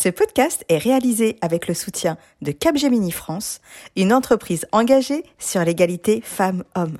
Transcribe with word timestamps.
Ce 0.00 0.08
podcast 0.08 0.64
est 0.68 0.78
réalisé 0.78 1.38
avec 1.40 1.66
le 1.66 1.74
soutien 1.74 2.18
de 2.40 2.52
Capgemini 2.52 3.10
France, 3.10 3.60
une 3.96 4.12
entreprise 4.12 4.64
engagée 4.70 5.24
sur 5.40 5.64
l'égalité 5.64 6.20
femmes-hommes. 6.20 6.98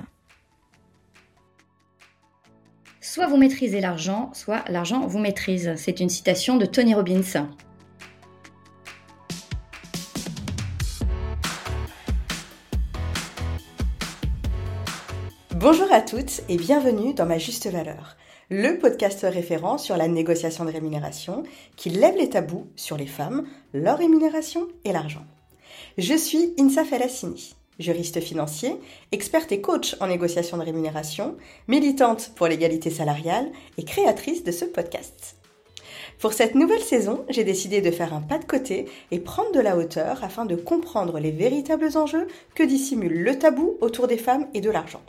Soit 3.01 3.29
vous 3.29 3.37
maîtrisez 3.37 3.81
l'argent, 3.81 4.33
soit 4.35 4.65
l'argent 4.69 5.07
vous 5.07 5.21
maîtrise. 5.21 5.75
C'est 5.77 6.01
une 6.01 6.09
citation 6.09 6.57
de 6.57 6.67
Tony 6.67 6.93
Robbins. 6.93 7.47
Bonjour 15.55 15.93
à 15.93 16.01
toutes 16.01 16.41
et 16.49 16.57
bienvenue 16.57 17.15
dans 17.15 17.27
Ma 17.27 17.39
Juste 17.39 17.71
Valeur, 17.71 18.17
le 18.51 18.79
podcast 18.79 19.27
référent 19.29 19.77
sur 19.77 19.97
la 19.99 20.09
négociation 20.09 20.65
de 20.65 20.71
rémunération 20.71 21.43
qui 21.77 21.91
lève 21.91 22.17
les 22.17 22.31
tabous 22.31 22.67
sur 22.77 22.97
les 22.97 23.07
femmes, 23.07 23.47
leur 23.75 23.99
rémunération 23.99 24.69
et 24.85 24.93
l'argent. 24.93 25.25
Je 25.99 26.15
suis 26.15 26.55
Insa 26.59 26.85
Felassini, 26.85 27.55
juriste 27.79 28.21
financier, 28.21 28.75
experte 29.13 29.53
et 29.53 29.61
coach 29.61 29.97
en 30.01 30.07
négociation 30.07 30.57
de 30.57 30.63
rémunération, 30.63 31.37
militante 31.67 32.33
pour 32.37 32.47
l'égalité 32.47 32.89
salariale 32.89 33.51
et 33.77 33.85
créatrice 33.85 34.45
de 34.45 34.53
ce 34.53 34.65
podcast. 34.65 35.37
Pour 36.19 36.33
cette 36.33 36.55
nouvelle 36.55 36.81
saison, 36.81 37.25
j'ai 37.29 37.45
décidé 37.45 37.83
de 37.83 37.91
faire 37.91 38.15
un 38.15 38.23
pas 38.23 38.39
de 38.39 38.45
côté 38.45 38.87
et 39.11 39.21
prendre 39.21 39.53
de 39.53 39.61
la 39.61 39.77
hauteur 39.77 40.25
afin 40.25 40.47
de 40.47 40.57
comprendre 40.57 41.21
les 41.21 41.31
véritables 41.31 41.97
enjeux 41.97 42.27
que 42.55 42.63
dissimule 42.63 43.23
le 43.23 43.39
tabou 43.39 43.77
autour 43.83 44.09
des 44.09 44.17
femmes 44.17 44.49
et 44.55 44.63
de 44.63 44.71
l'argent. 44.71 45.03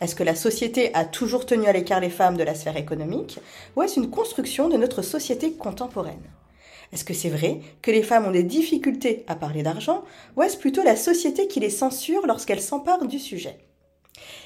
Est-ce 0.00 0.14
que 0.14 0.22
la 0.22 0.34
société 0.34 0.94
a 0.94 1.04
toujours 1.04 1.46
tenu 1.46 1.66
à 1.66 1.72
l'écart 1.72 2.00
les 2.00 2.10
femmes 2.10 2.36
de 2.36 2.42
la 2.44 2.54
sphère 2.54 2.76
économique 2.76 3.38
ou 3.74 3.82
est-ce 3.82 3.98
une 3.98 4.10
construction 4.10 4.68
de 4.68 4.76
notre 4.76 5.02
société 5.02 5.52
contemporaine? 5.52 6.22
Est-ce 6.92 7.04
que 7.04 7.14
c'est 7.14 7.30
vrai 7.30 7.60
que 7.82 7.90
les 7.90 8.02
femmes 8.02 8.26
ont 8.26 8.32
des 8.32 8.42
difficultés 8.42 9.24
à 9.26 9.34
parler 9.34 9.62
d'argent 9.62 10.04
ou 10.36 10.42
est-ce 10.42 10.56
plutôt 10.56 10.82
la 10.82 10.96
société 10.96 11.48
qui 11.48 11.60
les 11.60 11.70
censure 11.70 12.26
lorsqu'elles 12.26 12.62
s'emparent 12.62 13.06
du 13.06 13.18
sujet? 13.18 13.58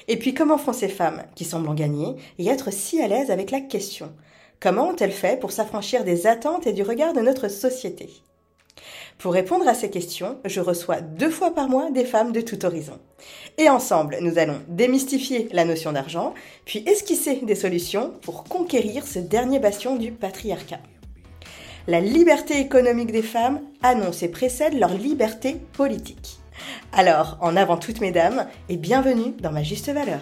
Et 0.07 0.17
puis 0.17 0.33
comment 0.33 0.57
font 0.57 0.73
ces 0.73 0.89
femmes 0.89 1.23
qui 1.35 1.45
semblent 1.45 1.69
en 1.69 1.73
gagner 1.73 2.15
et 2.39 2.47
être 2.47 2.71
si 2.71 3.01
à 3.01 3.07
l'aise 3.07 3.31
avec 3.31 3.51
la 3.51 3.61
question? 3.61 4.11
Comment 4.59 4.89
ont-elles 4.89 5.11
fait 5.11 5.39
pour 5.39 5.51
s'affranchir 5.51 6.03
des 6.03 6.27
attentes 6.27 6.67
et 6.67 6.73
du 6.73 6.83
regard 6.83 7.13
de 7.13 7.21
notre 7.21 7.47
société? 7.47 8.09
Pour 9.21 9.33
répondre 9.33 9.67
à 9.67 9.75
ces 9.75 9.91
questions, 9.91 10.39
je 10.45 10.61
reçois 10.61 10.99
deux 10.99 11.29
fois 11.29 11.53
par 11.53 11.69
mois 11.69 11.91
des 11.91 12.05
femmes 12.05 12.31
de 12.31 12.41
tout 12.41 12.65
horizon. 12.65 12.97
Et 13.59 13.69
ensemble, 13.69 14.17
nous 14.21 14.39
allons 14.39 14.59
démystifier 14.67 15.47
la 15.51 15.63
notion 15.63 15.91
d'argent, 15.91 16.33
puis 16.65 16.83
esquisser 16.87 17.35
des 17.43 17.53
solutions 17.53 18.13
pour 18.23 18.45
conquérir 18.45 19.05
ce 19.05 19.19
dernier 19.19 19.59
bastion 19.59 19.95
du 19.95 20.11
patriarcat. 20.11 20.79
La 21.87 21.99
liberté 21.99 22.59
économique 22.59 23.11
des 23.11 23.21
femmes 23.21 23.61
annonce 23.83 24.23
et 24.23 24.29
précède 24.29 24.79
leur 24.79 24.93
liberté 24.95 25.57
politique. 25.73 26.39
Alors, 26.91 27.37
en 27.41 27.55
avant 27.55 27.77
toutes 27.77 28.01
mesdames, 28.01 28.47
et 28.69 28.77
bienvenue 28.77 29.33
dans 29.39 29.51
ma 29.51 29.61
juste 29.61 29.89
valeur. 29.89 30.21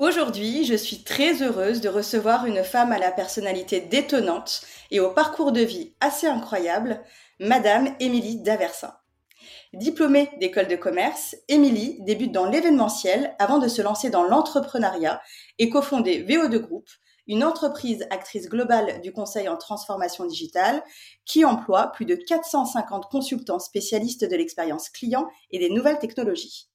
Aujourd'hui, 0.00 0.64
je 0.64 0.74
suis 0.74 1.04
très 1.04 1.42
heureuse 1.42 1.82
de 1.82 1.90
recevoir 1.90 2.46
une 2.46 2.64
femme 2.64 2.90
à 2.90 2.98
la 2.98 3.12
personnalité 3.12 3.82
détonnante 3.82 4.62
et 4.90 4.98
au 4.98 5.10
parcours 5.10 5.52
de 5.52 5.60
vie 5.60 5.92
assez 6.00 6.26
incroyable, 6.26 7.02
Madame 7.38 7.94
Émilie 8.00 8.40
Daversin. 8.40 8.94
Diplômée 9.74 10.30
d'école 10.40 10.68
de 10.68 10.76
commerce, 10.76 11.36
Émilie 11.48 11.98
débute 12.00 12.32
dans 12.32 12.46
l'événementiel 12.46 13.36
avant 13.38 13.58
de 13.58 13.68
se 13.68 13.82
lancer 13.82 14.08
dans 14.08 14.24
l'entrepreneuriat 14.24 15.20
et 15.58 15.68
cofonder 15.68 16.24
VO2 16.24 16.56
Group, 16.56 16.88
une 17.26 17.44
entreprise 17.44 18.06
actrice 18.08 18.48
globale 18.48 19.02
du 19.02 19.12
conseil 19.12 19.50
en 19.50 19.58
transformation 19.58 20.24
digitale 20.24 20.82
qui 21.26 21.44
emploie 21.44 21.92
plus 21.92 22.06
de 22.06 22.14
450 22.14 23.10
consultants 23.10 23.58
spécialistes 23.58 24.24
de 24.24 24.34
l'expérience 24.34 24.88
client 24.88 25.28
et 25.50 25.58
des 25.58 25.68
nouvelles 25.68 25.98
technologies. 25.98 26.69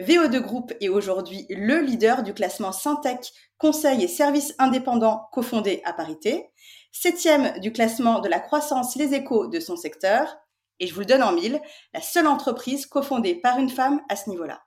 VO2 0.00 0.40
Group 0.40 0.72
est 0.80 0.88
aujourd'hui 0.88 1.46
le 1.50 1.80
leader 1.80 2.24
du 2.24 2.34
classement 2.34 2.72
Syntec 2.72 3.32
Conseil 3.58 4.02
et 4.02 4.08
Services 4.08 4.54
indépendants 4.58 5.28
cofondés 5.30 5.82
à 5.84 5.92
parité, 5.92 6.50
septième 6.90 7.60
du 7.60 7.72
classement 7.72 8.18
de 8.18 8.28
la 8.28 8.40
croissance 8.40 8.96
Les 8.96 9.14
Échos 9.14 9.46
de 9.46 9.60
son 9.60 9.76
secteur, 9.76 10.36
et 10.80 10.88
je 10.88 10.94
vous 10.94 11.00
le 11.00 11.06
donne 11.06 11.22
en 11.22 11.32
mille, 11.32 11.60
la 11.92 12.00
seule 12.00 12.26
entreprise 12.26 12.86
cofondée 12.86 13.36
par 13.36 13.58
une 13.60 13.70
femme 13.70 14.00
à 14.08 14.16
ce 14.16 14.30
niveau-là. 14.30 14.64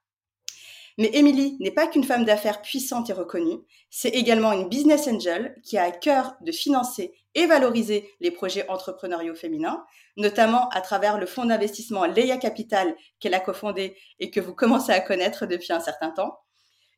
Mais 0.97 1.11
Émilie 1.13 1.57
n'est 1.59 1.71
pas 1.71 1.85
qu'une 1.85 2.03
femme 2.03 2.25
d'affaires 2.25 2.61
puissante 2.61 3.09
et 3.09 3.13
reconnue, 3.13 3.59
c'est 3.91 4.09
également 4.09 4.51
une 4.51 4.67
business 4.67 5.07
angel 5.07 5.55
qui 5.63 5.77
a 5.77 5.83
à 5.83 5.91
cœur 5.91 6.35
de 6.41 6.51
financer 6.51 7.13
et 7.35 7.45
valoriser 7.45 8.09
les 8.19 8.31
projets 8.31 8.67
entrepreneuriaux 8.67 9.35
féminins, 9.35 9.85
notamment 10.15 10.69
à 10.69 10.81
travers 10.81 11.19
le 11.19 11.27
fonds 11.27 11.45
d'investissement 11.45 12.05
Leia 12.05 12.37
Capital 12.37 12.95
qu'elle 13.19 13.35
a 13.35 13.39
cofondé 13.39 13.95
et 14.19 14.31
que 14.31 14.39
vous 14.39 14.55
commencez 14.55 14.91
à 14.91 14.99
connaître 14.99 15.45
depuis 15.45 15.71
un 15.71 15.79
certain 15.79 16.09
temps, 16.09 16.39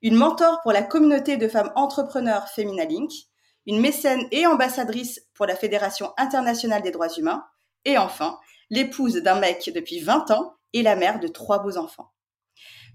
une 0.01 0.15
mentor 0.15 0.61
pour 0.63 0.71
la 0.71 0.81
communauté 0.81 1.35
de 1.35 1.49
femmes 1.49 1.73
entrepreneurs 1.75 2.47
Femina 2.47 2.85
Link, 2.85 3.11
une 3.65 3.81
mécène 3.81 4.25
et 4.31 4.47
ambassadrice 4.47 5.19
pour 5.33 5.45
la 5.45 5.57
Fédération 5.57 6.13
internationale 6.17 6.81
des 6.81 6.91
droits 6.91 7.13
humains, 7.17 7.43
et 7.83 7.97
enfin, 7.97 8.39
l'épouse 8.69 9.15
d'un 9.15 9.39
mec 9.39 9.69
depuis 9.75 9.99
20 9.99 10.31
ans 10.31 10.53
et 10.71 10.83
la 10.83 10.95
mère 10.95 11.19
de 11.19 11.27
trois 11.27 11.59
beaux 11.59 11.77
enfants. 11.77 12.13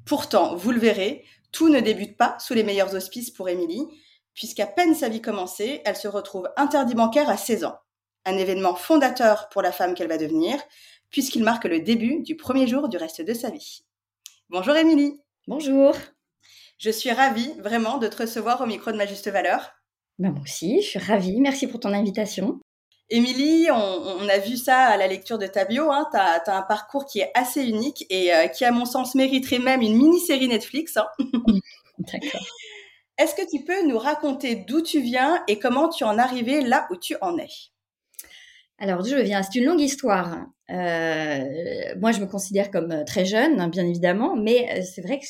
Pourtant, 0.07 0.55
vous 0.55 0.71
le 0.71 0.81
verrez, 0.81 1.25
tout 1.51 1.69
ne 1.69 1.81
débute 1.81 2.17
pas 2.17 2.37
sous 2.39 2.55
les 2.55 2.63
meilleurs 2.63 2.95
auspices 2.95 3.31
pour 3.31 3.49
Émilie, 3.49 3.87
puisqu'à 4.35 4.67
peine 4.67 4.95
sa 4.95 5.09
vie 5.09 5.23
commencée, 5.23 5.81
elle 5.85 5.97
se 5.97 6.09
retrouve 6.09 6.49
interdit 6.57 6.95
bancaire 6.95 7.31
à 7.31 7.37
16 7.37 7.65
ans. 7.65 7.79
Un 8.27 8.37
événement 8.37 8.75
fondateur 8.75 9.49
pour 9.49 9.63
la 9.63 9.73
femme 9.73 9.95
qu'elle 9.95 10.09
va 10.09 10.19
devenir, 10.19 10.59
puisqu'il 11.11 11.45
marque 11.45 11.65
le 11.65 11.81
début 11.81 12.23
du 12.23 12.37
premier 12.37 12.67
jour 12.67 12.89
du 12.89 12.97
reste 12.97 13.23
de 13.23 13.35
sa 13.35 13.51
vie. 13.51 13.85
Bonjour 14.51 14.77
Émilie. 14.77 15.21
Bonjour. 15.47 15.95
Je 16.79 16.91
suis 16.91 17.13
ravie 17.13 17.53
vraiment 17.61 17.99
de 17.99 18.09
te 18.09 18.23
recevoir 18.23 18.61
au 18.61 18.67
micro 18.67 18.91
de 18.93 18.97
ma 18.97 19.07
juste 19.07 19.29
valeur. 19.29 19.73
Ben 20.19 20.33
moi 20.33 20.43
aussi, 20.43 20.83
je 20.83 20.89
suis 20.89 20.99
ravie. 20.99 21.41
Merci 21.41 21.67
pour 21.67 21.81
ton 21.81 21.93
invitation. 21.93 22.61
Émilie, 23.11 23.69
on, 23.71 24.29
a 24.29 24.39
vu 24.39 24.57
ça 24.57 24.79
à 24.79 24.97
la 24.97 25.07
lecture 25.07 25.39
de 25.39 25.47
ta 25.47 25.65
bio. 25.67 25.91
Hein. 25.91 26.07
Tu 26.13 26.19
as, 26.19 26.57
un 26.57 26.63
parcours 26.63 27.05
qui 27.05 27.21
est 27.21 27.31
assez 27.35 27.63
unique 27.63 28.07
et 28.09 28.35
euh, 28.35 28.47
qui, 28.47 28.65
à 28.65 28.73
mon 28.73 28.87
sens, 28.87 29.15
mériterait 29.15 29.59
même 29.59 29.83
une 29.83 29.97
mini-série 29.97 30.49
Netflix. 30.49 30.97
Hein. 30.97 31.07
D'accord. 31.99 32.41
Est-ce 33.19 33.35
que 33.35 33.49
tu 33.49 33.63
peux 33.63 33.87
nous 33.87 33.99
raconter 33.99 34.57
d'où 34.57 34.81
tu 34.81 35.01
viens 35.01 35.45
et 35.47 35.59
comment 35.59 35.89
tu 35.89 36.03
en 36.03 36.19
es 36.19 36.21
arrivé 36.21 36.63
là 36.63 36.89
où 36.91 36.97
tu 36.97 37.15
en 37.21 37.39
es? 37.39 37.49
Alors, 38.79 39.03
d'où 39.03 39.11
je 39.11 39.17
viens, 39.17 39.43
c'est 39.43 39.61
une 39.61 39.67
longue 39.67 39.81
histoire. 39.81 40.47
Euh, 40.71 41.45
moi, 42.01 42.11
je 42.11 42.21
me 42.21 42.27
considère 42.27 42.71
comme 42.73 42.91
euh, 42.91 43.05
très 43.05 43.25
jeune, 43.25 43.61
hein, 43.61 43.69
bien 43.69 43.87
évidemment, 43.87 44.35
mais 44.35 44.83
c'est 44.83 45.03
vrai 45.03 45.21
que 45.21 45.27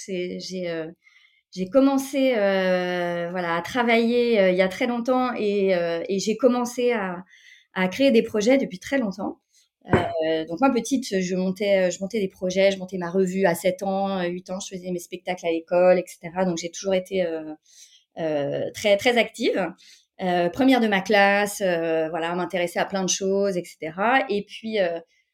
j'ai 1.52 1.68
commencé 1.70 2.32
voilà 2.34 3.56
à 3.56 3.62
travailler 3.62 4.50
il 4.50 4.56
y 4.56 4.62
a 4.62 4.68
très 4.68 4.86
longtemps 4.86 5.34
et, 5.36 5.70
et 6.08 6.18
j'ai 6.18 6.36
commencé 6.36 6.92
à, 6.92 7.22
à 7.74 7.88
créer 7.88 8.10
des 8.10 8.22
projets 8.22 8.58
depuis 8.58 8.78
très 8.78 8.98
longtemps. 8.98 9.40
Euh, 9.92 10.46
donc 10.46 10.60
moi 10.60 10.70
petite, 10.72 11.20
je 11.20 11.34
montais, 11.36 11.90
je 11.90 12.00
montais 12.00 12.20
des 12.20 12.28
projets, 12.28 12.70
je 12.70 12.78
montais 12.78 12.96
ma 12.96 13.10
revue 13.10 13.44
à 13.44 13.54
7 13.54 13.82
ans, 13.82 14.22
8 14.22 14.50
ans, 14.50 14.60
je 14.60 14.74
faisais 14.74 14.90
mes 14.90 14.98
spectacles 14.98 15.46
à 15.46 15.50
l'école, 15.50 15.98
etc. 15.98 16.30
Donc 16.46 16.56
j'ai 16.56 16.70
toujours 16.70 16.94
été 16.94 17.26
euh, 17.26 17.52
euh, 18.18 18.70
très 18.72 18.96
très 18.96 19.18
active. 19.18 19.72
Euh, 20.22 20.48
première 20.48 20.80
de 20.80 20.86
ma 20.86 21.00
classe, 21.00 21.60
euh, 21.60 22.08
voilà, 22.10 22.32
m'intéresser 22.34 22.78
à 22.78 22.84
plein 22.84 23.02
de 23.02 23.08
choses, 23.08 23.56
etc. 23.56 23.78
Et 24.28 24.44
puis 24.44 24.78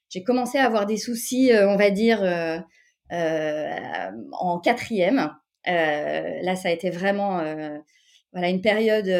j'ai 0.09 0.23
commencé 0.23 0.59
à 0.59 0.65
avoir 0.65 0.87
des 0.87 0.97
soucis, 0.97 1.51
on 1.55 1.77
va 1.77 1.91
dire, 1.91 2.23
en 3.11 4.61
quatrième. 4.61 5.31
là, 5.67 6.57
ça 6.57 6.69
a 6.69 6.73
été 6.73 6.91
vraiment 6.91 7.43
voilà 8.33 8.49
une 8.49 8.63
période 8.63 9.11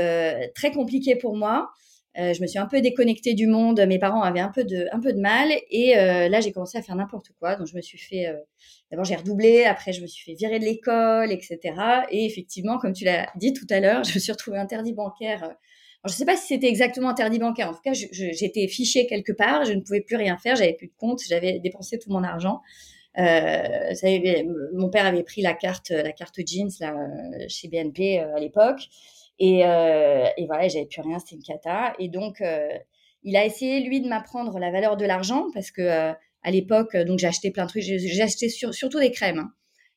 très 0.55 0.73
compliquée 0.73 1.17
pour 1.17 1.37
moi. 1.37 1.71
Euh, 2.19 2.35
je 2.35 2.43
me 2.43 2.47
suis 2.49 2.59
un 2.59 2.67
peu 2.67 2.81
déconnectée 2.81 3.35
du 3.35 3.47
monde. 3.47 3.81
Mes 3.87 3.99
parents 3.99 4.23
avaient 4.23 4.41
un 4.41 4.51
peu 4.51 4.65
de, 4.65 4.89
un 4.93 5.01
peu 5.01 5.13
de 5.13 5.21
mal. 5.21 5.51
Et 5.71 5.97
euh, 5.97 6.29
là, 6.29 6.41
j'ai 6.41 6.53
commencé 6.53 6.77
à 6.77 6.83
faire 6.83 6.97
n'importe 6.97 7.31
quoi. 7.39 7.55
Donc, 7.57 7.67
je 7.69 7.77
me 7.77 7.81
suis 7.81 7.99
fait. 7.99 8.27
Euh, 8.27 8.37
d'abord, 8.91 9.05
j'ai 9.05 9.15
redoublé. 9.15 9.65
Après, 9.65 9.93
je 9.93 10.03
me 10.03 10.07
suis 10.07 10.25
fait 10.25 10.37
virer 10.37 10.59
de 10.59 10.65
l'école, 10.65 11.31
etc. 11.31 11.59
Et 12.11 12.25
effectivement, 12.27 12.79
comme 12.79 12.93
tu 12.93 13.05
l'as 13.05 13.29
dit 13.37 13.53
tout 13.53 13.67
à 13.71 13.81
l'heure, 13.81 14.03
je 14.05 14.15
me 14.15 14.19
suis 14.19 14.33
retrouvée 14.33 14.59
interdit 14.59 14.93
bancaire. 14.93 15.45
Alors, 15.45 15.57
je 16.07 16.13
ne 16.13 16.17
sais 16.17 16.25
pas 16.25 16.37
si 16.37 16.49
c'était 16.49 16.69
exactement 16.69 17.11
interdit 17.11 17.39
bancaire. 17.39 17.69
En 17.69 17.75
tout 17.75 17.83
cas, 17.83 17.93
j'étais 17.93 18.67
fichée 18.67 19.07
quelque 19.07 19.33
part. 19.33 19.65
Je 19.65 19.73
ne 19.73 19.81
pouvais 19.81 20.01
plus 20.01 20.17
rien 20.17 20.37
faire. 20.37 20.57
J'avais 20.57 20.75
plus 20.75 20.89
de 20.89 20.95
compte. 20.99 21.21
J'avais 21.29 21.61
dépensé 21.61 21.99
tout 21.99 22.11
mon 22.11 22.25
argent. 22.25 22.61
Euh, 23.19 23.93
mon 24.73 24.89
père 24.89 25.05
avait 25.05 25.25
pris 25.25 25.43
la 25.43 25.53
carte, 25.53 25.91
la 25.91 26.13
carte 26.13 26.39
jeans 26.47 26.71
là, 26.81 26.95
chez 27.49 27.69
BNP 27.69 28.21
à 28.21 28.39
l'époque. 28.39 28.89
Et, 29.41 29.65
euh, 29.65 30.27
et 30.37 30.47
voilà, 30.47 30.69
j'avais 30.69 30.85
plus 30.85 31.01
rien, 31.01 31.19
c'était 31.19 31.37
une 31.37 31.43
cata. 31.43 31.95
Et 31.99 32.09
donc, 32.09 32.43
euh, 32.43 32.69
il 33.23 33.37
a 33.37 33.45
essayé, 33.45 33.81
lui, 33.81 34.03
de 34.03 34.09
m'apprendre 34.09 34.59
la 34.59 34.71
valeur 34.71 34.99
de 34.99 35.07
l'argent 35.07 35.47
parce 35.55 35.71
que 35.71 35.81
euh, 35.81 36.13
à 36.43 36.51
l'époque, 36.51 36.95
donc 36.95 37.19
j'achetais 37.19 37.51
plein 37.51 37.65
de 37.65 37.71
trucs. 37.71 37.85
Acheté 38.21 38.49
surtout 38.51 39.01
des 39.01 39.11
crèmes. 39.11 39.39
Hein. 39.39 39.53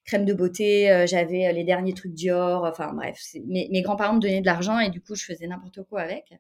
crème 0.06 0.26
de 0.26 0.34
beauté, 0.34 1.06
j'avais 1.08 1.52
les 1.54 1.64
derniers 1.64 1.94
trucs 1.94 2.14
Dior. 2.14 2.64
Enfin 2.64 2.94
bref, 2.94 3.20
mes 3.46 3.82
grands-parents 3.82 4.16
me 4.16 4.20
donnaient 4.20 4.42
de 4.42 4.46
l'argent 4.46 4.80
et 4.80 4.90
du 4.90 5.02
coup, 5.02 5.16
je 5.16 5.26
faisais 5.26 5.48
n'importe 5.48 5.84
quoi 5.84 6.02
avec. 6.02 6.34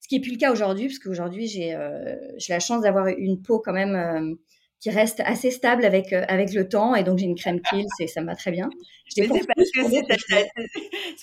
Ce 0.00 0.08
qui 0.08 0.14
n'est 0.14 0.22
plus 0.22 0.32
le 0.32 0.38
cas 0.38 0.52
aujourd'hui, 0.52 0.86
parce 0.86 0.98
qu'aujourd'hui, 0.98 1.46
j'ai 1.46 1.76
la 2.48 2.60
chance 2.60 2.82
d'avoir 2.82 3.08
une 3.08 3.42
peau 3.42 3.58
quand 3.58 3.72
même 3.72 4.36
qui 4.80 4.90
reste 4.90 5.20
assez 5.24 5.50
stable 5.50 5.84
avec, 5.84 6.12
euh, 6.12 6.24
avec 6.28 6.52
le 6.52 6.68
temps. 6.68 6.94
Et 6.94 7.02
donc, 7.02 7.18
j'ai 7.18 7.26
une 7.26 7.34
crème 7.34 7.60
Kiehl's 7.60 7.90
et 8.00 8.06
ça 8.06 8.20
me 8.20 8.26
va 8.26 8.36
très 8.36 8.50
bien. 8.50 8.70
C'est 9.10 9.26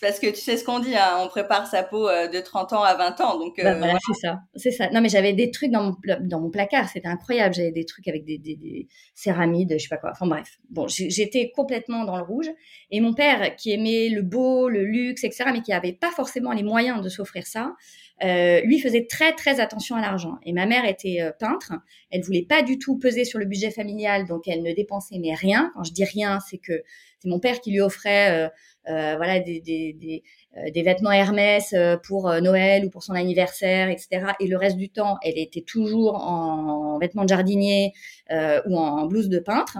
parce, 0.01 0.19
que 0.19 0.27
tu 0.27 0.41
sais 0.41 0.57
ce 0.57 0.65
qu'on 0.65 0.79
dit, 0.79 0.95
hein, 0.95 1.19
on 1.21 1.27
prépare 1.27 1.67
sa 1.67 1.83
peau 1.83 2.09
euh, 2.09 2.27
de 2.27 2.39
30 2.41 2.73
ans 2.73 2.83
à 2.83 2.95
20 2.95 3.21
ans. 3.21 3.37
Donc, 3.37 3.61
bah, 3.61 3.73
euh, 3.73 3.93
c'est 4.07 4.27
ça. 4.27 4.39
C'est 4.55 4.71
ça. 4.71 4.89
Non, 4.89 5.01
mais 5.01 5.09
j'avais 5.09 5.33
des 5.33 5.51
trucs 5.51 5.71
dans 5.71 5.83
mon, 5.83 5.95
dans 6.21 6.41
mon 6.41 6.49
placard. 6.49 6.89
C'était 6.89 7.07
incroyable. 7.07 7.53
J'avais 7.53 7.71
des 7.71 7.85
trucs 7.85 8.07
avec 8.07 8.25
des, 8.25 8.39
des, 8.39 8.55
des, 8.55 8.87
céramides, 9.13 9.75
je 9.77 9.83
sais 9.83 9.87
pas 9.87 9.97
quoi. 9.97 10.09
Enfin, 10.11 10.25
bref. 10.25 10.57
Bon, 10.69 10.87
j'étais 10.87 11.51
complètement 11.55 12.05
dans 12.05 12.17
le 12.17 12.23
rouge. 12.23 12.49
Et 12.89 12.99
mon 12.99 13.13
père, 13.13 13.55
qui 13.55 13.71
aimait 13.71 14.09
le 14.09 14.23
beau, 14.23 14.67
le 14.67 14.83
luxe, 14.83 15.23
etc., 15.23 15.51
mais 15.53 15.61
qui 15.61 15.71
avait 15.71 15.93
pas 15.93 16.11
forcément 16.11 16.51
les 16.51 16.63
moyens 16.63 17.01
de 17.01 17.09
s'offrir 17.09 17.45
ça, 17.45 17.75
euh, 18.23 18.61
lui 18.61 18.79
faisait 18.79 19.05
très 19.05 19.33
très 19.33 19.59
attention 19.59 19.95
à 19.95 20.01
l'argent. 20.01 20.37
Et 20.43 20.53
ma 20.53 20.65
mère 20.65 20.85
était 20.85 21.21
euh, 21.21 21.31
peintre, 21.37 21.73
elle 22.11 22.21
voulait 22.21 22.45
pas 22.47 22.61
du 22.61 22.79
tout 22.79 22.97
peser 22.97 23.25
sur 23.25 23.39
le 23.39 23.45
budget 23.45 23.71
familial, 23.71 24.25
donc 24.25 24.47
elle 24.47 24.63
ne 24.63 24.73
dépensait 24.73 25.17
mais 25.19 25.33
rien. 25.33 25.71
Quand 25.75 25.83
je 25.83 25.91
dis 25.91 26.05
rien, 26.05 26.39
c'est 26.39 26.57
que 26.57 26.81
c'est 27.19 27.29
mon 27.29 27.39
père 27.39 27.59
qui 27.59 27.71
lui 27.71 27.81
offrait 27.81 28.49
euh, 28.87 29.15
voilà 29.17 29.39
des, 29.39 29.61
des, 29.61 29.93
des, 29.93 30.23
euh, 30.23 30.44
des 30.73 30.83
vêtements 30.83 31.11
Hermès 31.11 31.73
euh, 31.73 31.97
pour 31.97 32.29
euh, 32.29 32.39
Noël 32.39 32.85
ou 32.85 32.89
pour 32.89 33.03
son 33.03 33.13
anniversaire, 33.13 33.89
etc. 33.89 34.27
Et 34.39 34.47
le 34.47 34.57
reste 34.57 34.77
du 34.77 34.89
temps, 34.89 35.17
elle 35.21 35.37
était 35.37 35.61
toujours 35.61 36.15
en, 36.15 36.97
vêtements 36.97 37.23
de 37.23 37.29
jardinier 37.29 37.91
euh, 38.31 38.61
ou 38.65 38.77
en 38.77 39.05
blouse 39.05 39.27
de 39.27 39.39
peintre. 39.39 39.77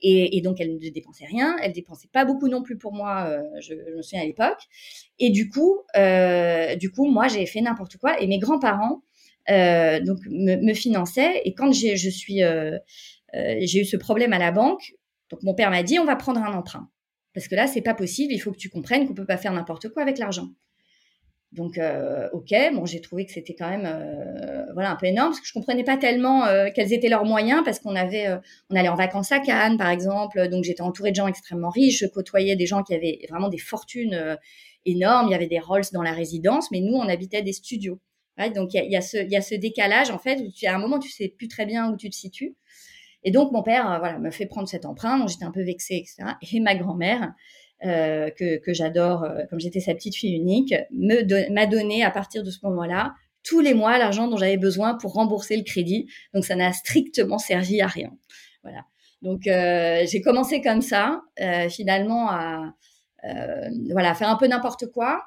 Et, 0.00 0.36
et, 0.36 0.40
donc, 0.40 0.60
elle 0.60 0.74
ne 0.74 0.90
dépensait 0.90 1.26
rien. 1.26 1.56
Elle 1.62 1.72
dépensait 1.72 2.08
pas 2.12 2.24
beaucoup 2.24 2.48
non 2.48 2.62
plus 2.62 2.76
pour 2.76 2.92
moi. 2.92 3.40
je, 3.60 3.74
je, 3.74 3.96
me 3.96 4.02
souviens 4.02 4.22
à 4.22 4.26
l'époque. 4.26 4.58
Et 5.18 5.30
du 5.30 5.48
coup, 5.48 5.78
euh, 5.96 6.74
du 6.74 6.90
coup, 6.90 7.06
moi, 7.06 7.28
j'ai 7.28 7.46
fait 7.46 7.60
n'importe 7.60 7.96
quoi. 7.96 8.20
Et 8.20 8.26
mes 8.26 8.38
grands-parents 8.38 9.02
euh, 9.48 10.00
donc 10.00 10.18
me, 10.28 10.56
me, 10.56 10.74
finançaient. 10.74 11.40
Et 11.44 11.54
quand 11.54 11.72
j'ai, 11.72 11.96
je 11.96 12.10
suis, 12.10 12.40
j'ai 13.32 13.80
eu 13.80 13.84
ce 13.84 13.96
problème 13.96 14.32
à 14.32 14.38
la 14.38 14.50
banque, 14.50 14.94
donc 15.30 15.42
mon 15.44 15.54
père 15.54 15.70
m'a 15.70 15.84
dit, 15.84 15.98
on 15.98 16.04
va 16.04 16.16
prendre 16.16 16.42
un 16.42 16.52
emprunt. 16.52 16.88
Parce 17.36 17.48
que 17.48 17.54
là, 17.54 17.66
c'est 17.66 17.82
pas 17.82 17.92
possible. 17.92 18.32
Il 18.32 18.38
faut 18.38 18.50
que 18.50 18.56
tu 18.56 18.70
comprennes 18.70 19.06
qu'on 19.06 19.12
peut 19.12 19.26
pas 19.26 19.36
faire 19.36 19.52
n'importe 19.52 19.90
quoi 19.90 20.00
avec 20.00 20.16
l'argent. 20.16 20.48
Donc, 21.52 21.76
euh, 21.76 22.30
ok, 22.32 22.50
bon, 22.72 22.86
j'ai 22.86 23.02
trouvé 23.02 23.26
que 23.26 23.32
c'était 23.32 23.54
quand 23.54 23.68
même, 23.68 23.84
euh, 23.84 24.64
voilà, 24.72 24.90
un 24.90 24.96
peu 24.96 25.04
énorme 25.04 25.28
parce 25.28 25.40
que 25.40 25.46
je 25.46 25.52
comprenais 25.52 25.84
pas 25.84 25.98
tellement 25.98 26.46
euh, 26.46 26.68
quels 26.74 26.94
étaient 26.94 27.10
leurs 27.10 27.26
moyens 27.26 27.62
parce 27.62 27.78
qu'on 27.78 27.94
avait, 27.94 28.26
on 28.70 28.74
allait 28.74 28.88
en 28.88 28.94
vacances 28.94 29.32
à 29.32 29.40
Cannes, 29.40 29.76
par 29.76 29.90
exemple. 29.90 30.48
Donc, 30.48 30.64
j'étais 30.64 30.80
entourée 30.80 31.10
de 31.10 31.16
gens 31.16 31.26
extrêmement 31.26 31.68
riches. 31.68 31.98
Je 31.98 32.06
côtoyais 32.06 32.56
des 32.56 32.66
gens 32.66 32.82
qui 32.82 32.94
avaient 32.94 33.18
vraiment 33.28 33.50
des 33.50 33.58
fortunes 33.58 34.38
énormes. 34.86 35.28
Il 35.28 35.32
y 35.32 35.34
avait 35.34 35.46
des 35.46 35.60
Rolls 35.60 35.84
dans 35.92 36.02
la 36.02 36.12
résidence, 36.12 36.70
mais 36.70 36.80
nous, 36.80 36.94
on 36.94 37.06
habitait 37.06 37.42
des 37.42 37.52
studios. 37.52 38.00
donc, 38.54 38.72
il 38.72 38.90
y 38.90 38.96
a, 38.96 39.02
ce, 39.02 39.54
décalage 39.54 40.10
en 40.10 40.18
fait. 40.18 40.40
Où 40.40 40.66
à 40.66 40.74
un 40.74 40.78
moment, 40.78 40.98
tu 40.98 41.10
sais 41.10 41.28
plus 41.28 41.48
très 41.48 41.66
bien 41.66 41.92
où 41.92 41.98
tu 41.98 42.08
te 42.08 42.16
situes. 42.16 42.56
Et 43.26 43.32
donc 43.32 43.50
mon 43.50 43.64
père, 43.64 43.90
euh, 43.90 43.98
voilà, 43.98 44.18
me 44.18 44.30
fait 44.30 44.46
prendre 44.46 44.68
cet 44.68 44.86
emprunt. 44.86 45.18
Donc 45.18 45.28
j'étais 45.28 45.44
un 45.44 45.50
peu 45.50 45.62
vexée, 45.62 45.96
etc. 45.96 46.36
Et 46.52 46.60
ma 46.60 46.76
grand-mère, 46.76 47.34
euh, 47.84 48.30
que, 48.30 48.58
que 48.58 48.72
j'adore, 48.72 49.24
euh, 49.24 49.42
comme 49.50 49.58
j'étais 49.58 49.80
sa 49.80 49.94
petite 49.94 50.14
fille 50.14 50.36
unique, 50.36 50.72
me 50.92 51.52
m'a 51.52 51.66
donné 51.66 52.04
à 52.04 52.10
partir 52.12 52.44
de 52.44 52.50
ce 52.50 52.60
moment-là 52.62 53.14
tous 53.42 53.60
les 53.60 53.74
mois 53.74 53.98
l'argent 53.98 54.28
dont 54.28 54.36
j'avais 54.36 54.56
besoin 54.56 54.94
pour 54.94 55.12
rembourser 55.14 55.56
le 55.56 55.64
crédit. 55.64 56.08
Donc 56.34 56.44
ça 56.44 56.54
n'a 56.54 56.72
strictement 56.72 57.38
servi 57.38 57.80
à 57.80 57.88
rien. 57.88 58.12
Voilà. 58.62 58.84
Donc 59.22 59.42
j'ai 59.44 60.20
commencé 60.20 60.60
comme 60.60 60.82
ça, 60.82 61.22
finalement 61.68 62.28
à 62.30 62.74
voilà 63.90 64.14
faire 64.14 64.28
un 64.28 64.36
peu 64.36 64.46
n'importe 64.46 64.86
quoi 64.86 65.22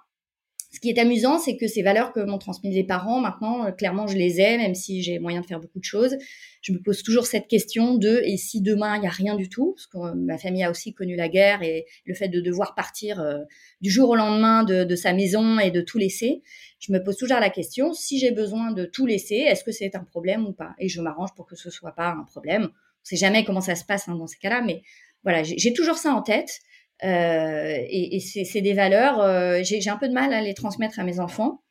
ce 0.71 0.79
qui 0.79 0.89
est 0.89 0.99
amusant, 0.99 1.39
c'est 1.39 1.57
que 1.57 1.67
ces 1.67 1.81
valeurs 1.81 2.13
que 2.13 2.19
m'ont 2.19 2.37
transmises 2.37 2.75
les 2.75 2.83
parents, 2.83 3.19
maintenant, 3.19 3.65
euh, 3.65 3.71
clairement, 3.71 4.05
je 4.05 4.15
les 4.15 4.39
ai, 4.39 4.57
même 4.57 4.75
si 4.75 5.01
j'ai 5.01 5.17
moyen 5.17 5.41
de 5.41 5.45
faire 5.45 5.59
beaucoup 5.59 5.79
de 5.79 5.83
choses. 5.83 6.15
Je 6.61 6.71
me 6.73 6.79
pose 6.79 7.01
toujours 7.01 7.25
cette 7.25 7.47
question 7.47 7.95
de 7.95 8.21
et 8.23 8.37
si 8.37 8.61
demain 8.61 8.95
il 8.97 9.01
n'y 9.01 9.07
a 9.07 9.11
rien 9.11 9.35
du 9.35 9.49
tout, 9.49 9.73
parce 9.73 9.87
que 9.87 9.97
euh, 9.97 10.13
ma 10.15 10.37
famille 10.37 10.63
a 10.63 10.69
aussi 10.69 10.93
connu 10.93 11.15
la 11.15 11.27
guerre 11.27 11.63
et 11.63 11.85
le 12.05 12.13
fait 12.13 12.27
de 12.27 12.39
devoir 12.39 12.75
partir 12.75 13.19
euh, 13.19 13.39
du 13.81 13.89
jour 13.89 14.09
au 14.09 14.15
lendemain 14.15 14.63
de, 14.63 14.95
sa 14.95 15.11
maison 15.11 15.57
et 15.57 15.71
de 15.71 15.81
tout 15.81 15.97
laisser. 15.97 16.43
Je 16.79 16.93
me 16.93 17.03
pose 17.03 17.17
toujours 17.17 17.39
la 17.39 17.49
question 17.49 17.93
si 17.93 18.19
j'ai 18.19 18.31
besoin 18.31 18.71
de 18.71 18.85
tout 18.85 19.07
laisser, 19.07 19.37
est-ce 19.37 19.63
que 19.63 19.71
c'est 19.71 19.95
un 19.95 20.03
problème 20.03 20.45
ou 20.45 20.53
pas? 20.53 20.75
Et 20.77 20.87
je 20.87 21.01
m'arrange 21.01 21.33
pour 21.35 21.47
que 21.47 21.55
ce 21.55 21.71
soit 21.71 21.93
pas 21.93 22.09
un 22.09 22.25
problème. 22.25 22.65
On 22.65 23.05
sait 23.05 23.15
jamais 23.15 23.43
comment 23.43 23.61
ça 23.61 23.75
se 23.75 23.85
passe 23.85 24.07
hein, 24.07 24.15
dans 24.15 24.27
ces 24.27 24.37
cas-là, 24.37 24.61
mais 24.61 24.83
voilà, 25.23 25.41
j'ai 25.43 25.73
toujours 25.73 25.97
ça 25.97 26.13
en 26.13 26.21
tête. 26.21 26.59
Euh, 27.03 27.75
et, 27.89 28.17
et 28.17 28.19
c'est 28.19 28.61
des 28.61 28.73
valeurs, 28.73 29.21
euh, 29.21 29.59
j'ai 29.63 29.89
un 29.89 29.97
peu 29.97 30.07
de 30.07 30.13
mal 30.13 30.33
à 30.33 30.41
les 30.41 30.53
transmettre 30.53 30.99
à 30.99 31.03
mes 31.03 31.19
enfants. 31.19 31.61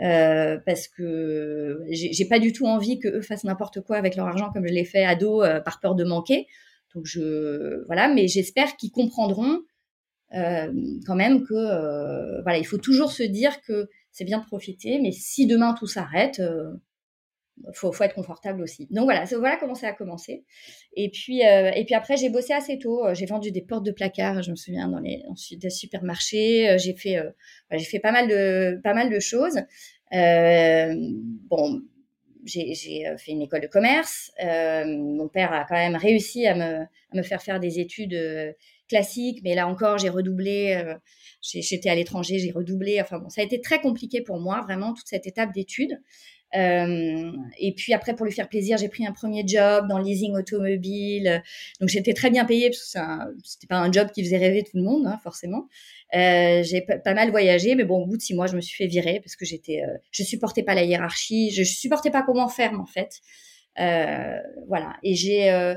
Euh, 0.00 0.56
parce 0.64 0.88
que 0.88 1.82
j'ai 1.90 2.24
pas 2.24 2.38
du 2.38 2.54
tout 2.54 2.64
envie 2.64 2.98
que 2.98 3.08
eux 3.08 3.20
fassent 3.20 3.44
n'importe 3.44 3.82
quoi 3.82 3.98
avec 3.98 4.16
leur 4.16 4.26
argent 4.26 4.50
comme 4.50 4.66
je 4.66 4.72
l'ai 4.72 4.86
fait 4.86 5.04
ado 5.04 5.42
euh, 5.42 5.60
par 5.60 5.78
peur 5.78 5.94
de 5.94 6.04
manquer. 6.04 6.46
Donc 6.94 7.04
je 7.04 7.84
voilà, 7.84 8.08
mais 8.08 8.26
j'espère 8.26 8.76
qu'ils 8.76 8.92
comprendront 8.92 9.60
euh, 10.34 10.72
quand 11.06 11.16
même 11.16 11.44
que 11.44 12.40
voilà, 12.42 12.56
il 12.56 12.64
faut 12.64 12.78
toujours 12.78 13.12
se 13.12 13.22
dire 13.22 13.60
que 13.60 13.90
c'est 14.10 14.24
bien 14.24 14.38
de 14.38 14.46
profiter, 14.46 14.98
mais 15.02 15.12
si 15.12 15.46
demain 15.46 15.74
tout 15.74 15.86
s'arrête, 15.86 16.40
faut, 17.74 17.92
faut 17.92 18.04
être 18.04 18.14
confortable 18.14 18.62
aussi. 18.62 18.86
Donc 18.90 19.04
voilà, 19.04 19.24
voilà 19.24 19.56
comment 19.56 19.74
ça 19.74 19.88
a 19.88 19.92
commencé. 19.92 20.44
Et 20.96 21.10
puis, 21.10 21.44
euh, 21.46 21.70
et 21.74 21.84
puis 21.84 21.94
après, 21.94 22.16
j'ai 22.16 22.28
bossé 22.28 22.52
assez 22.52 22.78
tôt. 22.78 23.02
J'ai 23.14 23.26
vendu 23.26 23.50
des 23.50 23.62
portes 23.62 23.84
de 23.84 23.92
placard, 23.92 24.42
je 24.42 24.50
me 24.50 24.56
souviens, 24.56 24.88
dans 24.88 25.00
les 25.00 25.22
supermarchés. 25.70 26.76
J'ai 26.78 26.94
fait, 26.94 27.18
euh, 27.18 27.30
j'ai 27.72 27.84
fait 27.84 28.00
pas 28.00 28.12
mal 28.12 28.28
de, 28.28 28.80
pas 28.82 28.94
mal 28.94 29.10
de 29.10 29.20
choses. 29.20 29.58
Euh, 30.12 30.94
bon, 31.48 31.82
j'ai 32.44 33.06
euh, 33.06 33.16
fait 33.16 33.32
une 33.32 33.42
école 33.42 33.60
de 33.60 33.66
commerce. 33.66 34.32
Euh, 34.42 34.84
mon 34.86 35.28
père 35.28 35.52
a 35.52 35.64
quand 35.68 35.76
même 35.76 35.96
réussi 35.96 36.46
à 36.46 36.54
me, 36.54 36.82
à 36.82 37.16
me 37.16 37.22
faire 37.22 37.42
faire 37.42 37.60
des 37.60 37.78
études 37.78 38.14
euh, 38.14 38.52
classiques, 38.88 39.40
mais 39.44 39.54
là 39.54 39.68
encore, 39.68 39.98
j'ai 39.98 40.08
redoublé. 40.08 40.82
J'étais 41.42 41.90
à 41.90 41.94
l'étranger, 41.94 42.38
j'ai 42.38 42.50
redoublé. 42.50 43.00
Enfin 43.00 43.18
bon, 43.18 43.28
ça 43.28 43.40
a 43.40 43.44
été 43.44 43.60
très 43.60 43.80
compliqué 43.80 44.20
pour 44.20 44.40
moi, 44.40 44.62
vraiment, 44.62 44.94
toute 44.94 45.06
cette 45.06 45.26
étape 45.26 45.52
d'études. 45.52 46.00
Euh, 46.56 47.32
et 47.58 47.72
puis 47.74 47.94
après, 47.94 48.14
pour 48.14 48.26
lui 48.26 48.32
faire 48.32 48.48
plaisir, 48.48 48.76
j'ai 48.78 48.88
pris 48.88 49.06
un 49.06 49.12
premier 49.12 49.44
job 49.46 49.86
dans 49.88 49.98
le 49.98 50.04
leasing 50.04 50.34
automobile. 50.34 51.42
Donc 51.80 51.88
j'étais 51.88 52.14
très 52.14 52.30
bien 52.30 52.44
payée 52.44 52.70
parce 52.70 52.92
que 52.92 53.00
c'était 53.44 53.66
pas 53.66 53.78
un 53.78 53.90
job 53.92 54.08
qui 54.12 54.24
faisait 54.24 54.38
rêver 54.38 54.62
tout 54.62 54.76
le 54.76 54.82
monde, 54.82 55.06
hein, 55.06 55.18
forcément. 55.22 55.68
Euh, 56.14 56.62
j'ai 56.62 56.80
pas 56.82 57.14
mal 57.14 57.30
voyagé, 57.30 57.74
mais 57.74 57.84
bon, 57.84 58.02
au 58.02 58.06
bout 58.06 58.16
de 58.16 58.22
six 58.22 58.34
mois, 58.34 58.46
je 58.46 58.56
me 58.56 58.60
suis 58.60 58.76
fait 58.76 58.88
virer 58.88 59.20
parce 59.20 59.36
que 59.36 59.44
j'étais, 59.44 59.82
euh, 59.82 59.96
je 60.10 60.22
supportais 60.22 60.62
pas 60.62 60.74
la 60.74 60.82
hiérarchie, 60.82 61.50
je, 61.52 61.62
supportais 61.62 62.10
pas 62.10 62.22
comment 62.22 62.48
faire 62.48 62.72
en 62.80 62.86
fait. 62.86 63.20
Voilà. 64.66 64.96
Et 65.02 65.14
j'ai 65.14 65.74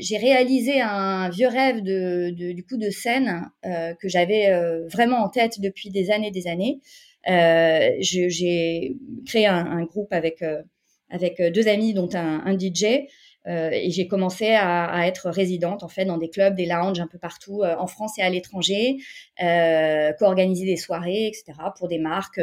j'ai 0.00 0.18
réalisé 0.18 0.80
un 0.80 1.30
vieux 1.30 1.48
rêve 1.48 1.82
de, 1.82 2.30
de, 2.36 2.52
du 2.52 2.64
coup 2.64 2.76
de 2.76 2.90
scène 2.90 3.50
que 3.62 4.08
j'avais 4.08 4.50
vraiment 4.90 5.18
en 5.18 5.28
tête 5.28 5.60
depuis 5.60 5.90
des 5.90 6.10
années, 6.10 6.30
des 6.30 6.46
années. 6.46 6.80
Euh, 7.28 7.90
j'ai 7.98 8.96
créé 9.26 9.46
un, 9.46 9.66
un, 9.66 9.84
groupe 9.84 10.12
avec 10.12 10.42
euh, 10.42 10.62
avec 11.10 11.40
deux 11.54 11.68
amis, 11.68 11.94
dont 11.94 12.08
un, 12.14 12.42
un 12.44 12.58
DJ. 12.58 13.06
Euh, 13.48 13.70
et 13.72 13.90
j'ai 13.90 14.06
commencé 14.08 14.50
à, 14.50 15.06
être 15.06 15.30
résidente 15.30 15.82
en 15.82 15.88
fait 15.88 16.04
dans 16.04 16.18
des 16.18 16.28
clubs, 16.28 16.54
des 16.54 16.66
lounges 16.66 17.00
un 17.00 17.06
peu 17.06 17.18
partout 17.18 17.62
euh, 17.62 17.74
en 17.78 17.86
France 17.86 18.18
et 18.18 18.22
à 18.22 18.28
l'étranger, 18.28 18.98
euh, 19.42 20.12
co-organiser 20.18 20.66
des 20.66 20.76
soirées, 20.76 21.26
etc. 21.26 21.54
pour 21.76 21.88
des 21.88 21.98
marques, 21.98 22.40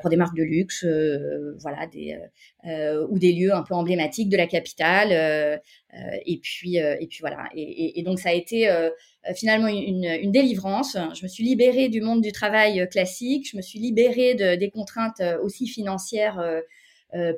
pour 0.00 0.10
des 0.10 0.16
marques 0.16 0.36
de 0.36 0.42
luxe, 0.42 0.86
voilà, 1.60 1.86
ou 3.08 3.18
des 3.18 3.32
lieux 3.32 3.52
un 3.52 3.62
peu 3.62 3.74
emblématiques 3.74 4.28
de 4.28 4.36
la 4.36 4.46
capitale. 4.46 5.60
et 6.26 6.38
puis 6.42 6.76
et 6.76 7.06
puis 7.08 7.18
voilà. 7.20 7.48
Et, 7.54 8.02
donc 8.04 8.18
ça 8.18 8.30
a 8.30 8.32
été 8.32 8.70
finalement 9.34 9.68
une, 9.68 10.30
délivrance. 10.30 10.96
Je 11.14 11.24
me 11.24 11.28
suis 11.28 11.44
libérée 11.44 11.88
du 11.88 12.00
monde 12.00 12.22
du 12.22 12.32
travail 12.32 12.88
classique. 12.88 13.48
Je 13.50 13.56
me 13.56 13.62
suis 13.62 13.78
libérée 13.78 14.34
de, 14.34 14.54
des 14.54 14.70
contraintes 14.70 15.22
aussi 15.42 15.66
financières. 15.66 16.40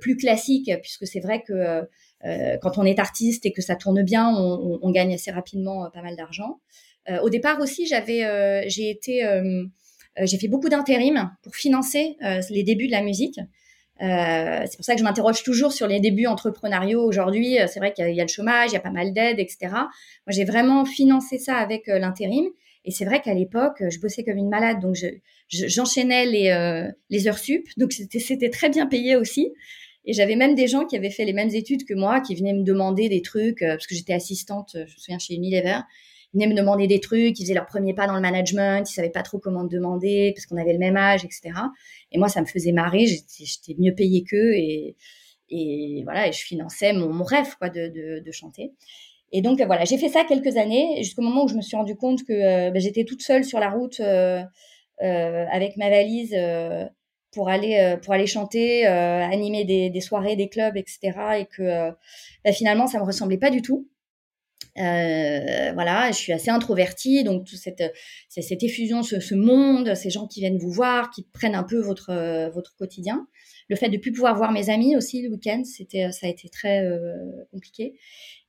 plus 0.01 0.17
classiques, 0.17 0.71
puisque 0.83 1.07
c'est 1.07 1.21
vrai 1.21 1.43
que 1.43 1.87
quand 2.23 2.79
on 2.79 2.85
est 2.85 2.99
artiste 2.99 3.47
et 3.47 3.53
que 3.53 3.63
ça 3.63 3.77
tourne 3.77 4.03
bien, 4.03 4.29
on, 4.35 4.91
gagne 4.91 5.15
assez 5.15 5.31
rapidement 5.31 5.85
euh, 5.85 5.89
pas 5.91 6.03
mal 6.03 6.17
d'argent. 6.17 6.61
Euh, 7.09 7.21
au 7.21 7.31
départ 7.31 7.61
aussi, 7.61 7.87
j'avais, 7.87 8.69
j'ai 8.69 8.91
été, 8.91 9.23
j'ai 10.23 10.39
fait 10.39 10.49
beaucoup 10.49 10.69
d'intérim 10.69 11.31
pour 11.43 11.55
financer 11.55 12.17
les 12.51 12.63
débuts 12.63 12.87
de 12.87 12.93
la 12.93 13.03
musique. 13.03 13.39
Euh, 14.03 14.63
c'est 14.67 14.77
pour 14.77 14.85
ça 14.85 14.93
que 14.93 14.99
je 14.99 15.05
m'interroge 15.05 15.43
toujours 15.43 15.73
sur 15.73 15.87
les 15.87 16.01
débuts 16.01 16.27
entrepreneuriaux 16.27 17.03
aujourd'hui. 17.03 17.57
C'est 17.67 17.79
vrai 17.79 17.93
qu'il 17.93 18.15
y, 18.15 18.21
a 18.21 18.25
le 18.25 18.29
chômage, 18.29 18.71
il 18.71 18.75
y 18.75 18.77
a 18.77 18.81
pas 18.81 18.91
mal 18.91 19.13
d'aides, 19.13 19.39
etc. 19.39 19.69
Moi, 19.71 20.31
j'ai 20.31 20.45
vraiment 20.45 20.85
financé 20.85 21.39
ça 21.39 21.57
avec 21.57 21.89
euh, 21.89 21.99
l'intérim. 21.99 22.47
Et 22.85 22.91
c'est 22.91 23.05
vrai 23.05 23.21
qu'à 23.21 23.35
l'époque, 23.35 23.83
je 23.89 23.99
bossais 23.99 24.23
comme 24.23 24.37
une 24.37 24.49
malade, 24.49 24.79
donc 24.81 24.95
j'enchaînais 25.49 26.27
je, 26.27 26.31
les, 26.31 26.51
euh, 26.51 26.89
les 27.11 27.27
heures 27.27 27.39
sup. 27.39 27.67
Donc 27.77 27.93
c'était 27.93 28.51
très 28.51 28.69
bien 28.69 28.87
payé 28.87 29.17
aussi. 29.17 29.53
Et 30.07 30.13
j'avais 30.13 30.37
même 30.37 30.55
des 30.55 30.69
gens 30.69 30.85
qui 30.87 30.97
avaient 30.97 31.11
fait 31.11 31.25
les 31.25 31.33
mêmes 31.33 31.51
études 31.51 31.85
que 31.85 31.95
moi, 31.95 32.21
qui 32.21 32.35
venaient 32.35 32.55
me 32.55 32.63
demander 32.63 33.09
des 33.09 33.23
trucs, 33.23 33.63
euh, 33.63 33.71
parce 33.71 33.87
que 33.87 33.95
j'étais 33.95 34.13
assistante, 34.13 34.77
euh, 34.77 34.85
je 34.87 34.95
me 34.95 34.99
souviens, 34.99 35.19
chez 35.19 35.35
Unilever. 35.35 35.81
Ils 36.33 36.41
venaient 36.41 36.53
me 36.53 36.57
demander 36.59 36.87
des 36.87 37.01
trucs, 37.01 37.39
ils 37.39 37.45
faisaient 37.45 37.55
leur 37.55 37.67
premier 37.67 37.95
pas 37.95 38.07
dans 38.07 38.15
le 38.15 38.21
management, 38.21 38.89
ils 38.89 38.95
savaient 38.95 39.11
pas 39.11 39.23
trop 39.23 39.39
comment 39.39 39.65
demander 39.65 40.33
parce 40.35 40.47
qu'on 40.47 40.57
avait 40.57 40.73
le 40.73 40.79
même 40.79 40.97
âge, 40.97 41.25
etc. 41.25 41.51
Et 42.13 42.19
moi, 42.19 42.29
ça 42.29 42.41
me 42.41 42.47
faisait 42.47 42.73
marrer, 42.73 43.07
j'étais 43.07 43.75
mieux 43.79 43.95
payée 43.95 44.23
qu'eux 44.25 44.53
et, 44.55 44.97
et 45.49 46.03
voilà, 46.05 46.29
et 46.29 46.33
je 46.33 46.43
finançais 46.43 46.93
mon, 46.93 47.23
rêve 47.23 47.57
quoi 47.59 47.71
de, 47.71 48.31
chanter. 48.33 48.73
Et 49.33 49.43
donc 49.43 49.61
voilà, 49.61 49.85
j'ai 49.85 49.99
fait 49.99 50.09
ça 50.09 50.25
quelques 50.25 50.57
années 50.57 51.03
jusqu'au 51.03 51.23
moment 51.23 51.45
où 51.45 51.49
je 51.49 51.55
me 51.55 51.63
suis 51.63 51.77
rendu 51.77 51.97
compte 51.97 52.25
que 52.25 52.33
euh, 52.33 52.71
ben, 52.71 52.81
j'étais 52.81 53.05
toute 53.05 53.23
seule 53.23 53.45
sur 53.45 53.59
la 53.59 53.71
route 53.71 54.01
euh, 54.01 54.43
euh, 55.03 55.45
avec 55.51 55.77
ma 55.77 55.91
valise 55.91 56.35
pour 57.33 57.49
aller 57.49 57.97
pour 58.03 58.15
aller 58.15 58.27
chanter, 58.27 58.87
animer 58.87 59.65
des, 59.65 60.01
soirées, 60.01 60.37
des 60.37 60.49
clubs, 60.49 60.77
etc. 60.77 61.13
Et 61.41 61.47
que 61.47 61.91
ben, 62.45 62.53
finalement 62.53 62.87
ça 62.87 62.99
me 62.99 63.05
ressemblait 63.05 63.39
pas 63.39 63.51
du 63.51 63.63
tout. 63.63 63.89
Euh, 64.79 65.73
voilà, 65.73 66.11
je 66.11 66.17
suis 66.17 66.33
assez 66.33 66.51
introvertie, 66.51 67.25
donc 67.25 67.47
toute 67.47 67.59
cette, 67.59 67.83
cette 68.29 68.63
effusion, 68.63 69.03
ce, 69.03 69.35
monde, 69.35 69.95
ces 69.95 70.11
gens 70.11 70.27
qui 70.27 70.41
viennent 70.41 70.59
vous 70.59 70.71
voir, 70.71 71.11
qui 71.11 71.27
prennent 71.33 71.55
un 71.55 71.63
peu 71.63 71.81
votre, 71.81 72.11
euh, 72.11 72.51
votre 72.51 72.77
quotidien. 72.77 73.27
Le 73.69 73.77
fait 73.77 73.89
de 73.89 73.97
plus 73.97 74.13
pouvoir 74.13 74.37
voir 74.37 74.53
mes 74.53 74.69
amis 74.69 74.95
aussi 74.97 75.23
le 75.23 75.31
week-end, 75.31 75.63
c'était, 75.65 76.13
ça 76.13 76.27
a 76.27 76.31
été 76.31 76.49
très 76.49 76.85
euh, 76.85 77.15
compliqué. 77.51 77.95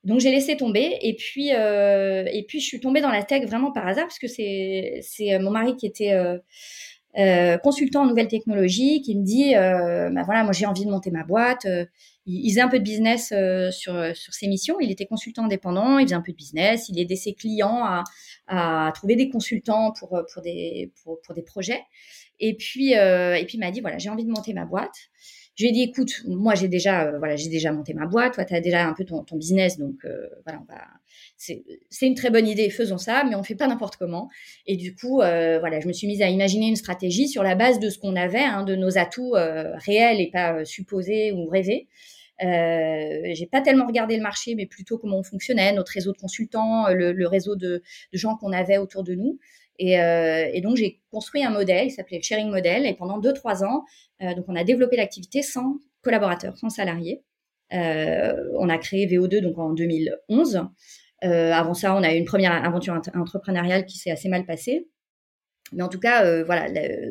Donc 0.04 0.20
j'ai 0.20 0.32
laissé 0.32 0.56
tomber 0.56 0.98
et 1.02 1.16
puis 1.16 1.54
euh, 1.54 2.24
et 2.32 2.44
puis 2.44 2.60
je 2.60 2.66
suis 2.66 2.80
tombée 2.80 3.02
dans 3.02 3.10
la 3.10 3.24
tech 3.24 3.44
vraiment 3.46 3.72
par 3.72 3.88
hasard 3.88 4.06
parce 4.06 4.20
que 4.20 4.28
c'est 4.28 5.00
c'est 5.02 5.38
mon 5.40 5.50
mari 5.50 5.76
qui 5.76 5.86
était 5.86 6.14
euh, 7.18 7.58
consultant 7.58 8.04
en 8.04 8.06
nouvelles 8.06 8.28
technologies 8.28 9.02
qui 9.02 9.16
me 9.16 9.24
dit 9.24 9.54
bah 9.54 10.24
voilà 10.24 10.44
moi 10.44 10.54
j'ai 10.54 10.66
envie 10.66 10.86
de 10.86 10.92
monter 10.92 11.12
ma 11.12 11.24
boîte 11.24 11.66
il, 12.28 12.50
faisait 12.50 12.62
un 12.62 12.68
peu 12.68 12.78
de 12.78 12.84
business 12.84 13.32
euh, 13.32 13.72
sur, 13.72 13.94
sur 14.16 14.34
ses 14.34 14.48
missions. 14.48 14.80
Il 14.80 14.92
était 14.92 15.06
consultant 15.06 15.46
indépendant, 15.46 15.98
il 15.98 16.06
faisait 16.06 16.16
un 16.16 16.22
peu 16.22 16.34
de 16.34 16.38
business, 16.38 16.90
il 16.90 17.00
aidait 17.00 17.16
ses 17.16 17.34
clients 17.34 17.86
à, 18.48 18.92
trouver 18.94 19.16
des 19.16 19.30
consultants 19.30 19.94
pour, 19.98 20.10
pour, 20.32 20.42
des, 20.42 20.92
pour, 21.04 21.34
des 21.34 21.42
projets. 21.42 21.84
Et 22.40 22.56
puis, 22.56 22.96
euh, 22.98 23.36
et 23.36 23.46
puis 23.46 23.58
il 23.58 23.60
m'a 23.60 23.72
dit, 23.72 23.82
voilà, 23.82 23.98
j'ai 23.98 24.10
envie 24.10 24.26
de 24.26 24.30
monter 24.30 24.54
ma 24.54 24.66
boîte. 24.66 24.96
Je 25.58 25.64
lui 25.64 25.70
ai 25.70 25.74
dit, 25.74 25.82
écoute, 25.82 26.22
moi 26.28 26.54
j'ai 26.54 26.68
déjà, 26.68 27.08
euh, 27.08 27.18
voilà, 27.18 27.36
j'ai 27.36 27.50
déjà 27.50 27.72
monté 27.72 27.96
ma 27.96 28.06
boîte, 28.06 28.36
toi 28.36 28.46
tu 28.46 28.54
as 28.54 28.62
déjà 28.62 28.88
un 28.88 28.94
peu 28.94 29.06
ton, 29.06 29.24
business, 29.34 29.80
donc 29.80 29.96
euh, 30.06 30.28
voilà, 30.46 30.62
on 30.62 30.74
c'est, 31.36 31.64
une 32.04 32.14
très 32.14 32.30
bonne 32.30 32.48
idée, 32.48 32.70
faisons 32.70 33.00
ça, 33.00 33.24
mais 33.28 33.34
on 33.36 33.42
fait 33.42 33.56
pas 33.56 33.68
n'importe 33.68 33.96
comment. 33.96 34.30
Et 34.68 34.78
du 34.78 34.94
coup, 34.94 35.22
euh, 35.22 35.58
voilà, 35.60 35.80
je 35.80 35.88
me 35.88 35.94
suis 35.94 36.06
mise 36.06 36.22
à 36.22 36.30
imaginer 36.30 36.68
une 36.68 36.76
stratégie 36.76 37.28
sur 37.28 37.42
la 37.42 37.56
base 37.56 37.80
de 37.80 37.90
ce 37.90 37.98
qu'on 37.98 38.16
avait, 38.16 38.38
hein, 38.44 38.64
de 38.64 38.76
nos 38.76 39.00
atouts 39.00 39.34
réels 39.34 40.22
et 40.22 40.30
pas 40.32 40.64
supposés 40.64 41.32
ou 41.32 41.48
rêvés. 41.48 41.88
Euh, 42.44 43.32
j'ai 43.34 43.48
pas 43.48 43.62
tellement 43.62 43.88
regardé 43.88 44.16
le 44.16 44.22
marché, 44.22 44.56
mais 44.56 44.66
plutôt 44.66 44.98
comment 44.98 45.18
on 45.18 45.24
fonctionnait, 45.24 45.74
notre 45.74 45.92
réseau 45.92 46.12
de 46.12 46.18
consultants, 46.18 46.88
le, 46.90 47.28
réseau 47.28 47.56
de 47.56 47.82
gens 48.14 48.36
qu'on 48.36 48.52
avait 48.52 48.78
autour 48.78 49.04
de 49.04 49.16
nous. 49.16 49.40
Et, 49.80 50.00
euh, 50.00 50.50
et 50.54 50.62
donc 50.62 50.76
j'ai 50.78 51.02
construit 51.12 51.44
un 51.44 51.52
modèle, 51.52 51.88
il 51.88 51.92
s'appelait 51.92 52.18
le 52.18 52.24
sharing 52.24 52.50
model, 52.50 52.86
et 52.86 52.94
pendant 52.94 53.20
deux 53.20 53.34
trois 53.34 53.64
ans, 53.64 53.84
euh, 54.22 54.34
donc 54.34 54.46
on 54.48 54.56
a 54.56 54.64
développé 54.64 54.96
l'activité 54.96 55.42
sans 55.42 55.78
collaborateurs, 56.02 56.58
sans 56.58 56.70
salariés. 56.70 57.24
Euh, 57.74 58.34
on 58.58 58.70
a 58.70 58.78
créé 58.78 59.06
VO2 59.08 59.42
donc 59.42 59.58
en 59.58 59.74
2011. 59.74 60.62
Euh, 61.24 61.52
avant 61.52 61.74
ça, 61.74 61.96
on 61.96 62.04
a 62.04 62.14
eu 62.14 62.18
une 62.18 62.26
première 62.26 62.54
aventure 62.54 63.00
entrepreneuriale 63.16 63.86
qui 63.86 63.98
s'est 63.98 64.12
assez 64.12 64.30
mal 64.30 64.46
passée. 64.46 64.88
Mais 65.74 65.84
en 65.84 65.90
tout 65.90 66.00
cas, 66.00 66.44
voilà, 66.44 66.68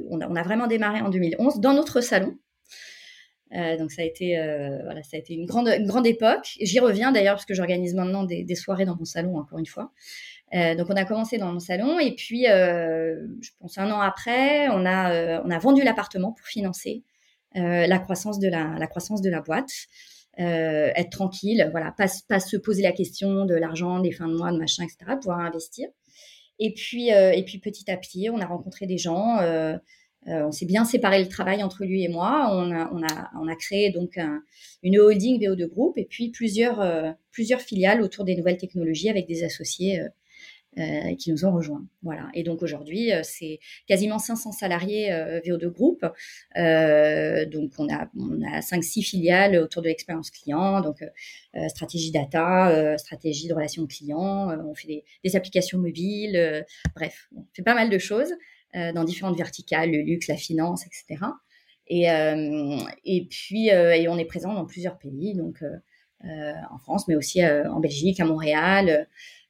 on 0.08 0.20
a, 0.34 0.42
vraiment 0.42 0.66
démarré 0.66 1.02
en 1.02 1.10
2011 1.10 1.60
dans 1.60 1.74
notre 1.74 2.00
salon. 2.00 2.38
Donc 3.52 3.92
ça 3.92 4.02
a 4.02 4.04
été 4.04 4.34
voilà 4.84 5.02
ça 5.02 5.16
a 5.16 5.20
été 5.20 5.34
une 5.34 5.44
grande 5.44 5.68
grande 5.80 6.06
époque. 6.06 6.56
J'y 6.60 6.78
reviens 6.78 7.12
d'ailleurs 7.12 7.34
parce 7.34 7.44
que 7.44 7.52
j'organise 7.52 7.94
maintenant 7.94 8.24
des, 8.24 8.54
soirées 8.54 8.86
dans 8.86 8.96
mon 8.96 9.04
salon 9.04 9.36
encore 9.36 9.58
une 9.58 9.66
fois. 9.66 9.92
Euh, 10.54 10.76
donc 10.76 10.86
on 10.90 10.94
a 10.94 11.04
commencé 11.04 11.38
dans 11.38 11.52
mon 11.52 11.58
salon 11.58 11.98
et 11.98 12.14
puis 12.14 12.46
euh, 12.46 13.16
je 13.40 13.50
pense 13.58 13.78
un 13.78 13.90
an 13.90 14.00
après 14.00 14.68
on 14.68 14.86
a 14.86 15.12
euh, 15.12 15.40
on 15.44 15.50
a 15.50 15.58
vendu 15.58 15.82
l'appartement 15.82 16.30
pour 16.32 16.46
financer 16.46 17.02
la 17.54 17.98
croissance 17.98 18.38
de 18.38 18.48
la 18.48 18.76
la 18.78 18.86
croissance 18.86 19.22
de 19.22 19.30
la 19.30 19.40
boîte. 19.40 19.70
être 20.36 21.08
tranquille, 21.08 21.66
voilà, 21.70 21.90
pas, 21.96 22.06
pas 22.28 22.38
se 22.38 22.58
poser 22.58 22.82
la 22.82 22.92
question 22.92 23.46
de 23.46 23.54
l'argent, 23.54 23.98
des 24.00 24.12
fins 24.12 24.28
de 24.28 24.36
mois, 24.36 24.52
de 24.52 24.58
machin, 24.58 24.84
etc. 24.84 25.16
Pouvoir 25.18 25.38
investir. 25.38 25.88
Et 26.58 26.74
puis 26.74 27.08
et 27.08 27.42
puis 27.46 27.58
petit 27.58 27.90
à 27.90 27.96
petit 27.96 28.28
on 28.28 28.40
a 28.40 28.46
rencontré 28.46 28.86
des 28.86 28.98
gens. 28.98 29.38
On 30.26 30.52
s'est 30.52 30.66
bien 30.66 30.84
séparé 30.84 31.22
le 31.22 31.28
travail 31.28 31.62
entre 31.62 31.86
lui 31.86 32.04
et 32.04 32.08
moi. 32.08 32.50
On 32.52 32.70
a, 32.72 32.90
on 32.92 33.02
a, 33.02 33.30
on 33.40 33.48
a 33.48 33.56
créé 33.56 33.90
donc 33.90 34.18
un, 34.18 34.42
une 34.82 34.98
holding 34.98 35.40
VO2 35.40 35.66
Group 35.66 35.96
et 35.96 36.04
puis 36.04 36.28
plusieurs, 36.28 37.16
plusieurs 37.30 37.62
filiales 37.62 38.02
autour 38.02 38.26
des 38.26 38.36
nouvelles 38.36 38.58
technologies 38.58 39.08
avec 39.08 39.26
des 39.26 39.44
associés 39.44 40.02
euh, 40.78 40.82
euh 40.82 41.14
qui 41.16 41.30
nous 41.30 41.44
ont 41.44 41.52
rejoints. 41.52 41.86
Voilà. 42.02 42.28
Et 42.34 42.42
donc 42.42 42.62
aujourd'hui, 42.62 43.10
c'est 43.22 43.58
quasiment 43.86 44.18
500 44.18 44.52
salariés 44.52 45.10
VO2 45.44 45.66
Group. 45.68 46.00
donc 46.02 47.72
on 47.78 47.88
a, 47.92 48.08
on 48.18 48.42
a 48.42 48.60
5-6 48.60 49.02
filiales 49.02 49.56
autour 49.56 49.82
de 49.82 49.88
l'expérience 49.88 50.30
client, 50.30 50.80
donc 50.80 51.04
stratégie 51.68 52.10
data, 52.10 52.96
stratégie 52.98 53.48
de 53.48 53.54
relations 53.54 53.86
clients. 53.86 54.48
on 54.64 54.74
fait 54.74 55.04
des, 55.24 55.36
applications 55.36 55.78
mobiles. 55.78 56.64
bref, 56.94 57.28
on 57.36 57.44
fait 57.54 57.62
pas 57.62 57.74
mal 57.74 57.90
de 57.90 57.98
choses. 57.98 58.32
Euh, 58.76 58.92
dans 58.92 59.04
différentes 59.04 59.38
verticales, 59.38 59.90
le 59.90 60.02
luxe, 60.02 60.28
la 60.28 60.36
finance, 60.36 60.84
etc. 60.86 61.24
Et, 61.86 62.10
euh, 62.10 62.76
et 63.04 63.26
puis, 63.26 63.70
euh, 63.70 63.96
on 64.10 64.18
est 64.18 64.26
présent 64.26 64.52
dans 64.52 64.66
plusieurs 64.66 64.98
pays, 64.98 65.34
donc 65.34 65.62
en 66.24 66.78
France, 66.78 67.06
mais 67.06 67.14
aussi 67.14 67.44
en 67.46 67.78
Belgique, 67.78 68.18
à 68.18 68.24
Montréal. 68.24 69.06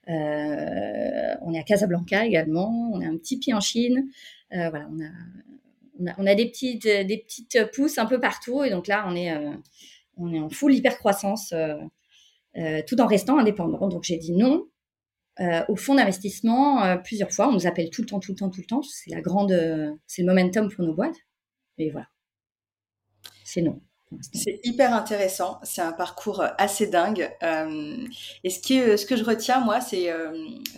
On 0.09 1.55
est 1.55 1.59
à 1.59 1.63
Casablanca 1.63 2.25
également. 2.25 2.91
On 2.93 3.01
a 3.01 3.07
un 3.07 3.17
petit 3.17 3.39
pied 3.39 3.55
en 3.55 3.61
Chine. 3.61 4.09
voilà, 4.51 4.89
on 4.91 5.01
a, 5.01 6.15
on 6.19 6.27
a, 6.27 6.35
des 6.35 6.47
petites, 6.47 6.87
des 6.87 7.19
petites 7.19 7.71
pousses 7.75 7.99
un 7.99 8.07
peu 8.07 8.21
partout. 8.21 8.63
Et 8.65 8.71
donc 8.71 8.87
là, 8.87 9.07
on 9.09 9.17
est, 9.17 9.33
on 10.17 10.33
est 10.33 10.41
en 10.41 10.51
full 10.51 10.75
hyper 10.75 10.99
croissance, 10.99 11.53
tout 12.87 13.01
en 13.01 13.07
restant 13.07 13.39
indépendant. 13.39 13.89
Donc 13.89 14.05
j'ai 14.05 14.19
dit 14.19 14.33
non 14.33 14.67
euh, 15.39 15.63
au 15.69 15.77
fonds 15.77 15.95
d'investissement 15.95 16.83
euh, 16.83 16.97
plusieurs 16.97 17.31
fois. 17.31 17.49
On 17.49 17.53
nous 17.53 17.67
appelle 17.67 17.91
tout 17.91 18.01
le 18.01 18.09
temps, 18.09 18.21
tout 18.21 18.33
le 18.33 18.39
temps, 18.39 18.49
tout 18.49 18.61
le 18.61 18.67
temps. 18.67 18.83
C'est 18.83 19.11
la 19.11 19.21
grande, 19.21 19.53
euh, 19.53 19.93
c'est 20.07 20.23
le 20.23 20.29
momentum 20.29 20.71
pour 20.71 20.83
nos 20.85 20.95
boîtes. 20.95 21.17
Et 21.77 21.91
voilà. 21.91 22.09
C'est 23.45 23.61
non. 23.61 23.83
C'est 24.33 24.61
hyper 24.63 24.95
intéressant. 24.95 25.59
C'est 25.63 25.83
un 25.83 25.93
parcours 25.93 26.45
assez 26.59 26.87
dingue. 26.87 27.31
et 28.45 28.51
ce, 28.51 28.61
qui 28.61 28.79
ce 28.97 29.05
que 29.05 29.17
je 29.17 29.25
retiens, 29.25 29.61
moi, 29.61 29.81
c'est 29.81 30.13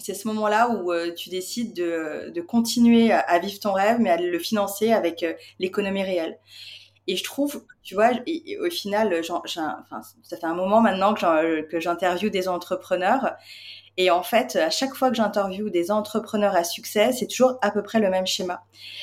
c'est 0.01 0.15
ce 0.15 0.27
moment-là 0.29 0.71
où 0.71 0.93
tu 1.15 1.29
décides 1.29 1.75
de, 1.75 2.31
de 2.35 2.41
continuer 2.41 3.13
à 3.13 3.39
vivre 3.39 3.61
ton 3.61 3.73
rêve, 3.73 3.99
mais 4.01 4.11
à 4.11 4.17
le 4.17 4.39
financer 4.39 4.93
avec 4.93 5.25
l'économie 5.59 6.03
réelle. 6.03 6.39
Et 7.07 7.17
je 7.17 7.25
trouve, 7.25 7.65
tu 7.83 7.95
vois, 7.95 8.11
au 8.61 8.71
final, 8.71 9.23
ça 9.25 10.37
fait 10.37 10.45
un 10.45 10.55
moment 10.55 10.81
maintenant 10.81 11.15
que 11.15 11.81
j'interviewe 11.81 12.31
des 12.31 12.49
entrepreneurs 12.49 13.37
et 13.99 14.13
en 14.13 14.23
fait, 14.23 14.55
à 14.55 14.71
chaque 14.71 14.95
fois 14.95 15.11
que 15.11 15.17
j'interviewe 15.17 15.71
des 15.71 15.91
entrepreneurs 15.91 16.55
à 16.55 16.63
succès, 16.63 17.11
c'est 17.13 17.27
toujours 17.27 17.59
à 17.63 17.73
peu 17.73 17.83
près 17.83 17.99
le 17.99 18.09
même 18.09 18.29
schéma. 18.29 18.63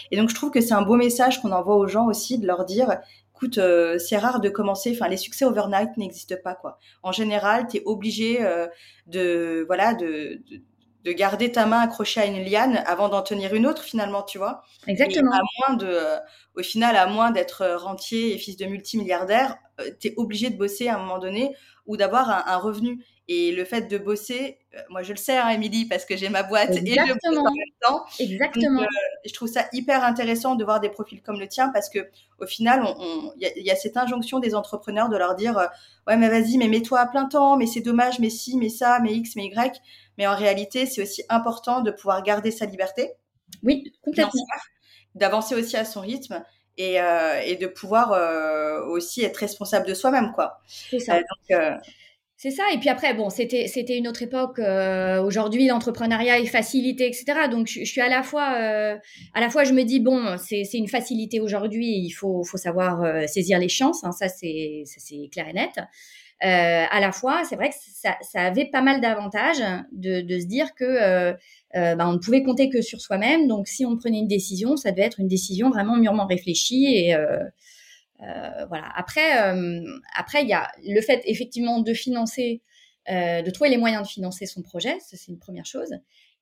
Et 0.09 0.15
donc, 0.15 0.29
je 0.29 0.35
trouve 0.35 0.51
que 0.51 0.61
c'est 0.61 0.73
un 0.73 0.83
beau 0.83 0.95
message 0.95 1.41
qu'on 1.41 1.51
envoie 1.51 1.75
aux 1.75 1.87
gens 1.87 2.07
aussi 2.07 2.39
de 2.39 2.47
leur 2.47 2.63
dire, 2.63 2.97
écoute, 3.45 3.57
euh, 3.59 3.99
c'est 3.99 4.17
rare 4.17 4.39
de 4.39 4.49
commencer. 4.49 4.91
Enfin, 4.95 5.07
les 5.07 5.17
succès 5.17 5.45
overnight 5.45 5.97
n'existent 5.97 6.35
pas, 6.43 6.55
quoi. 6.55 6.79
En 7.03 7.11
général, 7.11 7.67
tu 7.67 7.77
es 7.77 7.83
obligé 7.85 8.41
euh, 8.41 8.67
de, 9.07 9.63
voilà, 9.67 9.93
de, 9.93 10.41
de, 10.49 10.61
de, 11.03 11.11
garder 11.11 11.51
ta 11.51 11.67
main 11.67 11.81
accrochée 11.81 12.21
à 12.21 12.25
une 12.25 12.43
liane 12.43 12.83
avant 12.87 13.09
d'en 13.09 13.21
tenir 13.21 13.53
une 13.53 13.67
autre, 13.67 13.83
finalement, 13.83 14.23
tu 14.23 14.39
vois. 14.39 14.63
Exactement. 14.87 15.31
à 15.31 15.41
moins 15.67 15.77
de, 15.77 15.85
euh, 15.87 16.17
au 16.55 16.63
final, 16.63 16.95
à 16.95 17.05
moins 17.05 17.29
d'être 17.29 17.75
rentier 17.75 18.33
et 18.33 18.37
fils 18.39 18.57
de 18.57 18.65
multimilliardaire, 18.65 19.57
tu 19.99 20.07
es 20.07 20.13
obligé 20.17 20.49
de 20.49 20.57
bosser 20.57 20.87
à 20.87 20.95
un 20.95 20.99
moment 20.99 21.19
donné 21.19 21.55
ou 21.85 21.97
d'avoir 21.97 22.29
un, 22.29 22.43
un 22.51 22.57
revenu. 22.57 23.03
Et 23.27 23.51
le 23.51 23.65
fait 23.65 23.81
de 23.81 23.97
bosser, 23.97 24.59
euh, 24.75 24.81
moi 24.89 25.01
je 25.01 25.11
le 25.11 25.17
sais, 25.17 25.37
hein, 25.37 25.49
Émilie, 25.49 25.85
parce 25.85 26.05
que 26.05 26.15
j'ai 26.15 26.29
ma 26.29 26.43
boîte 26.43 26.69
et 26.75 26.85
je 26.85 27.13
bosse 27.13 27.37
en 27.37 27.43
même 27.43 27.75
temps. 27.81 28.05
Exactement. 28.19 28.83
Euh, 28.83 28.85
je 29.25 29.33
trouve 29.33 29.47
ça 29.47 29.65
hyper 29.73 30.03
intéressant 30.03 30.53
de 30.53 30.63
voir 30.63 30.79
des 30.79 30.89
profils 30.89 31.23
comme 31.23 31.39
le 31.39 31.47
tien, 31.47 31.69
parce 31.69 31.89
que 31.89 32.07
au 32.39 32.45
final, 32.45 32.85
il 33.39 33.51
y, 33.57 33.63
y, 33.63 33.71
a 33.71 33.75
cette 33.75 33.97
injonction 33.97 34.39
des 34.39 34.53
entrepreneurs 34.53 35.09
de 35.09 35.17
leur 35.17 35.35
dire, 35.35 35.57
euh, 35.57 35.65
ouais 36.05 36.17
mais 36.17 36.29
vas-y, 36.29 36.57
mais 36.59 36.67
mets-toi 36.67 36.99
à 36.99 37.07
plein 37.07 37.25
temps, 37.25 37.57
mais 37.57 37.65
c'est 37.65 37.81
dommage, 37.81 38.19
mais 38.19 38.29
si, 38.29 38.57
mais 38.57 38.69
ça, 38.69 38.99
mais 39.01 39.13
x, 39.13 39.35
mais 39.35 39.45
y. 39.47 39.81
Mais 40.19 40.27
en 40.27 40.35
réalité, 40.35 40.85
c'est 40.85 41.01
aussi 41.01 41.23
important 41.29 41.81
de 41.81 41.89
pouvoir 41.89 42.21
garder 42.21 42.51
sa 42.51 42.67
liberté. 42.67 43.13
Oui, 43.63 43.91
complètement. 44.03 44.45
D'avancer 45.15 45.55
aussi 45.55 45.77
à 45.77 45.85
son 45.85 46.01
rythme. 46.01 46.43
Et, 46.77 46.99
euh, 46.99 47.39
et 47.41 47.55
de 47.55 47.67
pouvoir 47.67 48.11
aussi 48.89 49.23
être 49.23 49.37
responsable 49.37 49.87
de 49.87 49.93
soi-même, 49.93 50.33
quoi. 50.33 50.59
C'est 50.67 50.99
ça. 50.99 51.19
donc, 51.19 51.79
c'est 52.37 52.51
ça. 52.51 52.63
Et 52.73 52.79
puis 52.79 52.89
après, 52.89 53.13
bon, 53.13 53.29
c'était 53.29 53.67
c'était 53.67 53.97
une 53.97 54.07
autre 54.07 54.21
époque. 54.21 54.59
Euh, 54.59 55.23
Aujourd'hui, 55.23 55.67
l'entrepreneuriat 55.67 56.39
est 56.39 56.45
facilité, 56.45 57.07
etc. 57.07 57.47
Donc, 57.49 57.67
je, 57.67 57.85
suis 57.85 58.01
à 58.01 58.09
la 58.09 58.23
fois 58.23 58.55
euh, 58.59 58.97
à 59.33 59.39
la 59.39 59.49
fois, 59.49 59.63
je 59.63 59.71
me 59.73 59.83
dis 59.83 60.01
bon, 60.01 60.35
c'est 60.37 60.67
une 60.73 60.89
facilité 60.89 61.39
aujourd'hui. 61.39 61.87
Il 61.87 62.11
faut 62.11 62.43
faut 62.43 62.57
savoir 62.57 63.03
euh, 63.03 63.25
saisir 63.27 63.57
les 63.57 63.69
chances. 63.69 64.03
Hein, 64.03 64.11
ça 64.11 64.27
c'est 64.27 64.83
c'est 64.85 65.29
clair 65.31 65.47
et 65.47 65.53
net. 65.53 65.79
à 66.41 66.99
la 66.99 67.11
fois, 67.13 67.43
c'est 67.45 67.55
vrai 67.55 67.69
que 67.69 67.75
ça, 67.93 68.17
ça, 68.21 68.41
avait 68.41 68.69
pas 68.69 68.81
mal 68.81 68.99
d'avantages 68.99 69.63
de, 69.93 70.19
de, 70.21 70.39
se 70.39 70.45
dire 70.45 70.75
que 70.75 71.31
bah, 71.73 72.07
on 72.09 72.13
ne 72.13 72.17
pouvait 72.17 72.43
compter 72.43 72.69
que 72.69 72.81
sur 72.81 72.99
soi-même. 72.99 73.47
Donc, 73.47 73.67
si 73.69 73.85
on 73.85 73.95
prenait 73.95 74.19
une 74.19 74.27
décision, 74.27 74.75
ça 74.75 74.91
devait 74.91 75.03
être 75.03 75.21
une 75.21 75.29
décision 75.29 75.69
vraiment 75.69 75.95
mûrement 75.95 76.25
réfléchie 76.27 76.85
et 76.85 77.15
voilà. 78.19 78.89
Après, 78.95 79.33
après, 80.15 80.43
il 80.43 80.49
y 80.49 80.53
a 80.53 80.71
le 80.83 81.01
fait 81.01 81.21
effectivement 81.25 81.79
de 81.79 81.93
financer, 81.93 82.61
de 83.07 83.49
trouver 83.51 83.69
les 83.69 83.77
moyens 83.77 84.03
de 84.03 84.07
financer 84.07 84.45
son 84.45 84.61
projet, 84.61 84.95
c'est 85.01 85.27
une 85.27 85.39
première 85.39 85.65
chose. 85.65 85.91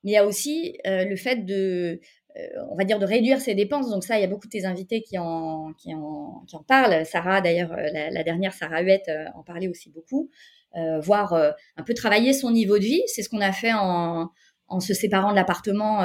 Mais 0.03 0.11
il 0.11 0.13
y 0.13 0.17
a 0.17 0.25
aussi 0.25 0.77
le 0.85 1.15
fait 1.15 1.45
de 1.45 1.99
euh, 2.35 2.47
on 2.71 2.75
va 2.75 2.83
dire, 2.83 2.97
de 2.97 3.05
réduire 3.05 3.39
ses 3.39 3.53
dépenses. 3.53 3.89
Donc 3.89 4.03
ça, 4.03 4.17
il 4.17 4.21
y 4.21 4.23
a 4.23 4.27
beaucoup 4.27 4.47
de 4.47 4.51
tes 4.51 4.65
invités 4.65 5.01
qui 5.01 5.19
en, 5.19 5.73
qui 5.73 5.93
en, 5.93 6.43
qui 6.47 6.55
en 6.55 6.63
parlent. 6.63 7.05
Sarah, 7.05 7.41
d'ailleurs, 7.41 7.71
euh, 7.73 7.89
la, 8.11 8.23
dernière, 8.23 8.53
Sarah 8.53 8.81
Huette, 8.81 9.07
euh, 9.09 9.25
en 9.35 9.43
parlait 9.43 9.67
aussi 9.67 9.91
beaucoup. 9.91 10.31
Euh, 10.75 10.99
voir 10.99 11.33
un 11.33 11.83
peu 11.83 11.93
travailler 11.93 12.33
son 12.33 12.49
niveau 12.49 12.79
de 12.79 12.83
vie. 12.83 13.03
C'est 13.05 13.21
ce 13.21 13.29
qu'on 13.29 13.41
a 13.41 13.51
fait 13.51 13.73
en, 13.73 14.31
en 14.67 14.79
se 14.79 14.95
séparant 14.95 15.29
de 15.29 15.35
l'appartement, 15.35 15.99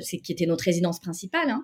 qui 0.00 0.32
était 0.32 0.46
notre 0.46 0.64
résidence 0.64 1.00
principale. 1.00 1.50
Hein. 1.50 1.62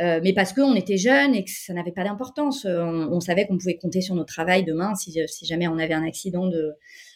Euh, 0.00 0.20
mais 0.22 0.32
parce 0.32 0.52
qu'on 0.52 0.74
était 0.74 0.96
jeunes 0.96 1.34
et 1.34 1.44
que 1.44 1.50
ça 1.50 1.72
n'avait 1.72 1.92
pas 1.92 2.04
d'importance. 2.04 2.64
On, 2.64 3.08
on, 3.10 3.20
savait 3.20 3.46
qu'on 3.46 3.58
pouvait 3.58 3.78
compter 3.78 4.00
sur 4.00 4.14
notre 4.14 4.32
travail 4.32 4.62
demain 4.62 4.94
si, 4.94 5.18
si, 5.26 5.46
jamais 5.46 5.66
on 5.66 5.76
avait 5.78 5.94
un 5.94 6.06
accident 6.06 6.46
de, 6.46 6.72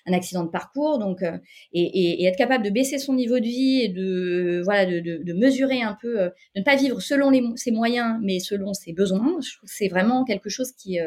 un 0.07 0.13
accident 0.13 0.43
de 0.43 0.51
parcours. 0.51 0.99
Donc, 0.99 1.23
euh, 1.23 1.39
et, 1.73 1.83
et, 1.83 2.23
et, 2.23 2.27
être 2.27 2.37
capable 2.37 2.65
de 2.65 2.71
baisser 2.71 2.99
son 2.99 3.15
niveau 3.15 3.39
de 3.39 3.45
vie 3.45 3.83
et 3.83 3.89
de, 3.89 4.63
voilà, 4.65 4.87
de, 4.87 4.99
de, 4.99 5.23
de 5.23 5.33
mesurer 5.33 5.83
un 5.83 5.97
peu, 6.01 6.21
euh, 6.21 6.29
de 6.57 6.61
ne 6.61 6.65
pas 6.65 6.75
vivre 6.75 7.01
selon 7.01 7.31
les, 7.31 7.45
ses 7.55 7.71
moyens, 7.71 8.19
mais 8.21 8.41
selon 8.41 8.75
ses 8.75 8.93
besoins. 8.93 9.39
C'est 9.65 9.89
vraiment 9.89 10.25
quelque 10.25 10.49
chose 10.49 10.73
qui, 10.73 10.99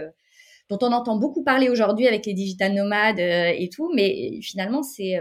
dont 0.70 0.79
on 0.82 0.94
entend 0.94 1.17
beaucoup 1.17 1.44
parler 1.44 1.67
aujourd'hui 1.70 2.08
avec 2.08 2.25
les 2.25 2.34
digital 2.34 2.74
nomades 2.74 3.20
et 3.20 3.70
tout, 3.74 3.91
mais 3.94 4.39
finalement, 4.41 4.82
c'est 4.82 5.20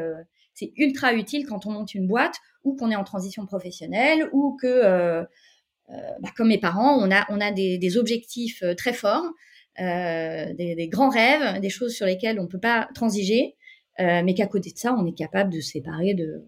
c'est 0.54 0.72
ultra 0.76 1.12
utile 1.12 1.46
quand 1.46 1.66
on 1.66 1.72
monte 1.72 1.94
une 1.94 2.06
boîte 2.06 2.36
ou 2.62 2.74
qu'on 2.76 2.90
est 2.90 2.96
en 2.96 3.04
transition 3.04 3.44
professionnelle 3.44 4.28
ou 4.32 4.56
que 4.60 4.66
euh, 4.66 5.24
bah, 5.88 6.30
comme 6.36 6.48
mes 6.48 6.58
parents, 6.58 6.98
on 6.98 7.10
a, 7.10 7.26
on 7.30 7.40
a 7.40 7.50
des, 7.50 7.78
des 7.78 7.98
objectifs 7.98 8.62
euh, 8.62 8.74
très 8.74 8.92
forts, 8.92 9.26
euh, 9.80 10.52
des, 10.54 10.74
des, 10.74 10.88
grands 10.88 11.10
rêves, 11.10 11.60
des 11.60 11.70
choses 11.70 11.94
sur 11.94 12.06
lesquelles 12.06 12.40
on 12.40 12.46
peut 12.46 12.60
pas 12.60 12.88
transiger, 12.94 13.56
mais 13.98 14.34
qu'à 14.34 14.46
côté 14.46 14.72
de 14.72 14.78
ça, 14.78 14.92
on 14.94 15.06
est 15.06 15.16
capable 15.16 15.52
de 15.52 15.60
se 15.60 15.72
séparer 15.72 16.14
de, 16.14 16.42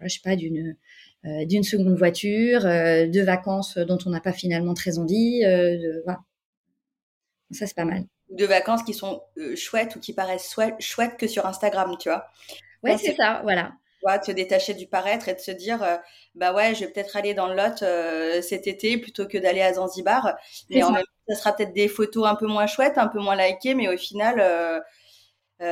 je 0.00 0.08
sais 0.08 0.20
pas, 0.22 0.36
d'une 0.36 0.76
d'une 1.24 1.64
seconde 1.64 1.96
voiture, 1.96 2.60
de 2.62 3.20
vacances 3.22 3.76
dont 3.76 3.98
on 4.06 4.10
n'a 4.10 4.20
pas 4.20 4.32
finalement 4.32 4.72
très 4.72 4.98
envie. 4.98 5.40
de, 5.40 6.02
voilà. 6.04 6.20
Ça, 7.50 7.66
c'est 7.66 7.74
pas 7.74 7.84
mal. 7.84 8.04
De 8.30 8.44
vacances 8.44 8.82
qui 8.82 8.94
sont 8.94 9.22
chouettes 9.56 9.96
ou 9.96 10.00
qui 10.00 10.12
paraissent 10.12 10.54
chouettes 10.78 11.16
que 11.16 11.26
sur 11.26 11.44
Instagram, 11.46 11.96
tu 11.98 12.08
vois. 12.08 12.26
Ouais, 12.82 12.96
c'est 12.98 13.16
ça, 13.16 13.40
voilà 13.42 13.72
de 14.06 14.24
se 14.24 14.32
détacher 14.32 14.74
du 14.74 14.86
paraître 14.86 15.28
et 15.28 15.34
de 15.34 15.40
se 15.40 15.50
dire 15.50 15.82
euh, 15.82 15.96
bah 16.34 16.52
ouais 16.52 16.74
je 16.74 16.80
vais 16.80 16.90
peut-être 16.90 17.16
aller 17.16 17.34
dans 17.34 17.48
le 17.48 17.54
Lot 17.54 17.82
euh, 17.82 18.40
cet 18.42 18.66
été 18.66 18.96
plutôt 18.98 19.26
que 19.26 19.38
d'aller 19.38 19.60
à 19.60 19.74
Zanzibar. 19.74 20.36
Mais 20.70 20.82
en 20.82 20.92
même 20.92 21.02
temps 21.02 21.34
ça 21.34 21.36
sera 21.36 21.52
peut-être 21.52 21.72
des 21.72 21.88
photos 21.88 22.26
un 22.26 22.34
peu 22.34 22.46
moins 22.46 22.66
chouettes 22.66 22.98
un 22.98 23.08
peu 23.08 23.18
moins 23.18 23.36
likées 23.36 23.74
mais 23.74 23.88
au 23.88 23.96
final 23.96 24.40
euh, 24.40 24.80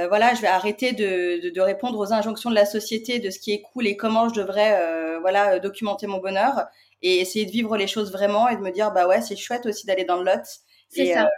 voilà 0.09 0.35
je 0.35 0.43
vais 0.43 0.49
arrêter 0.49 0.93
de, 0.93 1.51
de, 1.51 1.61
répondre 1.61 1.99
aux 1.99 2.13
injonctions 2.13 2.51
de 2.51 2.57
la 2.57 2.67
société 2.67 3.21
de 3.21 3.31
ce 3.31 3.39
qui 3.39 3.53
est 3.53 3.63
cool 3.63 3.87
et 3.87 3.97
comment 3.97 4.29
je 4.29 4.35
devrais 4.35 5.19
voilà 5.21 5.59
documenter 5.61 6.07
mon 6.07 6.19
bonheur 6.19 6.67
et 7.03 7.21
essayer 7.21 7.47
de 7.47 7.51
vivre 7.51 7.77
les 7.77 7.87
choses 7.87 8.13
vraiment 8.13 8.49
et 8.49 8.57
de 8.57 8.61
me 8.61 8.71
dire 8.71 8.91
bah 8.91 9.07
ouais 9.07 9.23
c'est 9.23 9.37
chouette 9.37 9.65
aussi 9.65 9.87
d'aller 9.87 10.05
dans 10.05 10.17
le 10.17 10.25
Lot 10.25 10.43
c'est 10.89 11.15
ça 11.15 11.29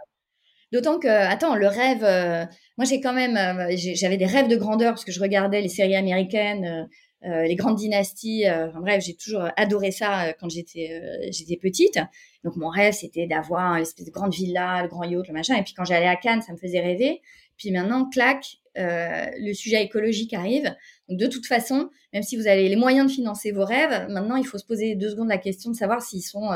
D'autant 0.71 0.99
que, 0.99 1.09
attends, 1.09 1.55
le 1.55 1.67
rêve, 1.67 2.05
euh, 2.05 2.45
moi 2.77 2.85
j'ai 2.85 3.01
quand 3.01 3.15
même, 3.15 3.37
euh, 3.37 3.75
j'avais 3.75 4.19
des 4.19 4.27
rêves 4.27 4.49
de 4.49 4.57
grandeur 4.57 4.93
parce 4.93 5.05
que 5.05 5.13
je 5.13 5.21
regardais 5.21 5.63
les 5.63 5.69
séries 5.69 5.97
américaines, 5.97 6.89
euh, 7.25 7.43
les 7.45 7.55
grandes 7.55 7.77
dynasties. 7.77 8.45
bref, 8.75 9.03
j'ai 9.03 9.15
toujours 9.15 9.49
adoré 9.57 9.93
ça 9.93 10.35
quand 10.35 10.49
j'étais 10.51 11.59
petite. 11.61 11.99
Donc 12.45 12.57
mon 12.57 12.69
rêve 12.69 12.93
c'était 12.93 13.27
d'avoir 13.27 13.77
une 13.77 13.83
espèce 13.83 14.05
de 14.05 14.11
grande 14.11 14.35
villa, 14.35 14.83
le 14.83 14.89
grand 14.89 15.05
yacht, 15.05 15.27
le 15.29 15.33
machin. 15.33 15.57
Et 15.57 15.63
puis 15.63 15.73
quand 15.73 15.85
j'allais 15.85 16.07
à 16.07 16.17
Cannes, 16.17 16.43
ça 16.43 16.53
me 16.53 16.59
faisait 16.59 16.81
rêver. 16.81 17.23
Puis 17.57 17.71
maintenant, 17.73 18.09
clac, 18.09 18.59
le 18.77 19.53
sujet 19.55 19.83
écologique 19.83 20.35
arrive. 20.35 20.77
Donc 21.09 21.19
de 21.19 21.27
toute 21.27 21.47
façon, 21.47 21.89
même 22.13 22.23
si 22.23 22.37
vous 22.37 22.47
avez 22.47 22.69
les 22.69 22.77
moyens 22.77 23.09
de 23.09 23.13
financer 23.13 23.53
vos 23.53 23.65
rêves, 23.65 24.07
maintenant 24.11 24.37
il 24.37 24.47
faut 24.47 24.59
se 24.59 24.67
poser 24.67 24.95
deux 24.97 25.11
secondes 25.11 25.29
la 25.29 25.39
question 25.39 25.71
de 25.71 25.77
savoir 25.77 26.03
s'ils 26.03 26.23
sont 26.23 26.51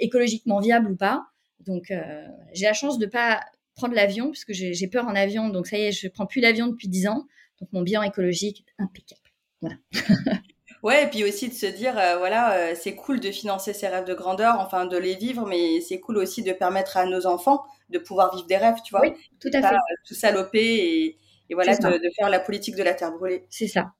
écologiquement 0.00 0.58
viables 0.58 0.90
ou 0.90 0.96
pas. 0.96 1.24
Donc, 1.60 1.90
euh, 1.90 2.26
j'ai 2.52 2.66
la 2.66 2.72
chance 2.72 2.98
de 2.98 3.06
pas 3.06 3.40
prendre 3.74 3.94
l'avion 3.94 4.30
puisque 4.30 4.52
j'ai 4.52 4.88
peur 4.88 5.06
en 5.06 5.14
avion. 5.14 5.48
Donc, 5.48 5.66
ça 5.66 5.78
y 5.78 5.82
est, 5.82 5.92
je 5.92 6.08
prends 6.08 6.26
plus 6.26 6.40
l'avion 6.40 6.66
depuis 6.66 6.88
10 6.88 7.08
ans. 7.08 7.26
Donc, 7.60 7.72
mon 7.72 7.82
bilan 7.82 8.02
écologique 8.02 8.64
est 8.66 8.82
impeccable. 8.82 9.20
Voilà. 9.60 9.76
ouais, 10.82 11.04
et 11.04 11.06
puis 11.08 11.24
aussi 11.24 11.48
de 11.48 11.54
se 11.54 11.66
dire, 11.66 11.98
euh, 11.98 12.18
voilà, 12.18 12.54
euh, 12.54 12.74
c'est 12.74 12.94
cool 12.94 13.20
de 13.20 13.30
financer 13.30 13.72
ses 13.72 13.88
rêves 13.88 14.04
de 14.04 14.14
grandeur, 14.14 14.60
enfin 14.60 14.86
de 14.86 14.96
les 14.96 15.14
vivre, 15.14 15.46
mais 15.46 15.80
c'est 15.80 16.00
cool 16.00 16.18
aussi 16.18 16.42
de 16.42 16.52
permettre 16.52 16.96
à 16.96 17.06
nos 17.06 17.26
enfants 17.26 17.64
de 17.88 17.98
pouvoir 17.98 18.34
vivre 18.34 18.46
des 18.46 18.56
rêves, 18.56 18.80
tu 18.84 18.90
vois. 18.90 19.00
Oui, 19.00 19.12
tout 19.40 19.50
à 19.52 19.62
fait. 19.62 19.76
tout 20.06 20.14
saloper 20.14 20.64
et, 20.64 21.16
et 21.48 21.54
voilà, 21.54 21.76
de, 21.76 21.98
de, 21.98 22.10
faire 22.16 22.28
la 22.28 22.40
politique 22.40 22.74
de 22.74 22.82
la 22.82 22.94
terre 22.94 23.12
brûlée. 23.12 23.46
C'est 23.48 23.68
ça. 23.68 23.92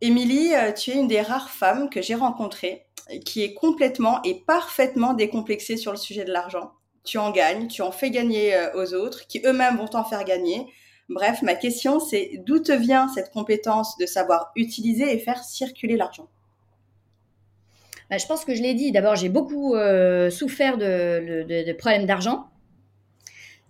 Émilie, 0.00 0.52
tu 0.76 0.90
es 0.90 0.94
une 0.94 1.08
des 1.08 1.22
rares 1.22 1.50
femmes 1.50 1.88
que 1.88 2.02
j'ai 2.02 2.14
rencontrées 2.14 2.86
qui 3.24 3.42
est 3.42 3.54
complètement 3.54 4.20
et 4.22 4.42
parfaitement 4.46 5.14
décomplexé 5.14 5.76
sur 5.76 5.92
le 5.92 5.98
sujet 5.98 6.24
de 6.24 6.32
l'argent. 6.32 6.72
Tu 7.04 7.18
en 7.18 7.30
gagnes, 7.30 7.68
tu 7.68 7.82
en 7.82 7.92
fais 7.92 8.10
gagner 8.10 8.54
euh, 8.54 8.74
aux 8.74 8.94
autres, 8.94 9.26
qui 9.28 9.40
eux-mêmes 9.44 9.76
vont 9.76 9.86
t'en 9.86 10.04
faire 10.04 10.24
gagner. 10.24 10.66
Bref, 11.08 11.42
ma 11.42 11.54
question, 11.54 12.00
c'est 12.00 12.42
d'où 12.44 12.58
te 12.58 12.72
vient 12.72 13.06
cette 13.08 13.30
compétence 13.30 13.96
de 13.96 14.06
savoir 14.06 14.50
utiliser 14.56 15.12
et 15.12 15.18
faire 15.18 15.44
circuler 15.44 15.96
l'argent? 15.96 16.28
Bah, 18.10 18.18
Je 18.18 18.26
pense 18.26 18.44
que 18.44 18.56
je 18.56 18.62
l'ai 18.62 18.74
dit. 18.74 18.90
D'abord, 18.90 19.14
j'ai 19.14 19.28
beaucoup 19.28 19.76
euh, 19.76 20.30
souffert 20.30 20.78
de, 20.78 21.72
problèmes 21.74 22.06
d'argent. 22.06 22.48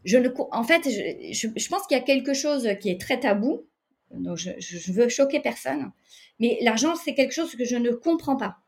Je 0.06 0.16
ne, 0.16 0.30
en 0.50 0.64
fait, 0.64 0.84
je, 0.84 1.68
pense 1.68 1.86
qu'il 1.86 1.96
y 1.98 2.00
a 2.00 2.04
quelque 2.04 2.32
chose 2.32 2.66
qui 2.80 2.88
est 2.88 2.98
très 2.98 3.20
tabou. 3.20 3.66
Donc, 4.12 4.36
je, 4.36 4.50
je 4.58 4.92
veux 4.92 5.08
choquer 5.08 5.40
personne. 5.40 5.90
Mais 6.38 6.58
l'argent, 6.62 6.94
c'est 6.94 7.14
quelque 7.14 7.32
chose 7.32 7.54
que 7.54 7.64
je 7.64 7.76
ne 7.76 7.90
comprends 7.90 8.36
pas 8.36 8.58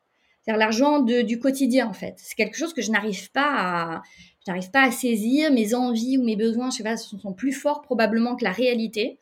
l'argent 0.56 1.00
du 1.00 1.38
quotidien 1.38 1.86
en 1.88 1.92
fait. 1.92 2.14
C'est 2.16 2.34
quelque 2.34 2.56
chose 2.56 2.72
que 2.72 2.80
je 2.80 2.90
n'arrive 2.90 3.30
pas 3.32 3.48
à, 3.48 4.02
n'arrive 4.46 4.70
pas 4.70 4.82
à 4.82 4.90
saisir. 4.90 5.52
Mes 5.52 5.74
envies 5.74 6.16
ou 6.16 6.24
mes 6.24 6.36
besoins, 6.36 6.70
je 6.70 6.78
sais 6.78 6.82
pas, 6.82 6.96
sont 6.96 7.32
plus 7.32 7.52
forts 7.52 7.82
probablement 7.82 8.36
que 8.36 8.44
la 8.44 8.52
réalité. 8.52 9.18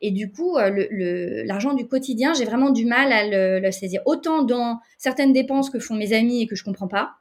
Et 0.00 0.12
du 0.12 0.30
coup, 0.30 0.56
euh, 0.56 1.42
l'argent 1.44 1.74
du 1.74 1.88
quotidien, 1.88 2.32
j'ai 2.32 2.44
vraiment 2.44 2.70
du 2.70 2.84
mal 2.84 3.12
à 3.12 3.58
le, 3.60 3.70
saisir. 3.72 4.00
Autant 4.06 4.42
dans 4.42 4.78
certaines 4.96 5.32
dépenses 5.32 5.70
que 5.70 5.80
font 5.80 5.96
mes 5.96 6.12
amis 6.12 6.42
et 6.42 6.46
que 6.46 6.54
je 6.54 6.62
comprends 6.62 6.86
pas, 6.86 7.14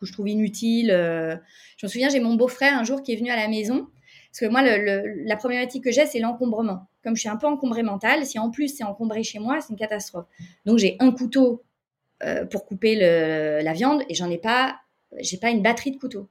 que 0.00 0.06
je 0.06 0.12
trouve 0.12 0.28
inutiles. 0.28 0.90
Euh. 0.90 1.36
Je 1.76 1.84
me 1.86 1.90
souviens, 1.90 2.08
j'ai 2.08 2.20
mon 2.20 2.34
beau-frère 2.34 2.78
un 2.78 2.84
jour 2.84 3.02
qui 3.02 3.12
est 3.12 3.16
venu 3.16 3.30
à 3.30 3.36
la 3.36 3.48
maison. 3.48 3.88
Parce 4.30 4.40
que 4.40 4.46
moi, 4.46 4.62
la 4.62 5.36
problématique 5.36 5.84
que 5.84 5.92
j'ai, 5.92 6.06
c'est 6.06 6.20
l'encombrement. 6.20 6.86
Comme 7.02 7.16
je 7.16 7.20
suis 7.20 7.28
un 7.28 7.36
peu 7.36 7.46
encombré 7.46 7.82
mental, 7.82 8.24
si 8.26 8.38
en 8.38 8.50
plus 8.50 8.68
c'est 8.68 8.84
encombré 8.84 9.22
chez 9.22 9.38
moi, 9.38 9.60
c'est 9.60 9.70
une 9.70 9.78
catastrophe. 9.78 10.26
Donc 10.64 10.78
j'ai 10.78 10.96
un 11.00 11.10
couteau 11.10 11.62
euh, 12.24 12.44
pour 12.46 12.64
couper 12.66 12.94
la 12.94 13.72
viande 13.72 14.02
et 14.08 14.14
j'en 14.14 14.30
ai 14.30 14.38
pas, 14.38 14.80
j'ai 15.18 15.36
pas 15.36 15.50
une 15.50 15.62
batterie 15.62 15.90
de 15.90 15.98
couteaux. 15.98 16.28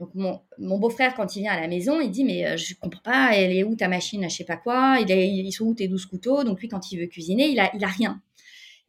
Donc 0.00 0.14
mon, 0.14 0.78
beau-frère, 0.78 1.14
quand 1.14 1.36
il 1.36 1.40
vient 1.40 1.52
à 1.52 1.60
la 1.60 1.68
maison, 1.68 2.00
il 2.00 2.10
dit 2.10 2.24
mais 2.24 2.46
euh, 2.46 2.56
je 2.56 2.74
comprends 2.74 3.02
pas, 3.02 3.30
elle 3.34 3.52
est 3.52 3.64
où 3.64 3.76
ta 3.76 3.86
machine, 3.86 4.28
je 4.30 4.34
sais 4.34 4.44
pas 4.44 4.56
quoi, 4.56 4.96
il 4.98 5.10
est, 5.12 5.28
ils 5.28 5.52
sont 5.52 5.66
où 5.66 5.74
tes 5.74 5.88
12 5.88 6.06
couteaux? 6.06 6.42
Donc 6.42 6.60
lui, 6.60 6.68
quand 6.68 6.90
il 6.90 6.98
veut 6.98 7.06
cuisiner, 7.06 7.48
il 7.48 7.60
a, 7.60 7.70
il 7.74 7.84
a 7.84 7.88
rien. 7.88 8.20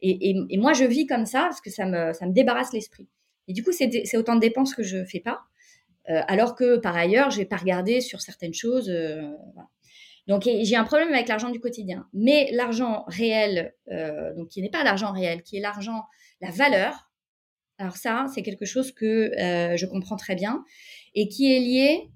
Et, 0.04 0.58
moi, 0.58 0.72
je 0.72 0.84
vis 0.84 1.06
comme 1.06 1.26
ça 1.26 1.42
parce 1.42 1.60
que 1.60 1.70
ça 1.70 1.86
me, 1.86 2.12
ça 2.12 2.26
me 2.26 2.32
débarrasse 2.32 2.72
l'esprit. 2.72 3.06
Et 3.46 3.52
du 3.52 3.62
coup, 3.62 3.70
c'est 3.70 4.16
autant 4.16 4.34
de 4.34 4.40
dépenses 4.40 4.74
que 4.74 4.82
je 4.82 5.04
fais 5.04 5.20
pas. 5.20 5.42
Euh, 6.10 6.22
alors 6.26 6.56
que 6.56 6.78
par 6.78 6.96
ailleurs, 6.96 7.30
j'ai 7.30 7.44
pas 7.44 7.56
regardé 7.56 8.00
sur 8.00 8.20
certaines 8.20 8.54
choses. 8.54 8.92
Donc 10.28 10.44
j'ai 10.44 10.76
un 10.76 10.84
problème 10.84 11.12
avec 11.12 11.28
l'argent 11.28 11.50
du 11.50 11.60
quotidien. 11.60 12.06
Mais 12.12 12.50
l'argent 12.52 13.04
réel, 13.08 13.74
donc 14.36 14.48
qui 14.48 14.62
n'est 14.62 14.70
pas 14.70 14.84
l'argent 14.84 15.12
réel, 15.12 15.42
qui 15.42 15.56
est 15.56 15.60
l'argent 15.60 16.04
la 16.42 16.50
valeur. 16.50 17.10
Alors 17.78 17.96
ça, 17.96 18.26
c'est 18.34 18.42
quelque 18.42 18.66
chose 18.66 18.92
que 18.92 19.32
euh, 19.40 19.76
je 19.76 19.86
comprends 19.86 20.16
très 20.16 20.34
bien 20.34 20.64
et 21.14 21.28
qui 21.28 21.52
est 21.52 21.60
lié. 21.60 22.10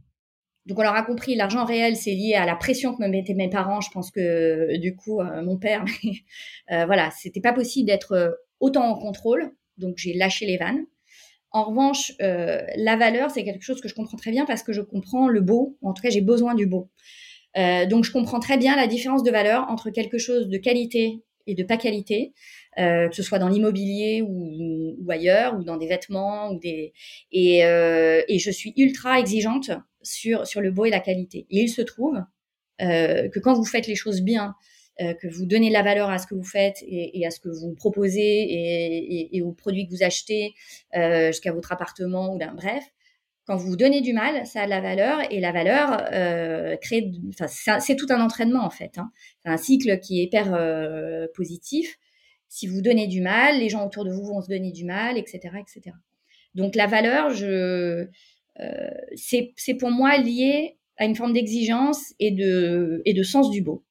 Donc 0.66 0.78
on 0.78 0.82
l'aura 0.82 1.02
compris, 1.02 1.36
l'argent 1.36 1.64
réel, 1.64 1.96
c'est 1.96 2.12
lié 2.12 2.34
à 2.34 2.44
la 2.44 2.56
pression 2.56 2.94
que 2.94 3.02
me 3.02 3.08
mettaient 3.08 3.34
mes 3.34 3.48
parents. 3.48 3.80
Je 3.80 3.90
pense 3.90 4.10
que 4.10 4.76
du 4.76 4.96
coup, 4.96 5.20
euh, 5.20 5.42
mon 5.42 5.56
père, 5.56 5.84
euh, 6.72 6.86
voilà, 6.86 7.10
c'était 7.12 7.40
pas 7.40 7.52
possible 7.52 7.86
d'être 7.86 8.38
autant 8.60 8.84
en 8.84 8.98
contrôle. 8.98 9.52
Donc 9.78 9.96
j'ai 9.96 10.12
lâché 10.12 10.44
les 10.46 10.56
vannes. 10.56 10.84
En 11.52 11.64
revanche, 11.64 12.12
la 12.18 12.96
valeur, 12.96 13.30
c'est 13.30 13.42
quelque 13.42 13.62
chose 13.62 13.80
que 13.80 13.88
je 13.88 13.94
comprends 13.94 14.18
très 14.18 14.30
bien 14.30 14.44
parce 14.44 14.62
que 14.62 14.72
je 14.72 14.82
comprends 14.82 15.26
le 15.26 15.40
beau. 15.40 15.78
En 15.80 15.94
tout 15.94 16.02
cas, 16.02 16.10
j'ai 16.10 16.20
besoin 16.20 16.54
du 16.54 16.66
beau. 16.66 16.90
Donc 17.56 18.04
je 18.04 18.12
comprends 18.12 18.40
très 18.40 18.58
bien 18.58 18.76
la 18.76 18.86
différence 18.86 19.22
de 19.22 19.30
valeur 19.30 19.66
entre 19.68 19.90
quelque 19.90 20.18
chose 20.18 20.48
de 20.48 20.58
qualité 20.58 21.22
et 21.46 21.54
de 21.54 21.62
pas 21.62 21.76
qualité. 21.76 22.32
Euh, 22.78 23.08
que 23.08 23.16
ce 23.16 23.22
soit 23.22 23.38
dans 23.38 23.48
l'immobilier 23.48 24.20
ou, 24.20 24.94
ailleurs, 25.08 25.56
ou 25.56 25.64
dans 25.64 25.78
des 25.78 25.86
vêtements, 25.86 26.50
ou 26.50 26.58
des 26.58 26.92
et, 27.32 27.64
euh, 27.64 28.22
et 28.28 28.38
je 28.38 28.50
suis 28.50 28.74
ultra 28.76 29.18
exigeante 29.18 29.70
sur 30.02 30.46
sur 30.46 30.60
le 30.60 30.70
beau 30.70 30.84
et 30.84 30.90
la 30.90 31.00
qualité. 31.00 31.46
Et 31.50 31.62
il 31.62 31.68
se 31.68 31.80
trouve 31.80 32.18
que 32.78 33.38
quand 33.38 33.54
vous 33.54 33.64
faites 33.64 33.86
les 33.86 33.94
choses 33.94 34.20
bien, 34.20 34.54
que 34.98 35.26
vous 35.26 35.46
donnez 35.46 35.70
la 35.70 35.82
valeur 35.82 36.10
à 36.10 36.18
ce 36.18 36.26
que 36.26 36.34
vous 36.34 36.44
faites 36.44 36.84
et, 36.86 37.26
à 37.26 37.30
ce 37.30 37.40
que 37.40 37.48
vous 37.48 37.74
proposez 37.74 38.20
et, 38.20 39.36
et, 39.36 39.40
aux 39.40 39.52
produits 39.52 39.86
que 39.86 39.92
vous 39.92 40.02
achetez 40.02 40.52
jusqu'à 41.28 41.52
votre 41.52 41.72
appartement 41.72 42.34
ou 42.34 42.38
d'un 42.38 42.52
bref, 42.52 42.84
quand 43.46 43.56
vous 43.56 43.68
vous 43.68 43.76
donnez 43.76 44.00
du 44.00 44.12
mal, 44.12 44.44
ça 44.44 44.62
a 44.62 44.64
de 44.64 44.70
la 44.70 44.80
valeur 44.80 45.20
et 45.30 45.38
la 45.38 45.52
valeur 45.52 46.04
euh, 46.12 46.76
crée. 46.76 47.12
Enfin, 47.28 47.46
c'est 47.78 47.94
tout 47.94 48.06
un 48.10 48.20
entraînement 48.20 48.64
en 48.64 48.70
fait. 48.70 48.98
Hein. 48.98 49.10
C'est 49.42 49.50
un 49.50 49.56
cycle 49.56 50.00
qui 50.00 50.20
est 50.20 50.24
hyper 50.24 50.52
euh, 50.52 51.28
positif. 51.34 51.96
Si 52.48 52.66
vous 52.66 52.82
donnez 52.82 53.06
du 53.06 53.20
mal, 53.20 53.60
les 53.60 53.68
gens 53.68 53.86
autour 53.86 54.04
de 54.04 54.10
vous 54.10 54.24
vont 54.24 54.40
se 54.40 54.48
donner 54.48 54.72
du 54.72 54.84
mal, 54.84 55.16
etc., 55.16 55.40
etc. 55.60 55.96
Donc 56.54 56.74
la 56.74 56.86
valeur, 56.86 57.30
je, 57.30 58.06
euh, 58.60 58.90
c'est 59.14 59.74
pour 59.78 59.90
moi 59.90 60.16
lié 60.18 60.78
à 60.96 61.04
une 61.04 61.14
forme 61.14 61.32
d'exigence 61.32 62.14
et 62.18 62.32
de 62.32 63.02
et 63.04 63.14
de 63.14 63.22
sens 63.22 63.50
du 63.50 63.62
beau. 63.62 63.84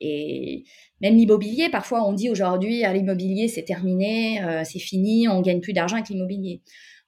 Et 0.00 0.64
même 1.00 1.16
l'immobilier, 1.16 1.68
parfois 1.70 2.06
on 2.06 2.12
dit 2.12 2.28
aujourd'hui 2.30 2.84
ah, 2.84 2.92
l'immobilier 2.92 3.48
c'est 3.48 3.64
terminé, 3.64 4.42
euh, 4.42 4.62
c'est 4.64 4.78
fini, 4.78 5.28
on 5.28 5.40
gagne 5.40 5.60
plus 5.60 5.72
d'argent 5.72 5.96
avec 5.96 6.08
l'immobilier 6.08 6.60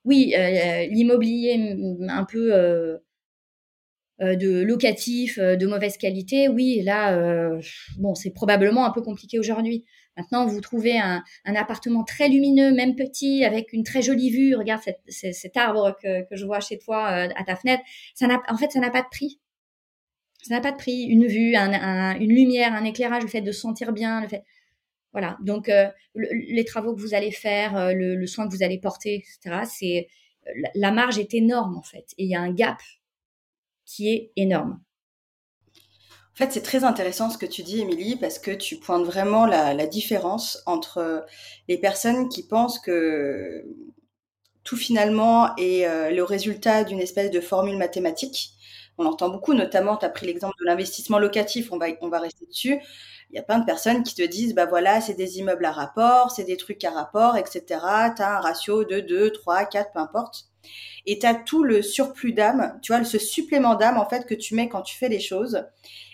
oui, 0.05 0.35
euh, 0.37 0.87
l'immobilier 0.87 1.77
un 2.09 2.25
peu 2.25 2.53
euh, 2.55 2.99
euh, 4.21 4.35
de 4.37 4.63
locatif, 4.63 5.39
de 5.39 5.67
mauvaise 5.67 5.97
qualité, 5.97 6.49
oui, 6.49 6.83
là, 6.83 7.17
bon, 7.99 8.15
c'est 8.15 8.31
probablement 8.31 8.85
un 8.85 8.91
peu 8.91 9.03
compliqué 9.03 9.39
aujourd'hui. 9.39 9.85
Maintenant, 10.17 10.47
vous 10.47 10.61
trouvez 10.61 10.99
un, 10.99 11.23
appartement 11.47 12.05
très 12.05 12.29
lumineux, 12.29 12.73
même 12.73 12.97
petit, 12.97 13.45
avec 13.45 13.73
une 13.73 13.83
très 13.83 14.03
jolie 14.03 14.31
vue. 14.31 14.55
Regarde 14.57 14.83
cet 15.09 15.57
arbre 15.57 15.97
que, 16.03 16.27
je 16.31 16.45
vois 16.45 16.61
chez 16.61 16.79
toi 16.79 17.07
à 17.07 17.45
ta 17.45 17.57
fenêtre. 17.57 17.83
Ça 18.15 18.27
n'a, 18.27 18.43
en 18.49 18.57
fait, 18.57 18.71
ça 18.73 18.81
n'a 18.81 18.91
pas 18.91 19.03
de 19.03 19.09
prix. 19.11 19.41
Ça 20.43 20.55
n'a 20.55 20.61
pas 20.61 20.73
de 20.73 20.77
prix. 20.77 21.05
Une 21.05 21.27
vue, 21.27 21.55
une 21.55 22.35
lumière, 22.35 22.75
un 22.75 22.85
éclairage, 22.85 23.23
le 23.23 23.29
fait 23.29 23.41
de 23.41 23.53
se 23.53 23.61
sentir 23.61 23.93
bien, 23.93 24.21
le 24.21 24.29
fait. 24.29 24.45
Voilà. 25.13 25.37
Donc, 25.43 25.69
euh, 25.69 25.89
les 26.15 26.65
travaux 26.65 26.95
que 26.95 27.01
vous 27.01 27.15
allez 27.15 27.31
faire, 27.31 27.77
euh, 27.77 27.93
le, 27.95 28.27
soin 28.27 28.49
que 28.49 28.55
vous 28.55 28.63
allez 28.63 28.79
porter, 28.79 29.15
etc. 29.17 29.65
C'est 29.65 30.09
la 30.75 30.91
marge 30.91 31.19
est 31.21 31.35
énorme 31.35 31.77
en 31.77 31.83
fait, 31.83 32.15
et 32.19 32.25
il 32.25 32.29
y 32.29 32.35
a 32.35 32.41
un 32.41 32.53
gap 32.53 32.79
qui 33.85 34.09
est 34.09 34.33
énorme. 34.37 34.81
En 36.33 36.35
fait, 36.35 36.51
c'est 36.51 36.63
très 36.63 36.83
intéressant 36.83 37.29
ce 37.29 37.37
que 37.37 37.47
tu 37.47 37.63
dis, 37.63 37.81
Émilie, 37.81 38.17
parce 38.17 38.39
que 38.39 38.51
tu 38.51 38.77
pointes 38.77 39.05
vraiment 39.05 39.45
la, 39.45 39.87
différence 39.87 40.63
entre 40.65 41.27
les 41.69 41.77
personnes 41.77 42.31
qui 42.31 42.43
pensent 42.47 42.79
que 42.79 43.67
tout 44.65 44.77
finalement 44.77 45.55
est 45.57 45.87
euh, 45.87 46.11
le 46.11 46.25
résultat 46.25 46.85
d'une 46.85 47.01
espèce 47.01 47.31
de 47.31 47.41
formule 47.41 47.77
mathématique. 47.77 48.53
On 48.99 49.07
entend 49.07 49.31
beaucoup, 49.31 49.55
notamment, 49.55 49.97
tu 49.97 50.05
as 50.05 50.11
pris 50.11 50.27
l'exemple 50.27 50.55
de 50.61 50.67
l'investissement 50.67 51.19
locatif, 51.19 51.73
on 51.73 51.79
va, 51.79 51.87
on 52.01 52.09
va 52.09 52.21
rester 52.21 52.47
dessus 52.47 52.81
il 53.33 53.37
y 53.37 53.39
a 53.39 53.43
plein 53.43 53.59
de 53.59 53.65
personnes 53.65 54.03
qui 54.03 54.15
te 54.15 54.23
disent, 54.23 54.55
bah 54.55 54.67
voilà, 54.67 55.01
c'est 55.01 55.15
des 55.15 55.39
immeubles 55.39 55.65
à 55.65 55.73
rapport, 55.73 56.31
c'est 56.31 56.45
des 56.45 56.59
trucs 56.59 56.85
à 56.85 56.91
rapport, 56.91 57.37
etc. 57.39 57.63
Tu 58.15 58.23
as 58.23 58.37
un 58.37 58.41
ratio 58.41 58.85
de 58.85 59.01
2, 59.01 59.33
3, 59.33 59.65
4, 59.65 59.93
peu 59.93 60.01
importe. 60.01 60.49
Et 61.07 61.19
tu 61.19 61.27
as 61.27 61.35
tout 61.35 61.65
le 61.65 61.81
surplus 61.81 62.35
d'âme, 62.35 62.79
tu 62.83 62.93
vois, 62.93 63.03
ce 63.05 63.19
supplément 63.19 63.75
d'âme, 63.75 63.97
en 63.97 64.07
fait, 64.07 64.27
que 64.27 64.35
tu 64.35 64.55
mets 64.55 64.69
quand 64.69 64.83
tu 64.83 64.97
fais 64.97 65.09
les 65.09 65.19
choses 65.19 65.65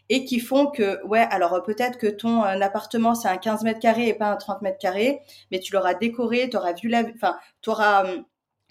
et 0.08 0.24
qui 0.24 0.38
font 0.38 0.68
que, 0.68 1.04
ouais, 1.06 1.26
alors 1.30 1.60
peut-être 1.64 1.98
que 1.98 2.06
ton 2.06 2.42
euh, 2.44 2.60
appartement, 2.60 3.14
c'est 3.14 3.28
un 3.28 3.36
15 3.36 3.62
mètres 3.64 3.80
carrés 3.80 4.08
et 4.08 4.14
pas 4.14 4.30
un 4.30 4.36
30 4.36 4.62
mètres 4.62 4.78
carrés, 4.78 5.20
mais 5.50 5.58
tu 5.58 5.74
l'auras 5.74 5.94
décoré, 5.94 6.48
tu 6.48 6.56
vu 6.82 6.88
la, 6.88 7.02
enfin, 7.14 7.36
tu 7.60 7.70
auras, 7.70 8.04
hum, 8.04 8.24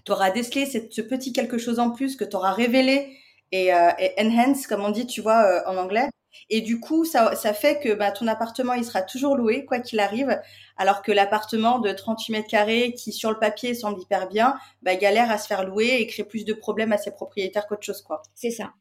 auras 0.10 0.32
décelé 0.32 0.65
ce 0.65 1.02
petit 1.02 1.34
quelque 1.34 1.58
chose 1.58 1.80
en 1.80 1.91
plus 1.91 2.15
que 2.15 2.24
tu 2.24 2.36
auras 2.36 2.54
révélé 2.54 3.17
et, 3.51 3.73
euh, 3.73 3.89
enhance, 4.19 4.67
comme 4.67 4.83
on 4.83 4.89
dit, 4.89 5.07
tu 5.07 5.21
vois, 5.21 5.43
euh, 5.43 5.62
en 5.67 5.77
anglais. 5.77 6.10
Et 6.49 6.62
du 6.62 6.79
coup, 6.79 7.03
ça, 7.03 7.36
ça 7.36 7.53
fait 7.53 7.79
que 7.79 7.93
bah, 7.93 8.12
ton 8.12 8.27
appartement, 8.27 8.73
il 8.73 8.86
sera 8.86 9.01
toujours 9.01 9.36
loué, 9.36 9.65
quoi 9.65 9.79
qu'il 9.79 9.99
arrive, 9.99 10.39
alors 10.77 11.01
que 11.01 11.12
l'appartement 11.12 11.79
de 11.79 11.91
38 11.91 12.31
mètres 12.31 12.47
carrés, 12.47 12.93
qui 12.93 13.12
sur 13.12 13.31
le 13.31 13.39
papier 13.39 13.73
semble 13.73 13.99
hyper 13.99 14.27
bien, 14.27 14.55
bah, 14.83 14.95
galère 14.95 15.31
à 15.31 15.38
se 15.38 15.47
faire 15.47 15.65
louer 15.65 15.97
et 15.99 16.07
crée 16.07 16.23
plus 16.23 16.45
de 16.45 16.53
problèmes 16.53 16.93
à 16.93 16.97
ses 16.97 17.12
propriétaires 17.12 17.65
qu'autre 17.67 17.83
chose, 17.83 18.01
quoi. 18.01 18.21
C'est 18.36 18.51
ça. 18.51 18.73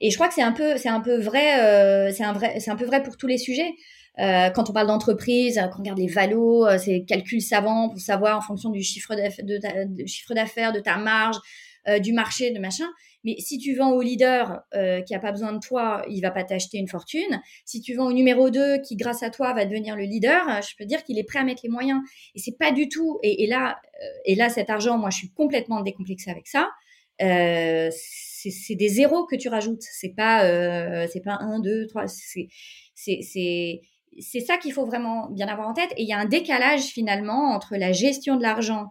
Et 0.00 0.10
je 0.10 0.16
crois 0.16 0.28
que 0.28 0.34
c'est 0.34 0.42
un 0.42 0.52
peu, 0.52 0.76
c'est 0.76 0.88
un 0.88 1.00
peu 1.00 1.18
vrai, 1.20 1.62
euh, 1.62 2.12
c'est 2.12 2.24
un 2.24 2.32
vrai, 2.32 2.58
c'est 2.60 2.70
un 2.70 2.76
peu 2.76 2.84
vrai 2.84 3.02
pour 3.02 3.16
tous 3.16 3.28
les 3.28 3.38
sujets. 3.38 3.74
Euh, 4.20 4.50
quand 4.50 4.70
on 4.70 4.72
parle 4.72 4.86
d'entreprise, 4.86 5.56
quand 5.56 5.78
on 5.78 5.82
regarde 5.82 5.98
les 5.98 6.06
valos, 6.06 6.66
euh, 6.66 6.78
c'est 6.78 7.04
calculs 7.04 7.42
savants 7.42 7.88
pour 7.88 7.98
savoir 7.98 8.38
en 8.38 8.40
fonction 8.40 8.70
du 8.70 8.82
chiffre 8.82 9.14
d'affaires, 9.14 9.44
de, 9.44 10.06
chiffre 10.06 10.34
d'affaires, 10.34 10.72
de 10.72 10.78
ta 10.78 10.96
marge, 10.96 11.36
euh, 11.88 11.98
du 11.98 12.12
marché, 12.12 12.52
de 12.52 12.60
machin. 12.60 12.86
Mais 13.24 13.36
si 13.38 13.58
tu 13.58 13.74
vends 13.74 13.92
au 13.92 14.02
leader 14.02 14.62
euh, 14.74 15.00
qui 15.00 15.14
a 15.14 15.18
pas 15.18 15.32
besoin 15.32 15.52
de 15.52 15.58
toi, 15.58 16.04
il 16.08 16.20
va 16.20 16.30
pas 16.30 16.44
t'acheter 16.44 16.78
une 16.78 16.88
fortune. 16.88 17.40
Si 17.64 17.80
tu 17.80 17.94
vends 17.94 18.06
au 18.06 18.12
numéro 18.12 18.50
2 18.50 18.82
qui, 18.82 18.96
grâce 18.96 19.22
à 19.22 19.30
toi, 19.30 19.54
va 19.54 19.64
devenir 19.64 19.96
le 19.96 20.04
leader, 20.04 20.62
je 20.62 20.76
peux 20.76 20.84
dire 20.84 21.02
qu'il 21.04 21.18
est 21.18 21.24
prêt 21.24 21.38
à 21.38 21.44
mettre 21.44 21.62
les 21.64 21.70
moyens. 21.70 22.00
Et 22.34 22.38
c'est 22.38 22.56
pas 22.58 22.70
du 22.70 22.88
tout. 22.88 23.18
Et, 23.22 23.46
là, 23.46 23.78
euh, 24.02 24.06
et 24.26 24.34
là, 24.34 24.50
cet 24.50 24.68
argent, 24.68 24.98
moi, 24.98 25.08
je 25.10 25.16
suis 25.16 25.30
complètement 25.30 25.80
décomplexée 25.80 26.30
avec 26.30 26.46
ça. 26.46 26.70
Euh, 27.22 27.90
c'est 27.90 28.74
des 28.74 28.88
zéros 28.88 29.24
que 29.24 29.36
tu 29.36 29.48
rajoutes. 29.48 29.80
C'est 29.80 30.14
pas, 30.14 30.40
pas 31.24 31.38
un, 31.40 31.60
deux, 31.60 31.86
trois. 31.86 32.06
C'est, 32.06 32.48
c'est, 32.94 33.20
c'est, 33.22 34.40
ça 34.40 34.58
qu'il 34.58 34.74
faut 34.74 34.84
vraiment 34.84 35.30
bien 35.30 35.48
avoir 35.48 35.68
en 35.68 35.72
tête. 35.72 35.92
Et 35.96 36.02
il 36.02 36.08
y 36.08 36.12
a 36.12 36.18
un 36.18 36.26
décalage 36.26 36.82
finalement 36.82 37.54
entre 37.54 37.76
la 37.76 37.92
gestion 37.92 38.36
de 38.36 38.42
l'argent 38.42 38.88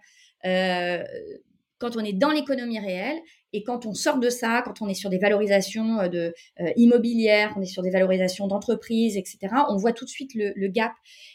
quand 1.84 1.98
on 1.98 2.04
est 2.04 2.14
dans 2.14 2.32
l'économie 2.32 2.80
réelle 2.80 3.20
et 3.54 3.64
quand 3.64 3.86
on 3.86 3.94
sort 3.94 4.20
de 4.20 4.30
ça, 4.30 4.64
quand 4.66 4.82
on 4.82 4.90
est 4.90 4.96
sur 4.96 5.12
des 5.12 5.20
valorisations 5.20 6.00
euh, 6.02 6.08
de, 6.08 6.34
euh, 6.60 6.72
immobilières, 6.76 7.54
on 7.56 7.62
est 7.62 7.68
sur 7.68 7.84
des 7.84 7.92
valorisations 7.92 8.48
d'entreprises, 8.48 9.16
etc., 9.16 9.38
on 9.70 9.78
voit 9.78 9.94
tout 9.94 10.06
de 10.06 10.10
suite 10.10 10.32
le, 10.34 10.68
gap. 10.68 10.92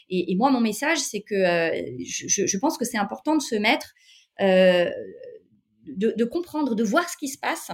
Et, 0.09 0.35
moi, 0.35 0.51
mon 0.51 0.59
message, 0.59 0.97
c'est 0.97 1.21
que 1.21 1.35
euh, 1.35 1.95
je, 2.05 2.57
pense 2.57 2.77
que 2.77 2.83
c'est 2.83 2.97
important 2.97 3.35
de 3.35 3.41
se 3.41 3.55
mettre, 3.55 3.93
de, 4.39 6.23
comprendre, 6.25 6.75
de 6.75 6.83
voir 6.83 7.09
ce 7.09 7.15
qui 7.17 7.29
se 7.29 7.37
passe 7.39 7.71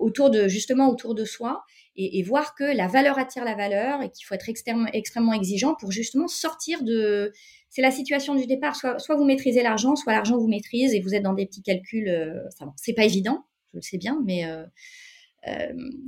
autour 0.00 0.30
de 0.30 0.48
justement 0.48 0.90
autour 0.90 1.14
de 1.14 1.24
soi 1.24 1.62
et, 1.96 2.22
voir 2.22 2.54
que 2.54 2.64
la 2.64 2.88
valeur 2.88 3.18
attire 3.18 3.44
la 3.44 3.54
valeur 3.54 4.02
et 4.02 4.10
qu'il 4.10 4.26
faut 4.26 4.34
être 4.34 4.48
extrêmement 4.48 5.32
exigeant 5.32 5.74
pour 5.74 5.90
justement 5.90 6.28
sortir 6.28 6.82
de 6.82 7.32
c'est 7.70 7.82
la 7.82 7.90
situation 7.90 8.34
du 8.34 8.46
départ. 8.46 8.76
Soit, 8.76 9.16
vous 9.16 9.24
maîtrisez 9.24 9.62
l'argent, 9.62 9.96
soit 9.96 10.12
l'argent 10.12 10.38
vous 10.38 10.48
maîtrise 10.48 10.94
et 10.94 11.00
vous 11.00 11.14
êtes 11.14 11.22
dans 11.22 11.34
des 11.34 11.46
petits 11.46 11.62
calculs. 11.62 12.08
Euh, 12.08 12.42
c'est 12.76 12.94
pas 12.94 13.04
évident, 13.04 13.44
je 13.72 13.78
le 13.78 13.82
sais 13.82 13.98
bien, 13.98 14.22
mais 14.24 14.46
euh, 14.46 14.64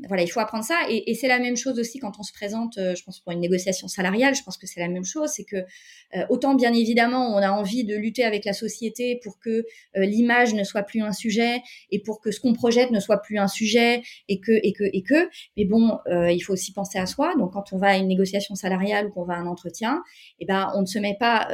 voilà, 0.08 0.22
il 0.22 0.28
faut 0.28 0.40
apprendre 0.40 0.64
ça. 0.64 0.80
Et, 0.88 1.14
c'est 1.14 1.28
la 1.28 1.38
même 1.38 1.56
chose 1.56 1.78
aussi 1.78 1.98
quand 1.98 2.12
on 2.18 2.22
se 2.22 2.32
présente, 2.32 2.78
euh, 2.78 2.94
je 2.94 3.04
pense, 3.04 3.20
pour 3.20 3.32
une 3.32 3.40
négociation 3.40 3.88
salariale, 3.88 4.34
je 4.34 4.42
pense 4.42 4.56
que 4.56 4.66
c'est 4.66 4.80
la 4.80 4.88
même 4.88 5.04
chose. 5.04 5.30
C'est 5.30 5.44
que 5.44 5.56
euh, 5.56 6.24
autant, 6.28 6.54
bien 6.54 6.72
évidemment, 6.72 7.34
on 7.34 7.38
a 7.38 7.50
envie 7.50 7.84
de 7.84 7.94
lutter 7.94 8.24
avec 8.24 8.44
la 8.44 8.52
société 8.52 9.20
pour 9.22 9.38
que 9.38 9.64
l'image 9.94 10.54
ne 10.54 10.64
soit 10.64 10.82
plus 10.82 11.02
un 11.02 11.12
sujet 11.12 11.60
et 11.90 12.00
pour 12.00 12.20
que 12.20 12.30
ce 12.30 12.40
qu'on 12.40 12.52
projette 12.52 12.90
ne 12.90 13.00
soit 13.00 13.18
plus 13.18 13.38
un 13.38 13.48
sujet 13.48 14.02
et 14.28 14.40
que, 14.40 14.52
et 14.52 14.72
que, 14.72 14.84
et 14.84 15.02
que. 15.02 15.28
Mais 15.56 15.64
bon, 15.64 15.98
il 16.06 16.40
faut 16.40 16.52
aussi 16.52 16.72
penser 16.72 16.98
à 16.98 17.06
soi. 17.06 17.34
Donc, 17.36 17.52
quand 17.52 17.72
on 17.72 17.78
va 17.78 17.88
à 17.88 17.96
une 17.96 18.08
négociation 18.08 18.54
salariale 18.54 19.06
ou 19.06 19.10
qu'on 19.10 19.24
va 19.24 19.34
à 19.34 19.38
un 19.38 19.46
entretien, 19.46 20.02
eh 20.40 20.46
ben, 20.46 20.72
on 20.74 20.82
ne 20.82 20.86
se 20.86 20.98
met 20.98 21.16
pas, 21.18 21.48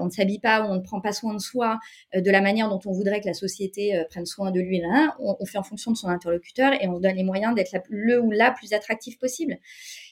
on 0.00 0.06
ne 0.06 0.10
s'habille 0.10 0.40
pas 0.40 0.62
ou 0.62 0.70
on 0.70 0.76
ne 0.76 0.80
prend 0.80 1.00
pas 1.00 1.12
soin 1.12 1.34
de 1.34 1.40
soi 1.40 1.78
de 2.14 2.30
la 2.30 2.40
manière 2.40 2.68
dont 2.68 2.80
on 2.86 2.92
voudrait 2.92 3.20
que 3.20 3.26
la 3.26 3.34
société 3.34 4.02
prenne 4.10 4.26
soin 4.26 4.50
de 4.50 4.60
lui. 4.60 4.80
Là, 4.80 5.16
on, 5.20 5.36
on 5.38 5.46
fait 5.46 5.58
en 5.58 5.62
fonction 5.62 5.90
de 5.90 5.96
son 5.96 6.08
interlocuteur 6.08 6.72
et 6.80 6.88
on 6.88 6.96
se 6.96 7.02
donne 7.02 7.16
les 7.16 7.24
moyen 7.28 7.52
d'être 7.52 7.76
le 7.88 8.20
ou 8.20 8.30
la 8.30 8.50
plus 8.50 8.72
attractif 8.72 9.18
possible. 9.18 9.56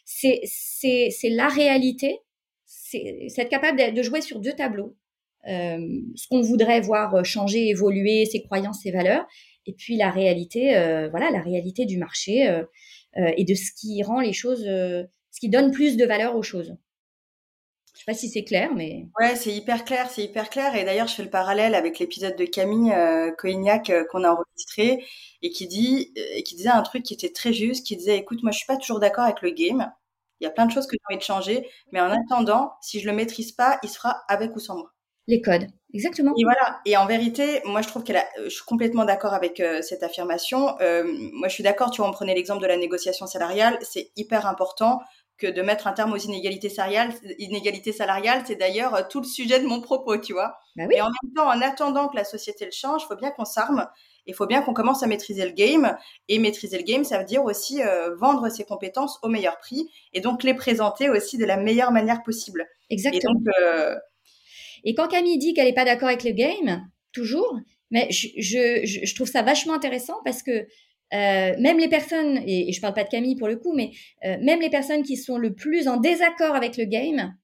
C'est 0.05 0.41
la 1.25 1.49
réalité, 1.49 2.21
c'est 2.65 3.27
être 3.37 3.49
capable 3.49 3.93
de 3.93 4.03
jouer 4.03 4.21
sur 4.21 4.39
deux 4.39 4.53
tableaux. 4.53 4.97
Euh, 5.49 6.01
ce 6.17 6.27
qu'on 6.29 6.41
voudrait 6.41 6.81
voir 6.81 7.25
changer, 7.25 7.69
évoluer, 7.69 8.25
ses 8.27 8.43
croyances, 8.43 8.83
ses 8.83 8.91
valeurs, 8.91 9.27
et 9.67 9.73
puis 9.73 9.97
la 9.97 10.11
réalité, 10.11 10.77
euh, 10.77 11.09
voilà, 11.09 11.31
la 11.31 11.41
réalité 11.41 11.87
du 11.87 11.99
marché 11.99 12.49
euh, 12.49 12.65
et 13.15 13.45
de 13.45 13.55
ce 13.55 13.71
qui 13.73 14.03
rend 14.03 14.21
les 14.21 14.33
choses, 14.33 14.65
ce 14.65 15.41
qui 15.41 15.49
donne 15.49 15.71
plus 15.71 15.97
de 15.97 16.05
valeur 16.05 16.37
aux 16.37 16.43
choses. 16.43 16.77
Sais 18.07 18.13
pas 18.13 18.19
si 18.19 18.29
c'est 18.29 18.45
clair, 18.45 18.71
mais. 18.73 19.09
Ouais, 19.19 19.35
c'est 19.35 19.53
hyper 19.53 19.85
clair, 19.85 20.09
c'est 20.09 20.23
hyper 20.23 20.49
clair. 20.49 20.77
Et 20.77 20.85
d'ailleurs, 20.85 21.09
je 21.09 21.15
fais 21.15 21.25
le 21.25 21.31
parallèle 21.31 21.75
avec 21.75 21.99
l'épisode 21.99 22.37
de 22.37 22.45
Camille 22.45 22.93
euh, 22.93 23.33
Coignac 23.33 23.91
euh, 23.91 24.05
qu'on 24.05 24.23
a 24.23 24.31
enregistré 24.31 25.05
et 25.43 25.51
qui 25.51 25.67
dit, 25.67 26.13
et 26.15 26.45
qui 26.45 26.55
disait 26.55 26.69
un 26.69 26.83
truc 26.83 27.03
qui 27.03 27.15
était 27.15 27.33
très 27.33 27.53
juste, 27.53 27.85
qui 27.85 27.97
disait, 27.97 28.17
écoute, 28.17 28.45
moi, 28.45 28.53
je 28.53 28.59
suis 28.59 28.67
pas 28.67 28.77
toujours 28.77 29.01
d'accord 29.01 29.25
avec 29.25 29.43
le 29.43 29.51
game. 29.51 29.91
Il 30.39 30.45
y 30.45 30.47
a 30.47 30.51
plein 30.51 30.67
de 30.67 30.71
choses 30.71 30.87
que 30.87 30.93
j'ai 30.93 31.03
envie 31.11 31.19
de 31.19 31.25
changer, 31.25 31.69
mais 31.91 32.01
en 32.01 32.13
attendant, 32.13 32.75
si 32.81 33.01
je 33.01 33.07
le 33.07 33.13
maîtrise 33.13 33.51
pas, 33.51 33.81
il 33.83 33.89
se 33.89 33.97
fera 33.97 34.23
avec 34.29 34.55
ou 34.55 34.61
sans 34.61 34.77
moi. 34.77 34.93
Les 35.27 35.41
codes, 35.41 35.67
exactement. 35.93 36.33
Et 36.39 36.45
voilà. 36.45 36.81
Et 36.85 36.97
en 36.97 37.07
vérité, 37.07 37.61
moi, 37.65 37.83
je 37.83 37.89
trouve 37.89 38.05
qu'elle 38.05 38.19
a, 38.19 38.27
je 38.45 38.51
suis 38.51 38.65
complètement 38.65 39.05
d'accord 39.05 39.35
avec 39.35 39.59
euh, 39.59 39.83
cette 39.83 40.05
affirmation. 40.05 40.77
moi, 41.33 41.49
je 41.49 41.53
suis 41.53 41.65
d'accord. 41.65 41.91
Tu 41.91 42.01
vois, 42.01 42.09
on 42.09 42.13
prenait 42.13 42.35
l'exemple 42.35 42.63
de 42.63 42.69
la 42.69 42.77
négociation 42.77 43.27
salariale. 43.27 43.79
C'est 43.83 44.13
hyper 44.15 44.47
important 44.47 45.01
que 45.39 45.47
de 45.47 45.63
mettre 45.63 45.87
un 45.87 45.93
terme 45.93 46.13
aux 46.13 46.19
inégalités 46.19 46.69
salariales. 46.69 47.13
Inégalités 47.39 47.93
salariales, 47.93 48.43
c'est 48.47 48.57
d'ailleurs 48.57 48.95
euh, 48.95 49.03
tout 49.09 49.21
le 49.21 49.27
sujet 49.27 49.61
de 49.61 49.67
mon 49.67 49.81
propos, 49.81 50.17
tu 50.17 50.33
vois. 50.33 50.59
Bah 50.77 50.85
oui. 50.89 50.95
Et 50.97 51.01
en 51.01 51.07
même 51.07 51.33
temps, 51.35 51.49
en 51.49 51.61
attendant 51.61 52.09
que 52.09 52.17
la 52.17 52.25
société 52.25 52.65
le 52.65 52.71
change, 52.71 53.03
il 53.05 53.07
faut 53.07 53.17
bien 53.17 53.31
qu'on 53.31 53.45
s'arme. 53.45 53.87
Il 54.27 54.35
faut 54.35 54.47
bien 54.47 54.63
qu'on 54.63 54.73
commence 54.73 55.03
à 55.03 55.07
maîtriser 55.07 55.45
le 55.45 55.53
game. 55.53 55.97
Et 56.29 56.39
maîtriser 56.39 56.79
le 56.79 56.85
game, 56.85 57.05
ça 57.05 57.19
veut 57.19 57.25
dire 57.25 57.45
aussi 57.45 57.83
euh, 57.83 58.15
vendre 58.17 58.49
ses 58.49 58.65
compétences 58.65 59.19
au 59.23 59.29
meilleur 59.29 59.59
prix 59.59 59.89
et 60.13 60.21
donc 60.21 60.43
les 60.43 60.55
présenter 60.55 61.11
aussi 61.11 61.39
de 61.39 61.45
la 61.45 61.57
meilleure 61.57 61.93
manière 61.93 62.23
possible. 62.23 62.67
Exactement. 62.91 63.35
Et, 63.35 63.45
donc, 63.45 63.55
euh... 63.61 63.97
et 64.85 64.95
quand 64.95 65.09
Camille 65.09 65.39
dit 65.39 65.55
qu'elle 65.55 65.67
n'est 65.67 65.75
pas 65.75 65.85
d'accord 65.85 66.09
avec 66.09 66.25
le 66.25 66.33
game, 66.33 66.89
toujours, 67.13 67.59
mais 67.91 68.09
je, 68.11 68.29
je, 68.39 68.85
je, 68.85 69.15
trouve 69.15 69.29
ça 69.29 69.43
vachement 69.43 69.75
intéressant 69.75 70.21
parce 70.25 70.43
que 70.43 70.67
euh, 71.15 71.55
même 71.61 71.79
les 71.79 71.89
personnes, 71.89 72.43
et, 72.47 72.73
je 72.73 72.81
parle 72.81 72.95
pas 72.95 73.05
de 73.05 73.09
Camille 73.09 73.37
pour 73.37 73.49
le 73.49 73.57
coup, 73.57 73.73
mais 73.75 73.93
euh, 74.25 74.39
même 74.43 74.61
les 74.61 74.71
personnes 74.71 75.03
qui 75.03 75.17
sont 75.17 75.39
le 75.39 75.55
plus 75.55 75.89
en 75.89 75.99
désaccord 75.99 76.57
avec 76.57 76.77
le 76.77 76.85
game 76.85 77.37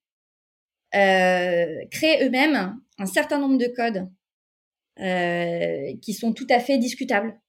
euh, 0.95 1.85
créent 1.91 2.25
eux-mêmes 2.25 2.79
un 2.99 3.07
certain 3.07 3.39
nombre 3.39 3.59
de 3.59 3.67
codes 3.67 4.09
euh, 5.01 5.97
qui 6.03 6.13
sont 6.13 6.33
tout 6.33 6.47
à 6.51 6.61
fait 6.61 6.77
discutables. 6.79 7.41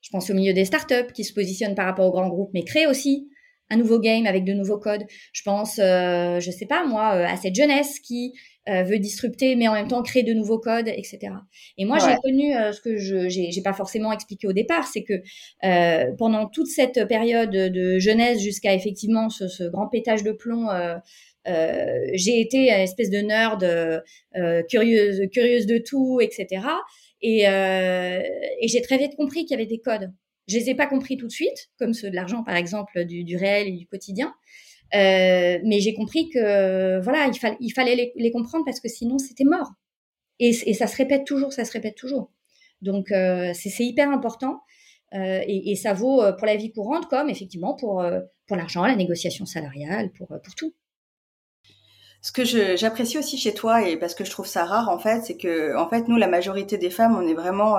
Je 0.00 0.10
pense 0.10 0.30
au 0.30 0.34
milieu 0.34 0.54
des 0.54 0.64
startups 0.64 1.12
qui 1.14 1.24
se 1.24 1.34
positionnent 1.34 1.74
par 1.74 1.86
rapport 1.86 2.06
aux 2.06 2.12
grands 2.12 2.28
groupes, 2.28 2.50
mais 2.54 2.64
créent 2.64 2.86
aussi 2.86 3.29
un 3.70 3.76
nouveau 3.76 3.98
game 3.98 4.26
avec 4.26 4.44
de 4.44 4.52
nouveaux 4.52 4.78
codes. 4.78 5.04
Je 5.32 5.42
pense, 5.42 5.78
euh, 5.78 6.40
je 6.40 6.50
sais 6.50 6.66
pas 6.66 6.84
moi, 6.86 7.14
euh, 7.14 7.26
à 7.26 7.36
cette 7.36 7.54
jeunesse 7.54 8.00
qui 8.00 8.34
euh, 8.68 8.82
veut 8.82 8.98
disrupter, 8.98 9.56
mais 9.56 9.68
en 9.68 9.72
même 9.72 9.88
temps 9.88 10.02
créer 10.02 10.22
de 10.22 10.34
nouveaux 10.34 10.58
codes, 10.58 10.86
etc. 10.88 11.32
Et 11.78 11.86
moi, 11.86 11.96
ouais. 11.96 12.10
j'ai 12.10 12.16
connu 12.22 12.54
euh, 12.54 12.72
ce 12.72 12.80
que 12.82 12.98
je 12.98 13.28
j'ai 13.28 13.62
pas 13.62 13.72
forcément 13.72 14.12
expliqué 14.12 14.46
au 14.46 14.52
départ, 14.52 14.86
c'est 14.86 15.02
que 15.02 15.14
euh, 15.64 16.12
pendant 16.18 16.46
toute 16.46 16.66
cette 16.66 17.08
période 17.08 17.50
de 17.50 17.98
jeunesse 17.98 18.40
jusqu'à 18.40 18.74
effectivement 18.74 19.30
ce, 19.30 19.48
ce, 19.48 19.64
grand 19.64 19.88
pétage 19.88 20.22
de 20.24 20.32
plomb. 20.32 20.68
j'ai 21.46 22.40
été 22.40 22.70
une 22.70 22.80
espèce 22.80 23.08
de 23.08 23.18
nerd 23.18 23.64
curieuse, 24.68 25.22
curieuse 25.32 25.66
de 25.66 25.78
tout, 25.78 26.20
etc. 26.20 26.62
Et, 27.22 27.44
et 27.44 28.68
j'ai 28.68 28.82
très 28.82 28.98
vite 28.98 29.16
compris 29.16 29.46
qu'il 29.46 29.52
y 29.52 29.54
avait 29.54 29.66
des 29.66 29.80
codes. 29.80 30.12
Je 30.48 30.58
les 30.58 30.70
ai 30.70 30.74
pas 30.74 30.86
compris 30.86 31.16
tout 31.16 31.26
de 31.26 31.32
suite, 31.32 31.70
comme 31.78 31.94
ceux 31.94 32.10
de 32.10 32.14
l'argent 32.16 32.42
par 32.42 32.56
exemple, 32.56 33.04
du, 33.04 33.36
réel 33.36 33.68
et 33.68 33.72
du 33.72 33.86
quotidien. 33.86 34.34
Euh, 34.94 35.58
mais 35.64 35.78
j'ai 35.80 35.94
compris 35.94 36.28
que 36.30 37.00
voilà, 37.00 37.26
il, 37.26 37.38
fa 37.38 37.54
il 37.60 37.70
fallait 37.70 38.12
les, 38.14 38.30
comprendre 38.32 38.64
parce 38.64 38.80
que 38.80 38.88
sinon 38.88 39.18
c'était 39.18 39.44
mort. 39.44 39.70
Et, 40.40 40.52
ça 40.52 40.86
se 40.86 40.96
répète 40.96 41.24
toujours, 41.24 41.52
ça 41.52 41.64
se 41.64 41.72
répète 41.72 41.96
toujours. 41.96 42.32
Donc 42.82 43.12
euh, 43.12 43.52
c'est 43.54 43.84
hyper 43.84 44.10
important 44.10 44.62
euh, 45.14 45.40
et, 45.46 45.72
et, 45.72 45.76
ça 45.76 45.92
vaut 45.92 46.22
pour 46.38 46.46
la 46.46 46.56
vie 46.56 46.72
courante 46.72 47.08
comme 47.08 47.28
effectivement 47.28 47.74
pour 47.74 48.04
pour 48.46 48.56
l'argent, 48.56 48.84
la 48.84 48.96
négociation 48.96 49.46
salariale, 49.46 50.10
pour 50.12 50.28
pour 50.28 50.54
tout. 50.56 50.74
Ce 52.22 52.32
que 52.32 52.44
j'apprécie 52.44 53.16
aussi 53.16 53.38
chez 53.38 53.54
toi 53.54 53.86
et 53.88 53.96
parce 53.96 54.14
que 54.14 54.24
je 54.24 54.30
trouve 54.30 54.46
ça 54.46 54.64
rare 54.64 54.88
en 54.88 54.98
fait, 54.98 55.22
c'est 55.22 55.36
que 55.36 55.76
en 55.76 55.88
fait 55.88 56.08
nous 56.08 56.16
la 56.16 56.26
majorité 56.26 56.78
des 56.78 56.90
femmes 56.90 57.16
on 57.16 57.26
est 57.28 57.34
vraiment 57.34 57.76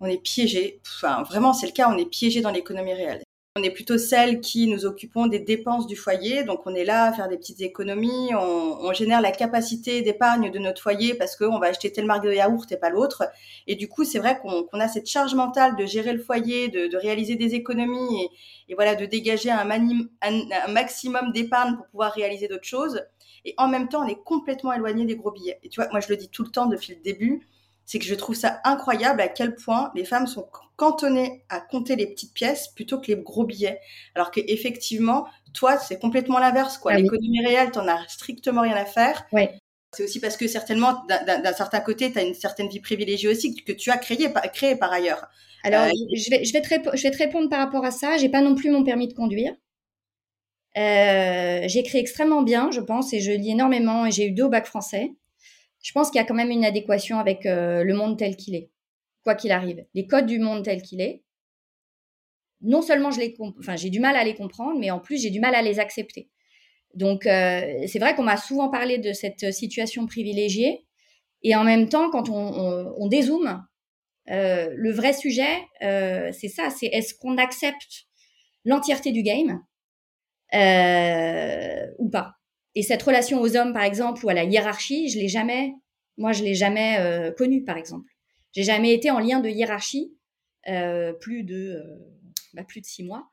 on 0.00 0.06
est 0.06 0.22
piégé. 0.22 0.80
Enfin, 0.86 1.22
vraiment, 1.22 1.52
c'est 1.52 1.66
le 1.66 1.72
cas, 1.72 1.90
on 1.90 1.98
est 1.98 2.08
piégé 2.08 2.40
dans 2.40 2.50
l'économie 2.50 2.94
réelle. 2.94 3.22
On 3.56 3.64
est 3.64 3.70
plutôt 3.70 3.98
celles 3.98 4.40
qui 4.40 4.68
nous 4.68 4.86
occupons 4.86 5.26
des 5.26 5.40
dépenses 5.40 5.88
du 5.88 5.96
foyer, 5.96 6.44
donc 6.44 6.60
on 6.66 6.74
est 6.74 6.84
là 6.84 7.06
à 7.06 7.12
faire 7.12 7.28
des 7.28 7.36
petites 7.36 7.60
économies, 7.60 8.30
on, 8.32 8.92
génère 8.92 9.20
la 9.20 9.32
capacité 9.32 10.02
d'épargne 10.02 10.52
de 10.52 10.58
notre 10.60 10.80
foyer 10.80 11.14
parce 11.14 11.36
qu'on 11.36 11.58
va 11.58 11.66
acheter 11.66 11.92
telle 11.92 12.06
marque 12.06 12.24
de 12.24 12.32
yaourt 12.32 12.70
et 12.70 12.76
pas 12.76 12.90
l'autre. 12.90 13.24
Et 13.66 13.74
du 13.74 13.88
coup, 13.88 14.04
c'est 14.04 14.20
vrai 14.20 14.38
qu'on 14.40 14.62
qu 14.62 14.80
a 14.80 14.86
cette 14.86 15.08
charge 15.08 15.34
mentale 15.34 15.74
de 15.74 15.84
gérer 15.84 16.12
le 16.12 16.20
foyer, 16.20 16.68
de, 16.68 16.96
réaliser 16.96 17.34
des 17.34 17.54
économies 17.54 18.28
et, 18.68 18.74
voilà, 18.74 18.94
de 18.94 19.04
dégager 19.04 19.50
un, 19.50 19.68
un, 19.68 20.00
un 20.22 20.72
maximum 20.72 21.32
d'épargne 21.32 21.76
pour 21.76 21.86
pouvoir 21.88 22.12
réaliser 22.12 22.46
d'autres 22.46 22.64
choses. 22.64 23.02
Et 23.44 23.54
en 23.56 23.66
même 23.66 23.88
temps, 23.88 24.04
on 24.04 24.08
est 24.08 24.22
complètement 24.22 24.72
éloigné 24.72 25.06
des 25.06 25.16
gros 25.16 25.32
billets. 25.32 25.58
Et 25.62 25.68
tu 25.68 25.80
vois, 25.80 25.90
moi 25.90 26.00
je 26.00 26.08
le 26.08 26.16
dis 26.16 26.28
tout 26.28 26.44
le 26.44 26.50
temps 26.50 26.66
depuis 26.66 26.94
le 26.94 27.00
début, 27.00 27.46
c'est 27.90 27.98
que 27.98 28.04
je 28.04 28.14
trouve 28.14 28.36
ça 28.36 28.60
incroyable 28.62 29.20
à 29.20 29.26
quel 29.26 29.56
point 29.56 29.90
les 29.96 30.04
femmes 30.04 30.28
sont 30.28 30.46
cantonnées 30.76 31.42
à 31.48 31.58
compter 31.60 31.96
les 31.96 32.06
petites 32.06 32.32
pièces 32.32 32.68
plutôt 32.68 33.00
que 33.00 33.08
les 33.08 33.16
gros 33.16 33.42
billets. 33.42 33.80
Alors 34.14 34.30
que 34.30 34.38
effectivement, 34.46 35.26
toi, 35.54 35.76
c'est 35.76 35.98
complètement 35.98 36.38
l'inverse. 36.38 36.78
quoi. 36.78 36.92
Ah 36.92 36.98
L'économie 36.98 37.44
réelle, 37.44 37.72
t'en 37.72 37.88
as 37.88 38.06
strictement 38.06 38.60
rien 38.60 38.76
à 38.76 38.84
faire. 38.84 39.26
C'est 39.92 40.04
aussi 40.04 40.20
parce 40.20 40.36
que 40.36 40.46
certainement, 40.46 41.04
d'un 41.08 41.52
certain 41.52 41.80
côté, 41.80 42.12
tu 42.12 42.18
as 42.20 42.22
une 42.22 42.34
certaine 42.34 42.68
vie 42.68 42.78
privilégiée 42.78 43.28
aussi 43.28 43.56
que 43.56 43.72
tu 43.72 43.90
as 43.90 43.98
créé, 43.98 44.32
créé 44.54 44.76
par 44.76 44.92
ailleurs. 44.92 45.26
Alors, 45.64 45.86
euh, 45.86 45.90
je, 46.14 46.30
vais, 46.30 46.44
je, 46.44 46.52
vais 46.52 46.60
te 46.60 46.96
je 46.96 47.02
vais 47.02 47.10
te 47.10 47.18
répondre 47.18 47.48
par 47.48 47.58
rapport 47.58 47.84
à 47.84 47.90
ça. 47.90 48.18
J'ai 48.18 48.28
pas 48.28 48.40
non 48.40 48.54
plus 48.54 48.70
mon 48.70 48.84
permis 48.84 49.08
de 49.08 49.14
conduire. 49.14 49.52
Euh, 50.78 51.62
j'écris 51.66 51.98
extrêmement 51.98 52.42
bien, 52.42 52.70
je 52.70 52.80
pense, 52.80 53.12
et 53.12 53.18
je 53.18 53.32
lis 53.32 53.50
énormément, 53.50 54.06
et 54.06 54.12
j'ai 54.12 54.26
eu 54.26 54.30
deux 54.30 54.44
au 54.44 54.48
bac 54.48 54.66
français 54.66 55.10
je 55.82 55.92
pense 55.92 56.10
qu'il 56.10 56.20
y 56.20 56.22
a 56.22 56.26
quand 56.26 56.34
même 56.34 56.50
une 56.50 56.64
adéquation 56.64 57.18
avec 57.18 57.46
euh, 57.46 57.82
le 57.84 57.94
monde 57.94 58.18
tel 58.18 58.36
qu'il 58.36 58.54
est, 58.54 58.70
quoi 59.22 59.34
qu'il 59.34 59.52
arrive. 59.52 59.84
Les 59.94 60.06
codes 60.06 60.26
du 60.26 60.38
monde 60.38 60.64
tel 60.64 60.82
qu'il 60.82 61.00
est, 61.00 61.22
non 62.60 62.82
seulement 62.82 63.10
je 63.10 63.20
les 63.20 63.34
enfin, 63.58 63.76
j'ai 63.76 63.88
du 63.88 64.00
mal 64.00 64.16
à 64.16 64.24
les 64.24 64.34
comprendre, 64.34 64.78
mais 64.78 64.90
en 64.90 65.00
plus 65.00 65.22
j'ai 65.22 65.30
du 65.30 65.40
mal 65.40 65.54
à 65.54 65.62
les 65.62 65.78
accepter. 65.80 66.28
Donc 66.94 67.26
euh, 67.26 67.86
c'est 67.86 67.98
vrai 67.98 68.14
qu'on 68.14 68.22
m'a 68.22 68.36
souvent 68.36 68.68
parlé 68.68 68.98
de 68.98 69.12
cette 69.12 69.52
situation 69.52 70.06
privilégiée, 70.06 70.86
et 71.42 71.56
en 71.56 71.64
même 71.64 71.88
temps, 71.88 72.10
quand 72.10 72.28
on, 72.28 73.08
dézoome, 73.08 73.66
euh, 74.30 74.68
le 74.74 74.92
vrai 74.92 75.14
sujet, 75.14 75.64
c'est 75.80 76.48
ça, 76.48 76.68
c'est 76.68 76.86
est-ce 76.88 77.14
qu'on 77.14 77.38
accepte 77.38 78.04
l'entièreté 78.66 79.10
du 79.10 79.22
game 79.22 79.62
ou 81.98 82.10
pas? 82.10 82.39
Et 82.74 82.82
cette 82.82 83.02
relation 83.02 83.40
aux 83.40 83.56
hommes, 83.56 83.72
par 83.72 83.82
exemple, 83.82 84.24
ou 84.24 84.28
à 84.28 84.34
la 84.34 84.44
hiérarchie, 84.44 85.08
je 85.08 85.18
l'ai 85.18 85.28
jamais, 85.28 85.72
moi, 86.16 86.32
je 86.32 86.44
l'ai 86.44 86.54
jamais 86.54 86.98
euh, 87.00 87.32
connue, 87.32 87.64
par 87.64 87.76
exemple. 87.76 88.08
J'ai 88.52 88.62
jamais 88.62 88.92
été 88.92 89.10
en 89.10 89.18
lien 89.18 89.40
de 89.40 89.48
hiérarchie 89.48 90.12
euh, 90.68 91.12
plus 91.12 91.42
de 91.44 91.82
euh, 91.84 91.98
bah, 92.54 92.64
plus 92.64 92.80
de 92.80 92.86
six 92.86 93.02
mois 93.02 93.28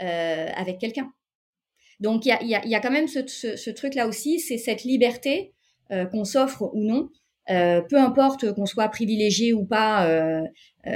euh, 0.00 0.48
avec 0.56 0.78
quelqu'un. 0.78 1.12
Donc 2.00 2.24
il 2.26 2.30
y 2.30 2.32
a, 2.32 2.42
y, 2.42 2.54
a, 2.54 2.66
y 2.66 2.74
a, 2.74 2.80
quand 2.80 2.90
même 2.90 3.08
ce, 3.08 3.26
ce, 3.26 3.56
ce 3.56 3.70
truc-là 3.70 4.06
aussi, 4.08 4.40
c'est 4.40 4.58
cette 4.58 4.82
liberté 4.82 5.52
euh, 5.90 6.06
qu'on 6.06 6.24
s'offre 6.24 6.70
ou 6.74 6.84
non, 6.84 7.10
euh, 7.50 7.80
peu 7.82 7.96
importe 7.96 8.52
qu'on 8.54 8.66
soit 8.66 8.88
privilégié 8.88 9.52
ou 9.52 9.64
pas. 9.64 10.08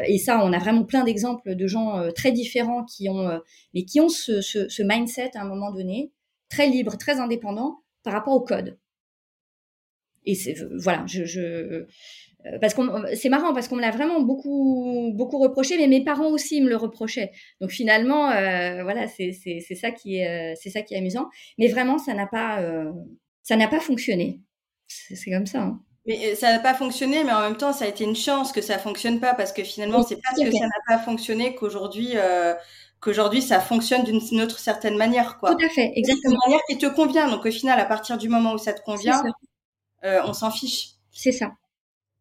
et 0.06 0.18
ça, 0.18 0.44
on 0.44 0.52
a 0.52 0.58
vraiment 0.58 0.84
plein 0.84 1.04
d'exemples 1.04 1.54
de 1.54 1.66
gens 1.66 2.10
très 2.12 2.32
différents 2.32 2.84
qui 2.84 3.08
ont, 3.08 3.40
mais 3.74 3.84
qui 3.84 4.00
ont 4.00 4.08
ce, 4.08 4.40
ce, 4.40 4.68
ce 4.68 4.82
mindset 4.82 5.36
à 5.36 5.42
un 5.42 5.48
moment 5.48 5.72
donné 5.72 6.10
très 6.48 6.68
libre, 6.68 6.96
très 6.96 7.20
indépendant 7.20 7.82
par 8.02 8.12
rapport 8.12 8.34
au 8.34 8.40
code. 8.40 8.78
Et 10.24 10.34
c'est 10.34 10.56
voilà, 10.78 11.04
je, 11.06 11.24
je 11.24 11.86
parce 12.60 12.74
qu'on 12.74 13.04
c'est 13.14 13.28
marrant 13.28 13.52
parce 13.54 13.68
qu'on 13.68 13.76
me 13.76 13.80
l'a 13.80 13.90
vraiment 13.90 14.20
beaucoup 14.20 15.12
beaucoup 15.14 15.38
reproché, 15.38 15.76
mais 15.76 15.86
mes 15.86 16.04
parents 16.04 16.28
aussi 16.28 16.60
me 16.60 16.68
le 16.68 16.76
reprochaient. 16.76 17.32
Donc 17.60 17.70
finalement, 17.70 18.30
euh, 18.30 18.82
voilà, 18.82 19.08
c'est 19.08 19.32
c'est 19.32 19.60
c'est 19.66 19.74
ça 19.74 19.90
qui 19.90 20.16
est 20.16 20.54
c'est 20.56 20.70
ça 20.70 20.82
qui 20.82 20.94
est 20.94 20.98
amusant. 20.98 21.28
Mais 21.58 21.68
vraiment, 21.68 21.98
ça 21.98 22.14
n'a 22.14 22.26
pas 22.26 22.60
euh, 22.60 22.92
ça 23.42 23.56
n'a 23.56 23.68
pas 23.68 23.80
fonctionné. 23.80 24.40
C'est 24.88 25.30
comme 25.30 25.46
ça. 25.46 25.62
Hein. 25.62 25.80
Mais 26.06 26.36
ça 26.36 26.52
n'a 26.52 26.60
pas 26.60 26.74
fonctionné, 26.74 27.24
mais 27.24 27.32
en 27.32 27.40
même 27.40 27.56
temps, 27.56 27.72
ça 27.72 27.84
a 27.84 27.88
été 27.88 28.04
une 28.04 28.14
chance 28.14 28.52
que 28.52 28.60
ça 28.60 28.78
fonctionne 28.78 29.18
pas 29.18 29.34
parce 29.34 29.52
que 29.52 29.64
finalement, 29.64 30.04
c'est 30.04 30.18
parce 30.22 30.38
que 30.38 30.52
ça 30.52 30.64
n'a 30.66 30.80
pas 30.86 30.98
fonctionné 30.98 31.56
qu'aujourd'hui 31.56 32.12
euh, 32.14 32.54
qu'aujourd'hui 33.06 33.40
ça 33.40 33.60
fonctionne 33.60 34.02
d'une 34.02 34.40
autre 34.40 34.58
certaine 34.58 34.96
manière 34.96 35.38
quoi. 35.38 35.54
Tout 35.54 35.64
à 35.64 35.68
fait, 35.68 35.92
exactement. 35.94 36.34
Une 36.34 36.50
manière 36.50 36.60
qui 36.68 36.76
te 36.76 36.86
convient. 36.86 37.30
Donc 37.30 37.46
au 37.46 37.50
final, 37.50 37.78
à 37.78 37.84
partir 37.84 38.18
du 38.18 38.28
moment 38.28 38.52
où 38.52 38.58
ça 38.58 38.72
te 38.72 38.82
convient, 38.82 39.22
euh, 40.04 40.20
on 40.24 40.32
s'en 40.32 40.50
fiche. 40.50 40.90
C'est 41.12 41.32
ça. 41.32 41.52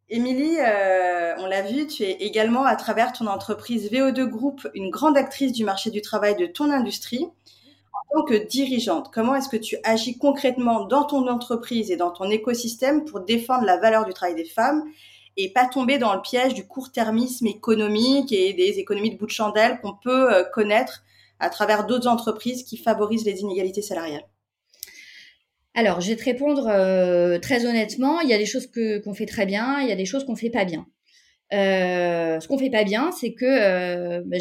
Émilie, 0.08 0.58
euh, 0.60 1.34
on 1.40 1.48
l'a 1.48 1.64
vu, 1.64 1.88
tu 1.88 2.04
es 2.04 2.12
également 2.12 2.64
à 2.64 2.76
travers 2.76 3.12
ton 3.12 3.26
entreprise 3.26 3.92
VO2 3.92 4.26
Group 4.26 4.68
une 4.76 4.92
grande 4.92 5.18
actrice 5.18 5.52
du 5.52 5.66
marché 5.66 5.90
du 5.90 6.02
travail 6.02 6.36
de 6.36 6.46
ton 6.46 6.70
industrie. 6.70 7.26
En 7.26 8.20
tant 8.20 8.26
que 8.26 8.36
dirigeante, 8.36 9.12
comment 9.12 9.36
est-ce 9.36 9.50
que 9.50 9.58
tu 9.58 9.78
agis 9.84 10.18
concrètement 10.20 10.86
dans 10.86 11.06
ton 11.06 11.28
entreprise 11.28 11.90
et 11.90 11.98
dans 11.98 12.12
ton 12.12 12.30
écosystème 12.30 13.04
pour 13.06 13.22
défendre 13.22 13.66
la 13.66 13.78
valeur 13.78 14.06
du 14.06 14.14
travail 14.14 14.36
des 14.36 14.46
femmes 14.46 14.84
et 15.38 15.52
pas 15.52 15.68
tomber 15.68 15.98
dans 15.98 16.14
le 16.14 16.22
piège 16.22 16.54
du 16.54 16.66
court-termisme 16.66 17.48
économique 17.48 18.32
et 18.32 18.54
des 18.54 18.80
économies 18.80 19.12
de 19.12 19.18
bout 19.18 19.26
de 19.26 19.32
chandelle 19.32 19.80
qu'on 19.82 19.96
peut 19.96 20.34
euh, 20.34 20.44
connaître 20.54 21.04
à 21.40 21.50
travers 21.50 21.86
d'autres 21.86 22.08
entreprises 22.08 22.64
qui 22.64 22.78
favorisent 22.78 23.26
les 23.26 23.42
inégalités 23.42 23.82
salariales 23.82 24.26
Alors, 25.74 26.00
je 26.00 26.10
vais 26.10 26.16
te 26.16 26.24
répondre 26.24 26.68
euh, 26.70 27.38
très 27.40 27.66
honnêtement. 27.66 28.22
Il 28.22 28.30
y 28.30 28.34
a 28.34 28.38
des 28.38 28.46
choses 28.46 28.68
que 28.68 29.00
qu'on 29.00 29.14
fait 29.14 29.26
très 29.26 29.46
bien, 29.46 29.82
il 29.82 29.90
y 29.90 29.92
a 29.92 29.96
des 29.96 30.06
choses 30.06 30.26
qu'on 30.26 30.38
fait 30.38 30.50
pas 30.50 30.64
bien. 30.64 30.88
Euh, 31.54 32.40
ce 32.40 32.48
qu'on 32.48 32.58
fait 32.58 32.70
pas 32.70 32.86
bien, 32.86 33.12
c'est 33.12 33.34
que 33.34 34.22
bah, 34.22 34.38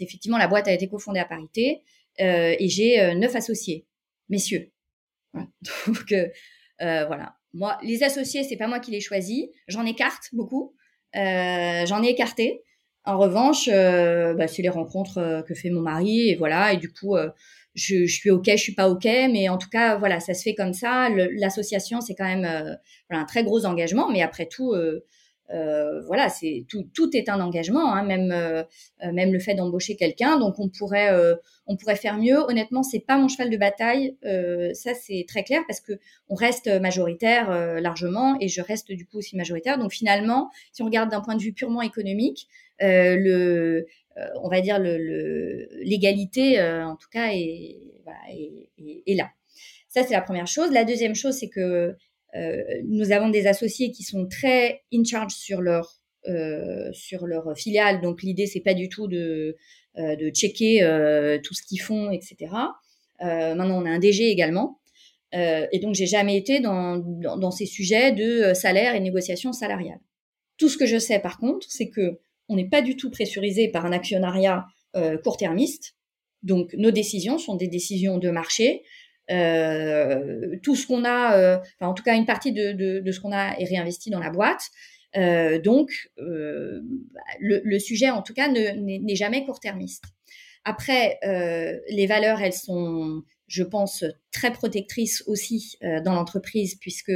effectivement 0.00 0.38
la 0.38 0.46
boîte 0.46 0.68
a 0.68 0.72
été 0.72 0.88
cofondée 0.88 1.20
à 1.20 1.24
parité 1.24 1.82
et 2.18 2.68
j'ai 2.68 3.14
neuf 3.14 3.34
associés, 3.34 3.86
messieurs. 4.28 4.70
Donc 5.86 6.14
voilà, 6.78 7.39
moi, 7.52 7.78
les 7.82 8.02
associés, 8.02 8.44
c'est 8.44 8.56
pas 8.56 8.68
moi 8.68 8.80
qui 8.80 8.90
les 8.90 9.00
choisis. 9.00 9.46
J'en 9.68 9.84
écarte 9.84 10.28
beaucoup. 10.32 10.74
Euh, 11.16 11.86
J'en 11.86 12.02
ai 12.02 12.08
écarté. 12.08 12.62
En 13.04 13.18
revanche, 13.18 13.68
euh, 13.72 14.34
bah, 14.34 14.46
c'est 14.46 14.62
les 14.62 14.68
rencontres 14.68 15.18
euh, 15.18 15.42
que 15.42 15.54
fait 15.54 15.70
mon 15.70 15.80
mari 15.80 16.28
et 16.28 16.36
voilà. 16.36 16.72
Et 16.72 16.76
du 16.76 16.92
coup, 16.92 17.16
euh, 17.16 17.30
je, 17.74 18.04
je, 18.06 18.14
suis 18.14 18.30
ok, 18.30 18.44
je 18.46 18.56
suis 18.56 18.74
pas 18.74 18.88
ok, 18.88 19.04
mais 19.04 19.48
en 19.48 19.58
tout 19.58 19.68
cas, 19.70 19.96
voilà, 19.96 20.20
ça 20.20 20.34
se 20.34 20.42
fait 20.42 20.54
comme 20.54 20.74
ça. 20.74 21.08
L'association, 21.08 22.00
c'est 22.00 22.14
quand 22.14 22.26
même 22.26 22.44
euh, 22.44 22.74
voilà, 23.08 23.22
un 23.22 23.26
très 23.26 23.42
gros 23.42 23.64
engagement, 23.64 24.10
mais 24.10 24.22
après 24.22 24.46
tout, 24.46 24.74
euh, 25.52 26.00
voilà, 26.06 26.28
c'est 26.28 26.64
tout, 26.68 26.88
tout 26.94 27.16
est 27.16 27.28
un 27.28 27.40
engagement, 27.40 27.92
hein, 27.92 28.04
même 28.04 28.30
euh, 28.32 28.62
euh, 29.04 29.12
même 29.12 29.32
le 29.32 29.38
fait 29.38 29.54
d'embaucher 29.54 29.96
quelqu'un. 29.96 30.38
Donc 30.38 30.58
on 30.58 30.68
pourrait 30.68 31.10
on 31.66 31.76
pourrait 31.76 31.96
faire 31.96 32.16
mieux. 32.18 32.38
Honnêtement, 32.48 32.82
c'est 32.82 33.00
pas 33.00 33.16
mon 33.16 33.28
cheval 33.28 33.50
de 33.50 33.56
bataille. 33.56 34.16
ça 34.74 34.94
c'est 34.94 35.24
très 35.26 35.44
clair 35.44 35.62
parce 35.66 35.80
que 35.80 35.92
on 36.28 36.34
reste 36.34 36.68
majoritaire 36.80 37.50
largement 37.80 38.36
et 38.40 38.48
je 38.48 38.60
reste 38.60 38.92
du 38.92 39.06
coup 39.06 39.18
aussi 39.18 39.36
majoritaire. 39.36 39.78
Donc 39.78 39.92
finalement, 39.92 40.50
si 40.72 40.82
on 40.82 40.86
regarde 40.86 41.10
d'un 41.10 41.20
point 41.20 41.36
de 41.36 41.42
vue 41.42 41.52
purement 41.52 41.82
économique, 41.82 42.48
le 42.80 43.86
on 44.42 44.48
va 44.48 44.60
dire 44.60 44.78
le 44.78 45.68
l'égalité 45.82 46.62
en 46.62 46.96
tout 46.96 47.08
cas 47.10 47.30
est, 47.32 47.76
là. 49.08 49.30
Ça, 49.88 50.04
c'est 50.04 50.14
la 50.14 50.22
première 50.22 50.46
chose. 50.46 50.70
La 50.70 50.84
deuxième 50.84 51.16
chose, 51.16 51.34
c'est 51.34 51.48
que 51.48 51.96
nous 52.84 53.12
avons 53.12 53.28
des 53.28 53.46
associés 53.46 53.90
qui 53.90 54.02
sont 54.02 54.26
très 54.28 54.82
in 54.92 55.04
charge 55.04 55.32
sur 55.32 55.60
leur 55.60 56.00
euh, 56.28 56.92
sur 56.92 57.26
leur 57.26 57.56
filiale. 57.56 58.00
Donc 58.02 58.22
l'idée 58.22 58.46
c'est 58.46 58.60
pas 58.60 58.74
du 58.74 58.88
tout 58.88 59.08
de 59.08 59.56
euh, 59.98 60.16
de 60.16 60.28
checker 60.30 60.80
tout 61.42 61.54
ce 61.54 61.62
qu'ils 61.62 61.80
font, 61.80 62.10
etc. 62.10 62.52
maintenant 63.20 63.82
on 63.82 63.86
a 63.86 63.90
un 63.90 63.98
DG 63.98 64.28
également. 64.30 64.80
et 65.32 65.78
donc 65.80 65.94
j'ai 65.94 66.06
jamais 66.06 66.36
été 66.36 66.60
dans, 66.60 66.98
dans, 66.98 67.36
dans, 67.38 67.50
ces 67.50 67.66
sujets 67.66 68.12
de 68.12 68.52
salaire 68.54 68.94
et 68.94 69.00
négociation 69.00 69.52
salariale. 69.52 70.00
Tout 70.58 70.68
ce 70.68 70.76
que 70.76 70.86
je 70.86 70.98
sais 70.98 71.20
par 71.20 71.38
contre, 71.38 71.66
c'est 71.70 71.88
que 71.88 72.20
on 72.48 72.56
n'est 72.56 72.68
pas 72.68 72.82
du 72.82 72.96
tout 72.96 73.10
pressurisé 73.10 73.68
par 73.68 73.86
un 73.86 73.92
actionnariat 73.92 74.66
court-termiste. 75.24 75.94
Donc 76.42 76.74
nos 76.74 76.90
décisions 76.90 77.38
sont 77.38 77.56
des 77.56 77.68
décisions 77.68 78.18
de 78.18 78.30
marché. 78.30 78.82
Euh, 79.30 80.56
tout 80.62 80.74
ce 80.74 80.86
qu'on 80.86 81.04
a, 81.04 81.36
euh, 81.36 81.58
en 81.80 81.94
tout 81.94 82.02
cas 82.02 82.16
une 82.16 82.26
partie 82.26 82.52
de, 82.52 83.02
ce 83.10 83.20
qu'on 83.20 83.32
a 83.32 83.56
est 83.58 83.64
réinvesti 83.64 84.10
dans 84.10 84.20
la 84.20 84.30
boîte. 84.30 84.62
Euh, 85.16 85.58
donc, 85.58 85.90
le, 86.16 87.78
sujet, 87.78 88.10
en 88.10 88.22
tout 88.22 88.34
cas, 88.34 88.48
n'est 88.48 89.14
jamais 89.14 89.44
court-termiste. 89.44 90.04
Après, 90.64 91.18
les 91.88 92.06
valeurs, 92.06 92.40
elles 92.40 92.52
sont, 92.52 93.22
je 93.46 93.62
pense, 93.62 94.04
très 94.32 94.52
protectrices 94.52 95.22
aussi 95.26 95.76
dans 96.04 96.14
l'entreprise 96.14 96.76
puisque 96.76 97.12